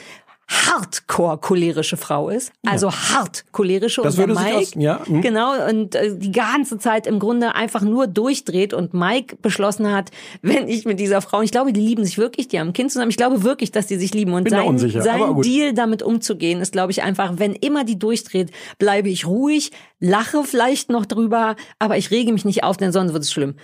hardcore 0.53 1.39
cholerische 1.39 1.97
Frau 1.97 2.29
ist. 2.29 2.53
Also 2.67 2.93
hart 2.93 3.45
cholerische 3.53 4.03
Das 4.03 4.15
und 4.15 4.21
würde 4.21 4.35
Mike, 4.35 4.57
aus- 4.57 4.75
ja, 4.77 5.01
hm. 5.05 5.21
genau, 5.23 5.53
und 5.69 5.95
äh, 5.95 6.17
die 6.17 6.33
ganze 6.33 6.79
Zeit 6.79 7.07
im 7.07 7.19
Grunde 7.19 7.55
einfach 7.55 7.83
nur 7.83 8.07
durchdreht 8.07 8.75
und 8.75 8.95
Mike 8.95 9.37
beschlossen 9.41 9.91
hat, 9.93 10.11
wenn 10.43 10.69
ich 10.69 10.85
mit 10.85 11.01
dieser 11.01 11.21
Frau, 11.23 11.43
ich 11.43 11.51
glaube, 11.51 11.73
die 11.73 11.81
lieben 11.81 12.05
sich 12.05 12.19
wirklich, 12.19 12.49
die 12.49 12.61
haben 12.61 12.69
ein 12.69 12.73
Kind 12.73 12.93
zusammen, 12.93 13.11
ich 13.11 13.17
glaube 13.17 13.43
wirklich, 13.43 13.73
dass 13.73 13.87
die 13.87 13.97
sich 13.97 14.15
lieben 14.15 14.33
und 14.35 14.45
Bin 14.45 14.53
sein, 14.53 14.67
unsicher, 14.67 15.03
sein. 15.03 15.41
Deal 15.43 15.73
damit 15.73 16.03
umzugehen 16.03 16.61
ist, 16.61 16.73
glaube 16.73 16.93
ich, 16.93 17.03
einfach, 17.03 17.35
wenn 17.37 17.55
immer 17.55 17.85
die 17.85 17.99
durchdreht, 17.99 18.51
bleibe 18.79 19.09
ich 19.09 19.27
ruhig, 19.27 19.71
lache 20.01 20.45
vielleicht 20.45 20.91
noch 20.91 21.07
drüber, 21.07 21.57
aber 21.79 21.97
ich 21.97 22.11
rege 22.11 22.33
mich 22.33 22.45
nicht 22.45 22.65
auf, 22.65 22.77
denn 22.77 22.93
sonst 22.93 23.13
wird 23.13 23.23
es 23.23 23.33
schlimm. 23.33 23.55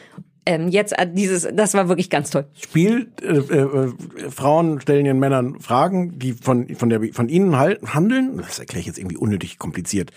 Ähm, 0.49 0.69
jetzt 0.69 0.99
äh, 0.99 1.07
dieses, 1.13 1.47
das 1.53 1.75
war 1.75 1.89
wirklich 1.91 2.09
ganz 2.09 2.31
toll. 2.31 2.47
Spiel, 2.59 3.09
äh, 3.21 3.37
äh, 3.37 3.93
Frauen 4.31 4.81
stellen 4.81 5.05
ihren 5.05 5.19
Männern 5.19 5.61
Fragen, 5.61 6.19
die 6.19 6.33
von, 6.33 6.75
von, 6.75 6.89
der, 6.89 7.01
von 7.13 7.29
ihnen 7.29 7.59
hal- 7.59 7.79
handeln. 7.85 8.39
Das 8.39 8.59
erkläre 8.59 8.81
ich 8.81 8.87
jetzt 8.87 8.99
irgendwie 8.99 9.19
unnötig 9.19 9.59
kompliziert. 9.59 10.11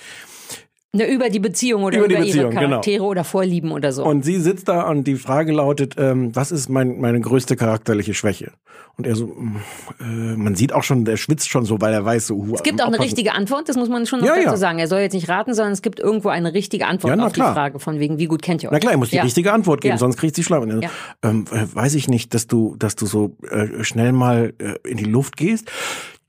Ne, 0.94 1.10
über 1.10 1.30
die 1.30 1.40
Beziehung 1.40 1.84
oder 1.84 2.00
Über 2.00 2.08
über, 2.08 2.16
die 2.16 2.24
Beziehung, 2.24 2.52
ihre 2.52 2.60
genau. 2.60 2.70
Charaktere 2.70 3.04
oder 3.04 3.24
Vorlieben 3.24 3.72
oder 3.72 3.94
so. 3.94 4.04
Und 4.04 4.26
sie 4.26 4.38
sitzt 4.42 4.68
da 4.68 4.90
und 4.90 5.06
die 5.06 5.16
Frage 5.16 5.54
lautet, 5.54 5.96
ähm, 5.98 6.36
was 6.36 6.52
ist 6.52 6.68
mein, 6.68 7.00
meine 7.00 7.22
größte 7.22 7.56
charakterliche 7.56 8.14
Schwäche? 8.14 8.52
Und 8.98 9.08
er 9.08 9.16
so, 9.16 9.28
mm, 9.28 9.56
äh, 10.02 10.04
man 10.36 10.56
sieht 10.56 10.74
auch 10.74 10.84
schon, 10.84 11.06
der 11.06 11.16
schwitzt 11.16 11.50
schon 11.50 11.64
so, 11.64 11.80
weil 11.80 11.94
er 11.94 12.04
weiß 12.04 12.28
so, 12.28 12.36
uh, 12.36 12.56
es 12.56 12.64
gibt 12.64 12.82
auch 12.82 12.88
eine 12.88 13.00
richtige 13.00 13.34
Antwort, 13.34 13.70
das 13.70 13.78
muss 13.78 13.88
man 13.88 14.06
schon 14.06 14.20
noch 14.20 14.28
Ja, 14.28 14.36
dazu 14.36 14.48
ja. 14.50 14.58
sagen. 14.58 14.80
Er 14.80 14.88
soll 14.88 15.00
jetzt 15.00 15.14
nicht 15.14 15.30
raten, 15.30 15.54
sondern 15.54 15.72
es 15.72 15.82
gibt 15.82 16.02
irgendwo 16.02 16.28
eine 16.28 16.54
richtige 16.54 16.86
Antwort 16.88 17.18
Ja, 17.18 17.26
auf 17.26 17.32
die 17.32 17.40
klar. 17.40 17.54
Frage 17.54 17.80
von 17.80 18.00
wegen, 18.00 18.18
wie 18.18 18.26
gut 18.26 18.42
kennt 18.42 18.62
ihr 18.62 18.68
euch? 18.68 18.74
Na 18.74 18.80
klar, 18.80 18.92
er 18.92 18.98
muss 18.98 19.12
die 19.12 19.18
richtige 19.20 19.54
Antwort 19.54 19.80
geben, 19.80 19.98
sonst 19.98 20.18
kriegt 20.18 20.36
sie 20.36 20.44
Schleim. 20.44 20.70
So, 20.70 20.82
ähm, 21.24 21.46
äh, 21.52 21.74
weiß 21.74 21.96
ich 21.96 22.10
nicht, 22.10 22.34
dass 22.34 22.48
du, 22.48 22.76
dass 22.78 22.98
du 22.98 23.06
so 23.06 23.38
äh, 23.50 23.84
schnell 23.86 24.12
mal 24.12 24.54
äh, 24.58 24.76
in 24.88 24.98
die 24.98 25.06
Luft 25.06 25.38
gehst. 25.38 25.72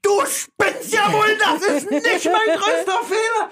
Du 0.03 0.11
spinnst 0.27 0.93
ja 0.93 1.13
wohl, 1.13 1.39
das 1.39 1.63
ist 1.77 1.91
nicht 1.91 2.05
mein 2.05 2.59
größter 2.59 3.01
Fehler. 3.09 3.51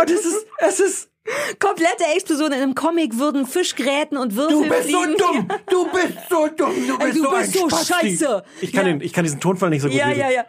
Und 0.00 0.10
es 0.10 0.24
ist, 0.24 0.46
es 0.58 0.80
ist, 0.80 1.10
Komplette 1.58 2.04
Explosion 2.14 2.52
in 2.52 2.60
einem 2.60 2.74
Comic 2.74 3.16
würden 3.18 3.46
Fischgräten 3.46 4.18
und 4.18 4.36
Würfel 4.36 4.62
du 4.62 4.68
bist 4.68 4.90
so 4.90 5.02
fliegen. 5.02 5.16
dumm, 5.16 5.48
du 5.70 5.84
bist 5.90 6.18
so 6.28 6.48
dumm, 6.48 6.86
du 6.86 6.98
bist 6.98 7.16
du 7.16 7.22
so 7.22 7.30
bist 7.30 7.56
ein 7.62 7.70
so 7.70 7.76
scheiße. 7.94 8.44
Ich 8.60 8.72
kann, 8.72 8.86
Ja. 8.86 8.92
den, 8.92 9.00
ich 9.00 9.12
kann 9.14 9.24
diesen 9.24 9.40
Tonfall 9.40 9.70
nicht 9.70 9.80
so 9.80 9.88
gut 9.88 9.96
Ja, 9.96 10.08
lesen. 10.08 10.20
ja, 10.20 10.30
ja. 10.30 10.44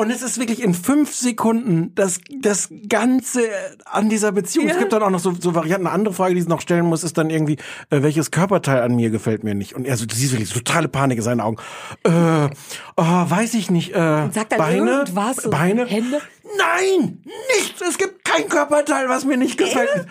Und 0.00 0.10
es 0.10 0.22
ist 0.22 0.40
wirklich 0.40 0.62
in 0.62 0.72
fünf 0.72 1.14
Sekunden 1.14 1.94
das, 1.94 2.20
das 2.30 2.70
Ganze 2.88 3.42
an 3.84 4.08
dieser 4.08 4.32
Beziehung. 4.32 4.66
Es 4.66 4.78
gibt 4.78 4.94
dann 4.94 5.02
auch 5.02 5.10
noch 5.10 5.20
so, 5.20 5.34
so 5.38 5.54
Varianten. 5.54 5.86
Eine 5.86 5.94
andere 5.94 6.14
Frage, 6.14 6.34
die 6.34 6.40
es 6.40 6.48
noch 6.48 6.62
stellen 6.62 6.86
muss, 6.86 7.04
ist 7.04 7.18
dann 7.18 7.28
irgendwie, 7.28 7.58
äh, 7.90 8.00
welches 8.00 8.30
Körperteil 8.30 8.80
an 8.80 8.96
mir 8.96 9.10
gefällt 9.10 9.44
mir 9.44 9.54
nicht? 9.54 9.74
Und 9.74 9.84
er 9.84 9.98
so, 9.98 10.06
du 10.06 10.14
siehst 10.14 10.32
wirklich 10.32 10.54
totale 10.54 10.88
Panik 10.88 11.18
in 11.18 11.22
seinen 11.22 11.42
Augen. 11.42 11.58
Äh, 12.04 12.10
oh, 12.10 12.50
weiß 12.96 13.52
ich 13.52 13.70
nicht. 13.70 13.90
Äh, 13.90 14.30
Sagt 14.32 14.52
dann 14.52 14.58
Beine? 14.58 14.90
irgendwas, 14.90 15.36
so 15.36 15.50
Beine? 15.50 15.84
Hände? 15.84 16.18
Nein! 16.56 17.22
Nichts! 17.58 17.82
Es 17.86 17.98
gibt 17.98 18.24
kein 18.24 18.48
Körperteil, 18.48 19.10
was 19.10 19.26
mir 19.26 19.36
nicht 19.36 19.58
gefällt. 19.58 20.06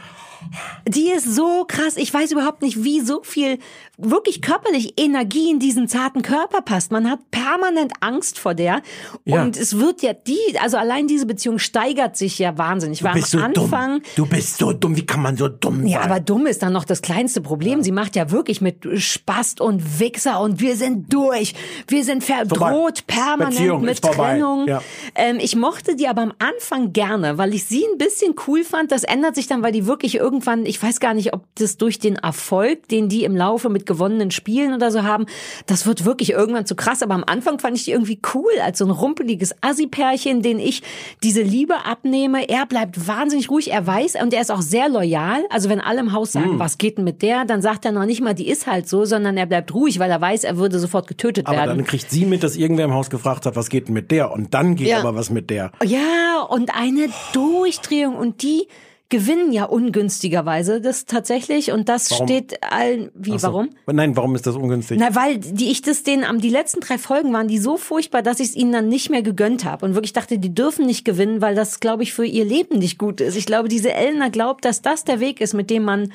Die 0.87 1.09
ist 1.09 1.33
so 1.35 1.65
krass. 1.67 1.97
Ich 1.97 2.13
weiß 2.13 2.31
überhaupt 2.31 2.61
nicht, 2.61 2.83
wie 2.83 3.01
so 3.01 3.21
viel 3.23 3.57
wirklich 4.01 4.41
körperlich 4.41 4.93
Energie 4.97 5.49
in 5.51 5.59
diesen 5.59 5.87
zarten 5.87 6.21
Körper 6.21 6.61
passt. 6.61 6.91
Man 6.91 7.09
hat 7.09 7.19
permanent 7.31 7.93
Angst 7.99 8.39
vor 8.39 8.53
der. 8.53 8.81
Ja. 9.25 9.43
Und 9.43 9.57
es 9.57 9.77
wird 9.77 10.01
ja 10.01 10.13
die, 10.13 10.37
also 10.61 10.77
allein 10.77 11.07
diese 11.07 11.25
Beziehung 11.25 11.59
steigert 11.59 12.15
sich 12.17 12.39
ja 12.39 12.57
wahnsinnig. 12.57 13.03
War 13.03 13.13
Du 13.13 13.19
bist 13.19 13.35
am 13.35 13.39
so 13.53 13.61
Anfang. 13.63 13.91
dumm. 13.95 14.01
Du 14.15 14.25
bist 14.25 14.57
so 14.57 14.71
dumm. 14.73 14.95
Wie 14.95 15.05
kann 15.05 15.21
man 15.21 15.35
so 15.37 15.47
dumm 15.49 15.85
Ja, 15.85 16.01
sein? 16.01 16.11
aber 16.11 16.19
dumm 16.19 16.47
ist 16.47 16.63
dann 16.63 16.73
noch 16.73 16.85
das 16.85 17.01
kleinste 17.01 17.41
Problem. 17.41 17.83
Sie 17.83 17.91
macht 17.91 18.15
ja 18.15 18.31
wirklich 18.31 18.61
mit 18.61 18.87
Spast 19.01 19.61
und 19.61 19.99
Wichser 19.99 20.39
und 20.41 20.59
wir 20.59 20.75
sind 20.75 21.11
durch. 21.13 21.53
Wir 21.87 22.03
sind 22.03 22.23
verdroht 22.23 23.05
permanent 23.07 23.51
Beziehung 23.57 23.81
mit. 23.81 24.01
Trennung. 24.01 24.67
Ja. 24.67 24.81
Ähm, 25.15 25.37
ich 25.41 25.55
mochte 25.55 25.95
die 25.95 26.07
aber 26.07 26.21
am 26.21 26.33
Anfang 26.39 26.93
gerne, 26.93 27.37
weil 27.37 27.53
ich 27.53 27.65
sie 27.65 27.83
ein 27.91 27.97
bisschen 27.97 28.33
cool 28.47 28.63
fand. 28.63 28.91
Das 28.91 29.03
ändert 29.03 29.35
sich 29.35 29.47
dann, 29.47 29.61
weil 29.61 29.71
die 29.71 29.85
wirklich 29.85 30.15
irgendwann, 30.15 30.65
ich 30.65 30.81
weiß 30.81 30.99
gar 30.99 31.13
nicht, 31.13 31.33
ob 31.33 31.43
das 31.55 31.77
durch 31.77 31.99
den 31.99 32.15
Erfolg, 32.15 32.87
den 32.87 33.09
die 33.09 33.23
im 33.23 33.35
Laufe 33.35 33.69
mit 33.69 33.85
gewonnenen 33.89 34.31
Spielen 34.31 34.73
oder 34.73 34.89
so 34.91 35.03
haben, 35.03 35.25
das 35.65 35.85
wird 35.85 36.05
wirklich 36.05 36.29
irgendwann 36.31 36.65
zu 36.65 36.75
krass. 36.75 37.03
Aber 37.03 37.15
am 37.15 37.25
Anfang 37.25 37.59
fand 37.59 37.75
ich 37.75 37.83
die 37.83 37.91
irgendwie 37.91 38.19
cool, 38.33 38.51
als 38.63 38.77
so 38.77 38.85
ein 38.85 38.91
rumpeliges 38.91 39.53
Assi-Pärchen, 39.59 40.41
den 40.41 40.59
ich 40.59 40.81
diese 41.23 41.41
Liebe 41.41 41.85
abnehme. 41.85 42.47
Er 42.47 42.65
bleibt 42.65 43.07
wahnsinnig 43.07 43.49
ruhig, 43.49 43.71
er 43.71 43.85
weiß 43.85 44.15
und 44.23 44.33
er 44.33 44.39
ist 44.41 44.51
auch 44.51 44.61
sehr 44.61 44.87
loyal. 44.87 45.43
Also 45.49 45.67
wenn 45.69 45.81
alle 45.81 45.99
im 45.99 46.13
Haus 46.13 46.31
sagen, 46.31 46.51
Hm. 46.51 46.59
was 46.59 46.77
geht 46.77 46.97
denn 46.97 47.03
mit 47.03 47.21
der, 47.21 47.43
dann 47.43 47.61
sagt 47.61 47.83
er 47.83 47.91
noch 47.91 48.05
nicht 48.05 48.21
mal, 48.21 48.33
die 48.33 48.47
ist 48.47 48.67
halt 48.67 48.87
so, 48.87 49.03
sondern 49.03 49.35
er 49.35 49.47
bleibt 49.47 49.73
ruhig, 49.73 49.99
weil 49.99 50.11
er 50.11 50.21
weiß, 50.21 50.43
er 50.45 50.57
würde 50.57 50.79
sofort 50.79 51.07
getötet 51.07 51.47
aber 51.47 51.57
werden. 51.57 51.77
dann 51.79 51.85
kriegt 51.85 52.09
sie 52.11 52.25
mit, 52.25 52.43
dass 52.43 52.55
irgendwer 52.55 52.85
im 52.85 52.93
Haus 52.93 53.09
gefragt 53.09 53.45
hat, 53.47 53.55
was 53.57 53.69
geht 53.69 53.87
denn 53.87 53.93
mit 53.95 54.11
der? 54.11 54.31
Und 54.31 54.53
dann 54.53 54.75
geht 54.75 54.87
Ja. 54.87 54.99
aber 54.99 55.15
was 55.15 55.29
mit 55.31 55.49
der. 55.49 55.71
Ja, 55.83 56.41
und 56.47 56.75
eine 56.75 57.09
Durchdrehung 57.33 58.15
und 58.15 58.43
die 58.43 58.67
gewinnen 59.09 59.51
ja 59.51 59.65
ungünstigerweise 59.65 60.81
das 60.81 61.05
tatsächlich 61.05 61.71
und 61.71 61.89
das 61.89 62.11
Warum? 62.11 62.27
steht 62.27 62.63
allen 62.63 63.11
wie 63.15 63.37
so. 63.37 63.47
warum? 63.47 63.69
Nein, 63.87 64.15
warum 64.15 64.35
ist 64.35 64.45
das 64.45 64.55
ungünstig? 64.55 64.99
Na, 64.99 65.15
weil 65.15 65.39
die 65.39 65.71
ich 65.71 65.81
das 65.81 66.03
denen 66.03 66.23
am 66.23 66.39
die 66.39 66.49
letzten 66.49 66.79
drei 66.79 66.99
Folgen 66.99 67.33
waren 67.33 67.47
die 67.47 67.57
so 67.57 67.77
furchtbar, 67.77 68.21
dass 68.21 68.39
ich 68.39 68.49
es 68.49 68.55
ihnen 68.55 68.71
dann 68.71 68.87
nicht 68.87 69.09
mehr 69.09 69.23
gegönnt 69.23 69.65
habe 69.65 69.85
und 69.85 69.95
wirklich 69.95 70.13
dachte, 70.13 70.37
die 70.37 70.53
dürfen 70.53 70.85
nicht 70.85 71.05
gewinnen, 71.05 71.41
weil 71.41 71.55
das 71.55 71.79
glaube 71.79 72.03
ich 72.03 72.13
für 72.13 72.25
ihr 72.25 72.45
Leben 72.45 72.77
nicht 72.77 72.99
gut 72.99 73.19
ist. 73.19 73.35
Ich 73.35 73.47
glaube, 73.47 73.67
diese 73.67 73.91
Elena 73.93 74.29
glaubt, 74.29 74.63
dass 74.63 74.83
das 74.83 75.03
der 75.05 75.19
Weg 75.19 75.41
ist, 75.41 75.53
mit 75.53 75.71
dem 75.71 75.83
man 75.83 76.13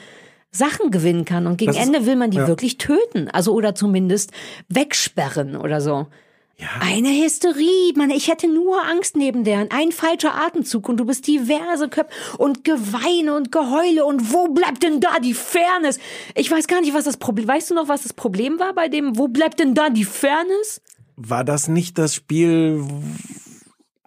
Sachen 0.53 0.93
gewinnen 0.93 1.25
kann 1.25 1.49
und 1.49 1.59
gegen 1.59 1.73
Das 1.73 1.85
Ende 1.85 2.07
will 2.07 2.15
man 2.15 2.31
die 2.31 2.39
ja. 2.39 2.47
wirklich 2.47 2.79
töten, 2.79 3.29
also 3.29 3.53
oder 3.53 3.75
zumindest 3.75 4.31
wegsperren 4.69 5.57
oder 5.57 5.81
so. 5.81 6.07
Eine 6.81 7.09
Hysterie, 7.09 7.93
Mann, 7.97 8.11
ich 8.11 8.29
hätte 8.29 8.47
nur 8.49 8.83
Angst 8.85 9.17
neben 9.17 9.43
der. 9.45 9.67
Ein 9.71 9.91
falscher 9.93 10.35
Atemzug 10.35 10.89
und 10.89 10.99
du 10.99 11.05
bist 11.05 11.27
diverse 11.27 11.89
Köpfe 11.89 12.11
und 12.39 12.65
Geweine 12.65 13.35
und 13.35 13.51
Geheule 13.51 14.05
und 14.05 14.33
wo 14.33 14.49
bleibt 14.49 14.83
denn 14.83 15.01
da 15.01 15.19
die 15.21 15.35
Fairness? 15.35 15.99
Ich 16.35 16.51
weiß 16.51 16.67
gar 16.69 16.81
nicht, 16.81 16.95
was 16.95 17.05
das 17.05 17.17
Problem, 17.17 17.49
weißt 17.49 17.71
du 17.71 17.75
noch, 17.75 17.89
was 17.89 18.03
das 18.05 18.13
Problem 18.13 18.59
war 18.61 18.73
bei 18.73 18.89
dem, 18.89 19.19
wo 19.19 19.29
bleibt 19.29 19.59
denn 19.61 19.75
da 19.75 19.91
die 19.91 20.05
Fairness? 20.05 20.81
War 21.17 21.45
das 21.45 21.69
nicht 21.69 21.99
das 21.99 22.15
Spiel? 22.15 22.85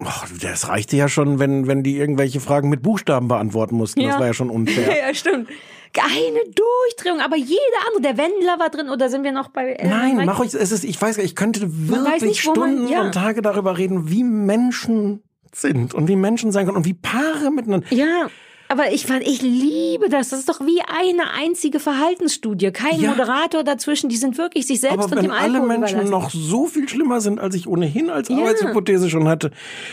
Och, 0.00 0.26
das 0.40 0.68
reichte 0.68 0.96
ja 0.96 1.08
schon, 1.08 1.38
wenn, 1.38 1.66
wenn 1.66 1.82
die 1.82 1.96
irgendwelche 1.96 2.40
Fragen 2.40 2.68
mit 2.68 2.82
Buchstaben 2.82 3.28
beantworten 3.28 3.76
mussten. 3.76 4.00
Das 4.00 4.14
Ja. 4.14 4.20
war 4.20 4.26
ja 4.26 4.34
schon 4.34 4.50
unfair. 4.50 4.96
Ja, 5.08 5.12
stimmt. 5.14 5.48
Eine 5.96 6.40
Durchdrehung, 6.54 7.20
aber 7.20 7.36
jeder 7.36 7.58
andere, 7.86 8.02
der 8.14 8.18
Wendler 8.18 8.58
war 8.58 8.68
drin 8.70 8.88
oder 8.88 9.08
sind 9.08 9.24
wir 9.24 9.32
noch 9.32 9.48
bei 9.48 9.72
äh, 9.72 9.88
Nein, 9.88 10.24
mach 10.26 10.40
euch, 10.40 10.54
es 10.54 10.72
ist, 10.72 10.84
ich 10.84 11.00
weiß, 11.00 11.18
ich 11.18 11.34
könnte 11.34 11.62
wirklich 11.88 12.22
nicht, 12.22 12.46
wo 12.46 12.54
man- 12.54 12.70
Stunden 12.72 12.88
ja. 12.88 13.02
und 13.02 13.12
Tage 13.12 13.42
darüber 13.42 13.78
reden, 13.78 14.10
wie 14.10 14.22
Menschen 14.24 15.22
sind 15.54 15.94
und 15.94 16.08
wie 16.08 16.16
Menschen 16.16 16.52
sein 16.52 16.66
können 16.66 16.76
und 16.76 16.84
wie 16.84 16.94
Paare 16.94 17.50
miteinander. 17.50 17.86
Ja, 17.90 18.28
aber 18.68 18.92
ich 18.92 19.06
fand, 19.06 19.22
ich 19.26 19.42
liebe 19.42 20.08
das. 20.08 20.28
Das 20.30 20.40
ist 20.40 20.48
doch 20.48 20.60
wie 20.60 20.80
eine 20.82 21.30
einzige 21.32 21.80
Verhaltensstudie. 21.80 22.70
Kein 22.70 23.00
Ja. 23.00 23.10
Moderator 23.10 23.64
dazwischen. 23.64 24.08
Die 24.08 24.16
sind 24.16 24.38
wirklich 24.38 24.66
sich 24.66 24.80
selbst 24.80 24.94
Aber 24.94 25.04
und 25.04 25.16
wenn 25.16 25.22
dem 25.22 25.30
alle 25.30 25.54
Alkohol 25.60 25.66
Menschen 25.68 26.00
überlassen. 26.00 26.10
noch 26.10 26.30
so 26.30 26.66
viel 26.66 26.88
schlimmer 26.88 27.20
sind, 27.20 27.40
als 27.40 27.54
ich 27.54 27.66
ohnehin 27.66 28.10
als 28.10 28.28
Ja. 28.28 28.36
Arbeitshypothese 28.38 29.10
schon 29.10 29.28
hatte. 29.28 29.50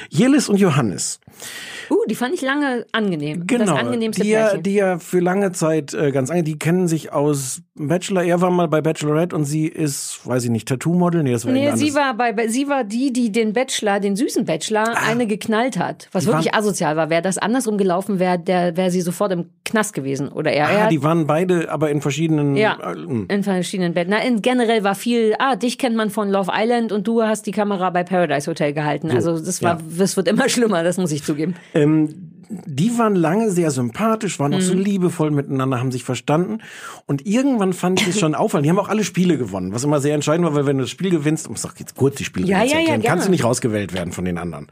Jelis 0.09 0.49
und 0.49 0.57
Johannes. 0.59 1.19
Uh, 1.89 1.97
die 2.09 2.15
fand 2.15 2.33
ich 2.33 2.41
lange 2.41 2.85
angenehm. 2.93 3.45
Genau. 3.45 3.65
Das 3.65 3.79
angenehmste 3.79 4.23
die, 4.23 4.29
ja, 4.29 4.57
die 4.57 4.73
ja 4.73 4.97
für 4.97 5.19
lange 5.19 5.51
Zeit 5.51 5.93
äh, 5.93 6.11
ganz 6.11 6.29
angenehm, 6.29 6.45
die 6.45 6.59
kennen 6.59 6.87
sich 6.87 7.11
aus 7.13 7.61
Bachelor. 7.75 8.23
Er 8.23 8.41
war 8.41 8.49
mal 8.49 8.67
bei 8.67 8.81
Bachelorette 8.81 9.35
und 9.35 9.45
sie 9.45 9.67
ist, 9.67 10.21
weiß 10.25 10.45
ich 10.45 10.49
nicht, 10.49 10.67
Tattoo-Model. 10.67 11.21
Nee, 11.23 11.33
das 11.33 11.45
war 11.45 11.51
Nee, 11.51 11.71
sie 11.75 11.93
war 11.93 12.15
bei, 12.15 12.47
sie 12.47 12.67
war 12.69 12.83
die, 12.85 13.13
die 13.13 13.31
den 13.31 13.53
Bachelor, 13.53 13.99
den 13.99 14.15
süßen 14.15 14.45
Bachelor, 14.45 14.95
eine 15.05 15.27
geknallt 15.27 15.77
hat. 15.77 16.07
Was 16.11 16.25
Ah. 16.27 16.31
Wirklich 16.31 16.55
asozial 16.55 16.95
war. 16.95 17.09
Wäre 17.11 17.21
das 17.21 17.37
andersrum 17.37 17.77
gelaufen, 17.77 18.17
wäre 18.17 18.39
der, 18.39 18.64
wäre 18.75 18.91
sie 18.91 19.01
sofort 19.01 19.31
im 19.31 19.45
Knast 19.63 19.93
gewesen. 19.93 20.29
Oder 20.29 20.51
er. 20.51 20.67
Ah, 20.67 20.71
er 20.71 20.89
die 20.89 21.03
waren 21.03 21.27
beide 21.27 21.69
aber 21.71 21.91
in 21.91 22.01
verschiedenen. 22.01 22.55
ja, 22.55 22.77
äh, 22.81 22.95
hm. 22.95 23.25
in 23.29 23.43
verschiedenen 23.43 23.93
Betten. 23.93 24.11
Na, 24.11 24.23
in, 24.23 24.41
generell 24.41 24.83
war 24.83 24.95
viel, 24.95 25.35
ah, 25.39 25.55
dich 25.55 25.77
kennt 25.77 25.95
man 25.95 26.09
von 26.09 26.29
Love 26.29 26.51
Island 26.53 26.91
und 26.91 27.07
du 27.07 27.23
hast 27.23 27.45
die 27.45 27.51
Kamera 27.51 27.89
bei 27.89 28.03
Paradise 28.03 28.49
Hotel 28.49 28.73
gehalten. 28.73 29.11
also 29.11 29.39
das 29.39 29.61
war, 29.61 29.77
ja. 29.77 29.81
das 29.97 30.17
wird 30.17 30.27
immer 30.27 30.49
schlimmer, 30.55 30.83
das 30.83 30.97
muss 30.97 31.11
ich 31.11 31.23
zugeben. 31.23 31.55
Ähm, 31.73 32.31
die 32.47 32.97
waren 32.97 33.15
lange 33.15 33.49
sehr 33.49 33.71
sympathisch, 33.71 34.39
waren 34.39 34.53
auch 34.53 34.59
Mhm. 34.59 34.63
so 34.63 34.73
liebevoll 34.75 35.31
miteinander, 35.31 35.79
haben 35.79 35.91
sich 35.91 36.03
verstanden. 36.03 36.59
Und 37.07 37.25
irgendwann 37.25 37.73
fand 37.73 38.01
ich 38.01 38.09
es 38.09 38.19
schon 38.19 38.35
auffallend. 38.35 38.65
Die 38.65 38.69
haben 38.69 38.79
auch 38.79 38.87
alle 38.89 39.03
Spiele 39.03 39.37
gewonnen, 39.37 39.73
was 39.73 39.83
immer 39.83 39.99
sehr 39.99 40.13
entscheidend 40.13 40.45
war, 40.47 40.55
weil 40.55 40.65
wenn 40.67 40.77
du 40.77 40.83
das 40.83 40.91
Spiel 40.91 41.09
gewinnst, 41.09 41.49
muss 41.49 41.63
doch 41.63 41.75
jetzt 41.77 41.95
kurz 41.95 42.17
die 42.17 42.23
Spiele 42.23 42.47
Ja, 42.47 42.63
ja, 42.63 42.79
ja, 42.79 42.97
kannst 42.99 43.27
du 43.27 43.31
nicht 43.31 43.43
rausgewählt 43.43 43.93
werden 43.93 44.13
von 44.13 44.25
den 44.25 44.37
anderen. 44.37 44.67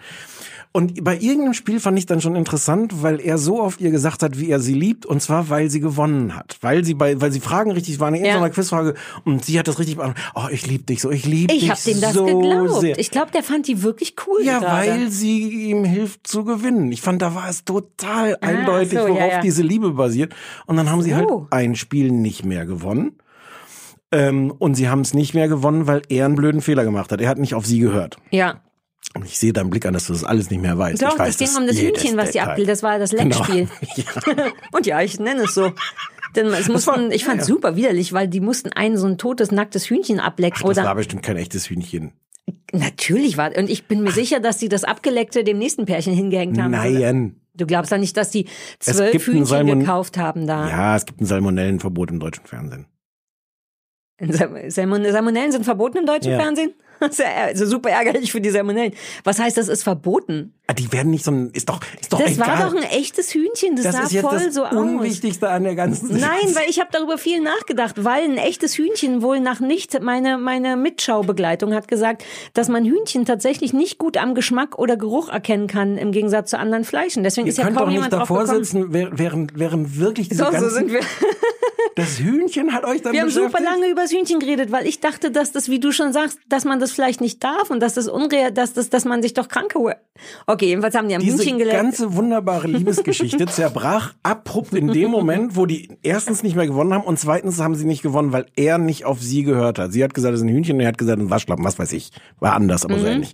Und 0.76 1.03
bei 1.03 1.15
irgendeinem 1.15 1.53
Spiel 1.53 1.80
fand 1.80 1.99
ich 1.99 2.07
dann 2.07 2.19
schon 2.19 2.36
interessant, 2.36 3.03
weil 3.03 3.21
er 3.21 3.38
so 3.38 3.61
oft 3.61 3.80
ihr 3.80 3.91
gesagt 3.91 4.24
hat, 4.24 4.39
wie 4.39 4.49
er 4.49 4.59
sie 4.59 4.74
liebt, 4.74 5.05
und 5.05 5.21
zwar, 5.21 5.49
weil 5.49 5.69
sie 5.69 5.80
gewonnen 5.80 6.36
hat. 6.36 6.57
Weil 6.61 6.84
sie 6.84 6.95
bei, 6.95 7.21
weil 7.21 7.32
sie 7.32 7.41
Fragen 7.41 7.69
richtig 7.69 7.99
waren, 7.99 8.15
in 8.15 8.26
Ja. 8.26 8.34
so 8.34 8.38
einer 8.39 8.49
Quizfrage, 8.49 8.95
und 9.24 9.45
sie 9.45 9.59
hat 9.59 9.67
das 9.67 9.78
richtig 9.78 9.97
beantwortet. 9.97 10.32
Oh, 10.34 10.47
ich 10.51 10.65
liebe 10.65 10.84
dich 10.84 10.99
so, 11.01 11.11
ich 11.11 11.26
liebe 11.28 11.53
dich 11.53 11.63
Ich 11.65 11.69
habe 11.69 11.80
dem 11.86 12.01
das 12.01 12.13
so 12.13 12.26
geglaubt. 12.26 12.82
sehr. 12.82 12.97
Ich 12.97 13.11
glaube, 13.11 13.30
der 13.32 13.43
fand 13.43 13.67
die 13.67 13.84
wirklich 13.84 14.15
cool 14.26 14.43
Ja, 14.43 14.57
gerade. 14.59 14.88
weil 14.89 15.11
sie 15.11 15.69
ihm 15.69 15.84
hilft 15.86 16.26
zu 16.26 16.43
gewinnen. 16.43 16.91
Ich 16.91 17.01
fand, 17.01 17.21
da 17.21 17.36
war 17.36 17.47
es 17.47 17.65
total 17.65 18.36
eindeutig, 18.41 18.97
Ah, 18.97 19.01
so, 19.03 19.07
ja, 19.09 19.13
worauf 19.13 19.32
ja. 19.34 19.41
diese 19.41 19.61
Liebe 19.61 19.91
basiert. 19.91 20.34
Und 20.65 20.76
dann 20.78 20.89
haben 20.89 21.03
sie 21.03 21.13
halt 21.13 21.30
Oh. 21.30 21.45
ein 21.51 21.76
Spiel 21.76 22.09
nicht 22.11 22.45
mehr 22.45 22.65
gewonnen. 22.65 23.11
Ähm, 24.11 24.51
und 24.57 24.76
sie 24.76 24.89
haben 24.89 25.01
es 25.01 25.13
nicht 25.13 25.34
mehr 25.36 25.47
gewonnen, 25.47 25.86
weil 25.88 26.01
er 26.09 26.26
einen 26.26 26.36
blöden 26.36 26.61
Fehler 26.61 26.84
gemacht 26.84 27.11
hat. 27.11 27.21
Er 27.21 27.30
hat 27.30 27.38
nicht 27.39 27.53
auf 27.53 27.65
sie 27.67 27.78
gehört. 27.80 28.17
Ja. 28.32 28.61
Und 29.16 29.26
ich 29.26 29.38
sehe 29.38 29.53
deinen 29.53 29.70
Blick 29.70 29.86
an, 29.86 29.93
dass 29.93 30.07
du 30.07 30.14
das 30.14 30.24
alles 30.24 30.49
nicht 30.49 30.61
mehr 30.61 30.78
weißt. 30.78 31.01
Doch, 31.01 31.14
ich 31.14 31.20
weiß 31.20 31.38
das 31.38 31.49
ging 31.53 31.61
um 31.61 31.68
das 31.68 31.78
Hühnchen, 31.80 32.18
was 32.18 32.32
die 32.32 32.41
abbildet. 32.41 32.72
Das 32.72 32.82
war 32.84 32.97
das 32.97 33.11
Genau. 33.11 33.24
Leckspiel. 33.24 33.68
ja. 33.95 34.51
Und 34.72 34.86
ja, 34.88 35.01
ich 35.01 35.20
nenne 35.20 35.43
es 35.43 35.53
so. 35.53 35.72
Denn 36.36 36.47
es 36.47 36.68
war- 36.68 36.74
mussten, 36.74 37.11
ich 37.11 37.24
fand 37.26 37.38
ja, 37.38 37.41
ja. 37.41 37.45
super 37.47 37.76
widerlich, 37.76 38.11
weil 38.14 38.28
die 38.28 38.39
mussten 38.39 38.74
ein 38.74 38.97
so 38.97 39.05
ein 39.05 39.20
totes, 39.20 39.51
nacktes 39.51 39.88
Hühnchen 39.89 40.20
ablecken. 40.20 40.61
Ach, 40.64 40.70
das 40.70 40.78
oder 40.80 40.88
war 40.88 40.95
bestimmt 40.95 41.22
kein 41.22 41.38
echtes 41.38 41.70
Hühnchen. 41.70 42.14
natürlich 42.72 43.38
war, 43.38 43.55
und 43.55 43.70
ich 43.70 43.86
bin 43.88 44.01
mir 44.01 44.11
sicher, 44.11 44.39
dass 44.39 44.57
die 44.57 44.68
das 44.68 44.84
Abgeleckte 44.84 45.43
dem 45.43 45.59
nächsten 45.59 45.86
Pärchen 45.86 46.14
hingehängt 46.14 46.59
haben. 46.59 46.72
Nein. 46.72 47.36
Du 47.53 47.68
glaubst 47.68 47.91
doch 47.91 47.99
nicht, 47.99 48.18
dass 48.18 48.32
die 48.32 48.47
zwölf 48.80 49.28
Hühnchen 49.28 49.45
Salmon- 49.45 49.82
gekauft 49.82 50.18
haben 50.18 50.47
da. 50.47 50.68
Ja, 50.70 50.95
es 50.95 51.05
gibt 51.05 51.22
ein 51.22 51.26
Salmonellenverbot 51.26 52.09
im 52.09 52.20
deutschen 52.20 52.45
Fernsehen. 52.47 52.88
Salmon 54.70 55.11
Salmonellen 55.11 55.51
sind 55.51 55.66
verboten 55.66 55.97
im 55.97 56.05
deutschen 56.05 56.32
Ja. 56.32 56.39
Fernsehen? 56.39 56.74
Also 57.43 57.65
super 57.65 57.89
ärgerlich 57.89 58.31
für 58.31 58.41
die 58.41 58.49
Salmonellen. 58.49 58.93
Was 59.23 59.39
heißt, 59.39 59.57
das 59.57 59.67
ist 59.67 59.83
verboten? 59.83 60.53
Ah, 60.67 60.73
Die 60.73 60.91
werden 60.93 61.11
nicht 61.11 61.25
so 61.25 61.31
ein, 61.31 61.49
ist 61.51 61.67
doch, 61.67 61.79
ist 61.99 62.13
doch 62.13 62.19
Das 62.19 62.31
egal. 62.31 62.47
war 62.47 62.69
doch 62.69 62.75
ein 62.75 62.83
echtes 62.83 63.33
Hühnchen, 63.33 63.75
das, 63.75 63.83
das 63.83 63.95
sah 63.95 64.03
ist 64.03 64.11
jetzt 64.13 64.25
voll 64.25 64.39
das 64.39 64.53
so 64.53 64.63
aus. 64.63 64.73
Unwichtigste 64.73 65.49
an 65.49 65.63
der 65.63 65.75
ganzen 65.75 66.07
Nein, 66.17 66.55
weil 66.55 66.69
ich 66.69 66.79
habe 66.79 66.89
darüber 66.91 67.17
viel 67.17 67.41
nachgedacht, 67.41 68.03
weil 68.03 68.23
ein 68.23 68.37
echtes 68.37 68.77
Hühnchen 68.77 69.21
wohl 69.21 69.39
nach 69.41 69.59
nicht, 69.59 70.01
meine, 70.01 70.37
meine 70.37 70.77
Mitschaubegleitung 70.77 71.73
hat 71.73 71.87
gesagt, 71.87 72.23
dass 72.53 72.69
man 72.69 72.85
Hühnchen 72.85 73.25
tatsächlich 73.25 73.73
nicht 73.73 73.97
gut 73.97 74.15
am 74.17 74.35
Geschmack 74.35 74.79
oder 74.79 74.95
Geruch 74.95 75.29
erkennen 75.29 75.67
kann, 75.67 75.97
im 75.97 76.11
Gegensatz 76.11 76.51
zu 76.51 76.57
anderen 76.57 76.85
Fleischen. 76.85 77.23
Deswegen 77.23 77.47
Ihr 77.47 77.51
ist 77.51 77.57
ja 77.57 77.65
kaum 77.65 77.75
doch 77.75 77.85
nicht 77.87 77.95
jemand 77.95 78.13
davor 78.13 78.47
sitzen, 78.47 78.93
während, 78.93 79.59
während, 79.59 79.99
wirklich 79.99 80.29
diese 80.29 80.45
So, 80.45 80.51
ganzen... 80.51 80.69
so 80.69 80.75
sind 80.75 80.91
wir. 80.91 81.01
Das 81.95 82.19
Hühnchen 82.19 82.73
hat 82.73 82.86
euch 82.86 83.01
dann 83.01 83.13
Wir 83.13 83.21
haben 83.21 83.29
super 83.29 83.61
lange 83.61 83.88
über 83.89 84.01
das 84.01 84.11
Hühnchen 84.11 84.39
geredet, 84.39 84.71
weil 84.71 84.88
ich 84.88 84.99
dachte, 84.99 85.31
dass 85.31 85.51
das, 85.51 85.69
wie 85.69 85.79
du 85.79 85.91
schon 85.91 86.11
sagst, 86.13 86.39
dass 86.49 86.65
man 86.65 86.79
das 86.79 86.91
vielleicht 86.91 87.21
nicht 87.21 87.43
darf 87.43 87.69
und 87.69 87.79
dass 87.79 87.93
das 87.93 88.07
unreal, 88.07 88.51
dass 88.51 88.73
das, 88.73 88.89
dass 88.89 89.05
man 89.05 89.21
sich 89.21 89.34
doch 89.34 89.47
kranke. 89.47 89.79
Okay, 90.47 90.67
jedenfalls 90.67 90.95
haben 90.95 91.07
die 91.09 91.15
am 91.15 91.21
Diese 91.21 91.38
Hühnchen 91.39 91.57
gelernt. 91.59 91.84
ganze 91.84 92.15
wunderbare 92.15 92.67
Liebesgeschichte 92.67 93.45
zerbrach 93.47 94.13
abrupt 94.23 94.73
in 94.73 94.88
dem 94.91 95.09
Moment, 95.11 95.55
wo 95.55 95.65
die 95.65 95.97
erstens 96.03 96.43
nicht 96.43 96.55
mehr 96.55 96.67
gewonnen 96.67 96.93
haben 96.93 97.03
und 97.03 97.19
zweitens 97.19 97.59
haben 97.59 97.75
sie 97.75 97.86
nicht 97.86 98.01
gewonnen, 98.01 98.31
weil 98.31 98.45
er 98.55 98.77
nicht 98.77 99.05
auf 99.05 99.21
sie 99.21 99.43
gehört 99.43 99.79
hat. 99.79 99.91
Sie 99.93 100.03
hat 100.03 100.13
gesagt, 100.13 100.34
das 100.34 100.41
ist 100.41 100.45
ein 100.45 100.49
Hühnchen 100.53 100.75
und 100.75 100.81
er 100.81 100.88
hat 100.89 100.97
gesagt, 100.97 101.19
ein 101.19 101.29
Waschlappen, 101.29 101.63
was 101.65 101.79
weiß 101.79 101.91
ich. 101.93 102.11
War 102.39 102.53
anders, 102.53 102.86
aber 102.86 102.97
so 102.99 103.05
Mhm. 103.05 103.11
ähnlich. 103.13 103.34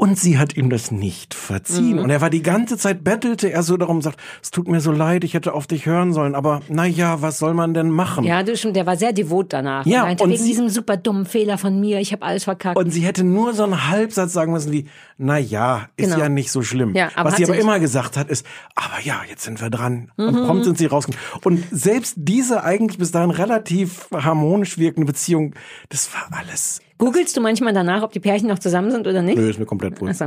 Und 0.00 0.16
sie 0.16 0.38
hat 0.38 0.56
ihm 0.56 0.70
das 0.70 0.92
nicht 0.92 1.34
verziehen. 1.34 1.96
Mhm. 1.96 2.04
Und 2.04 2.10
er 2.10 2.20
war 2.20 2.30
die 2.30 2.40
ganze 2.42 2.78
Zeit, 2.78 3.02
bettelte 3.02 3.50
er 3.50 3.64
so 3.64 3.76
darum, 3.76 4.00
sagt, 4.00 4.20
es 4.40 4.52
tut 4.52 4.68
mir 4.68 4.80
so 4.80 4.92
leid, 4.92 5.24
ich 5.24 5.34
hätte 5.34 5.52
auf 5.54 5.66
dich 5.66 5.86
hören 5.86 6.12
sollen, 6.12 6.36
aber 6.36 6.62
naja, 6.68 7.20
was 7.20 7.40
soll 7.40 7.52
man 7.52 7.74
denn 7.74 7.90
machen? 7.90 8.22
Ja, 8.22 8.44
du 8.44 8.56
schon, 8.56 8.72
der 8.74 8.86
war 8.86 8.96
sehr 8.96 9.12
devot 9.12 9.52
danach. 9.52 9.84
Ja, 9.86 10.04
meinte, 10.04 10.22
und 10.22 10.30
wegen 10.30 10.40
sie- 10.40 10.50
diesem 10.50 10.68
super 10.68 10.96
dummen 10.96 11.26
Fehler 11.26 11.58
von 11.58 11.80
mir, 11.80 11.98
ich 11.98 12.12
habe 12.12 12.24
alles 12.24 12.44
verkackt. 12.44 12.76
Und 12.78 12.92
sie 12.92 13.00
hätte 13.00 13.24
nur 13.24 13.54
so 13.54 13.64
einen 13.64 13.88
Halbsatz 13.88 14.32
sagen 14.32 14.52
müssen 14.52 14.70
wie, 14.70 14.86
na 15.16 15.36
ja, 15.36 15.88
ist 15.96 16.10
Genau. 16.12 16.20
ja 16.22 16.28
nicht 16.28 16.52
so 16.52 16.62
schlimm. 16.62 16.94
Ja, 16.94 17.08
aber 17.16 17.30
Was 17.30 17.36
sie 17.36 17.38
sie 17.38 17.50
aber 17.50 17.54
nicht. 17.56 17.62
immer 17.64 17.80
gesagt 17.80 18.16
hat, 18.16 18.28
ist, 18.28 18.46
aber 18.76 19.00
ja, 19.02 19.22
jetzt 19.28 19.42
sind 19.42 19.60
wir 19.60 19.68
dran. 19.68 20.12
Mhm. 20.16 20.28
Und 20.28 20.46
prompt 20.46 20.64
sind 20.64 20.78
sie 20.78 20.86
rausgekommen. 20.86 21.18
Und 21.42 21.64
selbst 21.72 22.14
diese 22.16 22.62
eigentlich 22.62 22.98
bis 22.98 23.10
dahin 23.10 23.30
relativ 23.32 24.06
harmonisch 24.14 24.78
wirkende 24.78 25.06
Beziehung, 25.12 25.54
das 25.88 26.08
war 26.14 26.38
alles, 26.38 26.82
Googlest 26.98 27.36
du 27.36 27.40
manchmal 27.40 27.72
danach, 27.72 28.02
ob 28.02 28.12
die 28.12 28.20
Pärchen 28.20 28.48
noch 28.48 28.58
zusammen 28.58 28.90
sind 28.90 29.06
oder 29.06 29.22
nicht? 29.22 29.38
nö, 29.38 29.48
ist 29.48 29.58
mir 29.58 29.66
komplett 29.66 30.00
wohl. 30.00 30.10
Achso. 30.10 30.26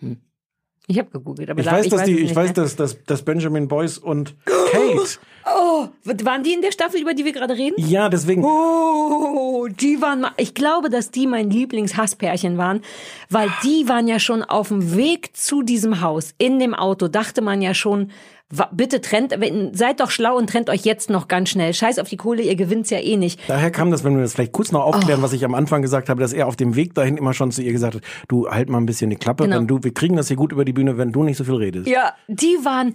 Hm. 0.00 0.16
Ich 0.86 0.98
habe 0.98 1.08
gegoogelt, 1.10 1.48
aber 1.48 1.60
Ich 1.60 1.66
da- 1.66 1.72
weiß, 1.72 1.88
dass 1.88 2.02
die, 2.04 2.12
es 2.14 2.16
ich 2.18 2.22
nicht 2.24 2.36
weiß, 2.36 2.46
mehr. 2.46 2.54
dass, 2.64 2.74
dass, 2.74 3.04
dass 3.04 3.22
Benjamin 3.22 3.68
Boyce 3.68 3.98
und 3.98 4.34
Kate, 4.72 5.00
Oh, 5.46 5.88
waren 6.24 6.42
die 6.42 6.52
in 6.52 6.62
der 6.62 6.72
Staffel, 6.72 7.00
über 7.00 7.14
die 7.14 7.24
wir 7.24 7.32
gerade 7.32 7.54
reden? 7.56 7.74
ja, 7.78 8.08
deswegen, 8.08 8.44
Oh, 8.44 9.68
die 9.68 10.00
waren, 10.02 10.26
ich 10.36 10.54
glaube, 10.54 10.90
dass 10.90 11.10
die 11.12 11.26
mein 11.28 11.50
Lieblingshasspärchen 11.50 12.58
waren, 12.58 12.80
weil 13.30 13.48
die 13.62 13.88
waren 13.88 14.08
ja 14.08 14.18
schon 14.18 14.42
auf 14.42 14.68
dem 14.68 14.96
Weg 14.96 15.36
zu 15.36 15.62
diesem 15.62 16.00
Haus. 16.00 16.34
In 16.38 16.58
dem 16.58 16.74
Auto 16.74 17.06
dachte 17.08 17.40
man 17.40 17.62
ja 17.62 17.72
schon, 17.74 18.10
bitte 18.72 19.00
trennt, 19.00 19.34
seid 19.72 20.00
doch 20.00 20.10
schlau 20.10 20.36
und 20.36 20.50
trennt 20.50 20.70
euch 20.70 20.84
jetzt 20.84 21.08
noch 21.08 21.28
ganz 21.28 21.50
schnell. 21.50 21.72
Scheiß 21.72 21.98
auf 21.98 22.08
die 22.08 22.16
Kohle, 22.16 22.42
ihr 22.42 22.56
gewinnt's 22.56 22.90
ja 22.90 22.98
eh 22.98 23.16
nicht. 23.16 23.38
daher 23.48 23.70
kam 23.70 23.90
das, 23.90 24.02
wenn 24.04 24.14
wir 24.16 24.22
das 24.22 24.32
vielleicht 24.34 24.52
kurz 24.52 24.72
noch 24.72 24.80
Oh. 24.80 24.88
aufklären, 24.90 25.22
was 25.22 25.32
ich 25.32 25.44
am 25.44 25.54
Anfang 25.54 25.82
gesagt 25.82 26.08
habe, 26.08 26.20
dass 26.20 26.32
er 26.32 26.46
auf 26.48 26.56
dem 26.56 26.74
Weg 26.74 26.94
dahin 26.94 27.16
immer 27.16 27.32
schon 27.32 27.52
zu 27.52 27.62
ihr 27.62 27.72
gesagt 27.72 27.94
hat, 27.94 28.02
du 28.28 28.48
halt 28.48 28.68
mal 28.68 28.78
ein 28.78 28.86
bisschen 28.86 29.08
die 29.10 29.16
Klappe, 29.16 29.44
Genau. 29.44 29.56
wenn 29.58 29.66
du, 29.66 29.82
wir 29.82 29.94
kriegen 29.94 30.16
das 30.16 30.28
hier 30.28 30.36
gut 30.36 30.52
über 30.52 30.64
die 30.64 30.72
Bühne, 30.72 30.98
wenn 30.98 31.12
du 31.12 31.22
nicht 31.22 31.36
so 31.36 31.44
viel 31.44 31.54
redest. 31.54 31.86
Ja, 31.86 32.14
die 32.28 32.56
waren. 32.64 32.94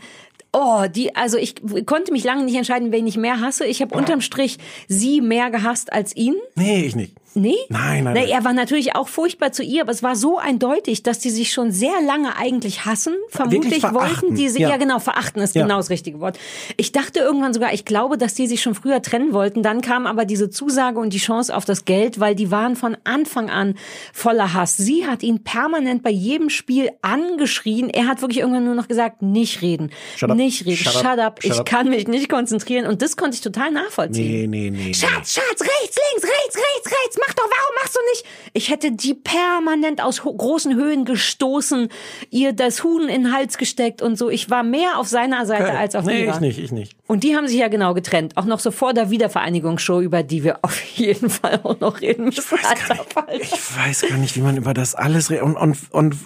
Oh, 0.58 0.86
die, 0.94 1.14
also 1.16 1.38
ich 1.38 1.56
konnte 1.86 2.14
mich 2.14 2.24
lange 2.24 2.46
nicht 2.46 2.56
entscheiden, 2.56 2.92
wen 2.94 3.06
ich 3.08 3.18
mehr 3.18 3.42
hasse. 3.42 3.66
Ich 3.66 3.82
habe 3.82 3.94
unterm 3.96 4.22
Strich 4.22 4.58
sie 4.88 5.20
mehr 5.20 5.52
gehasst 5.52 5.92
als 5.92 6.16
ihn. 6.16 6.36
Nee, 6.56 6.84
ich 6.86 6.96
nicht. 6.96 7.14
Nee? 7.36 7.56
Nein, 7.70 8.04
nein, 8.06 8.14
Nee, 8.14 8.30
er 8.32 8.44
war 8.46 8.54
natürlich 8.54 8.96
auch 8.96 9.08
furchtbar 9.08 9.52
zu 9.52 9.62
ihr, 9.62 9.82
aber 9.82 9.92
es 9.92 10.02
war 10.04 10.16
so 10.16 10.38
eindeutig, 10.38 11.04
dass 11.04 11.20
die 11.20 11.30
sich 11.30 11.52
schon 11.52 11.72
sehr 11.72 12.02
lange 12.06 12.36
eigentlich 12.38 12.86
hassen. 12.86 13.14
Vermutlich 13.30 13.84
wollten 13.84 14.36
die 14.36 14.50
sie, 14.50 14.62
ja. 14.62 14.70
ja. 14.70 14.78
genau, 14.78 15.00
verachten 15.00 15.42
ist 15.42 15.54
Ja. 15.56 15.64
genau 15.64 15.78
das 15.78 15.90
richtige 15.90 16.20
Wort. 16.22 16.40
Ich 16.78 16.92
dachte 16.94 17.20
irgendwann 17.20 17.54
sogar, 17.54 17.74
ich 17.74 17.84
glaube, 17.86 18.18
dass 18.18 18.34
die 18.36 18.48
sich 18.48 18.62
schon 18.62 18.74
früher 18.76 19.02
trennen 19.02 19.34
wollten. 19.34 19.64
Dann 19.64 19.82
kam 19.82 20.08
aber 20.08 20.26
diese 20.26 20.50
Zusage 20.50 21.00
und 21.00 21.12
die 21.14 21.18
Chance 21.20 21.56
auf 21.56 21.66
das 21.66 21.86
Geld, 21.86 22.20
weil 22.20 22.36
die 22.36 22.52
waren 22.52 22.76
von 22.76 22.96
Anfang 23.04 23.50
an 23.50 23.76
voller 24.14 24.54
Hass. 24.54 24.78
Sie 24.78 25.06
hat 25.06 25.22
ihn 25.24 25.44
permanent 25.44 26.04
bei 26.04 26.10
jedem 26.12 26.50
Spiel 26.50 26.90
angeschrien. 27.02 27.90
Er 27.90 28.08
hat 28.08 28.22
wirklich 28.22 28.40
irgendwann 28.40 28.66
nur 28.66 28.76
noch 28.76 28.88
gesagt, 28.88 29.22
nicht 29.22 29.62
reden. 29.62 29.92
Shut 30.16 30.30
up. 30.32 30.38
Nicht 30.38 30.66
reden. 30.66 30.78
Shut 30.78 30.94
Shut 30.94 31.06
up. 31.06 31.20
up. 31.20 31.42
Shut 31.44 31.52
Ich 31.52 31.60
up. 31.60 31.66
kann 31.66 31.90
mich 31.90 32.08
nicht 32.08 32.30
konzentrieren. 32.30 32.86
Und 32.88 33.02
das 33.02 33.18
konnte 33.18 33.36
ich 33.36 33.42
total 33.42 33.72
nachvollziehen. 33.72 34.50
Nee, 34.50 34.70
nee, 34.70 34.70
nee. 34.70 34.84
nee. 34.88 34.94
Schatz, 34.94 35.34
Schatz, 35.34 35.62
rechts, 35.62 35.98
links, 36.12 36.24
rechts, 36.24 36.56
rechts, 36.58 36.92
rechts. 36.92 37.18
Mach 37.26 37.34
doch, 37.34 37.44
warum 37.44 37.76
machst 37.82 37.96
du 37.96 38.00
nicht? 38.12 38.26
Ich 38.54 38.70
hätte 38.70 38.92
die 38.92 39.14
permanent 39.14 40.02
aus 40.02 40.22
großen 40.22 40.76
Höhen 40.76 41.06
gestoßen, 41.06 41.90
ihr 42.30 42.54
das 42.54 42.84
Huhn 42.84 43.04
in 43.04 43.24
den 43.24 43.34
Hals 43.34 43.58
gesteckt 43.58 44.02
und 44.02 44.18
so. 44.18 44.30
Ich 44.30 44.50
war 44.50 44.64
mehr 44.64 44.98
auf 44.98 45.08
seiner 45.08 45.46
Seite 45.46 45.78
als 45.78 45.96
auf 45.96 46.06
nee, 46.06 46.24
ihrer. 46.24 46.36
ich 46.36 46.40
nicht, 46.40 46.60
ich 46.60 46.72
nicht. 46.72 46.96
Und 47.08 47.24
die 47.24 47.36
haben 47.36 47.48
sich 47.48 47.58
ja 47.58 47.68
genau 47.68 47.94
getrennt. 47.94 48.38
Auch 48.38 48.46
noch 48.46 48.60
so 48.60 48.72
vor 48.72 48.94
der 48.94 49.10
Wiedervereinigungsshow, 49.10 50.02
über 50.02 50.24
die 50.24 50.44
wir 50.44 50.60
auf 50.64 50.82
jeden 50.98 51.30
Fall 51.30 51.60
auch 51.64 51.80
noch 51.80 52.02
reden 52.02 52.26
müssen. 52.26 52.58
Alter 52.64 53.04
Falter. 53.04 53.34
Ich 53.42 53.52
weiß 53.52 54.06
gar 54.10 54.18
nicht, 54.18 54.36
wie 54.36 54.42
man 54.42 54.58
über 54.58 54.74
das 54.74 54.96
alles 54.96 55.30
redet. 55.30 55.44
Und, 55.44 55.56
und, 55.56 55.78
und 55.92 56.14
äh, 56.14 56.18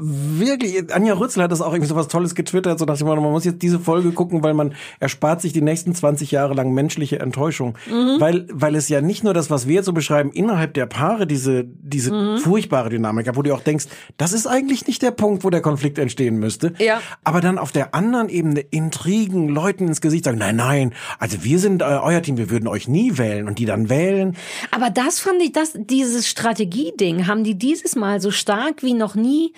wirklich, 0.00 0.92
Anja 0.94 1.14
Rützel 1.14 1.42
hat 1.42 1.52
das 1.52 1.60
auch 1.60 1.72
irgendwie 1.72 1.88
so 1.88 1.96
was 1.96 2.08
Tolles 2.08 2.34
getwittert, 2.34 2.78
so 2.78 2.84
nach 2.84 2.96
dem 2.96 3.06
Motto, 3.06 3.20
man 3.20 3.32
muss 3.32 3.44
jetzt 3.44 3.62
diese 3.62 3.78
Folge 3.78 4.12
gucken, 4.12 4.42
weil 4.42 4.54
man 4.54 4.74
erspart 5.00 5.40
sich 5.40 5.52
die 5.52 5.60
nächsten 5.60 5.94
20 5.94 6.30
Jahre 6.30 6.54
lang 6.54 6.72
menschliche 6.72 7.18
Enttäuschung. 7.20 7.76
Mhm. 7.90 8.20
Weil, 8.20 8.46
weil 8.52 8.74
es 8.74 8.88
ja 8.88 9.00
nicht 9.00 9.24
nur 9.24 9.34
das, 9.34 9.50
was 9.50 9.66
wir 9.66 9.76
jetzt 9.76 9.86
so 9.86 9.92
beschreiben, 9.92 10.30
innerhalb 10.32 10.74
der 10.74 10.86
Paare 10.86 11.26
diese, 11.26 11.64
diese 11.64 12.12
Mhm. 12.12 12.38
furchtbare 12.38 12.88
Dynamik 12.88 13.28
hat, 13.28 13.36
wo 13.36 13.42
du 13.42 13.52
auch 13.54 13.60
denkst, 13.60 13.86
das 14.16 14.32
ist 14.32 14.46
eigentlich 14.46 14.86
nicht 14.86 15.02
der 15.02 15.10
Punkt, 15.10 15.44
wo 15.44 15.50
der 15.50 15.60
Konflikt 15.60 15.98
entstehen 15.98 16.38
müsste. 16.38 16.74
Ja. 16.78 17.00
Aber 17.24 17.40
dann 17.40 17.58
auf 17.58 17.72
der 17.72 17.94
anderen 17.94 18.28
Ebene 18.28 18.60
Intrigen, 18.60 19.48
Leuten 19.48 19.88
ins 19.88 20.00
Gesicht 20.00 20.24
sagen, 20.24 20.38
nein, 20.38 20.56
nein, 20.56 20.94
also 21.18 21.44
wir 21.44 21.58
sind 21.58 21.82
äh, 21.82 21.84
euer 21.84 22.22
Team, 22.22 22.36
wir 22.36 22.50
würden 22.50 22.68
euch 22.68 22.88
nie 22.88 23.18
wählen 23.18 23.46
und 23.48 23.58
die 23.58 23.64
dann 23.66 23.88
wählen. 23.88 24.36
Aber 24.70 24.90
das 24.90 25.20
fand 25.20 25.42
ich, 25.42 25.52
das, 25.52 25.72
dieses 25.74 26.28
Strategieding 26.28 27.26
haben 27.26 27.44
die 27.44 27.56
dieses 27.56 27.96
Mal 27.96 28.20
so 28.20 28.30
stark 28.30 28.82
wie 28.82 28.94
noch 28.94 29.14
nie 29.14 29.52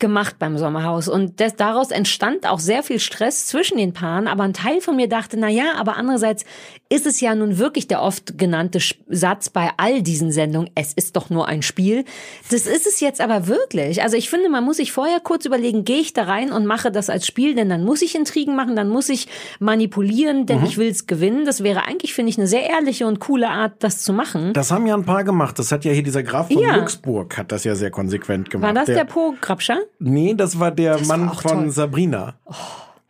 gemacht 0.00 0.36
beim 0.38 0.58
Sommerhaus. 0.58 1.08
Und 1.08 1.40
das, 1.40 1.56
daraus 1.56 1.90
entstand 1.90 2.48
auch 2.48 2.58
sehr 2.58 2.82
viel 2.82 2.98
Stress 2.98 3.46
zwischen 3.46 3.78
den 3.78 3.92
Paaren. 3.92 4.26
Aber 4.26 4.42
ein 4.42 4.52
Teil 4.52 4.80
von 4.80 4.96
mir 4.96 5.08
dachte, 5.08 5.36
na 5.38 5.48
ja, 5.48 5.74
aber 5.76 5.96
andererseits 5.96 6.44
ist 6.88 7.06
es 7.06 7.20
ja 7.20 7.34
nun 7.34 7.58
wirklich 7.58 7.88
der 7.88 8.02
oft 8.02 8.36
genannte 8.36 8.80
Satz 9.08 9.48
bei 9.48 9.70
all 9.76 10.02
diesen 10.02 10.32
Sendungen, 10.32 10.70
es 10.74 10.92
ist 10.92 11.16
doch 11.16 11.30
nur 11.30 11.48
ein 11.48 11.62
Spiel. 11.62 12.04
Das 12.50 12.66
ist 12.66 12.86
es 12.86 13.00
jetzt 13.00 13.20
aber 13.20 13.46
wirklich. 13.46 14.02
Also 14.02 14.16
ich 14.16 14.28
finde, 14.28 14.48
man 14.48 14.64
muss 14.64 14.76
sich 14.76 14.92
vorher 14.92 15.20
kurz 15.20 15.44
überlegen, 15.44 15.84
gehe 15.84 16.00
ich 16.00 16.12
da 16.12 16.24
rein 16.24 16.52
und 16.52 16.66
mache 16.66 16.92
das 16.92 17.08
als 17.08 17.26
Spiel, 17.26 17.54
denn 17.54 17.68
dann 17.68 17.84
muss 17.84 18.02
ich 18.02 18.14
Intrigen 18.14 18.54
machen, 18.56 18.76
dann 18.76 18.88
muss 18.88 19.08
ich 19.08 19.28
manipulieren, 19.60 20.46
denn 20.46 20.64
ich 20.64 20.76
will 20.76 20.88
es 20.88 21.06
gewinnen. 21.06 21.46
Das 21.46 21.62
wäre 21.62 21.84
eigentlich, 21.84 22.14
finde 22.14 22.30
ich, 22.30 22.38
eine 22.38 22.46
sehr 22.46 22.68
ehrliche 22.68 23.06
und 23.06 23.20
coole 23.20 23.48
Art, 23.48 23.72
das 23.78 24.02
zu 24.02 24.12
machen. 24.12 24.52
Das 24.52 24.70
haben 24.70 24.86
ja 24.86 24.94
ein 24.94 25.04
paar 25.04 25.24
gemacht. 25.24 25.58
Das 25.58 25.72
hat 25.72 25.84
ja 25.84 25.92
hier 25.92 26.02
dieser 26.02 26.22
Graf 26.22 26.48
von 26.48 26.62
Ja. 26.62 26.76
Luxburg 26.76 27.38
hat 27.38 27.52
das 27.52 27.64
ja 27.64 27.74
sehr 27.74 27.90
konsequent 27.90 28.50
gemacht. 28.50 28.74
War 28.74 28.84
das 28.84 28.86
der, 28.86 29.04
Po 29.04 29.34
Grabscher? 29.40 29.78
Nee, 29.98 30.34
das 30.34 30.58
war 30.58 30.70
der 30.70 30.98
Das 30.98 31.08
war 31.08 31.16
Mann 31.16 31.28
auch 31.28 31.40
von 31.42 31.50
toll. 31.62 31.70
Sabrina. 31.70 32.34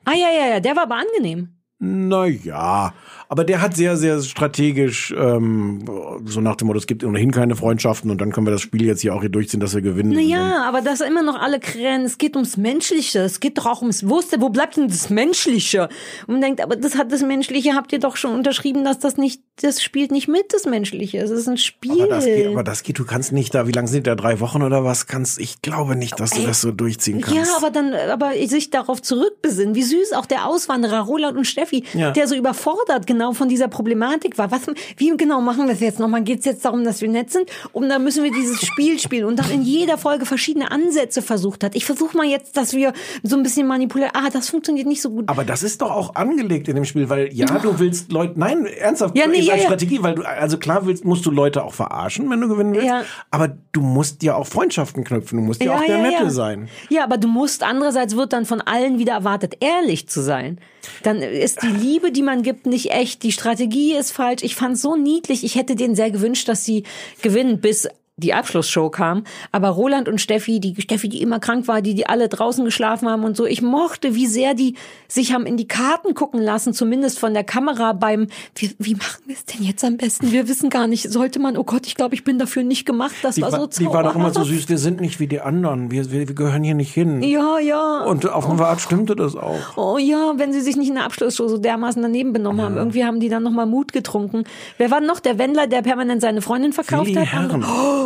Ah 0.04 0.12
ja, 0.14 0.28
ja, 0.30 0.46
ja, 0.54 0.60
der 0.60 0.76
war 0.76 0.84
aber 0.84 0.96
angenehm. 0.96 1.53
Naja, 1.84 2.94
aber 3.28 3.44
der 3.44 3.60
hat 3.60 3.76
sehr, 3.76 3.96
sehr 3.96 4.22
strategisch, 4.22 5.14
ähm, 5.16 5.84
so 6.24 6.40
nach 6.40 6.56
dem 6.56 6.68
Motto, 6.68 6.78
es 6.78 6.86
gibt 6.86 7.04
ohnehin 7.04 7.30
keine 7.30 7.56
Freundschaften 7.56 8.10
und 8.10 8.20
dann 8.20 8.32
können 8.32 8.46
wir 8.46 8.52
das 8.52 8.62
Spiel 8.62 8.84
jetzt 8.84 9.00
hier 9.00 9.14
auch 9.14 9.20
hier 9.20 9.28
durchziehen, 9.28 9.60
dass 9.60 9.74
wir 9.74 9.82
gewinnen. 9.82 10.12
Naja, 10.12 10.62
aber 10.66 10.80
dass 10.80 11.00
immer 11.00 11.22
noch 11.22 11.40
alle 11.40 11.60
krähen, 11.60 12.02
es 12.02 12.16
geht 12.18 12.36
ums 12.36 12.56
Menschliche, 12.56 13.20
es 13.20 13.40
geht 13.40 13.58
doch 13.58 13.66
auch 13.66 13.82
ums, 13.82 14.00
denn, 14.00 14.40
wo 14.40 14.48
bleibt 14.48 14.76
denn 14.76 14.88
das 14.88 15.10
Menschliche? 15.10 15.88
Und 16.26 16.34
man 16.34 16.40
denkt, 16.40 16.62
aber 16.62 16.76
das 16.76 16.96
hat 16.96 17.12
das 17.12 17.22
Menschliche, 17.22 17.74
habt 17.74 17.92
ihr 17.92 17.98
doch 17.98 18.16
schon 18.16 18.34
unterschrieben, 18.34 18.84
dass 18.84 18.98
das 18.98 19.16
nicht, 19.16 19.42
das 19.60 19.82
spielt 19.82 20.10
nicht 20.10 20.28
mit, 20.28 20.52
das 20.52 20.64
Menschliche, 20.64 21.18
es 21.18 21.30
ist 21.30 21.48
ein 21.48 21.58
Spiel. 21.58 22.02
Aber 22.02 22.06
das, 22.06 22.24
geht, 22.24 22.46
aber 22.46 22.64
das 22.64 22.82
geht, 22.82 22.98
du 22.98 23.04
kannst 23.04 23.32
nicht 23.32 23.54
da, 23.54 23.66
wie 23.66 23.72
lange 23.72 23.88
sind 23.88 24.06
da, 24.06 24.14
drei 24.14 24.40
Wochen 24.40 24.62
oder 24.62 24.84
was? 24.84 25.06
Kannst, 25.06 25.38
ich 25.38 25.60
glaube 25.60 25.96
nicht, 25.96 26.18
dass 26.18 26.30
du 26.30 26.42
das 26.42 26.60
so 26.60 26.72
durchziehen 26.72 27.20
kannst. 27.20 27.36
Ja, 27.36 27.56
aber 27.56 27.70
dann, 27.70 27.92
aber 27.94 28.32
sich 28.46 28.70
darauf 28.70 29.02
zurückbesinnen. 29.02 29.74
Wie 29.74 29.82
süß 29.82 30.12
auch 30.12 30.26
der 30.26 30.46
Auswanderer 30.46 31.00
Roland 31.00 31.36
und 31.36 31.46
Steffi, 31.46 31.73
Ja. 31.94 32.10
der 32.12 32.28
so 32.28 32.34
überfordert 32.34 33.06
genau 33.06 33.32
von 33.32 33.48
dieser 33.48 33.68
Problematik 33.68 34.38
war. 34.38 34.50
Was, 34.50 34.62
wie 34.96 35.16
genau 35.16 35.40
machen 35.40 35.66
wir 35.66 35.74
es 35.74 35.80
jetzt 35.80 35.98
nochmal? 35.98 36.22
Geht 36.22 36.40
es 36.40 36.44
jetzt 36.44 36.64
darum, 36.64 36.84
dass 36.84 37.00
wir 37.00 37.08
nett 37.08 37.30
sind? 37.30 37.50
Und 37.72 37.88
dann 37.88 38.04
müssen 38.04 38.22
wir 38.22 38.30
dieses 38.30 38.60
Spiel 38.64 38.98
spielen 38.98 39.24
und 39.24 39.38
dann 39.38 39.50
in 39.50 39.62
jeder 39.62 39.98
Folge 39.98 40.26
verschiedene 40.26 40.70
Ansätze 40.70 41.22
versucht 41.22 41.64
hat. 41.64 41.74
Ich 41.74 41.84
versuche 41.84 42.16
mal 42.16 42.26
jetzt, 42.26 42.56
dass 42.56 42.72
wir 42.74 42.92
so 43.22 43.36
ein 43.36 43.42
bisschen 43.42 43.66
manipulieren. 43.66 44.12
Ah, 44.14 44.30
das 44.30 44.48
funktioniert 44.48 44.86
nicht 44.86 45.02
so 45.02 45.10
gut. 45.10 45.28
Aber 45.28 45.44
das 45.44 45.62
ist 45.62 45.80
doch 45.82 45.90
auch 45.90 46.14
angelegt 46.14 46.68
in 46.68 46.74
dem 46.76 46.84
Spiel, 46.84 47.08
weil 47.08 47.32
ja, 47.32 47.46
du 47.46 47.78
willst 47.78 48.12
Leute, 48.12 48.38
nein, 48.38 48.66
ernsthaft, 48.66 49.16
Ja, 49.16 49.26
nee, 49.26 49.38
ist 49.38 49.46
ja, 49.46 49.54
als 49.54 49.62
ja. 49.62 49.68
Strategie, 49.68 50.02
weil 50.02 50.14
du, 50.14 50.22
also 50.22 50.58
klar 50.58 50.86
willst, 50.86 51.04
musst 51.04 51.24
du 51.26 51.30
Leute 51.30 51.64
auch 51.64 51.74
verarschen, 51.74 52.30
wenn 52.30 52.40
du 52.40 52.48
gewinnen 52.48 52.74
willst, 52.74 52.86
Ja. 52.86 53.02
aber 53.30 53.48
du 53.72 53.80
musst 53.80 54.22
ja 54.22 54.34
auch 54.36 54.46
Freundschaften 54.46 55.04
knüpfen, 55.04 55.38
du 55.38 55.44
musst 55.44 55.62
ja, 55.62 55.74
auch 55.74 55.84
der 55.84 55.98
Nette 55.98 56.30
sein. 56.30 56.68
Ja, 56.88 57.04
aber 57.04 57.16
du 57.18 57.28
musst, 57.28 57.62
andererseits 57.62 58.16
wird 58.16 58.32
dann 58.32 58.44
von 58.44 58.60
allen 58.60 58.98
wieder 58.98 59.12
erwartet, 59.12 59.56
ehrlich 59.60 60.08
zu 60.08 60.20
sein. 60.22 60.58
Dann 61.02 61.22
ist 61.22 61.62
die 61.64 61.72
Liebe, 61.72 62.12
die 62.12 62.22
man 62.22 62.42
gibt, 62.42 62.66
nicht 62.66 62.90
echt. 62.90 63.22
Die 63.22 63.32
Strategie 63.32 63.94
ist 63.94 64.12
falsch. 64.12 64.42
Ich 64.42 64.54
fand's 64.54 64.82
so 64.82 64.96
niedlich. 64.96 65.44
Ich 65.44 65.54
hätte 65.54 65.76
denen 65.76 65.94
sehr 65.94 66.10
gewünscht, 66.10 66.48
dass 66.48 66.64
sie 66.64 66.84
gewinnen, 67.22 67.60
bis 67.60 67.88
die 68.16 68.32
Abschlussshow 68.32 68.90
kam. 68.90 69.24
Aber 69.50 69.70
Roland 69.70 70.08
und 70.08 70.20
Steffi, 70.20 70.60
die 70.60 70.80
Steffi, 70.80 71.08
die 71.08 71.20
immer 71.20 71.40
krank 71.40 71.66
war, 71.66 71.82
die, 71.82 71.94
die 71.94 72.06
alle 72.06 72.28
draußen 72.28 72.64
geschlafen 72.64 73.08
haben 73.08 73.24
und 73.24 73.36
so. 73.36 73.44
Ich 73.44 73.60
mochte, 73.60 74.14
wie 74.14 74.26
sehr 74.26 74.54
die 74.54 74.76
sich 75.08 75.32
haben 75.32 75.46
in 75.46 75.56
die 75.56 75.66
Karten 75.66 76.14
gucken 76.14 76.40
lassen, 76.40 76.74
zumindest 76.74 77.18
von 77.18 77.34
der 77.34 77.42
Kamera 77.42 77.92
beim, 77.92 78.28
wie, 78.54 78.74
wie 78.78 78.94
machen 78.94 79.22
wir 79.26 79.34
es 79.34 79.44
denn 79.44 79.64
jetzt 79.64 79.82
am 79.82 79.96
besten? 79.96 80.30
Wir 80.30 80.46
wissen 80.48 80.70
gar 80.70 80.86
nicht, 80.86 81.10
sollte 81.10 81.40
man, 81.40 81.56
oh 81.56 81.64
Gott, 81.64 81.86
ich 81.86 81.96
glaube, 81.96 82.14
ich 82.14 82.22
bin 82.22 82.38
dafür 82.38 82.62
nicht 82.62 82.86
gemacht. 82.86 83.14
Das 83.22 83.34
Die 83.34 83.42
war 83.42 83.50
so 83.50 83.58
war, 83.58 83.68
die 83.68 83.86
war 83.86 84.02
doch 84.04 84.14
immer 84.14 84.28
so 84.28 84.40
zauberhaft. 84.40 84.60
süß, 84.60 84.68
wir 84.68 84.78
sind 84.78 85.00
nicht 85.00 85.18
wie 85.18 85.26
die 85.26 85.40
anderen, 85.40 85.90
wir, 85.90 86.10
wir, 86.12 86.28
wir 86.28 86.34
gehören 86.34 86.62
hier 86.62 86.74
nicht 86.74 86.94
hin. 86.94 87.20
Ja, 87.22 87.58
ja. 87.58 88.04
Und 88.04 88.28
auf 88.28 88.48
eine 88.48 88.64
Art 88.64 88.80
stimmte 88.80 89.16
das 89.16 89.34
auch. 89.34 89.76
Oh 89.76 89.98
ja, 89.98 90.34
wenn 90.36 90.52
sie 90.52 90.60
sich 90.60 90.76
nicht 90.76 90.88
in 90.88 90.94
der 90.94 91.04
Abschlussshow 91.04 91.48
so 91.48 91.58
dermaßen 91.58 92.00
daneben 92.00 92.32
benommen 92.32 92.64
haben. 92.64 92.76
Irgendwie 92.76 93.04
haben 93.04 93.18
die 93.18 93.28
dann 93.28 93.42
nochmal 93.42 93.66
Mut 93.66 93.92
getrunken. 93.92 94.44
Wer 94.78 94.90
war 94.92 95.00
noch 95.00 95.18
der 95.20 95.38
Wendler, 95.38 95.66
der 95.66 95.82
permanent 95.82 96.20
seine 96.20 96.42
Freundin 96.42 96.72
verkauft 96.72 97.06
Willi 97.06 97.26
hat? 97.26 97.32
Herren. 97.32 97.64
Oh, 97.64 98.03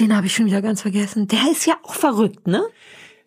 Den 0.00 0.16
habe 0.16 0.26
ich 0.26 0.34
schon 0.34 0.46
wieder 0.46 0.62
ganz 0.62 0.82
vergessen. 0.82 1.28
Der 1.28 1.50
ist 1.50 1.66
ja 1.66 1.74
auch 1.82 1.94
verrückt, 1.94 2.46
ne? 2.46 2.62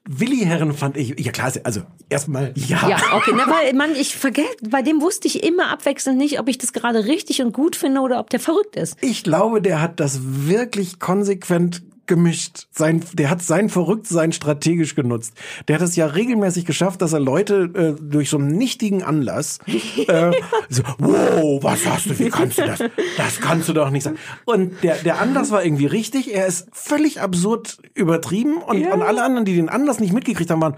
Willi 0.05 0.37
Herren 0.37 0.73
fand 0.73 0.97
ich, 0.97 1.19
ja 1.19 1.31
klar, 1.31 1.51
also 1.63 1.81
erstmal 2.09 2.53
ja. 2.55 2.89
Ja, 2.89 2.97
okay, 3.13 3.33
na, 3.35 3.45
weil 3.47 3.73
man, 3.73 3.95
ich 3.95 4.15
vergesse, 4.15 4.49
bei 4.67 4.81
dem 4.81 4.99
wusste 4.99 5.27
ich 5.27 5.43
immer 5.43 5.69
abwechselnd 5.69 6.17
nicht, 6.17 6.39
ob 6.39 6.47
ich 6.47 6.57
das 6.57 6.73
gerade 6.73 7.05
richtig 7.05 7.41
und 7.43 7.53
gut 7.53 7.75
finde 7.75 8.01
oder 8.01 8.19
ob 8.19 8.31
der 8.31 8.39
verrückt 8.39 8.75
ist. 8.75 8.97
Ich 9.01 9.23
glaube, 9.23 9.61
der 9.61 9.79
hat 9.79 9.99
das 9.99 10.19
wirklich 10.23 10.99
konsequent 10.99 11.83
gemischt. 12.11 12.67
Sein, 12.71 13.01
der 13.13 13.29
hat 13.29 13.41
sein 13.41 13.69
Verrücktsein 13.69 14.33
strategisch 14.33 14.95
genutzt. 14.95 15.33
Der 15.69 15.75
hat 15.77 15.81
es 15.81 15.95
ja 15.95 16.07
regelmäßig 16.07 16.65
geschafft, 16.65 17.01
dass 17.01 17.13
er 17.13 17.21
Leute 17.21 17.95
äh, 17.97 18.01
durch 18.01 18.29
so 18.29 18.37
einen 18.37 18.49
nichtigen 18.49 19.01
Anlass 19.01 19.59
äh, 19.65 20.31
so, 20.69 20.83
wow, 20.97 21.63
was 21.63 21.85
hast 21.85 22.07
du, 22.07 22.19
wie 22.19 22.29
kannst 22.29 22.57
du 22.57 22.65
das? 22.65 22.79
Das 23.15 23.39
kannst 23.39 23.69
du 23.69 23.73
doch 23.73 23.89
nicht 23.91 24.03
sagen. 24.03 24.17
Und 24.43 24.83
der, 24.83 24.95
der 24.97 25.21
Anlass 25.21 25.51
war 25.51 25.63
irgendwie 25.63 25.85
richtig. 25.85 26.35
Er 26.35 26.47
ist 26.47 26.67
völlig 26.73 27.21
absurd 27.21 27.77
übertrieben 27.93 28.57
und, 28.57 28.85
und 28.85 29.01
alle 29.01 29.23
anderen, 29.23 29.45
die 29.45 29.55
den 29.55 29.69
Anlass 29.69 30.01
nicht 30.01 30.11
mitgekriegt 30.11 30.51
haben, 30.51 30.61
waren 30.61 30.75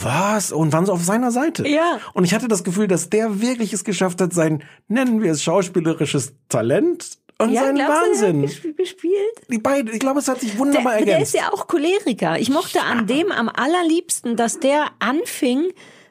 was? 0.00 0.52
Und 0.52 0.72
waren 0.72 0.86
so 0.86 0.92
auf 0.92 1.02
seiner 1.02 1.32
Seite. 1.32 1.66
Ja. 1.66 1.98
Und 2.12 2.22
ich 2.22 2.34
hatte 2.34 2.46
das 2.46 2.62
Gefühl, 2.62 2.86
dass 2.86 3.10
der 3.10 3.40
wirklich 3.40 3.72
es 3.72 3.82
geschafft 3.82 4.20
hat, 4.20 4.32
sein, 4.32 4.62
nennen 4.86 5.22
wir 5.22 5.32
es 5.32 5.42
schauspielerisches 5.42 6.34
Talent 6.48 7.18
und 7.40 7.54
sein 7.54 7.74
glaubst 7.76 7.96
du, 8.02 8.06
Wahnsinn. 8.08 8.42
der 8.42 8.72
gespielt? 8.74 9.14
Die 9.48 9.58
beiden, 9.58 9.92
ich 9.92 10.00
glaube, 10.00 10.18
es 10.20 10.28
hat 10.28 10.40
sich 10.40 10.50
Der, 10.52 10.58
wunderbar 10.60 10.98
der 10.98 11.06
ergänzt. 11.14 11.34
ist 11.34 11.40
ja 11.40 11.52
auch 11.52 11.66
Choleriker. 11.68 12.38
Ich 12.38 12.50
mochte 12.50 12.82
an 12.82 13.06
dem 13.06 13.30
am 13.32 13.48
allerliebsten, 13.48 14.36
dass 14.36 14.58
der 14.60 14.86
anfing 14.98 15.68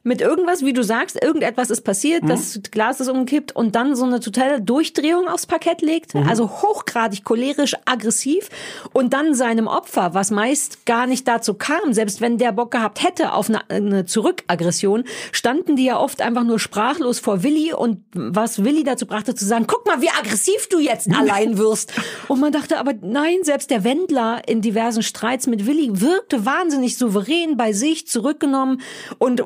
mit 0.08 0.22
irgendwas, 0.22 0.64
wie 0.64 0.74
du 0.74 0.84
sagst, 0.84 1.22
irgendetwas 1.22 1.70
ist 1.70 1.82
passiert, 1.82 2.24
Mhm. 2.24 2.28
das 2.30 2.60
Glas 2.72 3.00
ist 3.02 3.10
umgekippt 3.10 3.56
und 3.56 3.76
dann 3.76 3.96
so 3.96 4.06
eine 4.06 4.20
totale 4.20 4.62
Durchdrehung 4.62 5.28
aufs 5.28 5.46
Parkett 5.46 5.82
legt, 5.82 6.16
Mhm. 6.16 6.28
also 6.28 6.50
hochgradig 6.50 7.24
cholerisch 7.26 7.76
aggressiv 7.86 8.50
und 8.94 9.14
dann 9.14 9.36
seinem 9.36 9.68
Opfer, 9.68 10.14
was 10.14 10.32
meist 10.32 10.86
gar 10.86 11.08
nicht 11.08 11.28
dazu 11.28 11.54
kam, 11.56 11.92
selbst 11.94 12.22
wenn 12.22 12.38
der 12.38 12.54
Bock 12.54 12.72
gehabt 12.72 13.04
hätte 13.04 13.34
auf 13.34 13.50
eine, 13.50 13.70
eine 13.70 14.06
Zurückaggression, 14.06 15.04
standen 15.32 15.76
die 15.76 15.86
ja 15.86 16.00
oft 16.00 16.22
einfach 16.22 16.44
nur 16.44 16.60
sprachlos 16.60 17.20
vor 17.20 17.44
Willi 17.44 17.74
und 17.74 18.00
was 18.14 18.64
Willi 18.64 18.84
dazu 18.84 19.06
brachte 19.08 19.36
zu 19.36 19.46
sagen, 19.46 19.66
guck 19.68 19.86
mal, 19.86 20.02
wie 20.02 20.10
aggressiv 20.10 20.70
du 20.70 20.80
jetzt 20.80 21.10
allein 21.14 21.58
wirst. 21.58 21.92
Und 22.30 22.40
man 22.40 22.52
dachte 22.54 22.80
aber, 22.80 22.94
nein, 23.02 23.40
selbst 23.44 23.70
der 23.70 23.84
Wendler 23.84 24.42
in 24.48 24.62
diversen 24.62 25.04
Streits 25.04 25.48
mit 25.48 25.66
Willi 25.68 25.90
wirkte 26.02 26.46
wahnsinnig 26.46 26.98
souverän 26.98 27.58
bei 27.58 27.74
sich, 27.74 28.08
zurückgenommen 28.08 28.82
und 29.18 29.44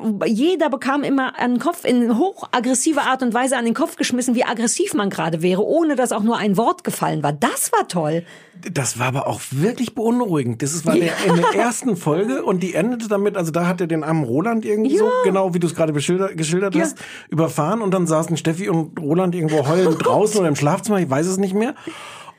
jeder 0.52 0.68
bekam 0.70 1.02
immer 1.02 1.38
an 1.38 1.52
den 1.54 1.58
Kopf 1.58 1.84
in 1.84 2.18
hochaggressiver 2.18 3.02
Art 3.02 3.22
und 3.22 3.32
Weise 3.34 3.56
an 3.56 3.64
den 3.64 3.74
Kopf 3.74 3.96
geschmissen, 3.96 4.34
wie 4.34 4.44
aggressiv 4.44 4.92
man 4.94 5.08
gerade 5.10 5.40
wäre, 5.42 5.64
ohne 5.64 5.96
dass 5.96 6.12
auch 6.12 6.22
nur 6.22 6.36
ein 6.36 6.56
Wort 6.56 6.84
gefallen 6.84 7.22
war. 7.22 7.32
Das 7.32 7.72
war 7.72 7.88
toll. 7.88 8.24
Das 8.70 8.98
war 8.98 9.06
aber 9.06 9.26
auch 9.26 9.40
wirklich 9.50 9.94
beunruhigend. 9.94 10.62
Das 10.62 10.84
war 10.86 10.94
der, 10.94 11.12
in 11.26 11.36
der 11.36 11.54
ersten 11.54 11.96
Folge 11.96 12.44
und 12.44 12.62
die 12.62 12.74
endete 12.74 13.08
damit, 13.08 13.36
also 13.36 13.50
da 13.50 13.66
hat 13.66 13.80
er 13.80 13.86
den 13.86 14.04
armen 14.04 14.24
Roland 14.24 14.64
irgendwie 14.64 14.98
so, 14.98 15.10
genau 15.24 15.54
wie 15.54 15.58
du 15.58 15.66
es 15.66 15.74
gerade 15.74 15.92
geschildert 15.92 16.74
Ja. 16.74 16.82
hast, 16.82 16.98
überfahren 17.28 17.80
und 17.82 17.92
dann 17.92 18.06
saßen 18.06 18.36
Steffi 18.36 18.68
und 18.68 19.00
Roland 19.00 19.34
irgendwo 19.34 19.66
heulend 19.66 19.96
draußen 20.04 20.38
oder 20.38 20.48
im 20.48 20.56
Schlafzimmer, 20.56 21.00
ich 21.00 21.10
weiß 21.10 21.26
es 21.26 21.38
nicht 21.38 21.54
mehr. 21.54 21.74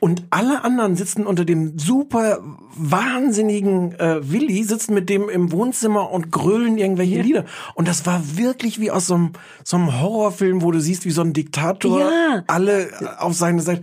Und 0.04 0.22
alle 0.28 0.64
anderen 0.64 0.96
sitzen 0.96 1.24
unter 1.24 1.46
dem 1.46 1.78
super 1.78 2.40
wahnsinnigen 2.76 3.98
äh, 3.98 4.20
Willi, 4.30 4.62
sitzen 4.62 4.92
mit 4.92 5.08
dem 5.08 5.30
im 5.30 5.50
Wohnzimmer 5.50 6.10
und 6.10 6.30
grölen 6.30 6.76
irgendwelche 6.76 7.22
Lieder. 7.22 7.46
Und 7.72 7.88
das 7.88 8.04
war 8.04 8.20
wirklich 8.36 8.78
wie 8.78 8.90
aus 8.90 9.06
so 9.06 9.14
einem, 9.14 9.30
so 9.64 9.78
einem 9.78 9.98
Horrorfilm, 10.02 10.60
wo 10.60 10.72
du 10.72 10.78
siehst, 10.78 11.06
wie 11.06 11.10
so 11.10 11.22
ein 11.22 11.32
Diktator 11.32 12.00
Ja. 12.00 12.42
alle 12.48 12.90
auf 13.18 13.32
seine 13.32 13.62
Seite. 13.62 13.80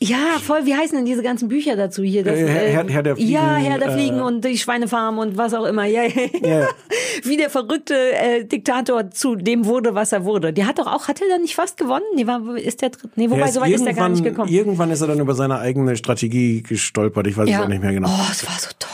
Ja, 0.00 0.38
voll. 0.42 0.64
Wie 0.66 0.74
heißen 0.74 0.96
denn 0.96 1.04
diese 1.04 1.22
ganzen 1.22 1.48
Bücher 1.48 1.76
dazu 1.76 2.02
hier? 2.02 2.24
Das, 2.24 2.38
Äh, 2.38 2.46
Herr- 2.46 2.68
Herr- 2.84 2.88
Herr 2.88 3.02
der 3.02 3.16
Fliegen, 3.16 3.30
Ja, 3.32 3.56
Herr 3.56 3.78
der 3.78 3.88
äh, 3.88 3.92
Fliegen 3.92 4.20
und 4.20 4.44
die 4.44 4.56
Schweinefarm 4.58 5.18
und 5.18 5.36
was 5.36 5.52
auch 5.54 5.64
immer. 5.64 5.84
Ja, 5.84 6.02
ja. 6.04 6.28
Ja. 6.42 6.68
Wie 7.24 7.36
der 7.36 7.50
verrückte 7.50 7.94
äh, 7.94 8.44
Diktator 8.44 9.10
zu 9.10 9.36
dem 9.36 9.64
wurde, 9.66 9.94
was 9.94 10.12
er 10.12 10.24
wurde. 10.24 10.52
Der 10.52 10.66
hat 10.66 10.78
doch 10.78 10.86
auch, 10.86 11.08
hat 11.08 11.20
er 11.20 11.28
dann 11.28 11.42
nicht 11.42 11.54
fast 11.54 11.76
gewonnen? 11.76 12.04
Nee, 12.14 12.26
war, 12.26 12.56
ist 12.56 12.82
der 12.82 12.90
dritt? 12.90 13.16
Nee, 13.16 13.30
wobei, 13.30 13.50
soweit 13.50 13.70
ist 13.72 13.86
er 13.86 13.94
gar 13.94 14.08
nicht 14.08 14.24
gekommen. 14.24 14.50
Irgendwann 14.52 14.90
ist 14.90 15.00
er 15.00 15.08
dann 15.08 15.20
über 15.20 15.34
seine 15.34 15.58
eigene 15.58 15.96
Strategie 15.96 16.62
gestolpert. 16.62 17.26
Ich 17.26 17.36
weiß 17.36 17.48
es 17.50 17.58
auch 17.58 17.68
nicht 17.68 17.82
mehr 17.82 17.92
genau. 17.92 18.08
Oh, 18.08 18.26
es 18.30 18.46
war 18.46 18.58
so 18.58 18.70
toll. 18.78 18.90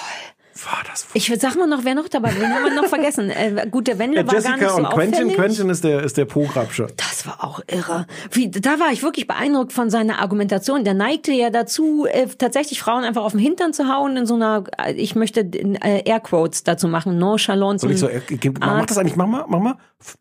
War 0.64 0.82
das 0.86 1.06
Ich 1.14 1.32
sag 1.38 1.56
mal 1.56 1.66
noch, 1.66 1.84
wer 1.84 1.94
noch 1.94 2.08
dabei 2.08 2.34
war. 2.34 2.40
Den 2.40 2.54
haben 2.54 2.64
wir 2.64 2.74
noch 2.74 2.88
vergessen. 2.88 3.30
Äh, 3.30 3.66
gut, 3.70 3.86
der 3.86 3.98
Wendler 3.98 4.26
war 4.26 4.34
gar 4.34 4.40
nicht 4.40 4.62
Jessica 4.62 4.70
so 4.70 4.76
und 4.76 4.90
Quentin. 4.90 5.14
auffällig. 5.14 5.36
Quentin 5.36 5.70
ist 5.70 5.84
der, 5.84 6.02
ist 6.02 6.16
der 6.16 6.24
Po-Grabscher. 6.24 6.88
Das 6.96 7.26
war 7.26 7.44
auch 7.44 7.60
irre. 7.66 8.06
Wie, 8.32 8.50
da 8.50 8.78
war 8.80 8.92
ich 8.92 9.02
wirklich 9.02 9.26
beeindruckt 9.26 9.72
von 9.72 9.90
seiner 9.90 10.18
Argumentation. 10.18 10.84
Der 10.84 10.94
neigte 10.94 11.32
ja 11.32 11.50
dazu, 11.50 12.06
äh, 12.06 12.26
tatsächlich 12.26 12.80
Frauen 12.80 13.04
einfach 13.04 13.22
auf 13.22 13.32
den 13.32 13.40
Hintern 13.40 13.72
zu 13.72 13.88
hauen 13.88 14.16
in 14.16 14.26
so 14.26 14.34
einer, 14.34 14.64
äh, 14.78 14.92
ich 14.92 15.14
möchte 15.14 15.40
äh, 15.40 16.02
Airquotes 16.04 16.64
dazu 16.64 16.88
machen, 16.88 17.18
nonchalant. 17.18 17.80
Soll 17.80 17.92
ich 17.92 17.98
so, 17.98 18.08
äh, 18.08 18.20
mach 18.60 18.86
das 18.86 18.98
eigentlich, 18.98 19.16
mach 19.16 19.26
mal, 19.26 19.44
mach 19.48 19.60
mal. 19.60 19.78
Pft, 20.02 20.18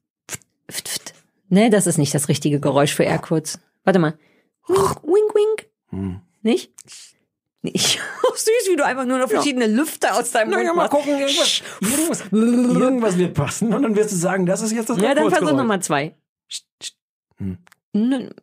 pft. 0.72 1.14
Ne, 1.50 1.70
das 1.70 1.88
ist 1.88 1.98
nicht 1.98 2.14
das 2.14 2.30
richtige 2.30 2.60
Geräusch 2.60 2.94
für 2.94 3.04
Airquotes. 3.04 3.60
Warte 3.84 4.00
mal. 4.00 4.14
Wink, 4.68 5.04
wink, 5.04 5.36
wink. 5.36 5.70
Hm. 5.90 6.22
Nicht? 6.44 6.72
Nicht. 7.62 8.00
Süß, 8.40 8.70
wie 8.72 8.76
du 8.78 8.86
einfach 8.86 9.04
nur 9.06 9.18
noch 9.20 9.30
verschiedene 9.30 9.68
Lüfte 9.68 10.14
aus 10.14 10.32
deinem 10.32 10.52
Mund 10.52 10.62
Naja, 10.62 10.74
mal 10.74 10.88
gucken, 10.88 11.20
irgendwas, 11.20 11.62
irgendwas, 11.82 12.24
irgendwas 12.32 13.18
wird 13.18 13.34
passen 13.34 13.74
und 13.74 13.84
dann 13.84 13.96
wirst 13.98 14.14
du 14.14 14.16
sagen, 14.16 14.46
das 14.46 14.62
ist 14.62 14.72
jetzt 14.72 14.90
das 14.90 14.98
Ja, 14.98 15.14
dann 15.14 15.30
versuch. 15.30 15.52
Nummer 15.58 15.82
zwei. 15.82 16.16
Hm. 17.38 17.58
N- 17.94 18.34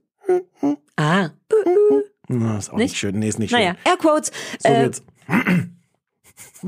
Ah, 0.97 1.31
Na, 2.29 2.59
ist 2.59 2.71
auch 2.71 2.77
Nicht? 2.77 2.91
nicht 2.91 2.99
schön. 2.99 3.19
Nee, 3.19 3.29
ist 3.29 3.39
nicht 3.39 3.51
schön. 3.51 3.59
naja, 3.61 3.77
Airquotes. 3.85 4.33
So 4.59 4.69
äh, 4.69 4.83
jetzt. 4.85 5.03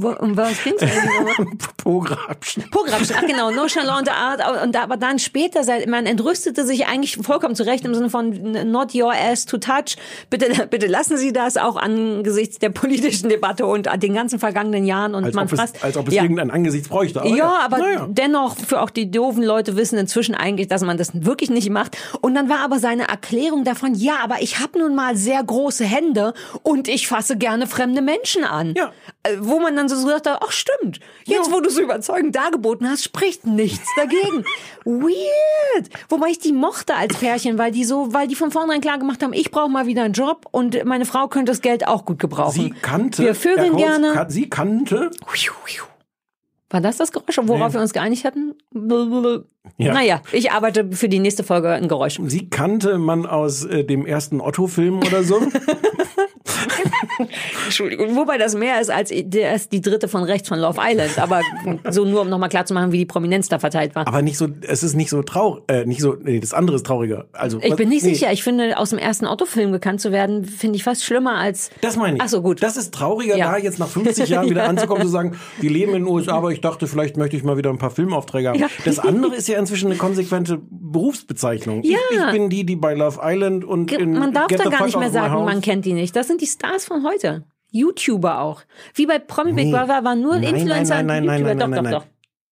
Wo, 0.03 0.11
um 0.11 0.37
was 0.37 0.62
ging's 0.62 0.83
eigentlich? 0.83 1.59
Po-Grabschen. 1.77 2.70
Programmchen, 2.70 3.16
ach 3.19 3.27
genau, 3.27 3.51
nonchalante 3.55 4.12
Art, 4.12 4.41
und 4.62 4.75
da, 4.75 4.83
aber 4.83 4.97
dann 4.97 5.19
später, 5.19 5.61
man 5.87 6.07
entrüstete 6.07 6.65
sich 6.66 6.87
eigentlich 6.87 7.16
vollkommen 7.16 7.55
zurecht 7.55 7.85
im 7.85 7.95
Sinne 7.95 8.11
von 8.11 8.70
not 8.70 8.95
your 8.95 9.12
ass 9.12 9.47
to 9.47 9.59
touch. 9.59 9.97
Bitte, 10.31 10.66
bitte 10.66 10.87
lassen 10.87 11.16
Sie 11.16 11.33
das 11.33 11.57
auch 11.57 11.77
angesichts 11.77 12.59
der 12.59 12.70
politischen 12.70 13.29
Debatte 13.29 13.66
und 13.66 13.89
den 14.03 14.15
ganzen 14.15 14.39
vergangenen 14.39 14.85
Jahren 14.85 15.15
und 15.15 15.25
Als, 15.25 15.35
man 15.35 15.47
ob 15.47 15.53
es, 15.53 15.83
als 15.83 15.97
ob 15.97 16.09
es 16.09 16.15
ja. 16.15 16.23
irgendein 16.23 16.51
Angesicht 16.51 16.89
bräuchte. 16.89 17.20
Aber 17.20 17.29
ja, 17.29 17.59
aber 17.65 17.79
naja. 17.79 18.07
dennoch, 18.09 18.57
für 18.57 18.81
auch 18.83 18.91
die 18.91 19.11
doofen 19.11 19.43
Leute 19.43 19.77
wissen 19.77 19.99
inzwischen 19.99 20.35
eigentlich, 20.35 20.69
dass 20.69 20.83
man 20.83 20.97
das 20.97 21.11
wirklich 21.25 21.51
nicht 21.51 21.70
macht. 21.70 21.97
Und 22.20 22.35
dann 22.35 22.49
war 22.49 22.61
aber 22.61 22.79
seine 22.79 23.09
Erklärung 23.09 23.65
davon, 23.65 23.95
ja, 23.95 24.19
aber 24.23 24.37
ich 24.41 24.61
habe 24.61 24.79
nun 24.79 24.95
mal 24.95 25.16
sehr 25.16 25.43
große 25.43 25.85
Hände 25.85 26.35
und 26.62 26.89
ich 26.89 27.09
fasse 27.09 27.37
gerne 27.37 27.66
fremde 27.66 28.03
Menschen 28.03 28.45
an. 28.45 28.75
Ja. 28.77 28.93
Äh, 29.23 29.37
Wo 29.41 29.61
man 29.61 29.77
dann 29.77 29.88
so 29.97 30.05
gesagt 30.05 30.27
hat, 30.28 30.40
ach 30.44 30.51
stimmt, 30.52 31.01
jetzt 31.24 31.51
wo 31.52 31.60
du 31.60 31.70
so 31.70 31.81
überzeugend 31.81 32.35
dargeboten 32.36 32.89
hast, 32.89 33.05
spricht 33.05 33.47
nichts 33.47 33.89
dagegen. 33.97 34.44
Weird. 34.85 35.89
Wobei 36.09 36.28
ich 36.28 36.39
die 36.39 36.52
mochte 36.52 36.94
als 36.94 37.16
Pärchen, 37.19 37.59
weil 37.59 37.70
die 37.73 37.85
so, 37.85 38.12
weil 38.12 38.27
die 38.28 38.35
von 38.35 38.51
vornherein 38.51 38.81
klar 38.81 38.98
gemacht 38.98 39.23
haben, 39.23 39.32
ich 39.32 39.51
brauche 39.51 39.69
mal 39.70 39.86
wieder 39.86 40.02
einen 40.05 40.15
Job 40.15 40.47
und 40.51 40.85
meine 40.85 41.05
Frau 41.05 41.28
könnte 41.28 41.52
das 41.52 41.60
Geld 41.60 41.86
auch 41.86 42.05
gut 42.05 42.19
gebrauchen. 42.19 42.52
Sie 42.52 42.70
kannte. 42.70 43.23
Wir 43.23 43.35
vögeln 43.35 43.77
gerne. 43.77 44.12
kan- 44.12 44.31
Sie 44.31 44.48
kannte. 44.48 45.10
War 46.70 46.81
das 46.82 46.98
das 46.98 47.12
Geräusch, 47.12 47.39
worauf 47.43 47.69
Nee. 47.69 47.74
wir 47.78 47.81
uns 47.81 47.93
geeinigt 47.94 48.24
hatten? 48.24 48.55
Ja. 49.77 49.93
Naja, 49.93 50.23
ich 50.32 50.51
arbeite 50.53 50.89
für 50.93 51.09
die 51.09 51.19
nächste 51.19 51.45
Folge 51.45 51.70
ein 51.70 51.89
Geräusch. 51.89 52.19
Sie 52.27 52.49
kannte 52.49 52.99
man 52.99 53.27
aus 53.27 53.65
äh, 53.65 53.85
dem 53.85 54.07
ersten 54.07 54.40
Otto-Film 54.40 54.99
oder 54.99 55.23
so. 55.23 55.40
Entschuldigung. 57.65 58.16
Wobei 58.16 58.39
das 58.39 58.55
mehr 58.55 58.81
ist 58.81 58.90
als 58.90 59.11
der 59.15 59.55
ist 59.55 59.73
die 59.73 59.81
dritte 59.81 60.09
von 60.09 60.23
rechts 60.23 60.49
von 60.49 60.59
Love 60.59 60.81
Island. 60.82 61.19
Aber 61.19 61.40
so 61.90 62.05
nur, 62.05 62.23
um 62.23 62.28
nochmal 62.28 62.49
klarzumachen, 62.49 62.93
wie 62.93 62.99
die 62.99 63.07
Prominenz 63.07 63.49
da 63.49 63.59
verteilt 63.59 63.95
war. 63.95 64.07
Aber 64.07 64.23
nicht 64.23 64.39
so, 64.39 64.49
es 64.62 64.82
ist 64.82 64.95
nicht 64.95 65.11
so 65.11 65.23
traurig, 65.23 65.62
äh, 65.69 65.85
nicht 65.85 66.01
so, 66.01 66.15
nee, 66.20 66.40
das 66.40 66.53
andere 66.55 66.77
ist 66.77 66.86
trauriger. 66.86 67.27
Also, 67.32 67.59
Ich 67.62 67.70
was- 67.70 67.77
bin 67.77 67.89
nicht 67.89 68.05
nee, 68.05 68.15
sicher. 68.15 68.32
Ich 68.32 68.43
finde, 68.43 68.78
aus 68.78 68.90
dem 68.90 68.99
ersten 68.99 69.27
Otto-Film 69.27 69.73
gekannt 69.73 70.01
zu 70.01 70.12
werden, 70.12 70.45
finde 70.45 70.77
ich 70.77 70.85
fast 70.85 71.05
schlimmer 71.05 71.35
als. 71.36 71.70
Das 71.81 71.97
meine 71.97 72.16
ich. 72.16 72.23
Ach 72.23 72.28
so, 72.28 72.43
gut. 72.43 72.62
Das 72.62 72.77
ist 72.77 72.93
trauriger, 72.95 73.36
Ja. 73.36 73.53
da 73.53 73.59
jetzt 73.59 73.78
nach 73.78 73.89
50 73.89 74.28
Jahren 74.28 74.49
wieder 74.51 74.69
anzukommen, 74.69 75.03
zu 75.03 75.09
sagen, 75.09 75.36
wir 75.61 75.70
leben 75.70 75.95
in 75.95 76.05
den 76.05 76.12
USA, 76.12 76.35
aber 76.36 76.53
ich 76.53 76.61
dachte, 76.61 76.86
vielleicht 76.86 77.16
möchte 77.16 77.36
ich 77.36 77.43
mal 77.45 77.57
wieder 77.57 77.70
ein 77.70 77.78
paar 77.78 77.90
Filmaufträge 77.90 78.49
haben. 78.51 78.59
Ja. 78.59 78.69
Das 78.85 78.99
andere 78.99 79.35
ist 79.36 79.49
ja 79.49 79.57
inzwischen 79.59 79.86
eine 79.89 79.97
konsequente 79.97 80.60
Berufsbezeichnung. 80.70 81.82
Ja. 81.82 81.98
Ich, 82.10 82.18
ich 82.18 82.30
bin 82.32 82.48
die, 82.51 82.64
die 82.64 82.76
bei 82.76 82.94
Love 82.94 83.20
Island 83.22 83.64
und 83.64 83.93
in 83.93 84.12
Man 84.12 84.32
darf 84.32 84.48
Get 84.48 84.60
da 84.60 84.68
gar 84.70 84.85
nicht 84.86 84.98
mehr 84.98 85.10
sagen, 85.10 85.44
man 85.44 85.60
kennt 85.60 85.85
die 85.85 85.93
nicht. 85.94 86.14
Das 86.16 86.26
sind 86.28 86.40
die 86.40 86.47
Stars 86.47 86.85
von 86.85 87.05
heute. 87.06 87.44
YouTuber 87.70 88.40
auch. 88.40 88.62
Wie 88.94 89.06
bei 89.06 89.18
Promi 89.18 89.52
Big 89.52 89.70
Brother 89.70 90.02
waren 90.05 90.22
nur 90.22 90.36
Nein, 90.39 90.55
Influencer 90.55 91.02
nein, 91.02 91.06
nein, 91.06 91.20
und 91.22 91.26
nein, 91.26 91.40
YouTuber. 91.40 91.55
nein, 91.55 91.59
doch, 91.59 91.82
nein, 91.82 91.93
doch, 91.93 92.01
doch. 92.02 92.06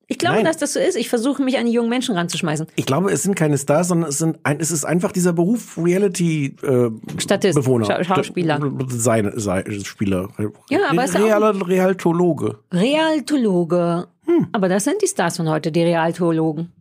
Ich 0.09 0.19
glaube, 0.19 0.37
Nein. 0.37 0.45
dass 0.45 0.57
das 0.59 0.73
so 0.75 0.79
ist. 0.79 0.95
Ich 0.97 1.09
versuche 1.09 1.43
mich 1.43 1.59
an 1.59 1.67
die 1.67 1.73
jungen 1.73 1.89
Menschen 1.89 2.15
ranzuschmeißen. 2.17 2.69
Ich 2.77 2.87
glaube, 2.87 3.11
es 3.11 3.25
sind 3.25 3.35
keine 3.35 3.59
Stars, 3.59 3.89
sondern 3.89 4.11
es 4.11 4.19
sind 4.19 4.39
ein, 4.45 4.61
es 4.61 4.71
ist 4.71 4.85
einfach 4.85 5.11
dieser 5.11 5.33
Beruf 5.33 5.77
Reality 5.77 6.55
äh, 6.63 6.91
Statist, 7.21 7.57
Bewohner, 7.57 7.87
Schau- 7.87 8.05
Schauspieler. 8.15 8.61
seine, 8.87 9.33
seine 9.41 9.85
Spieler, 9.85 10.29
Ja, 10.71 10.79
aber 10.91 11.03
es 11.03 11.11
ist 11.11 11.19
Real, 11.21 11.43
Realtologe. 11.43 12.57
Realtologe. 12.73 14.07
Hm. 14.27 14.49
Aber 14.53 14.69
das 14.69 14.85
sind 14.85 15.01
die 15.03 15.07
Stars 15.07 15.37
von 15.37 15.49
heute, 15.49 15.73
die 15.73 15.83
Realtologen. 15.83 16.73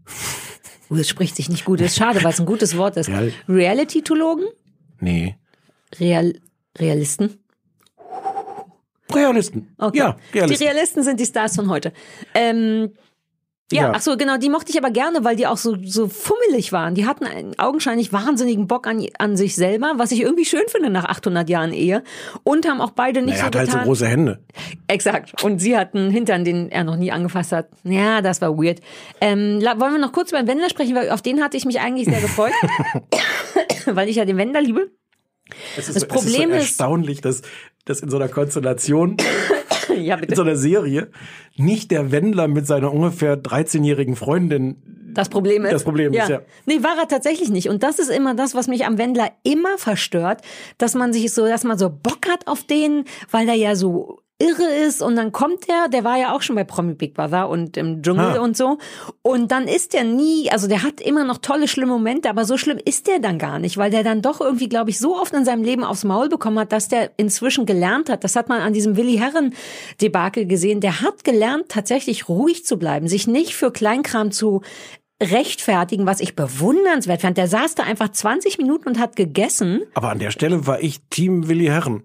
Uh, 0.90 0.96
Das 0.98 1.08
spricht 1.10 1.36
sich 1.36 1.50
nicht 1.50 1.66
gut. 1.66 1.80
Das 1.80 1.88
ist 1.88 1.98
schade, 1.98 2.24
weil 2.24 2.32
es 2.32 2.40
ein 2.40 2.46
gutes 2.46 2.78
Wort 2.78 2.96
ist. 2.98 3.10
Real- 3.10 3.34
Reality-Tologen? 3.50 4.46
Nee. 5.00 5.36
Real 6.00 6.34
Realisten? 6.78 7.40
Realisten. 9.14 9.74
Okay. 9.78 9.98
Ja, 9.98 10.18
Realisten. 10.34 10.60
Die 10.64 10.68
Realisten 10.70 11.04
sind 11.04 11.20
die 11.20 11.26
Stars 11.26 11.56
von 11.56 11.70
heute. 11.70 11.94
Ähm, 12.34 12.92
ja, 13.72 13.82
Ja. 13.84 13.92
ach 13.96 14.02
so, 14.02 14.16
genau, 14.16 14.38
die 14.38 14.50
mochte 14.50 14.72
ich 14.72 14.78
aber 14.78 14.92
gerne, 14.92 15.24
weil 15.24 15.36
die 15.36 15.48
auch 15.48 15.58
so, 15.58 15.76
so 15.84 16.08
fummelig 16.08 16.72
waren. 16.72 16.94
Die 16.94 17.06
hatten 17.08 17.26
einen 17.26 17.58
augenscheinlich 17.58 18.14
wahnsinnigen 18.14 18.68
Bock 18.68 18.86
an, 18.86 19.06
an 19.18 19.36
sich 19.38 19.56
selber, 19.56 19.94
was 19.98 20.12
ich 20.12 20.22
irgendwie 20.22 20.46
schön 20.46 20.62
finde 20.68 20.90
nach 20.92 21.06
800 21.06 21.50
Jahren 21.50 21.74
Ehe. 21.74 22.04
Und 22.44 22.68
haben 22.68 22.80
auch 22.80 22.92
beide 22.92 23.22
nicht 23.24 23.36
er 23.36 23.40
so 23.40 23.46
hat 23.46 23.56
halt 23.56 23.68
so 23.68 23.72
getan. 23.74 23.88
große 23.88 24.08
Hände. 24.08 24.40
Exakt. 24.88 25.44
Und 25.44 25.60
sie 25.60 25.76
hatten 25.78 25.98
einen 25.98 26.12
Hintern, 26.12 26.46
den 26.46 26.70
er 26.72 26.84
noch 26.84 26.96
nie 26.96 27.12
angefasst 27.12 27.52
hat. 27.54 27.70
Ja, 27.84 28.22
das 28.22 28.40
war 28.42 28.56
weird. 28.58 28.82
Ähm, 29.20 29.60
wollen 29.62 29.94
wir 29.94 30.00
noch 30.00 30.12
kurz 30.12 30.30
über 30.32 30.42
den 30.44 30.48
Wendler 30.48 30.70
sprechen, 30.70 30.96
weil 30.96 31.10
auf 31.10 31.22
den 31.24 31.42
hatte 31.44 31.58
ich 31.58 31.66
mich 31.66 31.80
eigentlich 31.80 32.06
sehr 32.08 32.22
gefreut, 32.22 32.54
weil 33.88 34.10
ich 34.10 34.16
ja 34.18 34.26
den 34.26 34.38
Wendler 34.38 34.62
liebe. 34.62 34.92
Es 35.78 35.88
ist, 35.90 35.96
Das 35.96 36.08
Problem 36.08 36.52
es 36.52 36.64
ist- 36.64 36.70
ist 36.72 36.78
so 36.78 36.84
erstaunlich, 36.84 37.22
dass, 37.22 37.42
dass 37.86 38.00
in 38.02 38.10
so 38.10 38.18
einer 38.18 38.28
Konstellation, 38.30 39.18
Ja, 40.06 40.16
in 40.16 40.22
bitte. 40.22 40.36
so 40.36 40.42
einer 40.42 40.56
Serie, 40.56 41.10
nicht 41.56 41.92
der 41.92 42.12
Wendler 42.12 42.48
mit 42.48 42.68
seiner 42.68 42.94
ungefähr 42.94 43.42
13-jährigen 43.42 44.16
Freundin 44.16 44.76
Das 45.14 45.30
Problem 45.30 45.66
ist. 45.66 45.72
Das 45.72 45.84
Problem 45.84 46.14
ist, 46.14 46.30
ja. 46.30 46.42
Nee, 46.66 46.84
war 46.84 46.98
er 47.00 47.08
tatsächlich 47.08 47.50
nicht. 47.50 47.70
Und 47.70 47.84
das 47.84 48.00
ist 48.00 48.10
immer 48.10 48.36
das, 48.36 48.56
was 48.56 48.68
mich 48.68 48.86
am 48.86 48.98
Wendler 48.98 49.32
immer 49.44 49.78
verstört, 49.78 50.42
dass 50.78 50.94
man 50.94 51.14
sich 51.14 51.34
so, 51.34 51.48
dass 51.48 51.64
man 51.64 51.78
so 51.78 51.90
Bock 51.90 52.28
hat 52.30 52.48
auf 52.48 52.64
den, 52.64 53.06
weil 53.32 53.46
der 53.46 53.56
ja 53.56 53.76
so 53.76 54.20
irre 54.38 54.66
ist 54.86 55.02
und 55.02 55.16
dann 55.16 55.32
kommt 55.32 55.68
der, 55.70 55.88
der 55.88 56.03
war 56.03 56.18
ja 56.18 56.34
auch 56.36 56.41
schon 56.41 56.57
bei 56.57 56.66
Promi 56.66 56.94
Big 56.94 57.14
Brother 57.14 57.48
und 57.48 57.78
im 57.78 58.02
Dschungel 58.02 58.38
Ah. 58.38 58.41
und 58.41 58.57
so 58.57 58.78
und 59.22 59.49
dann 59.52 59.68
ist 59.68 59.94
der 59.94 60.03
nie, 60.03 60.52
also 60.52 60.68
der 60.68 60.84
hat 60.84 60.99
immer 60.99 61.24
noch 61.24 61.38
tolle, 61.38 61.70
schlimme 61.70 61.94
Momente, 61.94 62.30
aber 62.30 62.44
so 62.44 62.57
schlimm 62.57 62.78
ist 62.84 63.07
der 63.07 63.20
dann 63.20 63.40
gar 63.40 63.60
nicht, 63.60 63.78
weil 63.78 63.91
der 63.91 64.03
dann 64.03 64.22
doch 64.22 64.41
irgendwie, 64.41 64.68
glaube 64.68 64.90
ich, 64.90 64.99
so 64.99 65.16
oft 65.16 65.34
in 65.34 65.45
seinem 65.45 65.64
Leben 65.64 65.86
aufs 65.86 66.03
Maul 66.03 66.28
bekommen 66.28 66.60
hat, 66.60 66.74
dass 66.74 66.90
der 66.90 67.12
inzwischen 67.16 67.66
gelernt 67.66 68.10
hat, 68.10 68.26
das 68.26 68.36
hat 68.36 68.49
man 68.49 68.60
an 68.62 68.74
diesem 68.74 68.98
Willi 68.98 69.18
Herren 69.18 69.53
Debakel 70.02 70.45
gesehen, 70.45 70.82
der 70.82 70.99
hat 71.02 71.24
gelernt, 71.24 71.70
tatsächlich 71.70 72.28
ruhig 72.28 72.66
zu 72.66 72.78
bleiben, 72.78 73.07
sich 73.07 73.28
nicht 73.28 73.56
für 73.56 73.72
Kleinkram 73.72 74.32
zu 74.32 74.62
rechtfertigen, 75.24 76.06
was 76.06 76.20
ich 76.20 76.36
bewundernswert 76.36 77.22
fand. 77.22 77.38
Der 77.38 77.48
saß 77.48 77.76
da 77.76 77.84
einfach 77.84 78.10
20 78.10 78.57
Minuten 78.57 78.90
und 78.90 78.99
hat 78.99 79.16
gegessen. 79.16 79.84
Aber 79.94 80.10
an 80.10 80.20
der 80.20 80.32
Stelle 80.32 80.68
war 80.68 80.82
ich 80.82 80.99
Team 81.10 81.48
Willi 81.48 81.68
Herren. 81.68 82.03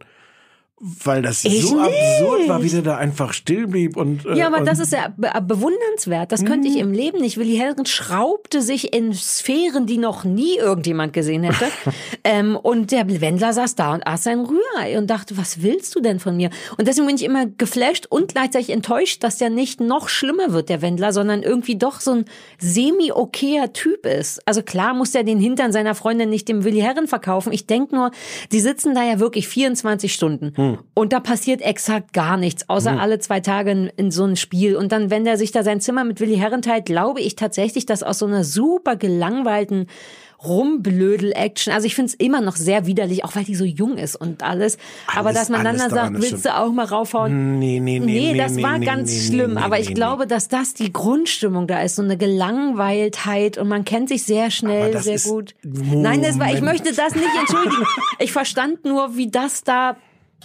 Weil 0.83 1.21
das 1.21 1.45
Ich 1.45 1.61
so 1.63 1.79
absurd 1.79 2.49
war, 2.49 2.59
wie 2.61 2.63
nicht. 2.63 2.75
der 2.75 2.83
da 2.83 2.97
einfach 2.97 3.35
still 3.35 3.67
blieb 3.67 3.99
und. 3.99 4.25
äh, 4.25 4.35
Ja, 4.35 4.47
aber 4.47 4.61
und 4.61 4.67
das 4.67 4.79
ist 4.79 4.93
ja 4.93 5.13
be 5.15 5.31
bewundernswert. 5.47 6.33
Das 6.33 6.45
könnte 6.45 6.69
ich 6.69 6.75
Mhm. 6.77 6.81
im 6.81 6.93
Leben 6.93 7.21
nicht. 7.21 7.37
Willi 7.37 7.55
Herren 7.57 7.85
schraubte 7.85 8.63
sich 8.63 8.95
in 8.95 9.13
Sphären, 9.13 9.85
die 9.85 9.99
noch 9.99 10.25
nie 10.25 10.57
irgendjemand 10.57 11.13
gesehen 11.13 11.43
hätte. 11.43 11.67
ähm, 12.25 12.57
und 12.57 12.93
der 12.93 13.07
Wendler 13.21 13.53
saß 13.53 13.75
da 13.75 13.93
und 13.93 14.07
aß 14.07 14.23
sein 14.25 14.41
Rührei 14.41 14.97
und 14.97 15.09
dachte, 15.11 15.37
was 15.37 15.63
willst 15.63 15.95
du 15.95 16.01
denn 16.01 16.19
von 16.19 16.35
mir? 16.37 16.49
Und 16.79 16.89
deswegen 16.89 17.07
bin 17.07 17.17
ich 17.17 17.25
immer 17.25 17.45
geflasht 17.45 18.07
und 18.09 18.33
gleichzeitig 18.33 18.71
enttäuscht, 18.71 19.23
dass 19.23 19.37
der 19.37 19.51
nicht 19.51 19.81
noch 19.81 20.09
schlimmer 20.09 20.53
wird, 20.55 20.71
der 20.71 20.81
Wendler, 20.81 21.13
sondern 21.13 21.43
irgendwie 21.43 21.77
doch 21.77 22.01
so 22.01 22.13
ein 22.13 22.25
semi-okayer 22.59 23.73
Typ 23.73 24.07
ist. 24.07 24.41
Also 24.47 24.63
klar 24.63 24.95
muss 24.95 25.13
der 25.13 25.25
den 25.25 25.39
Hintern 25.41 25.73
seiner 25.73 25.95
Freundin 25.95 26.31
nicht 26.31 26.49
dem 26.49 26.65
Willi 26.65 26.81
Herren 26.81 27.07
verkaufen. 27.07 27.53
Ich 27.53 27.67
denk 27.67 27.93
nur, 27.93 28.11
die 28.53 28.61
sitzen 28.61 28.95
da 28.95 29.05
ja 29.05 29.21
wirklich 29.21 29.47
24 29.49 30.13
Stunden. 30.15 30.70
Und 30.95 31.13
da 31.13 31.21
passiert 31.21 31.63
exakt 31.63 32.13
gar 32.13 32.37
nichts, 32.37 32.69
außer 32.69 32.99
alle 33.01 33.19
zwei 33.19 33.41
Tage 33.41 33.71
in, 33.71 33.87
in 33.97 34.11
so 34.11 34.25
ein 34.25 34.37
Spiel. 34.37 34.77
Und 34.77 34.93
dann, 34.93 35.11
wenn 35.11 35.25
der 35.25 35.37
sich 35.37 35.53
da 35.53 35.63
sein 35.63 35.81
Zimmer 35.81 36.05
mit 36.05 36.21
Willi 36.21 36.37
Herren 36.37 36.63
teilt, 36.63 36.87
glaube 36.87 37.21
ich 37.21 37.37
tatsächlich, 37.37 37.87
dass 37.87 38.03
aus 38.03 38.19
so 38.19 38.27
einer 38.27 38.45
super 38.45 38.97
gelangweilten 38.97 39.87
Rumblödel-Action. 40.43 41.73
Also 41.73 41.87
ich 41.87 41.95
finde 41.95 42.09
es 42.09 42.15
immer 42.15 42.41
noch 42.41 42.57
sehr 42.57 42.87
widerlich, 42.87 43.25
auch 43.25 43.37
weil 43.37 43.45
die 43.45 43.55
so 43.55 43.65
jung 43.65 43.99
ist 43.99 44.17
und 44.17 44.43
alles. 44.43 44.79
Aber 45.07 45.29
Alles- 45.29 45.41
dass 45.41 45.49
man 45.51 45.65
dann, 45.65 45.77
dann 45.77 45.91
sagt, 45.91 46.15
willst 46.21 46.45
du 46.45 46.57
auch 46.57 46.73
mal 46.73 46.87
raufhauen? 46.87 47.59
Nee, 47.59 47.79
nee, 47.81 47.99
nee. 47.99 48.07
Nee, 48.07 48.33
nee 48.33 48.39
das 48.39 48.53
nee, 48.53 48.63
war 48.63 48.79
nee, 48.79 48.87
ganz 48.87 49.27
schlimm. 49.27 49.59
aber 49.59 49.79
ich 49.81 49.95
glaube, 49.95 50.27
dass 50.27 50.49
das 50.49 50.75
die 50.75 50.93
Grundstimmung 50.93 51.67
da 51.67 51.83
ist. 51.83 51.97
So 51.97 52.03
eine 52.03 52.17
Gelangweiltheit 52.17 53.59
und 53.59 53.69
man 53.69 53.85
kennt 53.85 54.09
sich 54.09 54.23
sehr 54.23 54.45
Aber 54.45 54.51
schnell, 54.51 54.99
sehr 55.03 55.19
gut. 55.19 55.55
Nein, 55.63 56.23
das 56.23 56.39
war, 56.39 56.47
ich 56.47 56.61
Moment. 56.61 56.85
möchte 56.85 56.95
das 56.95 57.15
nicht 57.15 57.29
entschuldigen. 57.39 57.85
Ich 58.19 58.33
verstand 58.33 58.85
nur, 58.85 59.17
wie 59.17 59.31
das 59.31 59.63
da 59.65 59.97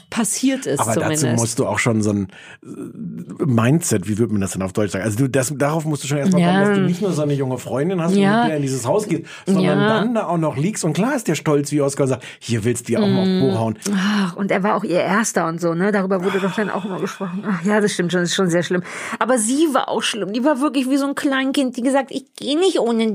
passiert 0.09 0.65
ist 0.65 0.79
Aber 0.79 0.93
zumindest. 0.93 1.23
dazu 1.23 1.35
musst 1.35 1.59
du 1.59 1.65
auch 1.67 1.79
schon 1.79 2.01
so 2.01 2.11
ein 2.11 2.27
äh, 2.63 3.45
Mindset, 3.45 4.07
wie 4.07 4.17
würde 4.17 4.31
man 4.33 4.41
das 4.41 4.51
denn 4.51 4.61
auf 4.61 4.73
Deutsch 4.73 4.91
sagen? 4.91 5.03
Also 5.03 5.17
du, 5.17 5.29
das, 5.29 5.53
darauf 5.57 5.85
musst 5.85 6.03
du 6.03 6.07
schon 6.07 6.17
erstmal 6.19 6.41
Ja. 6.41 6.47
kommen, 6.51 6.65
dass 6.69 6.77
du 6.77 6.83
nicht 6.85 7.01
nur 7.01 7.11
so 7.11 7.21
eine 7.21 7.33
junge 7.33 7.57
Freundin 7.57 8.01
hast, 8.01 8.15
Ja. 8.15 8.35
und 8.35 8.41
mit 8.41 8.49
der 8.49 8.55
in 8.57 8.61
dieses 8.61 8.85
Haus 8.87 9.07
gehst, 9.07 9.23
sondern 9.45 9.63
Ja. 9.79 9.87
dann 9.89 10.15
da 10.15 10.27
auch 10.27 10.37
noch 10.37 10.57
liegst. 10.57 10.83
Und 10.83 10.93
klar 10.93 11.15
ist 11.15 11.27
der 11.27 11.35
stolz, 11.35 11.71
wie 11.71 11.81
Oskar 11.81 12.07
sagt, 12.07 12.23
hier 12.39 12.63
willst 12.63 12.87
du 12.87 12.91
die 12.93 12.97
auch 12.97 13.01
mal 13.07 13.25
Mhm. 13.25 13.43
auf 13.43 13.53
Po 13.53 13.59
hauen. 13.59 13.77
Ach, 13.95 14.35
und 14.35 14.51
er 14.51 14.63
war 14.63 14.75
auch 14.75 14.83
ihr 14.83 14.99
Erster 15.01 15.47
und 15.47 15.59
so, 15.59 15.73
ne? 15.73 15.91
Darüber 15.91 16.23
wurde 16.23 16.39
doch 16.39 16.55
dann 16.55 16.69
auch 16.69 16.85
immer 16.85 16.99
gesprochen. 16.99 17.43
Ach 17.47 17.63
ja, 17.63 17.81
das 17.81 17.91
stimmt 17.93 18.11
schon, 18.11 18.21
das 18.21 18.29
ist 18.29 18.35
schon 18.35 18.49
sehr 18.49 18.63
schlimm. 18.63 18.83
Aber 19.19 19.37
sie 19.37 19.67
war 19.73 19.89
auch 19.89 20.01
schlimm. 20.03 20.33
Die 20.33 20.43
war 20.43 20.61
wirklich 20.61 20.89
wie 20.89 20.97
so 20.97 21.07
ein 21.07 21.15
Kleinkind, 21.15 21.77
die 21.77 21.81
gesagt, 21.81 22.11
ich 22.11 22.25
gehe 22.35 22.57
nicht 22.57 22.79
ohne. 22.79 23.05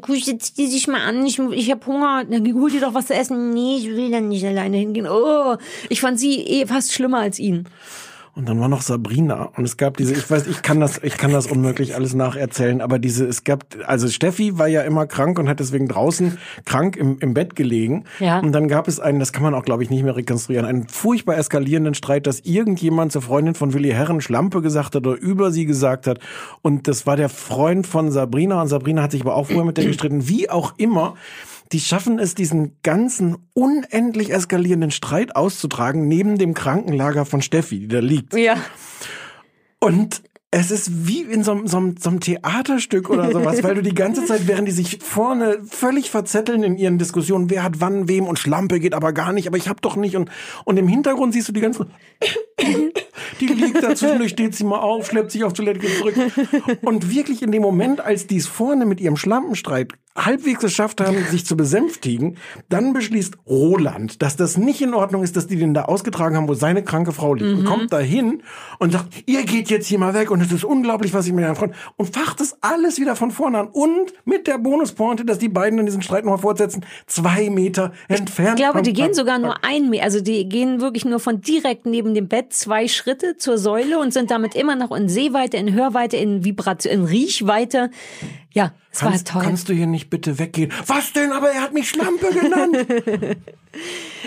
Kusche, 0.00 0.36
zieh 0.38 0.52
die 0.56 0.66
sich 0.66 0.86
mal 0.88 1.00
an, 1.00 1.24
ich, 1.26 1.38
ich 1.38 1.70
hab 1.70 1.86
Hunger. 1.86 2.24
Dann 2.28 2.44
hol 2.54 2.70
dir 2.70 2.80
doch 2.80 2.94
was 2.94 3.06
zu 3.06 3.14
essen. 3.14 3.52
Nee, 3.52 3.76
ich 3.78 3.86
will 3.88 4.10
dann 4.10 4.28
nicht 4.28 4.44
alleine 4.44 4.76
hingehen. 4.76 5.06
Oh, 5.10 5.56
ich 5.88 6.00
fand 6.00 6.18
sie 6.20 6.29
eh 6.38 6.66
fast 6.66 6.92
schlimmer 6.92 7.20
als 7.20 7.38
ihn. 7.38 7.66
Und 8.36 8.48
dann 8.48 8.60
war 8.60 8.68
noch 8.68 8.82
Sabrina 8.82 9.50
und 9.56 9.64
es 9.64 9.76
gab 9.76 9.96
diese, 9.96 10.14
ich 10.14 10.30
weiß, 10.30 10.46
ich 10.46 10.62
kann 10.62 10.78
das, 10.78 10.98
ich 11.02 11.16
kann 11.16 11.32
das 11.32 11.48
unmöglich 11.48 11.96
alles 11.96 12.14
nacherzählen, 12.14 12.80
aber 12.80 13.00
diese, 13.00 13.26
es 13.26 13.42
gab, 13.42 13.64
also 13.86 14.08
Steffi 14.08 14.56
war 14.56 14.68
ja 14.68 14.82
immer 14.82 15.06
krank 15.06 15.38
und 15.40 15.48
hat 15.48 15.58
deswegen 15.58 15.88
draußen 15.88 16.38
krank 16.64 16.96
im, 16.96 17.18
im 17.18 17.34
Bett 17.34 17.56
gelegen. 17.56 18.04
Ja. 18.20 18.38
Und 18.38 18.52
dann 18.52 18.68
gab 18.68 18.86
es 18.86 19.00
einen, 19.00 19.18
das 19.18 19.32
kann 19.32 19.42
man 19.42 19.52
auch, 19.52 19.64
glaube 19.64 19.82
ich, 19.82 19.90
nicht 19.90 20.04
mehr 20.04 20.14
rekonstruieren, 20.14 20.64
einen 20.64 20.86
furchtbar 20.86 21.38
eskalierenden 21.38 21.94
Streit, 21.94 22.28
dass 22.28 22.40
irgendjemand 22.40 23.10
zur 23.10 23.22
Freundin 23.22 23.56
von 23.56 23.74
Willi 23.74 23.90
Herren 23.90 24.20
Schlampe 24.20 24.62
gesagt 24.62 24.94
hat 24.94 25.06
oder 25.06 25.20
über 25.20 25.50
sie 25.50 25.66
gesagt 25.66 26.06
hat. 26.06 26.20
Und 26.62 26.86
das 26.86 27.06
war 27.06 27.16
der 27.16 27.28
Freund 27.28 27.84
von 27.86 28.12
Sabrina 28.12 28.62
und 28.62 28.68
Sabrina 28.68 29.02
hat 29.02 29.10
sich 29.10 29.22
aber 29.22 29.34
auch 29.34 29.48
vorher 29.48 29.64
mit 29.64 29.76
der 29.76 29.86
gestritten, 29.86 30.28
wie 30.28 30.48
auch 30.48 30.74
immer. 30.76 31.14
Die 31.72 31.80
schaffen 31.80 32.18
es, 32.18 32.34
diesen 32.34 32.76
ganzen 32.82 33.36
unendlich 33.54 34.32
eskalierenden 34.32 34.90
Streit 34.90 35.36
auszutragen 35.36 36.08
neben 36.08 36.36
dem 36.36 36.54
Krankenlager 36.54 37.24
von 37.24 37.42
Steffi, 37.42 37.78
die 37.80 37.88
da 37.88 38.00
liegt. 38.00 38.34
Ja. 38.34 38.56
Und 39.78 40.22
es 40.52 40.72
ist 40.72 41.06
wie 41.06 41.22
in 41.22 41.44
so, 41.44 41.52
einem- 41.52 41.68
so, 41.68 41.80
so 41.96 42.10
einem 42.10 42.18
Theaterstück 42.18 43.08
oder 43.08 43.30
sowas, 43.30 43.62
weil 43.62 43.76
du 43.76 43.82
die 43.82 43.94
ganze 43.94 44.24
Zeit, 44.24 44.48
während 44.48 44.66
die 44.66 44.72
sich 44.72 44.98
vorne 45.00 45.58
völlig 45.64 46.10
verzetteln 46.10 46.64
in 46.64 46.76
ihren 46.76 46.98
Diskussionen, 46.98 47.50
wer 47.50 47.62
hat 47.62 47.80
wann 47.80 48.08
wem 48.08 48.26
und 48.26 48.36
Schlampe 48.38 48.80
geht 48.80 48.92
aber 48.94 49.12
gar 49.12 49.32
nicht, 49.32 49.46
aber 49.46 49.56
ich 49.58 49.68
hab 49.68 49.80
doch 49.80 49.94
nicht. 49.94 50.16
Und, 50.16 50.28
und 50.64 50.76
im 50.76 50.88
Hintergrund 50.88 51.34
siehst 51.34 51.48
du 51.48 51.52
die 51.52 51.60
ganze 51.60 51.86
die 53.40 53.46
liegt 53.46 53.82
da 53.82 53.94
zwischendurch, 53.94 54.32
steht 54.32 54.54
sie 54.54 54.64
mal 54.64 54.80
auf, 54.80 55.06
schleppt 55.06 55.30
sich 55.30 55.44
auf 55.44 55.52
Toilette, 55.52 55.78
geht 55.78 55.96
zurück. 55.98 56.14
Und 56.82 57.10
wirklich 57.14 57.42
in 57.42 57.52
dem 57.52 57.62
Moment, 57.62 58.00
als 58.00 58.26
die 58.26 58.36
es 58.36 58.46
vorne 58.46 58.86
mit 58.86 59.00
ihrem 59.00 59.16
Schlampenstreit 59.16 59.92
halbwegs 60.16 60.60
geschafft 60.60 61.00
haben, 61.00 61.16
sich 61.30 61.46
zu 61.46 61.56
besänftigen, 61.56 62.36
dann 62.68 62.92
beschließt 62.92 63.38
Roland, 63.46 64.22
dass 64.22 64.36
das 64.36 64.56
nicht 64.56 64.82
in 64.82 64.92
Ordnung 64.92 65.22
ist, 65.22 65.36
dass 65.36 65.46
die 65.46 65.56
den 65.56 65.72
da 65.72 65.84
ausgetragen 65.84 66.36
haben, 66.36 66.48
wo 66.48 66.54
seine 66.54 66.82
kranke 66.82 67.12
Frau 67.12 67.34
liegt. 67.34 67.58
Und 67.58 67.64
kommt 67.64 67.92
da 67.92 68.00
hin 68.00 68.42
und 68.78 68.92
sagt, 68.92 69.06
ihr 69.26 69.44
geht 69.44 69.70
jetzt 69.70 69.86
hier 69.86 69.98
mal 69.98 70.12
weg 70.14 70.30
und 70.30 70.40
es 70.40 70.52
ist 70.52 70.64
unglaublich, 70.64 71.14
was 71.14 71.26
ich 71.26 71.32
mit 71.32 71.44
einer 71.44 71.54
Freundin... 71.54 71.76
Und 71.96 72.14
facht 72.14 72.40
das 72.40 72.56
alles 72.60 72.98
wieder 72.98 73.14
von 73.14 73.30
vorne 73.30 73.60
an. 73.60 73.68
Und 73.68 74.12
mit 74.24 74.46
der 74.46 74.58
Bonuspointe, 74.58 75.24
dass 75.24 75.38
die 75.38 75.48
beiden 75.48 75.78
in 75.78 75.86
diesen 75.86 76.02
Streit 76.02 76.24
nochmal 76.24 76.40
fortsetzen, 76.40 76.84
zwei 77.06 77.48
Meter 77.50 77.92
entfernt. 78.08 78.58
Ich 78.58 78.64
glaube, 78.64 78.82
die 78.82 78.92
gehen 78.92 79.14
sogar 79.14 79.38
nur 79.38 79.64
ein 79.64 79.90
Meter, 79.90 80.04
also 80.04 80.20
die 80.20 80.48
gehen 80.48 80.80
wirklich 80.80 81.04
nur 81.04 81.20
von 81.20 81.40
direkt 81.40 81.86
neben 81.86 82.14
dem 82.14 82.28
Bett 82.28 82.52
zwei 82.52 82.88
Schritte 82.88 83.36
zur 83.36 83.58
Säule 83.58 83.98
und 83.98 84.12
sind 84.12 84.30
damit 84.30 84.54
immer 84.54 84.74
noch 84.74 84.90
in 84.90 85.08
Sehweite, 85.08 85.56
in 85.56 85.72
Hörweite, 85.72 86.16
in 86.16 86.44
Vibration, 86.44 86.92
in 86.92 87.04
Riechweite. 87.04 87.90
Ja, 88.52 88.72
es 88.90 88.98
Kannst, 89.00 89.26
war 89.28 89.34
toll. 89.34 89.42
kannst 89.48 89.68
du 89.68 89.72
hier 89.72 89.86
nicht 89.86 90.10
bitte 90.10 90.38
weggehen? 90.38 90.72
Was 90.86 91.12
denn? 91.12 91.30
Aber 91.32 91.50
er 91.50 91.62
hat 91.62 91.72
mich 91.72 91.88
Schlampe 91.88 92.26
genannt. 92.32 92.76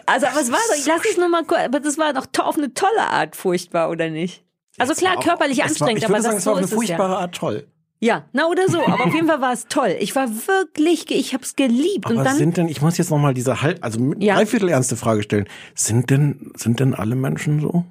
Also, 0.06 0.26
aber 0.28 0.40
es 0.42 0.52
war 0.52 0.60
doch, 0.70 0.76
ich 0.78 0.86
lass 0.86 1.02
es 1.10 1.18
nur 1.18 1.28
mal 1.30 1.44
kurz, 1.44 1.62
aber 1.66 1.80
das 1.80 1.98
war 1.98 2.14
doch 2.14 2.28
auf 2.40 2.58
eine 2.58 2.74
tolle 2.74 3.02
Art 3.10 3.36
furchtbar, 3.36 3.90
oder 3.90 4.10
nicht? 4.10 4.44
Also 4.78 4.94
klar, 4.94 5.18
Auch- 5.18 5.24
körperlich 5.24 5.58
war, 5.60 5.66
anstrengend, 5.66 6.00
ich 6.00 6.06
aber 6.10 6.22
sagen, 6.22 6.36
das 6.36 6.42
es 6.44 6.46
war 6.46 6.52
so 6.52 6.52
auf 6.52 6.58
eine 6.58 6.66
es 6.66 6.72
ja. 6.72 6.76
furchtbare 6.78 7.18
Art 7.18 7.36
toll. 7.36 7.68
Ja, 8.00 8.26
na 8.34 8.48
oder 8.48 8.68
so, 8.68 8.82
aber 8.86 9.06
auf 9.06 9.14
jeden 9.14 9.28
Fall 9.28 9.40
war 9.40 9.54
es 9.54 9.68
toll. 9.68 9.96
Ich 10.00 10.14
war 10.16 10.28
wirklich, 10.30 11.10
ich 11.12 11.34
hab's 11.34 11.56
geliebt 11.56 12.06
Aber 12.06 12.16
und 12.16 12.24
dann 12.26 12.36
sind 12.38 12.58
denn, 12.58 12.68
ich 12.68 12.82
muss 12.82 12.98
jetzt 12.98 13.12
nochmal 13.12 13.34
diese 13.34 13.62
halb, 13.62 13.80
also 13.84 14.14
Ja. 14.18 14.36
dreiviertel 14.36 14.70
ernste 14.70 14.98
Frage 14.98 15.24
stellen. 15.24 15.48
Sind 15.76 16.10
denn, 16.10 16.52
sind 16.58 16.80
denn 16.82 16.94
alle 16.94 17.16
Menschen 17.16 17.62
so? 17.62 17.86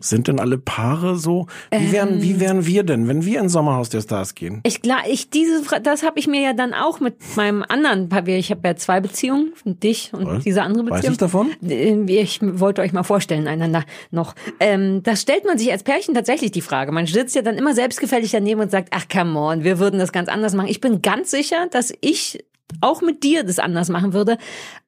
Sind 0.00 0.28
denn 0.28 0.38
alle 0.38 0.58
Paare 0.58 1.16
so? 1.16 1.46
Wie 1.70 1.92
wären, 1.92 2.14
Ähm. 2.14 2.22
wie 2.22 2.40
wären 2.40 2.66
wir 2.66 2.82
denn, 2.82 3.08
wenn 3.08 3.24
wir 3.24 3.40
ins 3.40 3.52
Sommerhaus 3.52 3.88
der 3.88 4.02
Stars 4.02 4.34
gehen? 4.34 4.60
Ich 4.64 4.82
klar, 4.82 4.98
ich 5.08 5.30
diese 5.30 5.62
das 5.82 6.02
habe 6.02 6.18
ich 6.18 6.26
mir 6.26 6.42
ja 6.42 6.52
dann 6.52 6.74
auch 6.74 7.00
mit 7.00 7.16
meinem 7.36 7.64
anderen 7.66 8.08
Papier. 8.10 8.36
Ich 8.36 8.50
habe 8.50 8.60
ja 8.68 8.76
zwei 8.76 9.00
Beziehungen, 9.00 9.52
dich 9.64 10.12
und 10.12 10.26
Was? 10.26 10.44
diese 10.44 10.62
andere 10.62 10.84
Weiß 10.90 10.96
Beziehung. 10.96 11.12
ich 11.12 11.18
davon? 11.18 11.50
Äh, 11.66 12.20
Ich 12.20 12.40
wollte 12.42 12.82
euch 12.82 12.92
mal 12.92 13.02
vorstellen, 13.02 13.48
einander 13.48 13.84
noch. 14.10 14.34
Ähm, 14.60 15.02
da 15.02 15.16
stellt 15.16 15.46
man 15.46 15.56
sich 15.56 15.72
als 15.72 15.82
Pärchen 15.84 16.14
tatsächlich 16.14 16.50
die 16.50 16.60
Frage. 16.60 16.92
Man 16.92 17.06
sitzt 17.06 17.34
ja 17.34 17.42
dann 17.42 17.56
immer 17.56 17.74
selbstgefällig 17.74 18.30
daneben 18.30 18.60
und 18.60 18.70
sagt, 18.70 18.88
ach 18.92 19.06
come 19.10 19.38
on, 19.38 19.64
wir 19.64 19.78
würden 19.78 19.98
das 19.98 20.12
ganz 20.12 20.28
anders 20.28 20.54
machen. 20.54 20.68
Ich 20.68 20.80
bin 20.80 21.00
ganz 21.00 21.30
sicher, 21.30 21.66
dass 21.70 21.92
ich 22.02 22.44
auch 22.80 23.02
mit 23.02 23.22
dir 23.22 23.44
das 23.44 23.58
anders 23.58 23.88
machen 23.88 24.12
würde. 24.12 24.38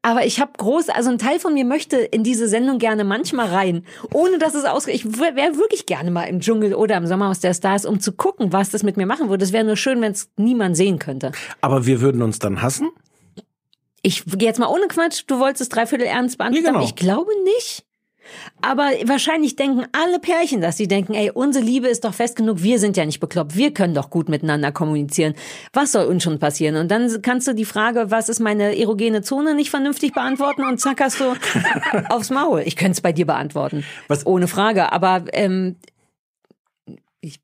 Aber 0.02 0.24
ich 0.24 0.40
habe 0.40 0.52
groß, 0.56 0.88
also 0.88 1.10
ein 1.10 1.18
Teil 1.18 1.38
von 1.38 1.54
mir 1.54 1.64
möchte 1.64 1.96
in 1.96 2.22
diese 2.22 2.48
Sendung 2.48 2.78
gerne 2.78 3.04
manchmal 3.04 3.48
rein, 3.48 3.84
ohne 4.12 4.38
dass 4.38 4.54
es 4.54 4.64
ausgeht. 4.64 4.94
Ich 4.94 5.18
wäre 5.18 5.56
wirklich 5.56 5.86
gerne 5.86 6.10
mal 6.10 6.24
im 6.24 6.40
Dschungel 6.40 6.74
oder 6.74 6.96
im 6.96 7.06
Sommerhaus 7.06 7.40
der 7.40 7.54
Stars, 7.54 7.84
um 7.84 8.00
zu 8.00 8.12
gucken, 8.12 8.52
was 8.52 8.70
das 8.70 8.82
mit 8.82 8.96
mir 8.96 9.06
machen 9.06 9.28
würde. 9.28 9.44
Es 9.44 9.52
wäre 9.52 9.64
nur 9.64 9.76
schön, 9.76 10.00
wenn 10.00 10.12
es 10.12 10.30
niemand 10.36 10.76
sehen 10.76 10.98
könnte. 10.98 11.32
Aber 11.60 11.86
wir 11.86 12.00
würden 12.00 12.22
uns 12.22 12.38
dann 12.38 12.62
hassen? 12.62 12.90
Ich 14.02 14.24
gehe 14.24 14.48
jetzt 14.48 14.58
mal 14.58 14.68
ohne 14.68 14.88
Quatsch, 14.88 15.24
du 15.26 15.38
wolltest 15.38 15.60
es 15.60 15.68
dreiviertel 15.68 16.06
ernst 16.06 16.38
beantworten. 16.38 16.64
Ja, 16.64 16.72
genau. 16.72 16.84
Ich 16.84 16.96
glaube 16.96 17.30
nicht. 17.44 17.84
Aber 18.62 18.90
wahrscheinlich 19.04 19.56
denken 19.56 19.86
alle 19.92 20.18
Pärchen 20.20 20.60
das. 20.60 20.76
Sie 20.76 20.86
denken, 20.88 21.14
ey, 21.14 21.30
unsere 21.30 21.64
Liebe 21.64 21.88
ist 21.88 22.04
doch 22.04 22.14
fest 22.14 22.36
genug, 22.36 22.62
wir 22.62 22.78
sind 22.78 22.96
ja 22.96 23.04
nicht 23.04 23.18
bekloppt, 23.20 23.56
wir 23.56 23.72
können 23.74 23.94
doch 23.94 24.10
gut 24.10 24.28
miteinander 24.28 24.70
kommunizieren. 24.72 25.34
Was 25.72 25.92
soll 25.92 26.04
uns 26.06 26.22
schon 26.22 26.38
passieren? 26.38 26.76
Und 26.76 26.90
dann 26.90 27.22
kannst 27.22 27.48
du 27.48 27.54
die 27.54 27.64
Frage, 27.64 28.10
was 28.10 28.28
ist 28.28 28.38
meine 28.40 28.78
erogene 28.78 29.22
Zone, 29.22 29.54
nicht 29.54 29.70
vernünftig 29.70 30.12
beantworten 30.12 30.64
und 30.64 30.78
zack 30.78 31.00
hast 31.00 31.18
du 31.20 31.34
aufs 32.10 32.30
Maul. 32.30 32.62
Ich 32.66 32.76
könnte 32.76 32.92
es 32.92 33.00
bei 33.00 33.12
dir 33.12 33.26
beantworten. 33.26 33.84
Was- 34.08 34.26
Ohne 34.26 34.46
Frage. 34.48 34.92
Aber 34.92 35.24
ähm, 35.32 35.76
ich, 37.20 37.40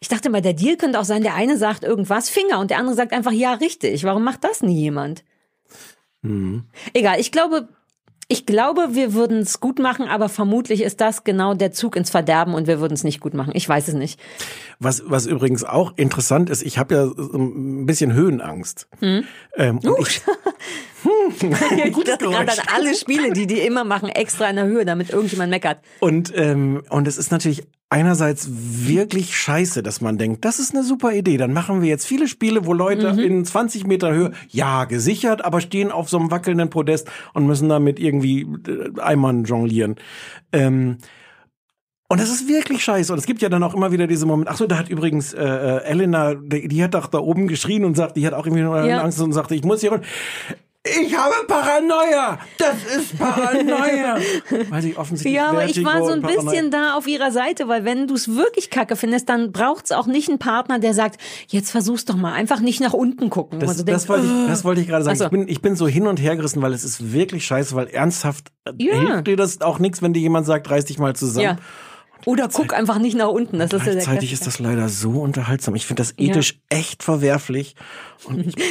ich 0.00 0.08
dachte 0.08 0.30
mal, 0.30 0.40
der 0.42 0.54
Deal 0.54 0.76
könnte 0.76 0.98
auch 0.98 1.04
sein, 1.04 1.22
der 1.22 1.34
eine 1.34 1.56
sagt 1.56 1.84
irgendwas, 1.84 2.30
Finger, 2.30 2.58
und 2.58 2.70
der 2.70 2.78
andere 2.78 2.96
sagt 2.96 3.12
einfach, 3.12 3.32
ja, 3.32 3.54
richtig. 3.54 4.04
Warum 4.04 4.24
macht 4.24 4.44
das 4.44 4.62
nie 4.62 4.80
jemand? 4.80 5.24
Egal, 6.92 7.18
ich 7.20 7.32
glaube, 7.32 7.68
ich 8.30 8.46
glaube, 8.46 8.90
wir 8.92 9.12
würden 9.12 9.38
es 9.38 9.58
gut 9.58 9.80
machen, 9.80 10.06
aber 10.06 10.28
vermutlich 10.28 10.82
ist 10.82 11.00
das 11.00 11.24
genau 11.24 11.54
der 11.54 11.72
Zug 11.72 11.96
ins 11.96 12.10
Verderben 12.10 12.54
und 12.54 12.68
wir 12.68 12.80
würden 12.80 12.94
es 12.94 13.02
nicht 13.02 13.18
gut 13.18 13.34
machen. 13.34 13.50
Ich 13.56 13.68
weiß 13.68 13.88
es 13.88 13.94
nicht. 13.94 14.20
Was, 14.78 15.02
was 15.04 15.26
übrigens 15.26 15.64
auch 15.64 15.92
interessant 15.96 16.48
ist, 16.48 16.62
ich 16.62 16.78
habe 16.78 16.94
ja 16.94 17.06
so 17.06 17.36
ein 17.36 17.86
bisschen 17.86 18.12
Höhenangst. 18.12 18.86
Hm? 19.00 19.24
Ähm, 19.56 19.80
und 19.80 19.98
ich, 19.98 20.22
ich 21.84 21.92
Gutes 21.92 22.18
gerade 22.18 22.52
an 22.52 22.58
alle 22.72 22.94
Spiele, 22.94 23.32
die 23.32 23.48
die 23.48 23.58
immer 23.58 23.82
machen, 23.82 24.08
extra 24.08 24.48
in 24.48 24.56
der 24.56 24.66
Höhe, 24.66 24.84
damit 24.84 25.10
irgendjemand 25.10 25.50
meckert. 25.50 25.80
und, 25.98 26.32
ähm, 26.36 26.84
und 26.88 27.08
es 27.08 27.18
ist 27.18 27.32
natürlich 27.32 27.66
einerseits 27.90 28.48
wirklich 28.50 29.36
scheiße, 29.36 29.82
dass 29.82 30.00
man 30.00 30.16
denkt, 30.16 30.44
das 30.44 30.60
ist 30.60 30.72
eine 30.74 30.84
super 30.84 31.12
Idee. 31.12 31.36
Dann 31.36 31.52
machen 31.52 31.82
wir 31.82 31.88
jetzt 31.88 32.06
viele 32.06 32.28
Spiele, 32.28 32.64
wo 32.64 32.72
Leute 32.72 33.12
Mhm. 33.12 33.18
in 33.18 33.44
20 33.44 33.86
Meter 33.86 34.12
Höhe, 34.12 34.30
ja, 34.48 34.84
gesichert, 34.84 35.44
aber 35.44 35.60
stehen 35.60 35.90
auf 35.90 36.08
so 36.08 36.16
einem 36.18 36.30
wackelnden 36.30 36.70
Podest 36.70 37.10
und 37.34 37.46
müssen 37.46 37.68
damit 37.68 37.98
irgendwie 37.98 38.42
äh, 38.42 39.00
Eimern 39.00 39.44
jonglieren. 39.44 39.96
Ähm, 40.52 40.98
und 42.08 42.20
das 42.20 42.30
ist 42.30 42.48
wirklich 42.48 42.82
scheiße. 42.82 43.12
Und 43.12 43.18
es 43.18 43.26
gibt 43.26 43.42
ja 43.42 43.48
dann 43.48 43.62
auch 43.62 43.74
immer 43.74 43.92
wieder 43.92 44.06
diese 44.06 44.26
Momente. 44.26 44.50
Ach 44.52 44.56
so, 44.56 44.66
da 44.66 44.78
hat 44.78 44.88
übrigens 44.88 45.32
äh, 45.32 45.44
äh, 45.44 45.82
Elena, 45.84 46.34
die, 46.34 46.66
die 46.68 46.82
hat 46.82 46.94
doch 46.94 47.06
da 47.08 47.18
oben 47.18 47.46
geschrien 47.48 47.84
und 47.84 47.96
sagt, 47.96 48.16
die 48.16 48.26
hat 48.26 48.34
auch 48.34 48.46
irgendwie 48.46 48.62
nur 48.64 48.84
Ja. 48.84 49.02
Angst 49.02 49.20
und 49.20 49.32
sagte, 49.32 49.54
ich 49.54 49.62
muss 49.64 49.80
hier 49.80 49.90
runter. 49.90 50.06
Ich 50.82 51.14
habe 51.14 51.34
Paranoia. 51.46 52.38
Das 52.56 52.76
ist 52.96 53.18
Paranoia. 53.18 54.16
Weil 54.70 54.80
sie 54.80 54.96
offensichtlich 54.96 55.34
Ja, 55.34 55.50
aber 55.50 55.66
ich 55.66 55.84
war 55.84 56.06
so 56.06 56.12
ein 56.12 56.22
bisschen 56.22 56.70
da 56.70 56.94
auf 56.94 57.06
ihrer 57.06 57.30
Seite, 57.32 57.68
weil 57.68 57.84
wenn 57.84 58.06
du 58.06 58.14
es 58.14 58.34
wirklich 58.34 58.70
kacke 58.70 58.96
findest, 58.96 59.28
dann 59.28 59.52
braucht's 59.52 59.92
auch 59.92 60.06
nicht 60.06 60.30
einen 60.30 60.38
Partner, 60.38 60.78
der 60.78 60.94
sagt, 60.94 61.20
jetzt 61.48 61.70
versuch's 61.70 62.06
doch 62.06 62.16
mal, 62.16 62.32
einfach 62.32 62.60
nicht 62.60 62.80
nach 62.80 62.94
unten 62.94 63.28
gucken. 63.28 63.60
Das, 63.60 63.76
du 63.76 63.84
das, 63.84 64.06
denkst, 64.06 64.08
wollte 64.08 64.26
ich, 64.26 64.48
das 64.48 64.64
wollte 64.64 64.80
ich 64.80 64.88
gerade 64.88 65.04
sagen. 65.04 65.16
Ach 65.16 65.18
so. 65.18 65.24
Ich, 65.26 65.30
bin, 65.30 65.48
ich 65.48 65.60
bin 65.60 65.76
so 65.76 65.86
hin 65.86 66.06
und 66.06 66.18
her 66.18 66.34
gerissen, 66.36 66.62
weil 66.62 66.72
es 66.72 66.82
ist 66.82 67.12
wirklich 67.12 67.44
scheiße, 67.44 67.74
weil 67.74 67.88
ernsthaft 67.88 68.50
äh, 68.64 68.72
Ja. 68.78 68.94
hilft 68.94 69.26
dir 69.26 69.36
das 69.36 69.60
auch 69.60 69.80
nichts, 69.80 70.00
wenn 70.00 70.14
dir 70.14 70.20
jemand 70.20 70.46
sagt, 70.46 70.70
reiß 70.70 70.86
dich 70.86 70.98
mal 70.98 71.14
zusammen. 71.14 71.44
Ja. 71.44 71.56
Oder 72.26 72.48
guck 72.48 72.74
einfach 72.74 72.98
nicht 72.98 73.16
nach 73.16 73.28
unten. 73.28 73.58
Das 73.58 73.72
ist 73.72 73.86
ja 73.86 73.92
Gleichzeitig 73.92 74.32
ist 74.32 74.46
das 74.46 74.58
leider 74.58 74.88
so 74.88 75.10
unterhaltsam. 75.20 75.74
Ich 75.74 75.86
finde 75.86 76.02
das 76.02 76.14
ethisch 76.18 76.60
echt 76.68 77.02
verwerflich. 77.02 77.74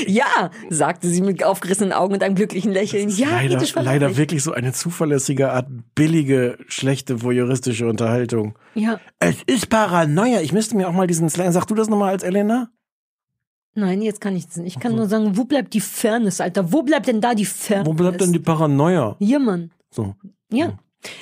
Ja, 0.07 0.51
sagte 0.69 1.07
sie 1.07 1.21
mit 1.21 1.43
aufgerissenen 1.43 1.91
Augen 1.91 2.13
und 2.13 2.21
einem 2.23 2.35
glücklichen 2.35 2.71
Lächeln. 2.71 3.09
Ja, 3.09 3.30
leider, 3.31 3.55
ethisch 3.55 3.73
verwerflich. 3.73 4.01
leider 4.01 4.17
wirklich 4.17 4.43
so 4.43 4.51
eine 4.51 4.73
zuverlässige 4.73 5.51
Art 5.51 5.67
billige, 5.95 6.57
schlechte, 6.67 7.23
voyeuristische 7.23 7.88
Unterhaltung. 7.88 8.57
Ja. 8.76 8.99
Es 9.17 9.38
ist 9.47 9.69
Paranoia. 9.69 10.41
Ich 10.41 10.53
müsste 10.53 10.77
mir 10.77 10.88
auch 10.88 10.93
mal 10.93 11.07
diesen 11.07 11.30
Slang. 11.30 11.51
Sag 11.51 11.65
du 11.65 11.73
das 11.73 11.89
nochmal 11.89 12.09
als 12.09 12.23
Elena? 12.23 12.69
Nein, 13.73 14.01
jetzt 14.01 14.21
kann 14.21 14.35
ich 14.35 14.45
das 14.47 14.57
nicht. 14.57 14.76
Ich 14.76 14.81
kann 14.81 14.95
nur 14.95 15.07
sagen, 15.07 15.38
wo 15.38 15.45
bleibt 15.45 15.73
die 15.73 15.81
Fairness, 15.81 16.41
Alter? 16.41 16.71
Wo 16.71 16.84
bleibt 16.84 17.07
denn 17.07 17.21
da 17.21 17.34
die 17.34 17.45
Fairness? 17.45 17.88
Wo 17.88 17.93
bleibt 17.93 18.21
denn 18.21 18.34
die 18.34 18.39
Paranoia? 18.39 19.15
Hier, 19.19 19.39
Mann. 19.39 19.71
So. 19.89 20.15
Ja. 20.51 20.77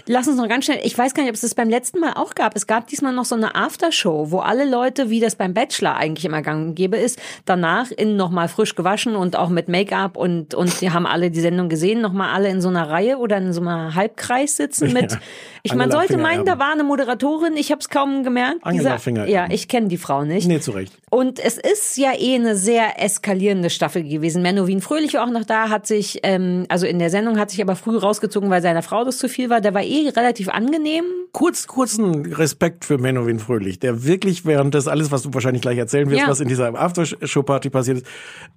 Lass 0.08 0.28
uns 0.28 0.38
noch 0.38 0.48
ganz 0.50 0.66
schnell, 0.66 0.80
ich 0.84 0.98
weiß 0.98 1.14
gar 1.14 1.22
nicht, 1.24 1.30
ob 1.30 1.36
es 1.36 1.42
das 1.42 1.54
beim 1.54 1.70
letzten 1.70 2.00
Mal 2.00 2.14
auch 2.14 2.34
gab. 2.34 2.56
Es 2.56 2.66
gab 2.66 2.88
diesmal 2.88 3.14
noch 3.14 3.26
so 3.26 3.36
eine 3.36 3.54
Aftershow, 3.56 4.32
wo 4.32 4.40
alle 4.40 4.68
Leute, 4.68 5.10
wie 5.12 5.20
das 5.20 5.36
beim 5.36 5.54
Bachelor 5.54 5.96
eigentlich 5.96 6.26
immer 6.26 6.42
gang 6.42 6.70
und 6.70 6.76
gäbe 6.76 6.98
ist, 6.98 7.20
danach 7.46 7.92
in 7.92 8.16
nochmal 8.16 8.48
frisch 8.48 8.74
gewaschen 8.74 9.16
und 9.16 9.36
auch 9.36 9.50
mit 9.50 9.68
Make-up 9.68 10.18
und, 10.18 10.56
und 10.56 10.82
die 10.82 10.90
haben 10.92 11.06
alle 11.06 11.30
die 11.30 11.42
Sendung 11.42 11.70
gesehen, 11.70 12.02
nochmal 12.02 12.34
alle 12.34 12.50
in 12.50 12.60
so 12.62 12.70
einer 12.70 12.90
Reihe 12.90 13.18
oder 13.20 13.38
in 13.38 13.54
so 13.54 13.62
einem 13.62 13.94
Halbkreis 13.94 14.56
sitzen 14.58 14.94
mit, 14.94 15.12
Ja. 15.18 15.20
ich 15.64 15.76
man 15.76 15.92
sollte 15.92 16.18
meinen, 16.18 16.46
da 16.46 16.58
war 16.60 16.72
eine 16.72 16.84
Moderatorin, 16.84 17.56
ich 17.56 17.72
habe 17.72 17.80
es 17.80 17.90
kaum 17.90 18.24
gemerkt. 18.24 18.60
Angela 18.64 18.92
Dieser- 18.92 19.00
Fingererben. 19.00 19.34
Ja, 19.34 19.48
ich 19.50 19.68
kenne 19.68 19.90
die 19.90 19.98
Frau 19.98 20.24
nicht. 20.24 20.48
Nee, 20.48 20.60
zu 20.60 20.72
Recht. 20.72 20.94
Und 21.10 21.40
es 21.40 21.58
ist 21.58 21.96
ja 21.98 22.12
eh 22.20 22.36
eine 22.36 22.58
sehr 22.58 23.02
eskalierende 23.02 23.70
Staffel 23.70 24.04
gewesen. 24.04 24.42
Menno 24.42 24.68
Wien 24.68 24.82
Fröhlich 24.82 25.14
war 25.14 25.24
auch 25.24 25.32
noch 25.32 25.46
da, 25.46 25.70
hat 25.70 25.88
sich, 25.88 26.20
ähm, 26.24 26.66
also 26.68 26.86
in 26.86 27.00
der 27.00 27.10
Sendung 27.10 27.40
hat 27.40 27.50
sich 27.50 27.62
aber 27.62 27.78
früh 27.78 27.98
rausgezogen, 27.98 28.50
weil 28.50 28.62
seiner 28.62 28.84
Frau 28.84 29.06
das 29.06 29.18
zu 29.18 29.30
viel 29.30 29.50
war. 29.50 29.62
Der 29.62 29.74
war 29.74 29.84
eh 29.84 30.10
relativ 30.10 30.50
angenehm. 30.50 31.06
Kurz, 31.32 31.66
kurzen 31.66 32.26
Respekt 32.34 32.84
für 32.84 32.98
Menowin 32.98 33.40
Fröhlich, 33.40 33.80
der 33.80 34.04
wirklich 34.04 34.46
während 34.46 34.76
das 34.76 34.90
alles, 34.90 35.10
was 35.10 35.24
du 35.24 35.34
wahrscheinlich 35.34 35.62
gleich 35.62 35.78
erzählen 35.78 36.10
wirst, 36.10 36.22
Ja. 36.24 36.28
was 36.28 36.42
in 36.42 36.50
dieser 36.50 36.76
Aftershow-Party 36.76 37.70
passiert 37.70 38.00
ist, 38.00 38.08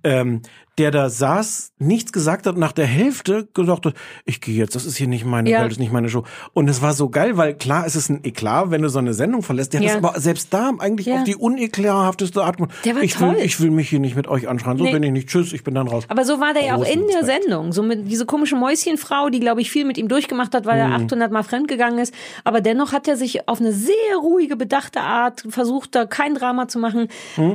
ähm, 0.02 0.42
der 0.78 0.90
da 0.90 1.10
saß, 1.10 1.72
nichts 1.78 2.12
gesagt 2.12 2.46
hat, 2.46 2.56
nach 2.56 2.72
der 2.72 2.86
Hälfte 2.86 3.48
gesagt 3.54 3.86
hat, 3.86 3.94
ich 4.24 4.40
gehe 4.40 4.54
jetzt, 4.54 4.74
das 4.74 4.84
ist 4.86 4.96
hier 4.96 5.08
nicht 5.08 5.24
meine 5.24 5.50
Ja. 5.50 5.58
Welt, 5.58 5.66
das 5.66 5.72
ist 5.74 5.80
nicht 5.80 5.92
meine 5.92 6.08
Show. 6.08 6.24
Und 6.54 6.68
es 6.68 6.80
war 6.80 6.92
so 6.94 7.08
geil, 7.10 7.36
weil 7.36 7.54
klar, 7.54 7.84
es 7.86 7.96
ist 7.96 8.08
ein 8.08 8.24
Eklat, 8.24 8.70
wenn 8.70 8.82
du 8.82 8.88
so 8.88 8.98
eine 8.98 9.12
Sendung 9.14 9.42
verlässt. 9.42 9.72
Der 9.72 9.80
hat 9.80 9.86
Ja. 9.86 9.94
das 10.00 10.04
aber 10.04 10.20
selbst 10.20 10.52
da 10.54 10.70
eigentlich 10.78 11.06
Ja. 11.06 11.16
auf 11.18 11.24
die 11.24 11.36
uneklärhafteste 11.36 12.42
Art 12.42 12.56
gemacht. 12.56 12.74
Der 12.84 12.94
war 12.94 13.02
ich 13.02 13.14
toll. 13.14 13.36
Will, 13.36 13.44
ich 13.44 13.60
will 13.60 13.70
mich 13.70 13.88
hier 13.90 14.00
nicht 14.00 14.16
mit 14.16 14.26
euch 14.28 14.48
anschreien, 14.48 14.78
so 14.78 14.84
Nee. 14.84 14.92
bin 14.92 15.02
ich 15.02 15.12
nicht. 15.12 15.28
Tschüss, 15.28 15.52
ich 15.52 15.64
bin 15.64 15.74
dann 15.74 15.88
raus. 15.88 16.04
Aber 16.08 16.24
so 16.24 16.40
war 16.40 16.54
der 16.54 16.64
ja 16.64 16.76
auch 16.76 16.84
in 16.84 17.06
der 17.06 17.20
Respekt. 17.22 17.44
Sendung. 17.44 17.72
So 17.72 17.82
mit 17.82 18.10
diese 18.10 18.26
komische 18.26 18.56
Mäuschenfrau, 18.56 19.28
die, 19.30 19.40
glaube 19.40 19.60
ich, 19.60 19.70
viel 19.70 19.84
mit 19.84 19.98
ihm 19.98 20.08
durchgemacht 20.08 20.54
hat, 20.54 20.66
weil 20.66 20.78
er 20.78 20.90
800 20.92 21.30
Mal 21.32 21.42
fremdgegangen 21.42 21.98
ist. 21.98 22.14
Aber 22.44 22.60
dennoch 22.60 22.92
hat 22.92 23.06
er 23.08 23.16
sich 23.16 23.48
auf 23.48 23.60
eine 23.60 23.72
sehr 23.72 23.94
ruhige, 24.20 24.56
bedachte 24.56 25.00
Art 25.00 25.44
versucht, 25.48 25.94
da 25.94 26.06
kein 26.06 26.34
Drama 26.34 26.68
zu 26.68 26.78
machen. 26.78 27.08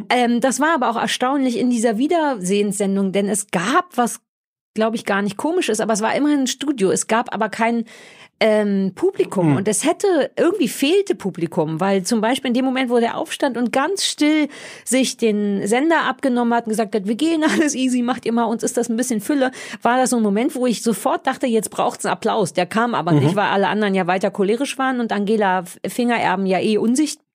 Ähm, 0.09 0.41
das 0.41 0.59
war 0.59 0.75
aber 0.75 0.89
auch 0.89 0.97
erstaunlich 1.01 1.57
in 1.57 1.69
dieser 1.69 1.97
Wiedersehenssendung, 1.97 3.11
denn 3.15 3.27
es 3.27 3.47
gab 3.47 3.97
was, 3.97 4.19
glaube 4.75 4.95
ich, 4.95 5.05
gar 5.05 5.21
nicht 5.21 5.37
komisch 5.37 5.69
ist, 5.69 5.81
aber 5.81 5.93
es 5.93 6.01
war 6.01 6.15
immerhin 6.15 6.41
ein 6.41 6.47
Studio. 6.47 6.91
Es 6.91 7.07
gab 7.07 7.33
aber 7.33 7.49
kein 7.49 7.85
ähm, 8.41 8.91
Publikum 8.95 9.55
und 9.55 9.67
es 9.67 9.85
hätte 9.85 10.31
irgendwie 10.37 10.67
fehlte 10.67 11.15
Publikum, 11.15 11.79
weil 11.79 12.03
zum 12.03 12.19
Beispiel 12.19 12.49
in 12.49 12.53
dem 12.53 12.65
Moment, 12.65 12.89
wo 12.89 12.99
der 12.99 13.17
aufstand 13.17 13.55
und 13.55 13.71
ganz 13.71 14.03
still 14.03 14.49
sich 14.83 15.15
den 15.15 15.65
Sender 15.65 16.03
abgenommen 16.03 16.53
hat 16.53 16.65
und 16.65 16.71
gesagt 16.71 16.95
hat, 16.95 17.07
wir 17.07 17.15
gehen 17.15 17.43
alles 17.43 17.75
easy, 17.75 18.01
macht 18.01 18.25
ihr 18.25 18.33
mal, 18.33 18.43
uns 18.43 18.63
ist 18.63 18.75
das 18.75 18.89
ein 18.89 18.97
bisschen 18.97 19.21
Fülle, 19.21 19.51
war 19.81 19.97
das 19.97 20.09
so 20.09 20.17
ein 20.17 20.23
Moment, 20.23 20.53
wo 20.55 20.67
ich 20.67 20.83
sofort 20.83 21.25
dachte, 21.25 21.47
jetzt 21.47 21.69
braucht's 21.71 22.05
einen 22.05 22.11
Applaus. 22.11 22.51
Der 22.51 22.65
kam 22.65 22.93
aber 22.93 23.13
nicht, 23.13 23.35
weil 23.37 23.45
alle 23.45 23.69
anderen 23.69 23.95
ja 23.95 24.05
weiter 24.05 24.31
cholerisch 24.31 24.77
waren 24.77 24.99
und 24.99 25.13
Angela 25.13 25.63
Fingererben 25.87 26.45
ja 26.45 26.59
eh 26.59 26.77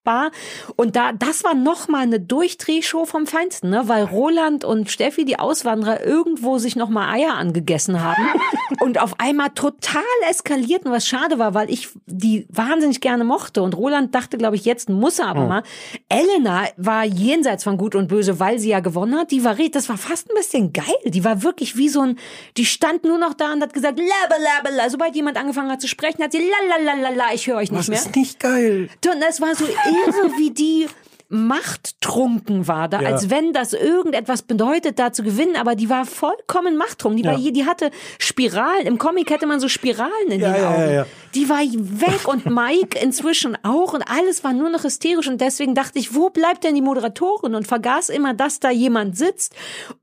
unsichtbar. 0.01 0.31
Und 0.77 0.97
da, 0.97 1.13
das 1.13 1.45
war 1.45 1.55
noch 1.55 1.89
mal 1.89 2.03
eine 2.03 2.21
Durchdrehshow 2.21 3.05
vom 3.05 3.27
Feinsten, 3.27 3.71
ne? 3.71 3.83
weil 3.87 4.05
Roland 4.05 4.65
und 4.65 4.91
Steffi, 4.91 5.25
die 5.25 5.39
Auswanderer, 5.39 6.05
irgendwo 6.05 6.59
sich 6.59 6.77
noch 6.77 6.89
mal 6.89 7.13
Eier 7.13 7.35
angegessen 7.35 8.03
haben 8.03 8.23
und 8.81 8.99
auf 9.01 9.19
einmal 9.19 9.51
total 9.51 10.03
eskalierten, 10.29 10.91
was 10.91 11.07
schade 11.07 11.39
war, 11.39 11.55
weil 11.55 11.71
ich 11.71 11.89
die 12.07 12.47
wahnsinnig 12.49 13.01
gerne 13.01 13.25
mochte. 13.25 13.63
Und 13.63 13.77
Roland 13.77 14.15
dachte, 14.15 14.39
glaube 14.39 14.57
ich, 14.57 14.65
jetzt 14.65 14.89
muss 14.89 15.19
er 15.19 15.29
aber 15.29 15.47
mal. 15.47 15.63
Elena 16.09 16.65
war 16.77 17.05
jenseits 17.05 17.65
von 17.65 17.77
Gut 17.77 17.95
und 17.95 18.09
Böse, 18.09 18.41
weil 18.41 18.59
sie 18.59 18.71
ja 18.71 18.81
gewonnen 18.81 19.19
hat. 19.19 19.31
Die 19.31 19.45
war, 19.45 19.55
das 19.55 19.89
war 19.89 19.97
fast 19.99 20.31
ein 20.31 20.35
bisschen 20.35 20.73
geil. 20.73 20.85
Die 21.05 21.25
war 21.25 21.43
wirklich 21.43 21.77
wie 21.77 21.89
so 21.89 22.01
ein, 22.01 22.19
die 22.57 22.65
stand 22.65 23.05
nur 23.05 23.19
noch 23.19 23.35
da 23.35 23.53
und 23.53 23.63
hat 23.63 23.73
gesagt, 23.73 23.99
labalabala. 23.99 24.91
Sobald 24.91 25.15
jemand 25.15 25.37
angefangen 25.37 25.71
hat 25.71 25.81
zu 25.81 25.89
sprechen, 25.89 26.23
hat 26.23 26.33
sie 26.33 26.43
lalalala, 26.69 27.35
ich 27.35 27.47
höre 27.47 27.57
euch 27.57 27.71
nicht 27.71 27.81
Das 27.81 27.89
mehr. 27.89 27.99
ist 27.99 28.17
nicht 28.17 28.41
geil. 28.41 28.89
Und 29.07 29.23
es 29.29 29.41
war 29.41 29.55
so 29.55 29.65
irre, 29.91 30.37
wie 30.37 30.51
die 30.51 30.87
machttrunken 31.33 32.67
war, 32.67 32.89
da, 32.89 33.01
Ja. 33.03 33.11
als 33.11 33.31
wenn 33.31 33.53
das 33.53 33.73
irgendetwas 33.73 34.43
bedeutet, 34.43 34.99
da 34.99 35.13
zu 35.13 35.23
gewinnen, 35.23 35.55
aber 35.55 35.77
die 35.77 35.89
war 35.89 36.05
vollkommen 36.05 36.77
machttrunken. 36.77 37.19
Die, 37.19 37.25
war 37.25 37.35
Ja. 37.35 37.39
hier, 37.39 37.53
die 37.53 37.67
hatte 37.67 37.93
Spiralen, 38.19 38.85
im 38.87 38.99
Comic 38.99 39.31
hätte 39.31 39.47
man 39.47 39.61
so 39.61 39.69
Spiralen 39.69 40.29
in 40.29 40.41
Ja, 40.41 40.53
den 40.53 40.65
Augen. 40.65 41.05
Die 41.37 41.49
war 41.49 41.61
weg 41.61 42.27
und 42.27 42.47
Mike 42.47 42.99
inzwischen 42.99 43.57
auch 43.65 43.93
und 43.93 44.03
alles 44.03 44.43
war 44.43 44.53
nur 44.53 44.71
noch 44.71 44.83
hysterisch 44.83 45.29
und 45.29 45.41
deswegen 45.41 45.77
dachte 45.77 46.01
ich, 46.01 46.17
wo 46.17 46.31
bleibt 46.31 46.65
denn 46.65 46.75
die 46.75 46.83
Moderatorin 46.83 47.55
und 47.55 47.69
vergaß 47.69 48.09
immer, 48.09 48.35
dass 48.35 48.59
da 48.59 48.71
jemand 48.71 49.17
sitzt, 49.17 49.55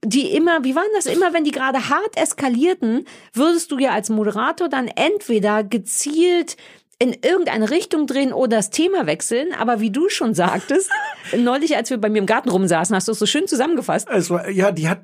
die 0.05 0.31
immer, 0.33 0.63
wie 0.63 0.75
waren 0.75 0.85
das 0.95 1.07
immer, 1.07 1.33
wenn 1.33 1.43
die 1.43 1.51
gerade 1.51 1.89
hart 1.89 2.15
eskalierten, 2.15 3.03
würdest 3.33 3.71
du 3.71 3.77
ja 3.79 3.91
als 3.91 4.09
Moderator 4.09 4.69
dann 4.69 4.87
entweder 4.87 5.65
gezielt 5.65 6.55
in 6.99 7.13
irgendeine 7.13 7.69
Richtung 7.69 8.07
drehen 8.07 8.33
oder 8.33 8.57
das 8.57 8.71
Thema 8.71 9.05
wechseln. 9.05 9.49
Aber 9.59 9.79
wie 9.79 9.91
du 9.91 10.09
schon 10.09 10.33
sagtest, 10.33 10.89
neulich, 11.37 11.75
als 11.75 11.89
wir 11.89 11.97
bei 11.97 12.09
mir 12.09 12.19
im 12.19 12.25
Garten 12.25 12.49
rumsaßen, 12.49 12.95
hast 12.95 13.07
du 13.07 13.11
es 13.11 13.19
so 13.19 13.25
schön 13.25 13.47
zusammengefasst. 13.47 14.07
Es 14.09 14.29
war, 14.29 14.49
ja, 14.49 14.71
die 14.71 14.89
hat, 14.89 15.01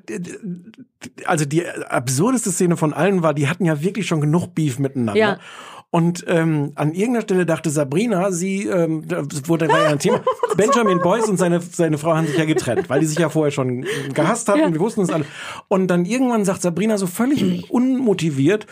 also 1.24 1.44
die 1.44 1.66
absurdeste 1.66 2.50
Szene 2.50 2.76
von 2.76 2.92
allen 2.92 3.22
war, 3.22 3.32
die 3.32 3.48
hatten 3.48 3.64
ja 3.64 3.80
wirklich 3.82 4.06
schon 4.06 4.20
genug 4.20 4.54
Beef 4.54 4.78
miteinander. 4.78 5.20
Ja. 5.20 5.38
Und 5.94 6.24
ähm, 6.26 6.72
an 6.74 6.92
irgendeiner 6.92 7.22
Stelle 7.22 7.46
dachte 7.46 7.70
Sabrina, 7.70 8.32
sie 8.32 8.66
ähm, 8.66 9.06
das 9.06 9.48
wurde 9.48 9.68
war 9.68 9.80
ja 9.80 9.90
ein 9.90 10.00
Thema. 10.00 10.24
Benjamin 10.56 10.98
Boyce 10.98 11.28
und 11.28 11.36
seine 11.36 11.60
seine 11.60 11.98
Frau 11.98 12.16
haben 12.16 12.26
sich 12.26 12.36
ja 12.36 12.46
getrennt, 12.46 12.90
weil 12.90 12.98
die 12.98 13.06
sich 13.06 13.20
ja 13.20 13.28
vorher 13.28 13.52
schon 13.52 13.86
gehasst 14.12 14.48
hatten. 14.48 14.58
Ja. 14.58 14.72
Wir 14.72 14.80
wussten 14.80 15.02
es 15.02 15.10
alle. 15.10 15.24
Und 15.68 15.86
dann 15.86 16.04
irgendwann 16.04 16.44
sagt 16.44 16.62
Sabrina 16.62 16.98
so 16.98 17.06
völlig 17.06 17.44
unmotiviert. 17.70 18.66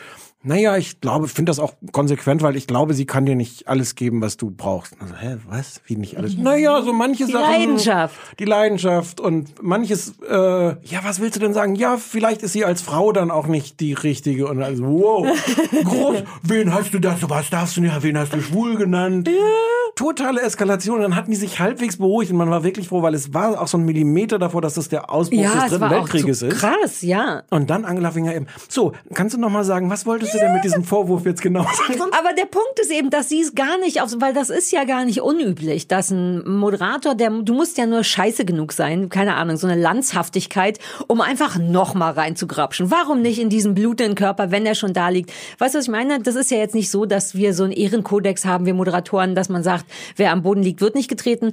Naja, 0.45 0.77
ich 0.77 1.01
glaube, 1.01 1.29
finde 1.29 1.51
das 1.51 1.59
auch 1.59 1.75
konsequent, 1.93 2.43
weil 2.43 2.57
ich 2.57 2.67
glaube, 2.67 2.95
sie 2.95 3.07
kann 3.07 3.27
dir 3.27 3.37
nicht 3.37 3.69
alles 3.69 3.95
geben, 3.95 4.21
was 4.21 4.37
du 4.37 4.51
brauchst. 4.51 4.95
Also, 5.01 5.15
hä, 5.17 5.37
was? 5.49 5.81
Wie 5.87 5.97
nicht 5.97 6.17
alles? 6.17 6.37
Naja, 6.37 6.83
so 6.83 6.93
manche 6.93 7.27
Die 7.27 7.33
Sachen. 7.33 7.51
Leidenschaft. 7.53 8.17
Die 8.39 8.45
Leidenschaft 8.45 9.21
und 9.21 9.63
manches, 9.63 10.15
äh, 10.29 10.35
ja, 10.35 11.01
was 11.05 11.21
willst 11.21 11.37
du 11.37 11.41
denn 11.41 11.55
sagen? 11.55 11.75
Ja, 11.77 11.97
vielleicht 11.97 12.43
ist 12.43 12.53
sie 12.55 12.65
als 12.65 12.83
Frau 12.83 13.13
dann 13.13 13.31
auch 13.31 13.47
nicht 13.47 13.81
die 13.81 13.93
richtige 13.93 14.49
und 14.49 14.63
also, 14.63 14.83
wow, 14.85 15.27
groß, 15.85 16.25
wen 16.43 16.75
hast 16.75 16.93
du 16.93 16.99
das, 16.99 17.19
was 17.29 17.51
darfst 17.51 17.77
du 17.77 17.81
nicht, 17.81 18.03
wen 18.03 18.19
hast 18.19 18.33
du 18.35 18.41
schwul 18.41 18.75
genannt? 18.77 19.29
Totale 19.95 20.41
Eskalation, 20.41 21.03
dann 21.03 21.15
hatten 21.15 21.31
die 21.31 21.37
sich 21.37 21.61
halbwegs 21.61 21.99
beruhigt 21.99 22.31
und 22.33 22.39
man 22.39 22.49
war 22.49 22.65
wirklich 22.65 22.89
froh, 22.89 23.03
weil 23.03 23.15
es 23.15 23.35
war 23.35 23.61
auch 23.61 23.69
so 23.69 23.77
ein 23.77 23.85
Millimeter 23.85 24.39
davor, 24.39 24.63
dass 24.63 24.75
das 24.75 24.89
der 24.89 25.11
Ausbruch 25.11 25.39
Ja, 25.39 25.53
des 25.53 25.65
es 25.65 25.71
Dritten 25.79 25.91
Weltkrieges 25.91 26.43
ist. 26.43 26.59
krass, 26.59 27.03
ja. 27.03 27.43
Und 27.51 27.69
dann 27.69 27.85
Angela 27.85 28.11
Finger 28.11 28.35
eben. 28.35 28.47
So, 28.69 28.93
kannst 29.13 29.35
du 29.37 29.41
noch 29.41 29.51
mal 29.51 29.65
sagen, 29.65 29.91
was 29.91 30.07
wolltest 30.07 30.32
du 30.35 30.39
denn 30.39 30.53
mit 30.53 30.65
diesem 30.65 30.85
Vorwurf 30.85 31.25
jetzt 31.25 31.43
genau 31.43 31.63
sagen? 31.63 32.01
Aber 32.19 32.33
der 32.33 32.47
Punkt 32.47 32.79
ist 32.81 32.91
eben, 32.91 33.11
dass 33.11 33.29
sie 33.29 33.41
es 33.41 33.55
gar 33.55 33.79
nicht 33.79 34.01
auf, 34.01 34.11
weil 34.19 34.33
das 34.33 34.51
ist 34.51 34.73
ja 34.73 34.85
gar 34.85 35.05
nicht 35.05 35.21
unüblich, 35.21 35.89
dass 35.89 36.11
ein 36.11 36.49
Moderator, 36.49 37.15
der, 37.15 37.31
du 37.31 37.55
musst 37.55 37.79
ja 37.79 37.87
nur 37.87 38.05
scheiße 38.05 38.45
genug 38.45 38.73
sein, 38.73 39.09
keine 39.09 39.35
Ahnung, 39.37 39.57
so 39.57 39.67
eine 39.67 39.81
Landshaftigkeit, 39.81 40.79
um 41.07 41.21
einfach 41.21 41.59
noch 41.59 41.95
mal 41.95 42.13
reinzugrapschen. 42.13 42.91
Warum 42.91 43.23
nicht 43.23 43.39
in 43.39 43.49
diesen 43.49 43.75
blutenden 43.75 44.15
Körper, 44.15 44.51
wenn 44.51 44.67
er 44.67 44.75
schon 44.75 44.93
da 44.93 45.09
liegt? 45.09 45.33
Weißt 45.59 45.75
du, 45.75 45.79
was 45.79 45.87
ich 45.87 45.91
meine? 45.91 46.21
Das 46.21 46.35
ist 46.35 46.51
ja 46.51 46.59
jetzt 46.59 46.75
nicht 46.75 46.91
so, 46.91 47.07
dass 47.07 47.35
wir 47.35 47.55
so 47.55 47.65
einen 47.65 47.73
Ehrenkodex 47.73 48.45
haben, 48.45 48.67
wir 48.67 48.75
Moderatoren, 48.75 49.35
dass 49.35 49.49
man 49.49 49.63
sagt, 49.63 49.87
wer 50.17 50.33
am 50.33 50.43
Boden 50.43 50.63
liegt, 50.63 50.81
wird 50.81 50.95
nicht 50.95 51.09
getreten. 51.09 51.53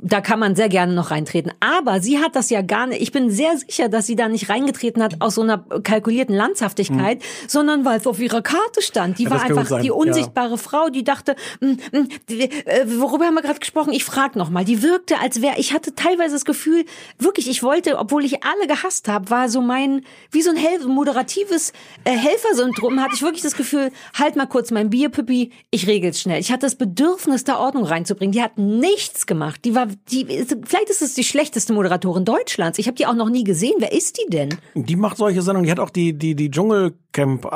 Da 0.00 0.20
kann 0.20 0.38
man 0.38 0.54
sehr 0.56 0.68
gerne 0.68 0.94
noch 0.94 1.10
reintreten. 1.10 1.52
Aber 1.60 2.00
sie 2.00 2.18
hat 2.18 2.36
das 2.36 2.50
ja 2.50 2.62
gar 2.62 2.86
nicht, 2.86 3.02
ich 3.02 3.12
bin 3.12 3.30
sehr 3.30 3.56
sicher, 3.56 3.88
dass 3.88 4.06
sie 4.06 4.16
da 4.16 4.28
nicht 4.28 4.48
reingetreten 4.48 5.02
hat 5.02 5.20
aus 5.20 5.34
so 5.34 5.42
einer 5.42 5.58
kalkulierten 5.58 6.34
Landshaftigkeit, 6.34 7.22
sondern 7.46 7.84
weil 7.84 7.98
es 7.98 8.06
auf 8.12 8.20
ihrer 8.20 8.42
Karte 8.42 8.82
stand. 8.82 9.18
Die 9.18 9.24
Ja, 9.24 9.30
war 9.30 9.42
einfach 9.42 9.80
die 9.80 9.86
ja. 9.86 9.92
unsichtbare 9.94 10.58
Frau, 10.58 10.90
die 10.90 11.02
dachte, 11.02 11.34
mm, 11.60 11.66
mm, 11.66 12.08
die, 12.28 12.42
äh, 12.42 12.86
worüber 13.00 13.24
haben 13.24 13.34
wir 13.34 13.42
gerade 13.42 13.58
gesprochen? 13.58 13.92
Ich 13.92 14.04
frage 14.04 14.38
noch 14.38 14.50
mal. 14.50 14.64
Die 14.66 14.82
wirkte, 14.82 15.18
als 15.18 15.40
wäre, 15.40 15.54
ich 15.58 15.72
hatte 15.72 15.94
teilweise 15.94 16.34
das 16.34 16.44
Gefühl, 16.44 16.84
wirklich, 17.18 17.48
ich 17.48 17.62
wollte, 17.62 17.98
obwohl 17.98 18.24
ich 18.24 18.44
alle 18.44 18.66
gehasst 18.66 19.08
habe, 19.08 19.30
war 19.30 19.48
so 19.48 19.62
mein, 19.62 20.02
wie 20.30 20.42
so 20.42 20.50
ein 20.50 20.56
Hel 20.56 20.86
moderatives 20.86 21.72
äh, 22.04 22.10
Helfersyndrom, 22.10 23.00
hatte 23.00 23.14
ich 23.14 23.22
wirklich 23.22 23.42
das 23.42 23.56
Gefühl, 23.56 23.90
halt 24.14 24.36
mal 24.36 24.46
kurz 24.46 24.70
mein 24.70 24.90
Bier, 24.90 25.08
Pippi, 25.08 25.50
ich 25.70 25.86
regel's 25.86 26.20
schnell. 26.20 26.40
Ich 26.40 26.52
hatte 26.52 26.66
das 26.66 26.74
Bedürfnis, 26.74 27.44
da 27.44 27.58
Ordnung 27.58 27.84
reinzubringen. 27.84 28.32
Die 28.32 28.42
hat 28.42 28.58
nichts 28.58 29.26
gemacht. 29.26 29.64
Die 29.64 29.74
war, 29.74 29.86
die, 30.10 30.26
vielleicht 30.26 30.90
ist 30.90 31.00
es 31.00 31.14
die 31.14 31.24
schlechteste 31.24 31.72
Moderatorin 31.72 32.24
Deutschlands. 32.24 32.78
Ich 32.78 32.86
habe 32.86 32.96
die 32.96 33.06
auch 33.06 33.14
noch 33.14 33.30
nie 33.30 33.44
gesehen. 33.44 33.74
Wer 33.78 33.92
ist 33.92 34.18
die 34.18 34.30
denn? 34.30 34.50
Die 34.74 34.96
macht 34.96 35.16
solche 35.16 35.40
Sendungen. 35.40 35.64
Die 35.64 35.70
hat 35.70 35.80
auch 35.80 35.90
die, 35.90 36.12
die, 36.12 36.34
die 36.34 36.50
Dschungelcamp 36.50 37.46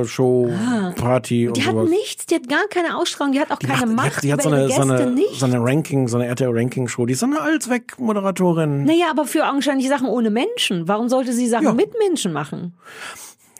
Aftershow 0.00 0.50
Party 0.96 1.48
und 1.48 1.56
Die 1.56 1.64
hat 1.64 1.72
sowas. 1.72 1.88
nichts, 1.90 2.26
die 2.26 2.34
hat 2.36 2.48
gar 2.48 2.66
keine 2.68 2.96
Ausstrahlung, 2.96 3.32
die 3.32 3.40
hat 3.40 3.50
auch 3.50 3.58
Die, 3.58 3.66
keine 3.66 3.86
macht, 3.86 3.96
Macht 4.14 4.22
die 4.24 4.32
hat, 4.32 4.40
die 4.40 4.42
hat 4.42 4.42
so 4.42 4.48
eine, 4.50 4.68
so 4.68 4.82
eine, 4.82 5.16
so 5.34 5.46
eine 5.46 5.58
Ranking, 5.62 6.08
so 6.08 6.16
eine 6.16 6.26
RTL-Ranking-Show. 6.26 7.06
Die 7.06 7.12
ist 7.14 7.20
so 7.20 7.26
eine 7.26 7.40
Allzweck-Moderatorin. 7.40 8.84
Naja, 8.84 9.06
aber 9.10 9.24
für 9.26 9.46
augenscheinlich 9.48 9.88
Sachen 9.88 10.08
ohne 10.08 10.30
Menschen. 10.30 10.88
Warum 10.88 11.08
sollte 11.08 11.32
sie 11.32 11.46
Sachen 11.46 11.64
Ja. 11.64 11.72
mit 11.72 11.90
Menschen 11.98 12.32
machen? 12.32 12.74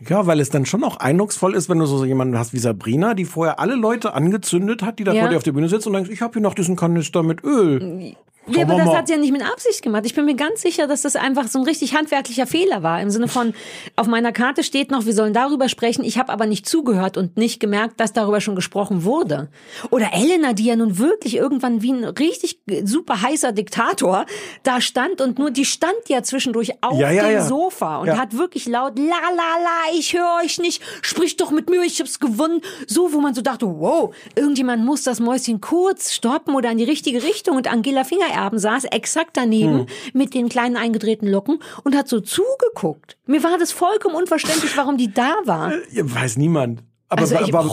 Ja, 0.08 0.26
weil 0.26 0.40
es 0.40 0.50
dann 0.50 0.66
schon 0.66 0.84
auch 0.84 0.98
eindrucksvoll 0.98 1.54
ist, 1.54 1.70
wenn 1.70 1.78
du 1.78 1.86
so 1.86 2.04
jemanden 2.04 2.38
hast 2.38 2.52
wie 2.52 2.58
Sabrina, 2.58 3.14
die 3.14 3.24
vorher 3.24 3.58
alle 3.58 3.74
Leute 3.76 4.12
angezündet 4.12 4.82
hat, 4.82 4.98
die 4.98 5.04
da 5.04 5.12
Ja. 5.12 5.22
vor 5.22 5.30
dir 5.30 5.36
auf 5.38 5.42
der 5.42 5.52
Bühne 5.52 5.68
sitzt 5.70 5.86
und 5.86 5.94
denkst, 5.94 6.10
ich 6.10 6.20
habe 6.20 6.34
hier 6.34 6.42
noch 6.42 6.54
diesen 6.54 6.76
Kanister 6.76 7.22
mit 7.22 7.42
Öl. 7.44 8.14
Ja, 8.48 8.62
aber 8.62 8.76
das 8.76 8.94
hat 8.94 9.08
sie 9.08 9.14
ja 9.14 9.18
nicht 9.18 9.32
mit 9.32 9.42
Absicht 9.42 9.82
gemacht. 9.82 10.04
Ich 10.06 10.14
bin 10.14 10.24
mir 10.24 10.36
ganz 10.36 10.62
sicher, 10.62 10.86
dass 10.86 11.02
das 11.02 11.16
einfach 11.16 11.48
so 11.48 11.58
ein 11.58 11.64
richtig 11.64 11.94
handwerklicher 11.94 12.46
Fehler 12.46 12.82
war. 12.82 13.00
Im 13.00 13.10
Sinne 13.10 13.28
von, 13.28 13.54
auf 13.96 14.06
meiner 14.06 14.32
Karte 14.32 14.62
steht 14.62 14.90
noch, 14.90 15.04
wir 15.06 15.14
sollen 15.14 15.32
darüber 15.32 15.68
sprechen. 15.68 16.04
Ich 16.04 16.18
habe 16.18 16.32
aber 16.32 16.46
nicht 16.46 16.66
zugehört 16.68 17.16
und 17.16 17.36
nicht 17.36 17.58
gemerkt, 17.60 17.98
dass 17.98 18.12
darüber 18.12 18.40
schon 18.40 18.54
gesprochen 18.54 19.04
wurde. 19.04 19.48
Oder 19.90 20.12
Elena, 20.12 20.52
die 20.52 20.64
ja 20.64 20.76
nun 20.76 20.98
wirklich 20.98 21.36
irgendwann 21.36 21.82
wie 21.82 21.92
ein 21.92 22.04
richtig 22.04 22.60
super 22.84 23.22
heißer 23.22 23.52
Diktator 23.52 24.26
da 24.62 24.80
stand 24.80 25.20
und 25.20 25.38
nur, 25.38 25.50
die 25.50 25.64
stand 25.64 26.08
ja 26.08 26.22
zwischendurch 26.22 26.72
auf 26.82 26.98
Ja, 26.98 27.10
ja, 27.10 27.24
dem 27.24 27.32
ja. 27.32 27.44
Sofa 27.44 27.98
und 27.98 28.16
hat 28.16 28.36
wirklich 28.36 28.66
laut, 28.66 28.98
la 28.98 29.04
la 29.04 29.62
la, 29.62 29.98
ich 29.98 30.14
höre 30.14 30.40
euch 30.42 30.58
nicht, 30.58 30.82
sprich 31.02 31.36
doch 31.36 31.50
mit 31.50 31.68
mir, 31.68 31.82
ich 31.82 32.00
hab's 32.00 32.20
gewonnen. 32.20 32.60
So, 32.86 33.12
wo 33.12 33.20
man 33.20 33.34
so 33.34 33.42
dachte, 33.42 33.66
wow, 33.66 34.14
irgendjemand 34.34 34.84
muss 34.84 35.02
das 35.02 35.20
Mäuschen 35.20 35.60
kurz 35.60 36.12
stoppen 36.12 36.54
oder 36.54 36.70
in 36.70 36.78
die 36.78 36.84
richtige 36.84 37.22
Richtung. 37.22 37.56
Und 37.56 37.70
Angela 37.70 38.04
Fingererben 38.36 38.58
saß 38.58 38.84
exakt 38.84 39.30
daneben 39.36 39.80
Hm. 39.80 39.86
mit 40.12 40.34
den 40.34 40.48
kleinen 40.48 40.76
eingedrehten 40.76 41.26
Locken 41.28 41.58
und 41.84 41.96
hat 41.96 42.08
so 42.08 42.20
zugeguckt. 42.20 43.16
Mir 43.26 43.42
war 43.42 43.58
das 43.58 43.72
vollkommen 43.72 44.14
unverständlich, 44.14 44.76
warum 44.76 44.96
die 44.98 45.12
da 45.12 45.34
war. 45.44 45.72
Ja, 45.92 46.02
Weiß 46.04 46.36
niemand. 46.36 46.82
Aber, 47.08 47.20
Also 47.22 47.36
ich- 47.36 47.54
aber 47.54 47.70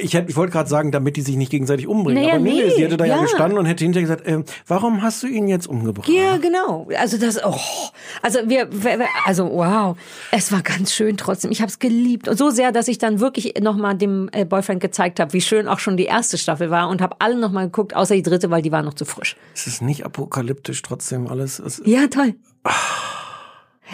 ich, 0.00 0.14
hätte- 0.14 0.30
ich 0.30 0.36
wollte 0.36 0.52
gerade 0.52 0.68
sagen, 0.68 0.92
damit 0.92 1.16
die 1.16 1.22
sich 1.22 1.34
nicht 1.36 1.50
gegenseitig 1.50 1.88
umbringen. 1.88 2.22
Naja, 2.22 2.34
aber 2.36 2.44
nee, 2.44 2.52
nee, 2.62 2.70
sie 2.70 2.84
hätte 2.84 2.96
da 2.96 3.04
ja, 3.06 3.16
ja. 3.16 3.22
gestanden 3.22 3.58
und 3.58 3.66
hätte 3.66 3.82
hinterher 3.82 4.06
gesagt, 4.08 4.24
äh, 4.28 4.44
warum 4.68 5.02
hast 5.02 5.20
du 5.24 5.26
ihn 5.26 5.48
jetzt 5.48 5.66
umgebracht? 5.66 6.08
Ja, 6.08 6.36
genau. 6.36 6.86
Also 6.96 7.18
das, 7.18 7.42
oh, 7.44 7.56
also 8.22 8.38
wir, 8.46 8.68
also 9.24 9.50
wow, 9.50 9.96
es 10.30 10.52
war 10.52 10.62
ganz 10.62 10.92
schön 10.92 11.16
trotzdem. 11.16 11.50
Ich 11.50 11.60
habe 11.60 11.70
es 11.70 11.80
geliebt 11.80 12.28
und 12.28 12.36
so 12.38 12.50
sehr, 12.50 12.70
dass 12.70 12.86
ich 12.86 12.98
dann 12.98 13.18
wirklich 13.18 13.54
noch 13.60 13.76
mal 13.76 13.94
dem 13.94 14.28
äh, 14.30 14.44
Boyfriend 14.44 14.80
gezeigt 14.80 15.18
habe, 15.18 15.32
wie 15.32 15.40
schön 15.40 15.66
auch 15.66 15.80
schon 15.80 15.96
die 15.96 16.04
erste 16.04 16.38
Staffel 16.38 16.70
war 16.70 16.88
und 16.88 17.00
habe 17.00 17.16
alle 17.18 17.36
noch 17.36 17.50
mal 17.50 17.64
geguckt, 17.64 17.96
außer 17.96 18.14
die 18.14 18.22
dritte, 18.22 18.48
weil 18.50 18.62
die 18.62 18.70
war 18.70 18.82
noch 18.82 18.94
zu 18.94 19.04
frisch. 19.04 19.34
Es 19.56 19.66
ist 19.66 19.82
nicht 19.82 20.04
apokalyptisch 20.06 20.82
trotzdem 20.82 21.26
alles. 21.26 21.58
Es, 21.58 21.82
Ja, 21.84 22.06
toll. 22.06 22.34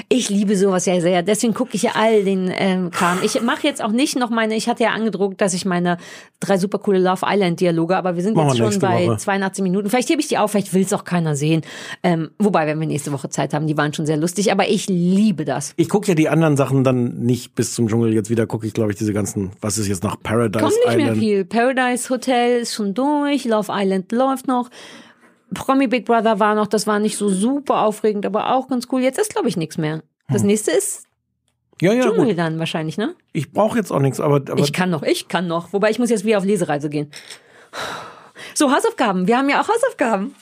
Ich 0.09 0.29
liebe 0.29 0.57
sowas 0.57 0.87
ja 0.87 1.01
sehr, 1.01 1.23
deswegen 1.23 1.55
gucke 1.55 1.75
ich 1.75 1.83
ja 1.83 1.93
all 1.95 2.25
den 2.25 2.53
ähm, 2.57 2.91
Kram. 2.91 3.19
Ich 3.23 3.41
mache 3.43 3.67
jetzt 3.67 3.83
auch 3.83 3.93
nicht 3.93 4.19
noch 4.19 4.31
meine, 4.31 4.57
ich 4.57 4.69
hatte 4.69 4.83
ja 4.83 4.91
angedruckt, 4.91 5.41
dass 5.41 5.55
ich 5.55 5.65
meine 5.65 5.99
drei 6.41 6.59
super 6.59 6.79
coole 6.79 6.99
Love 6.99 7.25
Island 7.25 7.61
Dialoge, 7.61 7.97
aber 7.97 8.17
wir 8.17 8.23
sind 8.23 8.37
Machen 8.37 8.49
jetzt 8.49 8.59
wir 8.59 8.73
schon 8.73 8.81
bei 8.81 9.07
Woche. 9.07 9.19
82 9.19 9.63
Minuten. 9.63 9.91
Vielleicht 9.91 10.11
hebe 10.11 10.21
ich 10.21 10.29
die 10.29 10.39
auf, 10.39 10.51
vielleicht 10.51 10.75
will 10.75 10.83
es 10.83 10.93
auch 10.93 11.05
keiner 11.05 11.37
sehen. 11.37 11.63
Ähm, 12.03 12.31
wobei, 12.39 12.67
wenn 12.67 12.81
wir 12.81 12.87
nächste 12.87 13.13
Woche 13.13 13.29
Zeit 13.29 13.55
haben, 13.55 13.67
die 13.67 13.77
waren 13.77 13.95
schon 13.95 14.07
sehr 14.07 14.17
lustig, 14.17 14.51
aber 14.53 14.69
ich 14.69 14.89
liebe 14.89 15.45
das. 15.45 15.75
ich 15.77 15.89
gucke 15.89 16.09
ja 16.09 16.15
die 16.15 16.29
anderen 16.29 16.57
Sachen 16.57 16.85
dann 16.85 17.21
nicht 17.21 17.55
bis 17.55 17.75
zum 17.75 17.89
Dschungel. 17.89 18.13
Jetzt 18.13 18.31
wieder 18.31 18.47
gucke 18.47 18.67
ich, 18.67 18.75
glaube 18.75 18.91
ich, 18.91 18.99
diese 18.99 19.13
ganzen, 19.13 19.53
was 19.61 19.79
ist 19.79 19.89
jetzt 19.89 20.03
nach 20.03 20.17
Paradise 20.23 20.65
Kommt 20.65 20.77
nicht 20.87 20.97
mehr 20.97 21.15
viel. 21.15 21.45
Paradise 21.45 22.11
Hotel 22.11 22.61
ist 22.61 22.75
schon 22.75 22.95
durch, 22.95 23.45
Love 23.45 23.73
Island 23.73 24.13
läuft 24.13 24.49
noch. 24.49 24.71
Promi 25.53 25.87
Big 25.87 26.05
Brother 26.07 26.41
war 26.41 26.55
noch, 26.55 26.67
das 26.67 26.87
war 26.87 26.99
nicht 26.99 27.17
so 27.17 27.29
super 27.29 27.83
aufregend, 27.83 28.25
aber 28.27 28.55
auch 28.55 28.69
ganz 28.69 28.89
cool. 28.91 29.03
Jetzt 29.03 29.19
ist, 29.19 29.33
glaube 29.33 29.49
ich, 29.49 29.57
nichts 29.57 29.79
mehr. 29.79 30.03
Das 30.29 30.43
nächste 30.43 30.71
ist 30.71 31.05
Ja, 31.81 31.93
ja, 31.93 32.03
Dschungel 32.05 32.29
gut. 32.29 32.39
dann 32.39 32.59
wahrscheinlich, 32.59 32.97
ne? 32.99 33.15
Ich 33.33 33.53
brauche 33.53 33.77
jetzt 33.79 33.91
auch 33.91 34.01
nichts, 34.01 34.21
aber, 34.21 34.37
aber 34.37 34.59
Ich 34.59 34.73
kann 34.73 34.91
noch, 34.91 35.03
ich 35.03 35.29
kann 35.29 35.47
noch. 35.47 35.73
Wobei 35.73 35.91
ich 35.91 35.99
muss 35.99 36.11
jetzt 36.11 36.25
wieder 36.25 36.39
auf 36.39 36.45
Lesereise 36.45 36.89
gehen. 36.89 37.11
So, 38.55 38.73
Hausaufgaben. 38.73 39.27
Wir 39.27 39.39
haben 39.39 39.49
ja 39.49 39.61
auch 39.61 39.69
Hausaufgaben. 39.69 40.35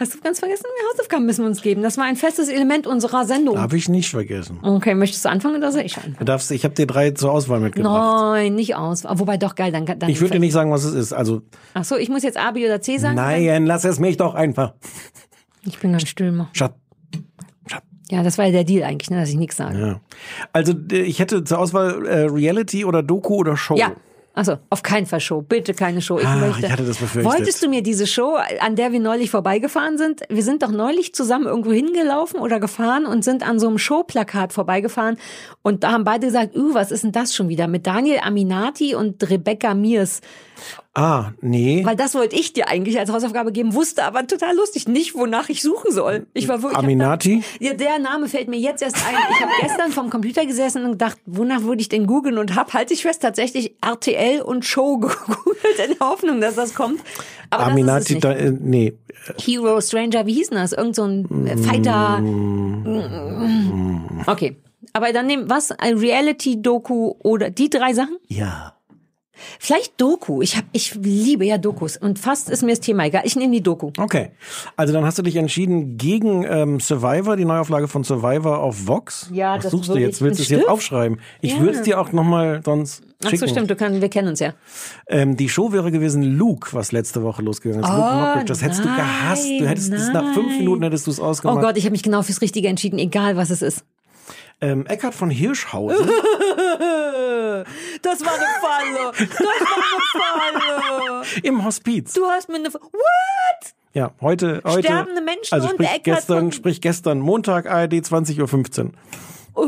Hast 0.00 0.14
du 0.14 0.20
ganz 0.20 0.38
vergessen? 0.40 0.64
Wir 0.64 0.88
Hausaufgaben 0.92 1.26
müssen 1.26 1.42
wir 1.44 1.48
uns 1.48 1.60
geben. 1.60 1.82
Das 1.82 1.98
war 1.98 2.04
ein 2.04 2.16
festes 2.16 2.48
Element 2.48 2.86
unserer 2.86 3.26
Sendung. 3.26 3.58
habe 3.58 3.76
ich 3.76 3.88
nicht 3.90 4.08
vergessen. 4.08 4.58
Okay, 4.62 4.94
möchtest 4.94 5.26
du 5.26 5.28
anfangen 5.28 5.56
oder 5.56 5.70
soll 5.72 5.82
ich 5.82 5.94
anfangen? 5.96 6.16
Du 6.18 6.24
darfst, 6.24 6.50
ich 6.52 6.64
habe 6.64 6.74
dir 6.74 6.86
drei 6.86 7.10
zur 7.10 7.30
Auswahl 7.30 7.60
mitgebracht. 7.60 8.32
Nein, 8.32 8.54
nicht 8.54 8.76
aus. 8.76 9.04
Wobei 9.04 9.36
doch 9.36 9.54
geil, 9.54 9.72
dann, 9.72 9.84
dann 9.84 10.08
Ich 10.08 10.20
würde 10.22 10.32
dir 10.34 10.40
nicht 10.40 10.54
sagen, 10.54 10.70
was 10.70 10.84
es 10.84 10.94
ist. 10.94 11.12
Also, 11.12 11.42
Ach 11.74 11.84
so, 11.84 11.96
ich 11.98 12.08
muss 12.08 12.22
jetzt 12.22 12.38
A, 12.38 12.50
B 12.52 12.64
oder 12.64 12.80
C 12.80 12.96
sagen? 12.96 13.14
nein, 13.14 13.66
lass 13.66 13.84
es 13.84 13.98
mich 14.00 14.16
doch 14.16 14.34
einfach. 14.34 14.72
Ich 15.62 15.78
bin 15.78 15.92
ganz 15.92 16.08
still. 16.08 16.32
Mal. 16.32 16.48
Schat. 16.54 16.72
Schat. 17.66 17.82
Ja, 18.10 18.22
das 18.22 18.38
war 18.38 18.46
ja 18.46 18.50
der 18.52 18.64
Deal 18.64 18.82
eigentlich, 18.82 19.10
ne, 19.10 19.20
dass 19.20 19.28
ich 19.28 19.36
nichts 19.36 19.58
sage. 19.58 19.78
Ja. 19.78 20.00
Also, 20.54 20.72
äh, 20.90 21.02
ich 21.02 21.18
hätte 21.18 21.44
zur 21.44 21.58
Auswahl 21.58 22.06
äh, 22.06 22.20
Reality 22.24 22.86
oder 22.86 23.02
Doku 23.02 23.34
oder 23.34 23.58
Show. 23.58 23.76
Ja. 23.76 23.92
Achso, 24.32 24.58
auf 24.70 24.82
keinen 24.82 25.06
Fall 25.06 25.18
Show. 25.20 25.42
Bitte 25.42 25.74
keine 25.74 26.00
Show. 26.00 26.18
Ich 26.18 26.26
Ah, 26.26 26.36
möchte. 26.36 26.66
ich 26.66 26.72
hatte 26.72 26.84
das 26.84 26.98
befürchtet. 26.98 27.32
Wolltest 27.32 27.62
du 27.64 27.68
mir 27.68 27.82
diese 27.82 28.06
Show, 28.06 28.38
an 28.60 28.76
der 28.76 28.92
wir 28.92 29.00
neulich 29.00 29.28
vorbeigefahren 29.30 29.98
sind? 29.98 30.22
Wir 30.28 30.44
sind 30.44 30.62
doch 30.62 30.70
neulich 30.70 31.14
zusammen 31.14 31.46
irgendwo 31.46 31.72
hingelaufen 31.72 32.38
oder 32.38 32.60
gefahren 32.60 33.06
und 33.06 33.24
sind 33.24 33.46
an 33.46 33.58
so 33.58 33.66
einem 33.66 33.78
Showplakat 33.78 34.52
vorbeigefahren. 34.52 35.18
Und 35.62 35.82
da 35.82 35.90
haben 35.92 36.04
beide 36.04 36.26
gesagt, 36.28 36.56
uh, 36.56 36.74
was 36.74 36.92
ist 36.92 37.02
denn 37.02 37.12
das 37.12 37.34
schon 37.34 37.48
wieder? 37.48 37.66
Mit 37.66 37.86
Daniel 37.88 38.20
Aminati 38.22 38.94
und 38.94 39.28
Rebecca 39.28 39.74
Mears. 39.74 40.20
Ah, 40.92 41.30
nee. 41.40 41.82
Weil 41.84 41.94
das 41.94 42.16
wollte 42.16 42.34
ich 42.34 42.52
dir 42.52 42.66
eigentlich 42.66 42.98
als 42.98 43.12
Hausaufgabe 43.12 43.52
geben, 43.52 43.74
wusste 43.74 44.02
aber 44.02 44.26
total 44.26 44.56
lustig 44.56 44.88
nicht, 44.88 45.14
wonach 45.14 45.48
ich 45.48 45.62
suchen 45.62 45.92
soll. 45.92 46.26
Ich 46.34 46.48
war 46.48 46.62
wirklich. 46.62 46.78
Aminati? 46.78 47.44
Ja, 47.60 47.74
der 47.74 47.98
Name 47.98 48.28
fällt 48.28 48.48
mir 48.48 48.58
jetzt 48.58 48.82
erst 48.82 48.96
ein. 48.96 49.14
Ich 49.30 49.40
habe 49.40 49.52
gestern 49.60 49.92
vom 49.92 50.10
Computer 50.10 50.46
gesessen 50.46 50.84
und 50.84 50.92
gedacht, 50.92 51.18
wonach 51.26 51.62
würde 51.62 51.80
ich 51.80 51.88
denn 51.88 52.06
googeln 52.06 52.38
und 52.38 52.56
hab, 52.56 52.72
halte 52.74 52.94
ich 52.94 53.02
fest, 53.02 53.22
tatsächlich 53.22 53.76
RTL 53.80 54.42
und 54.42 54.64
Show 54.64 54.98
gegoogelt 54.98 55.78
in 55.86 55.96
der 55.96 56.08
Hoffnung, 56.08 56.40
dass 56.40 56.56
das 56.56 56.74
kommt. 56.74 57.00
Aber 57.50 57.66
Aminati, 57.66 57.98
das 57.98 58.10
ist 58.10 58.24
da, 58.24 58.32
äh, 58.32 58.50
nee. 58.50 58.94
Hero, 59.44 59.80
Stranger, 59.80 60.26
wie 60.26 60.32
hieß 60.32 60.48
denn 60.50 60.58
das? 60.58 60.72
Irgend 60.72 60.96
so 60.96 61.04
ein 61.04 61.46
äh, 61.46 61.56
Fighter. 61.56 62.20
Okay. 64.26 64.56
Aber 64.92 65.12
dann 65.12 65.26
nehmen, 65.26 65.48
was? 65.48 65.70
Ein 65.70 65.98
Reality-Doku 65.98 67.14
oder 67.20 67.50
die 67.50 67.70
drei 67.70 67.92
Sachen? 67.94 68.16
Ja. 68.26 68.74
Vielleicht 69.58 70.00
Doku. 70.00 70.42
Ich 70.42 70.56
hab, 70.56 70.64
ich 70.72 70.94
liebe 70.94 71.44
ja 71.44 71.58
Dokus 71.58 71.96
und 71.96 72.18
fast 72.18 72.50
ist 72.50 72.62
mir 72.62 72.70
das 72.70 72.80
Thema 72.80 73.04
egal. 73.06 73.22
Ich 73.24 73.36
nehme 73.36 73.52
die 73.52 73.62
Doku. 73.62 73.90
Okay. 73.98 74.30
Also 74.76 74.92
dann 74.92 75.04
hast 75.04 75.18
du 75.18 75.22
dich 75.22 75.36
entschieden 75.36 75.96
gegen 75.96 76.44
ähm, 76.44 76.80
Survivor, 76.80 77.36
die 77.36 77.44
Neuauflage 77.44 77.88
von 77.88 78.04
Survivor 78.04 78.58
auf 78.60 78.86
Vox. 78.86 79.28
Ja, 79.32 79.56
Was 79.56 79.64
das 79.64 79.72
suchst 79.72 79.90
du 79.90 79.96
jetzt? 79.96 80.22
Willst 80.22 80.38
du 80.38 80.42
es 80.42 80.48
jetzt 80.48 80.68
aufschreiben? 80.68 81.20
Ich 81.40 81.52
Ja. 81.54 81.60
würde 81.60 81.78
es 81.78 81.82
dir 81.82 82.00
auch 82.00 82.12
nochmal 82.12 82.60
sonst 82.64 83.02
Ach 83.22 83.30
so, 83.36 83.46
stimmt, 83.46 83.68
du 83.68 83.76
kann, 83.76 84.00
wir 84.00 84.08
kennen 84.08 84.28
uns 84.28 84.40
ja. 84.40 84.54
Ähm, 85.06 85.36
die 85.36 85.50
Show 85.50 85.72
wäre 85.72 85.90
gewesen 85.90 86.22
Luke, 86.22 86.70
was 86.72 86.90
letzte 86.90 87.22
Woche 87.22 87.42
losgegangen 87.42 87.84
ist. 87.84 87.90
Luke 87.90 88.00
Oh, 88.10 88.14
Mockridge. 88.14 88.46
Das 88.46 88.62
hättest 88.62 88.80
du 88.82 88.88
nein, 88.88 88.96
gehasst. 88.96 89.46
Du 89.46 89.68
hättest 89.68 89.92
es 89.92 90.08
nach 90.10 90.32
fünf 90.32 90.48
nein. 90.48 90.58
Minuten 90.60 90.82
hättest 90.84 91.06
du 91.06 91.10
es 91.10 91.20
Oh 91.20 91.24
ausgemacht. 91.24 91.60
Gott, 91.60 91.76
ich 91.76 91.84
habe 91.84 91.92
mich 91.92 92.02
genau 92.02 92.22
fürs 92.22 92.40
Richtige 92.40 92.68
entschieden, 92.68 92.98
egal 92.98 93.36
was 93.36 93.50
es 93.50 93.60
ist. 93.60 93.84
Ähm, 94.62 94.86
Eckhard 94.86 95.14
von 95.14 95.30
Hirschhausen. 95.30 96.08
Das 98.02 98.24
war 98.24 98.32
eine 98.32 98.46
Falle. 98.62 99.12
Das 99.28 99.40
war 100.14 100.42
eine 100.42 100.82
Falle. 100.82 101.22
Im 101.42 101.64
Hospiz. 101.64 102.14
Du 102.14 102.24
hast 102.26 102.48
mir 102.48 102.56
eine 102.56 102.70
Falle. 102.70 102.84
What? 102.84 103.74
Ja, 103.92 104.12
heute, 104.20 104.62
heute. 104.64 104.82
Sterbende 104.88 105.20
Menschen 105.20 105.52
also 105.52 105.66
und 105.68 105.74
sprich 105.74 105.88
Eckhard 105.88 106.02
gestern, 106.04 106.52
sprich 106.52 106.80
gestern 106.80 107.18
Montag 107.20 107.66
ARD 107.70 107.92
20.15 107.94 108.84
Uhr. 108.84 108.90
Oh. 109.54 109.66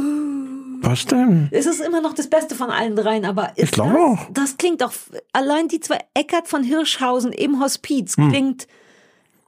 Was 0.81 1.05
denn? 1.07 1.49
Es 1.53 1.67
ist 1.67 1.81
immer 1.81 2.01
noch 2.01 2.15
das 2.15 2.29
Beste 2.31 2.55
von 2.55 2.71
allen 2.71 2.97
dreien, 2.97 3.25
aber 3.25 3.51
ist 3.57 3.65
Ich 3.65 3.71
glaube 3.73 3.93
das, 3.93 4.01
auch. 4.01 4.27
das 4.33 4.57
klingt 4.57 4.81
doch, 4.81 4.93
allein 5.33 5.69
die 5.69 5.81
zwei 5.81 5.99
Eckart 6.15 6.49
von 6.49 6.63
Hirschhausen 6.65 7.33
im 7.33 7.61
Hospiz 7.61 8.17
Hm. 8.17 8.31
klingt, 8.31 8.67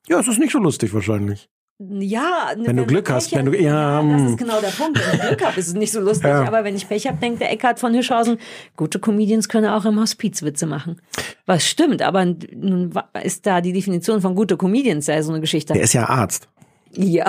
Ja, 0.09 0.21
es 0.21 0.29
ist 0.29 0.39
nicht 0.39 0.53
so 0.53 0.59
lustig 0.59 0.93
wahrscheinlich. 0.93 1.49
Ja. 1.79 2.53
Wenn 2.57 2.77
du 2.77 2.87
Glück 2.87 3.11
hast, 3.11 3.31
Pech 3.31 3.39
wenn 3.39 3.47
du- 3.47 3.53
hab- 3.53 3.61
ja, 3.61 4.03
das 4.03 4.21
hm. 4.21 4.27
ist 4.29 4.39
genau 4.39 4.61
der 4.61 4.69
Punkt. 4.69 4.99
Wenn 5.07 5.15
ich 5.21 5.27
Glück 5.27 5.45
habe, 5.45 5.59
ist 5.61 5.69
es 5.69 5.75
nicht 5.75 5.93
so 5.93 6.01
lustig, 6.01 6.27
Ja. 6.29 6.45
aber 6.45 6.65
wenn 6.65 6.77
ich 6.77 6.89
Pech 6.89 7.07
habe, 7.07 7.19
denkt 7.19 7.41
der 7.41 7.51
Eckart 7.51 7.79
von 7.81 7.93
Hirschhausen, 7.95 8.39
gute 8.77 8.99
Comedians 9.01 9.49
können 9.49 9.67
auch 9.69 9.85
im 9.85 9.99
Hospiz 10.01 10.43
Witze 10.43 10.67
machen. 10.67 11.01
Was 11.47 11.67
stimmt, 11.67 12.01
aber 12.03 12.25
nun 12.25 12.93
ist 13.23 13.45
da 13.47 13.61
die 13.61 13.73
Definition 13.73 14.21
von 14.21 14.35
gute 14.35 14.57
Comedians 14.57 15.07
ja 15.09 15.23
so 15.23 15.33
eine 15.33 15.41
Geschichte. 15.41 15.73
Der 15.73 15.83
ist 15.83 15.93
ja 15.95 16.09
Arzt. 16.09 16.49
Ja, 16.97 17.29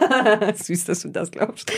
süß, 0.54 0.86
dass 0.86 1.02
du 1.02 1.08
das 1.10 1.30
glaubst. 1.30 1.70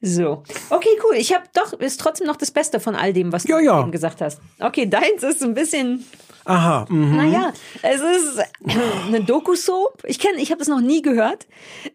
So, 0.00 0.42
okay, 0.70 0.88
cool. 1.04 1.14
Ich 1.16 1.32
habe 1.32 1.44
doch 1.54 1.72
ist 1.78 2.00
trotzdem 2.00 2.26
noch 2.26 2.34
das 2.36 2.50
Beste 2.50 2.80
von 2.80 2.96
all 2.96 3.12
dem, 3.12 3.30
was 3.32 3.44
Ja, 3.44 3.58
du 3.58 3.64
ja. 3.64 3.80
eben 3.80 3.92
gesagt 3.92 4.20
hast. 4.20 4.40
Okay, 4.58 4.86
deins 4.86 5.22
ist 5.22 5.42
ein 5.44 5.54
bisschen, 5.54 6.04
Aha. 6.44 6.86
Mhm. 6.88 7.16
naja, 7.16 7.52
es 7.82 8.00
ist 8.00 8.42
eine 9.06 9.22
Doku-Soap. 9.22 10.02
Ich 10.04 10.18
kenne, 10.18 10.40
ich 10.40 10.50
habe 10.50 10.58
das 10.58 10.68
noch 10.68 10.80
nie 10.80 11.02
gehört. 11.02 11.46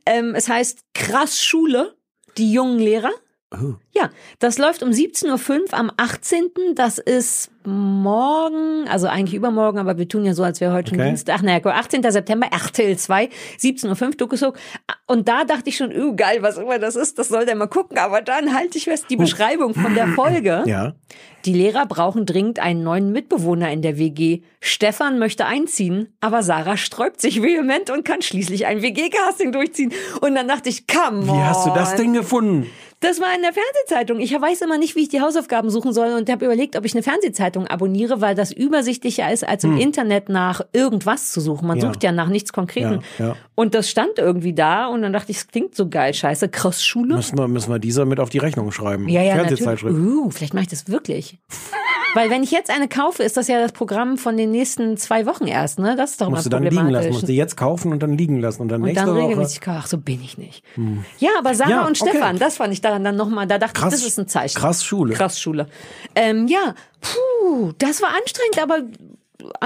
Ähm, 0.05 0.33
es 0.35 0.49
heißt 0.49 0.79
Krass 0.93 1.41
Schule, 1.41 1.95
die 2.37 2.51
jungen 2.51 2.79
Lehrer. 2.79 3.11
Oh. 3.51 3.73
Ja, 3.95 4.11
das 4.37 4.59
läuft 4.59 4.83
um 4.83 4.89
17.05 4.89 5.49
Uhr 5.49 5.73
am 5.73 5.91
18. 5.97 6.51
Das 6.75 6.99
ist 6.99 7.49
morgen, 7.65 8.87
also 8.87 9.07
eigentlich 9.07 9.33
übermorgen, 9.33 9.79
aber 9.79 9.97
wir 9.97 10.07
tun 10.07 10.23
ja 10.23 10.35
so, 10.35 10.43
als 10.43 10.61
wäre 10.61 10.71
heute 10.71 10.89
schon 10.91 10.99
Okay. 10.99 11.09
Dienstag. 11.09 11.41
Naja, 11.41 11.59
18. 11.65 12.03
September, 12.11 12.47
RTL 12.51 12.95
2, 12.95 13.29
17.05 13.59 14.05
Uhr, 14.05 14.11
Dokusok. 14.11 14.57
Und 15.07 15.27
da 15.27 15.45
dachte 15.45 15.69
ich 15.69 15.77
schon, 15.77 15.91
uh, 15.91 16.15
geil, 16.15 16.43
was 16.43 16.57
immer 16.57 16.77
das 16.77 16.95
ist, 16.95 17.17
das 17.17 17.29
soll 17.29 17.45
der 17.47 17.55
mal 17.55 17.67
gucken. 17.67 17.97
Aber 17.97 18.21
dann 18.21 18.53
halte 18.53 18.77
ich 18.77 18.83
fest, 18.83 19.05
die 19.09 19.15
Beschreibung 19.15 19.73
von 19.73 19.95
der 19.95 20.07
Folge. 20.09 20.63
Ja. 20.69 20.93
Die 21.45 21.53
Lehrer 21.53 21.85
brauchen 21.85 22.25
dringend 22.25 22.59
einen 22.59 22.83
neuen 22.83 23.11
Mitbewohner 23.11 23.71
in 23.71 23.81
der 23.81 23.97
WG. 23.97 24.41
Stefan 24.59 25.17
möchte 25.19 25.45
einziehen, 25.45 26.13
aber 26.19 26.43
Sarah 26.43 26.75
sträubt 26.77 27.21
sich 27.21 27.41
vehement 27.41 27.89
und 27.89 28.03
kann 28.03 28.21
schließlich 28.21 28.65
ein 28.65 28.81
WG-Casting 28.81 29.51
durchziehen. 29.53 29.93
Und 30.21 30.35
dann 30.35 30.47
dachte 30.49 30.69
ich, 30.69 30.85
come 30.85 31.25
Wie 31.25 31.31
hast 31.31 31.65
du 31.65 31.71
das 31.71 31.91
on. 31.91 31.97
denn 31.97 32.13
gefunden? 32.13 32.69
Das 33.01 33.21
war 33.21 33.33
in 33.33 33.41
der 33.41 33.53
Fernsehzeitung. 33.53 34.19
Ich 34.19 34.33
weiß 34.33 34.61
immer 34.61 34.77
nicht, 34.77 34.95
wie 34.97 35.03
ich 35.03 35.09
die 35.09 35.21
Hausaufgaben 35.21 35.69
suchen 35.69 35.93
soll 35.93 36.09
und 36.13 36.29
habe 36.29 36.43
überlegt, 36.43 36.75
ob 36.75 36.83
ich 36.83 36.93
eine 36.93 37.01
Fernsehzeitung 37.01 37.65
abonniere, 37.65 38.19
weil 38.19 38.35
das 38.35 38.51
übersichtlicher 38.51 39.31
ist, 39.31 39.47
als 39.47 39.63
im 39.63 39.77
Internet 39.77 40.27
nach 40.27 40.61
irgendwas 40.73 41.31
zu 41.31 41.39
suchen. 41.39 41.65
Man 41.67 41.77
Hm. 41.77 41.83
Ja. 41.83 41.93
sucht 41.93 42.03
ja 42.03 42.11
nach 42.11 42.27
nichts 42.27 42.51
Konkreten. 42.51 42.99
Ja, 43.17 43.27
ja. 43.27 43.35
Und 43.55 43.73
das 43.73 43.89
stand 43.89 44.17
irgendwie 44.17 44.53
da 44.53 44.87
und 44.87 45.01
dann 45.01 45.13
dachte 45.13 45.31
ich, 45.31 45.37
es 45.37 45.47
klingt 45.47 45.75
so 45.75 45.87
geil. 45.87 46.13
Scheiße, 46.13 46.49
krass 46.49 46.83
Schule. 46.83 47.15
Müssen 47.15 47.37
wir, 47.37 47.47
müssen 47.47 47.71
wir 47.71 47.79
dieser 47.79 48.03
mit 48.05 48.19
auf 48.19 48.29
die 48.29 48.37
Rechnung 48.37 48.69
schreiben. 48.71 49.07
Ja, 49.07 49.21
ja. 49.21 49.35
Fernsehzeitschrift. 49.35 49.95
Uh, 49.97 50.29
vielleicht 50.29 50.53
mache 50.53 50.63
ich 50.63 50.69
das 50.69 50.87
wirklich. 50.89 51.37
Weil 52.15 52.29
wenn 52.29 52.43
ich 52.43 52.51
jetzt 52.51 52.69
eine 52.71 52.87
kaufe, 52.87 53.23
ist 53.23 53.37
das 53.37 53.47
ja 53.47 53.59
das 53.61 53.71
Programm 53.71 54.17
von 54.17 54.35
den 54.37 54.51
nächsten 54.51 54.97
zwei 54.97 55.25
Wochen 55.25 55.45
erst, 55.47 55.79
ne? 55.79 55.95
Das 55.95 56.11
ist 56.11 56.21
doch 56.21 56.29
Musst 56.29 56.45
du 56.45 56.49
mal 56.49 56.55
dann 56.57 56.63
liegen 56.63 56.75
lassen. 56.75 56.85
problematisch. 56.85 57.11
Musst 57.13 57.27
du 57.29 57.33
jetzt 57.33 57.57
kaufen 57.57 57.91
und 57.91 58.01
dann 58.03 58.17
liegen 58.17 58.39
lassen. 58.39 58.61
Und 58.63 58.69
dann 58.69 58.81
und 58.81 58.87
nächste 58.87 59.05
dann 59.05 59.15
regelmäßig 59.15 59.61
kaufen. 59.61 59.79
Ach, 59.81 59.87
so 59.87 59.97
bin 59.97 60.21
ich 60.23 60.37
nicht. 60.37 60.63
Ja, 61.19 61.29
aber 61.37 61.53
Sarah 61.55 61.69
Ja, 61.69 61.85
und 61.87 61.99
okay. 62.01 62.09
Stefan, 62.11 62.39
das 62.39 62.57
fand 62.57 62.73
ich 62.73 62.81
daran 62.81 63.03
dann 63.03 63.15
nochmal, 63.15 63.47
da 63.47 63.57
dachte 63.57 63.79
Krass- 63.79 63.93
ich, 63.93 63.99
das 64.01 64.09
ist 64.09 64.19
ein 64.19 64.27
Zeichen. 64.27 64.57
krass 64.57 64.83
Schule. 64.83 65.13
Krass 65.13 65.39
Schule. 65.39 65.67
Ähm, 66.15 66.47
ja, 66.47 66.73
puh, 67.01 67.71
das 67.77 68.01
war 68.01 68.09
anstrengend, 68.09 68.59
aber 68.61 68.79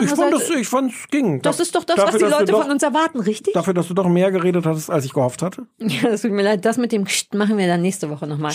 Ich 0.02 0.10
fand 0.10 0.34
das, 0.34 0.50
ich 0.50 0.68
fand's 0.68 1.08
ging. 1.10 1.42
das 1.42 1.60
ist 1.60 1.74
doch 1.76 1.84
das, 1.84 1.96
Dafür, 1.96 2.14
was 2.14 2.18
die 2.22 2.26
Leute 2.30 2.52
doch, 2.52 2.62
von 2.64 2.72
uns 2.72 2.84
erwarten, 2.84 3.20
richtig? 3.20 3.54
Dafür, 3.54 3.74
dass 3.74 3.88
du 3.88 3.94
doch 3.94 4.08
mehr 4.08 4.32
geredet 4.32 4.66
hast, 4.66 4.90
als 4.90 5.06
ich 5.06 5.14
gehofft 5.14 5.42
hatte. 5.42 5.66
Ja, 5.80 6.10
das 6.10 6.22
tut 6.22 6.32
mir 6.32 6.44
leid. 6.44 6.66
Das 6.66 6.78
mit 6.78 6.92
dem 6.92 7.06
Kscht 7.06 7.34
machen 7.34 7.58
wir 7.58 7.68
dann 7.68 7.82
nächste 7.82 8.10
Woche 8.10 8.28
nochmal. 8.28 8.54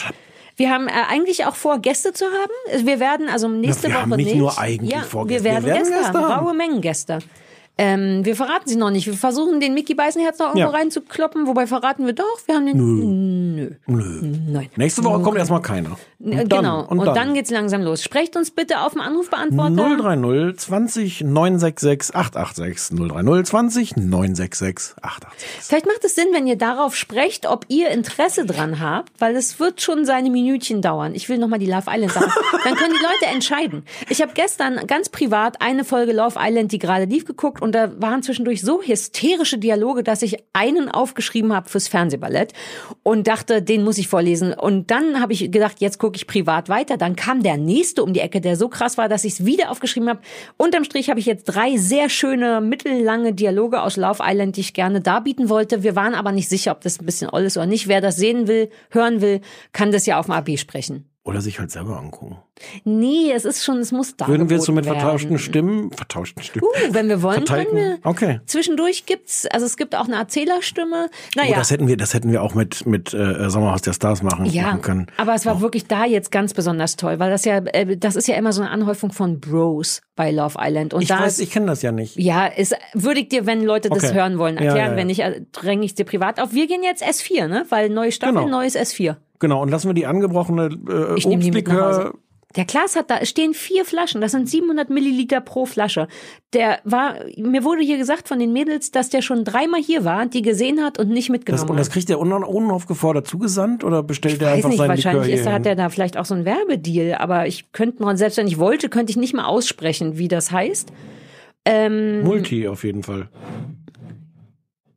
Wir 0.58 0.70
haben 0.70 0.88
äh, 0.88 0.92
eigentlich 1.08 1.46
auch 1.46 1.54
vor, 1.54 1.78
Gäste 1.78 2.12
zu 2.12 2.26
haben. 2.26 2.84
Wir 2.86 2.98
werden 3.00 3.28
also 3.28 3.48
nächste 3.48 3.84
wir 3.88 3.94
Woche 3.94 4.02
haben 4.02 4.10
nicht 4.16 4.26
nicht. 4.26 4.36
nur 4.36 4.58
eigentlich 4.58 4.90
ja, 4.92 5.02
vor, 5.02 5.28
wir 5.28 5.36
Gäste. 5.36 5.44
werden, 5.44 5.64
Wir 5.64 5.72
werden 5.74 5.84
Gäste, 5.84 5.98
Gäste 5.98 6.18
haben. 6.18 6.28
haben. 6.34 6.46
Raue 6.46 6.54
Mengen 6.54 6.80
Gäste. 6.80 7.20
Ähm, 7.80 8.24
wir 8.24 8.34
verraten 8.34 8.68
sie 8.68 8.76
noch 8.76 8.90
nicht. 8.90 9.06
Wir 9.06 9.14
versuchen 9.14 9.60
den 9.60 9.72
Mickey 9.72 9.94
Beisenherz 9.94 10.38
noch 10.40 10.48
irgendwo 10.48 10.72
Ja. 10.72 10.76
reinzukloppen. 10.78 11.46
Wobei 11.46 11.66
verraten 11.68 12.06
wir 12.06 12.12
doch. 12.12 12.38
Wir 12.46 12.56
haben 12.56 12.66
den. 12.66 13.54
Nö. 13.54 13.70
Nö. 13.86 14.20
Nein. 14.48 14.68
Nächste 14.76 15.04
Woche 15.04 15.22
kommt 15.22 15.38
erstmal 15.38 15.62
keiner. 15.62 15.96
Und 16.18 16.34
dann, 16.34 16.48
genau. 16.48 16.84
Und, 16.88 17.04
dann, 17.04 17.34
geht's 17.34 17.50
langsam 17.50 17.82
los. 17.82 18.02
Sprecht 18.02 18.36
uns 18.36 18.50
bitte 18.50 18.80
auf 18.80 18.92
dem 18.92 19.00
Anrufbeantworter. 19.00 19.96
030 19.96 20.58
20 20.58 21.20
966 21.22 22.14
886 22.16 22.96
030 22.98 23.44
20 23.46 23.96
966 23.96 24.94
886. 25.00 25.66
Vielleicht 25.68 25.86
macht 25.86 26.04
es 26.04 26.14
Sinn, 26.16 26.26
wenn 26.32 26.46
ihr 26.48 26.56
darauf 26.56 26.96
sprecht, 26.96 27.46
ob 27.46 27.64
ihr 27.68 27.90
Interesse 27.90 28.44
dran 28.44 28.80
habt, 28.80 29.12
weil 29.20 29.36
es 29.36 29.60
wird 29.60 29.80
schon 29.80 30.04
seine 30.04 30.30
Minütchen 30.30 30.82
dauern. 30.82 31.14
Ich 31.14 31.28
will 31.28 31.38
nochmal 31.38 31.60
die 31.60 31.66
Love 31.66 31.84
Island 31.88 32.12
sagen. 32.12 32.32
Dann 32.64 32.74
können 32.74 32.94
die 32.98 33.04
Leute 33.04 33.32
entscheiden. 33.32 33.84
Ich 34.08 34.20
habe 34.20 34.32
gestern 34.34 34.84
ganz 34.88 35.08
privat 35.08 35.60
eine 35.62 35.84
Folge 35.84 36.12
Love 36.12 36.36
Island, 36.40 36.72
die 36.72 36.78
gerade 36.80 37.04
lief, 37.04 37.24
geguckt 37.24 37.62
und 37.62 37.67
da 37.72 38.00
waren 38.00 38.22
zwischendurch 38.22 38.62
so 38.62 38.82
hysterische 38.82 39.58
Dialoge, 39.58 40.02
dass 40.02 40.22
ich 40.22 40.36
einen 40.52 40.88
aufgeschrieben 40.90 41.52
habe 41.54 41.68
fürs 41.68 41.88
Fernsehballett 41.88 42.52
und 43.02 43.26
dachte, 43.26 43.62
den 43.62 43.84
muss 43.84 43.98
ich 43.98 44.08
vorlesen. 44.08 44.52
Und 44.52 44.90
dann 44.90 45.20
habe 45.20 45.32
ich 45.32 45.50
gedacht, 45.50 45.80
jetzt 45.80 45.98
gucke 45.98 46.16
ich 46.16 46.26
privat 46.26 46.68
weiter. 46.68 46.96
Dann 46.96 47.16
kam 47.16 47.42
der 47.42 47.56
nächste 47.56 48.02
um 48.02 48.12
die 48.12 48.20
Ecke, 48.20 48.40
der 48.40 48.56
so 48.56 48.68
krass 48.68 48.98
war, 48.98 49.08
dass 49.08 49.24
ich 49.24 49.34
es 49.34 49.44
wieder 49.44 49.70
aufgeschrieben 49.70 50.08
habe. 50.08 50.20
Unterm 50.56 50.84
Strich 50.84 51.10
habe 51.10 51.20
ich 51.20 51.26
jetzt 51.26 51.44
drei 51.44 51.76
sehr 51.76 52.08
schöne, 52.08 52.60
mittellange 52.60 53.32
Dialoge 53.32 53.82
aus 53.82 53.96
Love 53.96 54.22
Island, 54.22 54.56
die 54.56 54.60
ich 54.60 54.74
gerne 54.74 55.00
darbieten 55.00 55.48
wollte. 55.48 55.82
Wir 55.82 55.96
waren 55.96 56.14
aber 56.14 56.32
nicht 56.32 56.48
sicher, 56.48 56.72
ob 56.72 56.80
das 56.80 57.00
ein 57.00 57.06
bisschen 57.06 57.30
all 57.30 57.44
ist 57.44 57.56
oder 57.56 57.66
nicht. 57.66 57.88
Wer 57.88 58.00
das 58.00 58.16
sehen 58.16 58.48
will, 58.48 58.70
hören 58.90 59.20
will, 59.20 59.40
kann 59.72 59.92
das 59.92 60.06
ja 60.06 60.18
auf 60.18 60.26
dem 60.26 60.34
AB 60.34 60.58
sprechen. 60.58 61.08
Oder 61.28 61.42
sich 61.42 61.60
halt 61.60 61.70
selber 61.70 61.98
angucken. 61.98 62.38
Nee, 62.84 63.30
es 63.32 63.44
ist 63.44 63.62
schon, 63.62 63.78
es 63.78 63.92
muss 63.92 64.16
da. 64.16 64.26
Würden 64.28 64.48
wir 64.48 64.58
so 64.60 64.72
mit 64.72 64.86
vertauschten 64.86 65.38
Stimmen, 65.38 65.90
vertauschten 65.92 66.42
Stimmen. 66.42 66.64
Uh, 66.64 66.94
wenn 66.94 67.08
wir 67.08 67.20
wollen, 67.22 67.44
können 67.44 67.66
wir. 67.74 67.98
Okay. 68.02 68.40
Zwischendurch 68.46 69.04
gibt's, 69.04 69.46
also 69.46 69.66
es 69.66 69.76
gibt 69.76 69.94
auch 69.94 70.06
eine 70.06 70.16
Erzählerstimme. 70.16 71.08
Oh, 71.10 71.14
Naja. 71.36 71.56
das 71.56 71.70
hätten 71.70 71.86
wir, 71.86 71.98
das 71.98 72.14
hätten 72.14 72.32
wir 72.32 72.42
auch 72.42 72.54
mit 72.54 72.86
mit 72.86 73.12
äh, 73.12 73.50
Sommerhaus 73.50 73.82
der 73.82 73.92
Stars 73.92 74.22
machen, 74.22 74.46
Ja, 74.46 74.62
machen 74.68 74.80
können. 74.82 75.06
aber 75.18 75.34
es 75.34 75.44
war 75.44 75.60
wirklich 75.60 75.86
da 75.86 76.06
jetzt 76.06 76.30
ganz 76.32 76.54
besonders 76.54 76.96
toll, 76.96 77.18
weil 77.18 77.30
das 77.30 77.44
ja, 77.44 77.58
äh, 77.58 77.96
das 77.98 78.16
ist 78.16 78.26
ja 78.26 78.34
immer 78.36 78.52
so 78.54 78.62
eine 78.62 78.70
Anhäufung 78.70 79.12
von 79.12 79.38
Bros 79.38 80.00
bei 80.16 80.30
Love 80.32 80.56
Island. 80.58 80.94
Und 80.94 81.02
Ich 81.02 81.08
da 81.08 81.20
weiß, 81.20 81.34
ist, 81.34 81.40
ich 81.40 81.50
kenne 81.50 81.66
das 81.66 81.82
ja 81.82 81.92
nicht. 81.92 82.16
ja, 82.16 82.46
ist, 82.46 82.74
würde 82.94 83.20
ich 83.20 83.28
dir, 83.28 83.44
wenn 83.46 83.62
Leute 83.62 83.90
das 83.90 84.04
Okay. 84.04 84.14
hören 84.14 84.38
wollen, 84.38 84.56
erklären. 84.56 84.76
ja, 84.76 84.90
ja. 84.92 84.96
Wenn 84.96 85.06
nicht, 85.08 85.20
äh, 85.20 85.42
dränge 85.52 85.84
ich 85.84 85.94
dir 85.94 86.04
privat 86.04 86.40
auf. 86.40 86.52
Wir 86.54 86.66
gehen 86.66 86.82
jetzt 86.82 87.04
S4, 87.04 87.46
ne? 87.48 87.66
Weil 87.68 87.90
neue 87.90 88.12
Staffel, 88.12 88.34
Genau. 88.44 88.48
neues 88.48 88.74
S4. 88.76 89.16
Genau, 89.38 89.62
und 89.62 89.70
lassen 89.70 89.88
wir 89.88 89.94
die 89.94 90.06
angebrochene 90.06 90.70
äh, 90.88 91.18
Ich 91.18 91.26
Obstlikör. 91.26 92.14
Der 92.56 92.64
Klaas 92.64 92.96
hat 92.96 93.10
da, 93.10 93.18
es 93.18 93.28
stehen 93.28 93.52
vier 93.52 93.84
Flaschen, 93.84 94.22
das 94.22 94.32
sind 94.32 94.48
700 94.48 94.88
Milliliter 94.88 95.42
pro 95.42 95.66
Flasche. 95.66 96.08
Der 96.54 96.78
war, 96.82 97.16
mir 97.36 97.62
wurde 97.62 97.82
hier 97.82 97.98
gesagt 97.98 98.26
von 98.26 98.38
den 98.38 98.54
Mädels, 98.54 98.90
dass 98.90 99.10
der 99.10 99.20
schon 99.20 99.44
dreimal 99.44 99.82
hier 99.82 100.02
war, 100.06 100.24
die 100.24 100.40
gesehen 100.40 100.82
hat 100.82 100.98
und 100.98 101.10
nicht 101.10 101.28
Das, 101.28 101.32
mitgenommen 101.32 101.70
und 101.70 101.76
das 101.76 101.88
hat. 101.88 101.92
kriegt 101.92 102.08
der 102.08 102.18
un 102.18 102.32
unaufgefordert 102.32 103.26
zugesandt 103.26 103.84
oder 103.84 104.02
bestellt 104.02 104.40
er 104.40 104.48
Weiß 104.48 104.54
einfach 104.56 104.68
nicht, 104.70 104.78
seinen 104.78 104.88
wahrscheinlich 104.88 105.26
Likör 105.26 105.40
ist, 105.40 105.46
hat 105.46 105.66
er 105.66 105.76
da 105.76 105.90
vielleicht 105.90 106.16
auch 106.16 106.24
so 106.24 106.34
einen 106.34 106.46
Werbedeal, 106.46 107.18
aber 107.18 107.46
ich 107.46 107.70
könnte 107.72 108.02
mal, 108.02 108.16
selbst 108.16 108.38
wenn 108.38 108.46
ich 108.46 108.58
wollte, 108.58 108.88
könnte 108.88 109.10
ich 109.10 109.18
nicht 109.18 109.34
mal 109.34 109.44
aussprechen, 109.44 110.16
wie 110.16 110.28
das 110.28 110.50
heißt. 110.50 110.90
Ähm, 111.66 112.22
Multi 112.22 112.66
auf 112.66 112.82
jeden 112.82 113.02
Fall. 113.02 113.28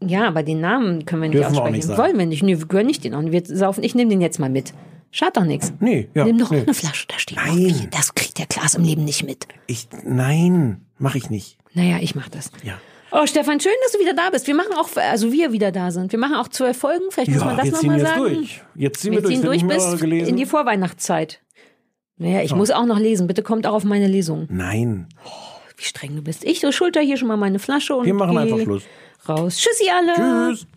Ja, 0.05 0.27
aber 0.27 0.43
den 0.43 0.61
Namen 0.61 1.05
können 1.05 1.21
wir 1.21 1.29
nicht 1.29 1.39
Dürfen 1.39 1.53
wir 1.53 1.59
auch 1.59 1.63
aussprechen. 1.63 1.75
nicht 1.75 1.87
sagen. 1.87 2.01
Wollen 2.01 2.17
wir 2.17 2.25
nicht. 2.25 2.43
Nee, 2.43 2.57
wir 2.59 2.65
gönnen 2.65 2.87
nicht 2.87 3.03
den 3.03 3.13
auch. 3.13 3.21
nicht. 3.21 3.31
Wir 3.33 3.57
saufen. 3.57 3.83
Ich 3.83 3.95
nehme 3.95 4.09
den 4.09 4.21
jetzt 4.21 4.39
mal 4.39 4.49
mit. 4.49 4.73
Schadet 5.11 5.37
doch 5.37 5.43
nichts. 5.43 5.73
Nee, 5.79 6.09
ja. 6.13 6.25
Nimm 6.25 6.37
doch 6.37 6.51
nee. 6.51 6.61
eine 6.61 6.73
Flasche, 6.73 7.05
da 7.07 7.19
steht 7.19 7.37
Nein. 7.37 7.55
Bier. 7.55 7.87
Das 7.91 8.15
kriegt 8.15 8.39
der 8.39 8.45
Klaas 8.45 8.75
im 8.75 8.83
Leben 8.83 9.03
nicht 9.03 9.23
mit. 9.25 9.45
Ich, 9.67 9.87
nein, 10.03 10.85
mache 10.97 11.17
ich 11.17 11.29
nicht. 11.29 11.57
Naja, 11.73 11.97
ich 12.01 12.15
mach 12.15 12.29
das. 12.29 12.49
Ja. 12.63 12.79
Oh, 13.11 13.25
Stefan, 13.27 13.59
schön, 13.59 13.73
dass 13.83 13.91
du 13.91 13.99
wieder 13.99 14.13
da 14.13 14.29
bist. 14.29 14.47
Wir 14.47 14.55
machen 14.55 14.73
auch, 14.77 14.87
also 14.95 15.33
wir 15.33 15.51
wieder 15.51 15.73
da 15.73 15.91
sind. 15.91 16.13
Wir 16.13 16.19
machen 16.19 16.35
auch 16.35 16.47
zwölf 16.47 16.77
Folgen. 16.77 17.03
Vielleicht 17.09 17.31
muss 17.31 17.43
man 17.43 17.57
das 17.57 17.65
wir 17.65 17.73
nochmal 17.73 17.99
sagen. 17.99 18.23
durch. 18.23 18.61
Jetzt 18.75 19.01
ziehen 19.01 19.11
wir, 19.11 19.17
Wir 19.17 19.23
durch. 19.23 19.35
ziehen 19.35 19.43
durch 19.43 19.63
nicht 19.63 19.67
mehr 19.67 19.97
bis 20.19 20.29
in 20.29 20.37
die 20.37 20.45
Vorweihnachtszeit. 20.45 21.41
Naja, 22.15 22.41
ich 22.41 22.55
muss 22.55 22.71
auch 22.71 22.85
noch 22.85 22.99
lesen. 22.99 23.27
Bitte 23.27 23.43
kommt 23.43 23.67
auch 23.67 23.73
auf 23.73 23.83
meine 23.83 24.07
Lesung. 24.07 24.47
Nein, 24.49 25.07
Wie 25.75 25.83
streng 25.83 26.15
du 26.15 26.21
bist. 26.21 26.45
Ich 26.45 26.61
so 26.61 26.71
schulter 26.71 27.01
hier 27.01 27.17
schon 27.17 27.27
mal 27.27 27.35
meine 27.37 27.59
Flasche 27.59 27.95
und 27.95 28.05
wir 28.05 28.13
machen 28.13 28.37
einfach 28.37 28.59
Schluss. 28.59 28.83
Raus. 29.27 29.57
Tschüssi 29.57 29.89
alle. 29.89 30.13
Tschüss. 30.13 30.67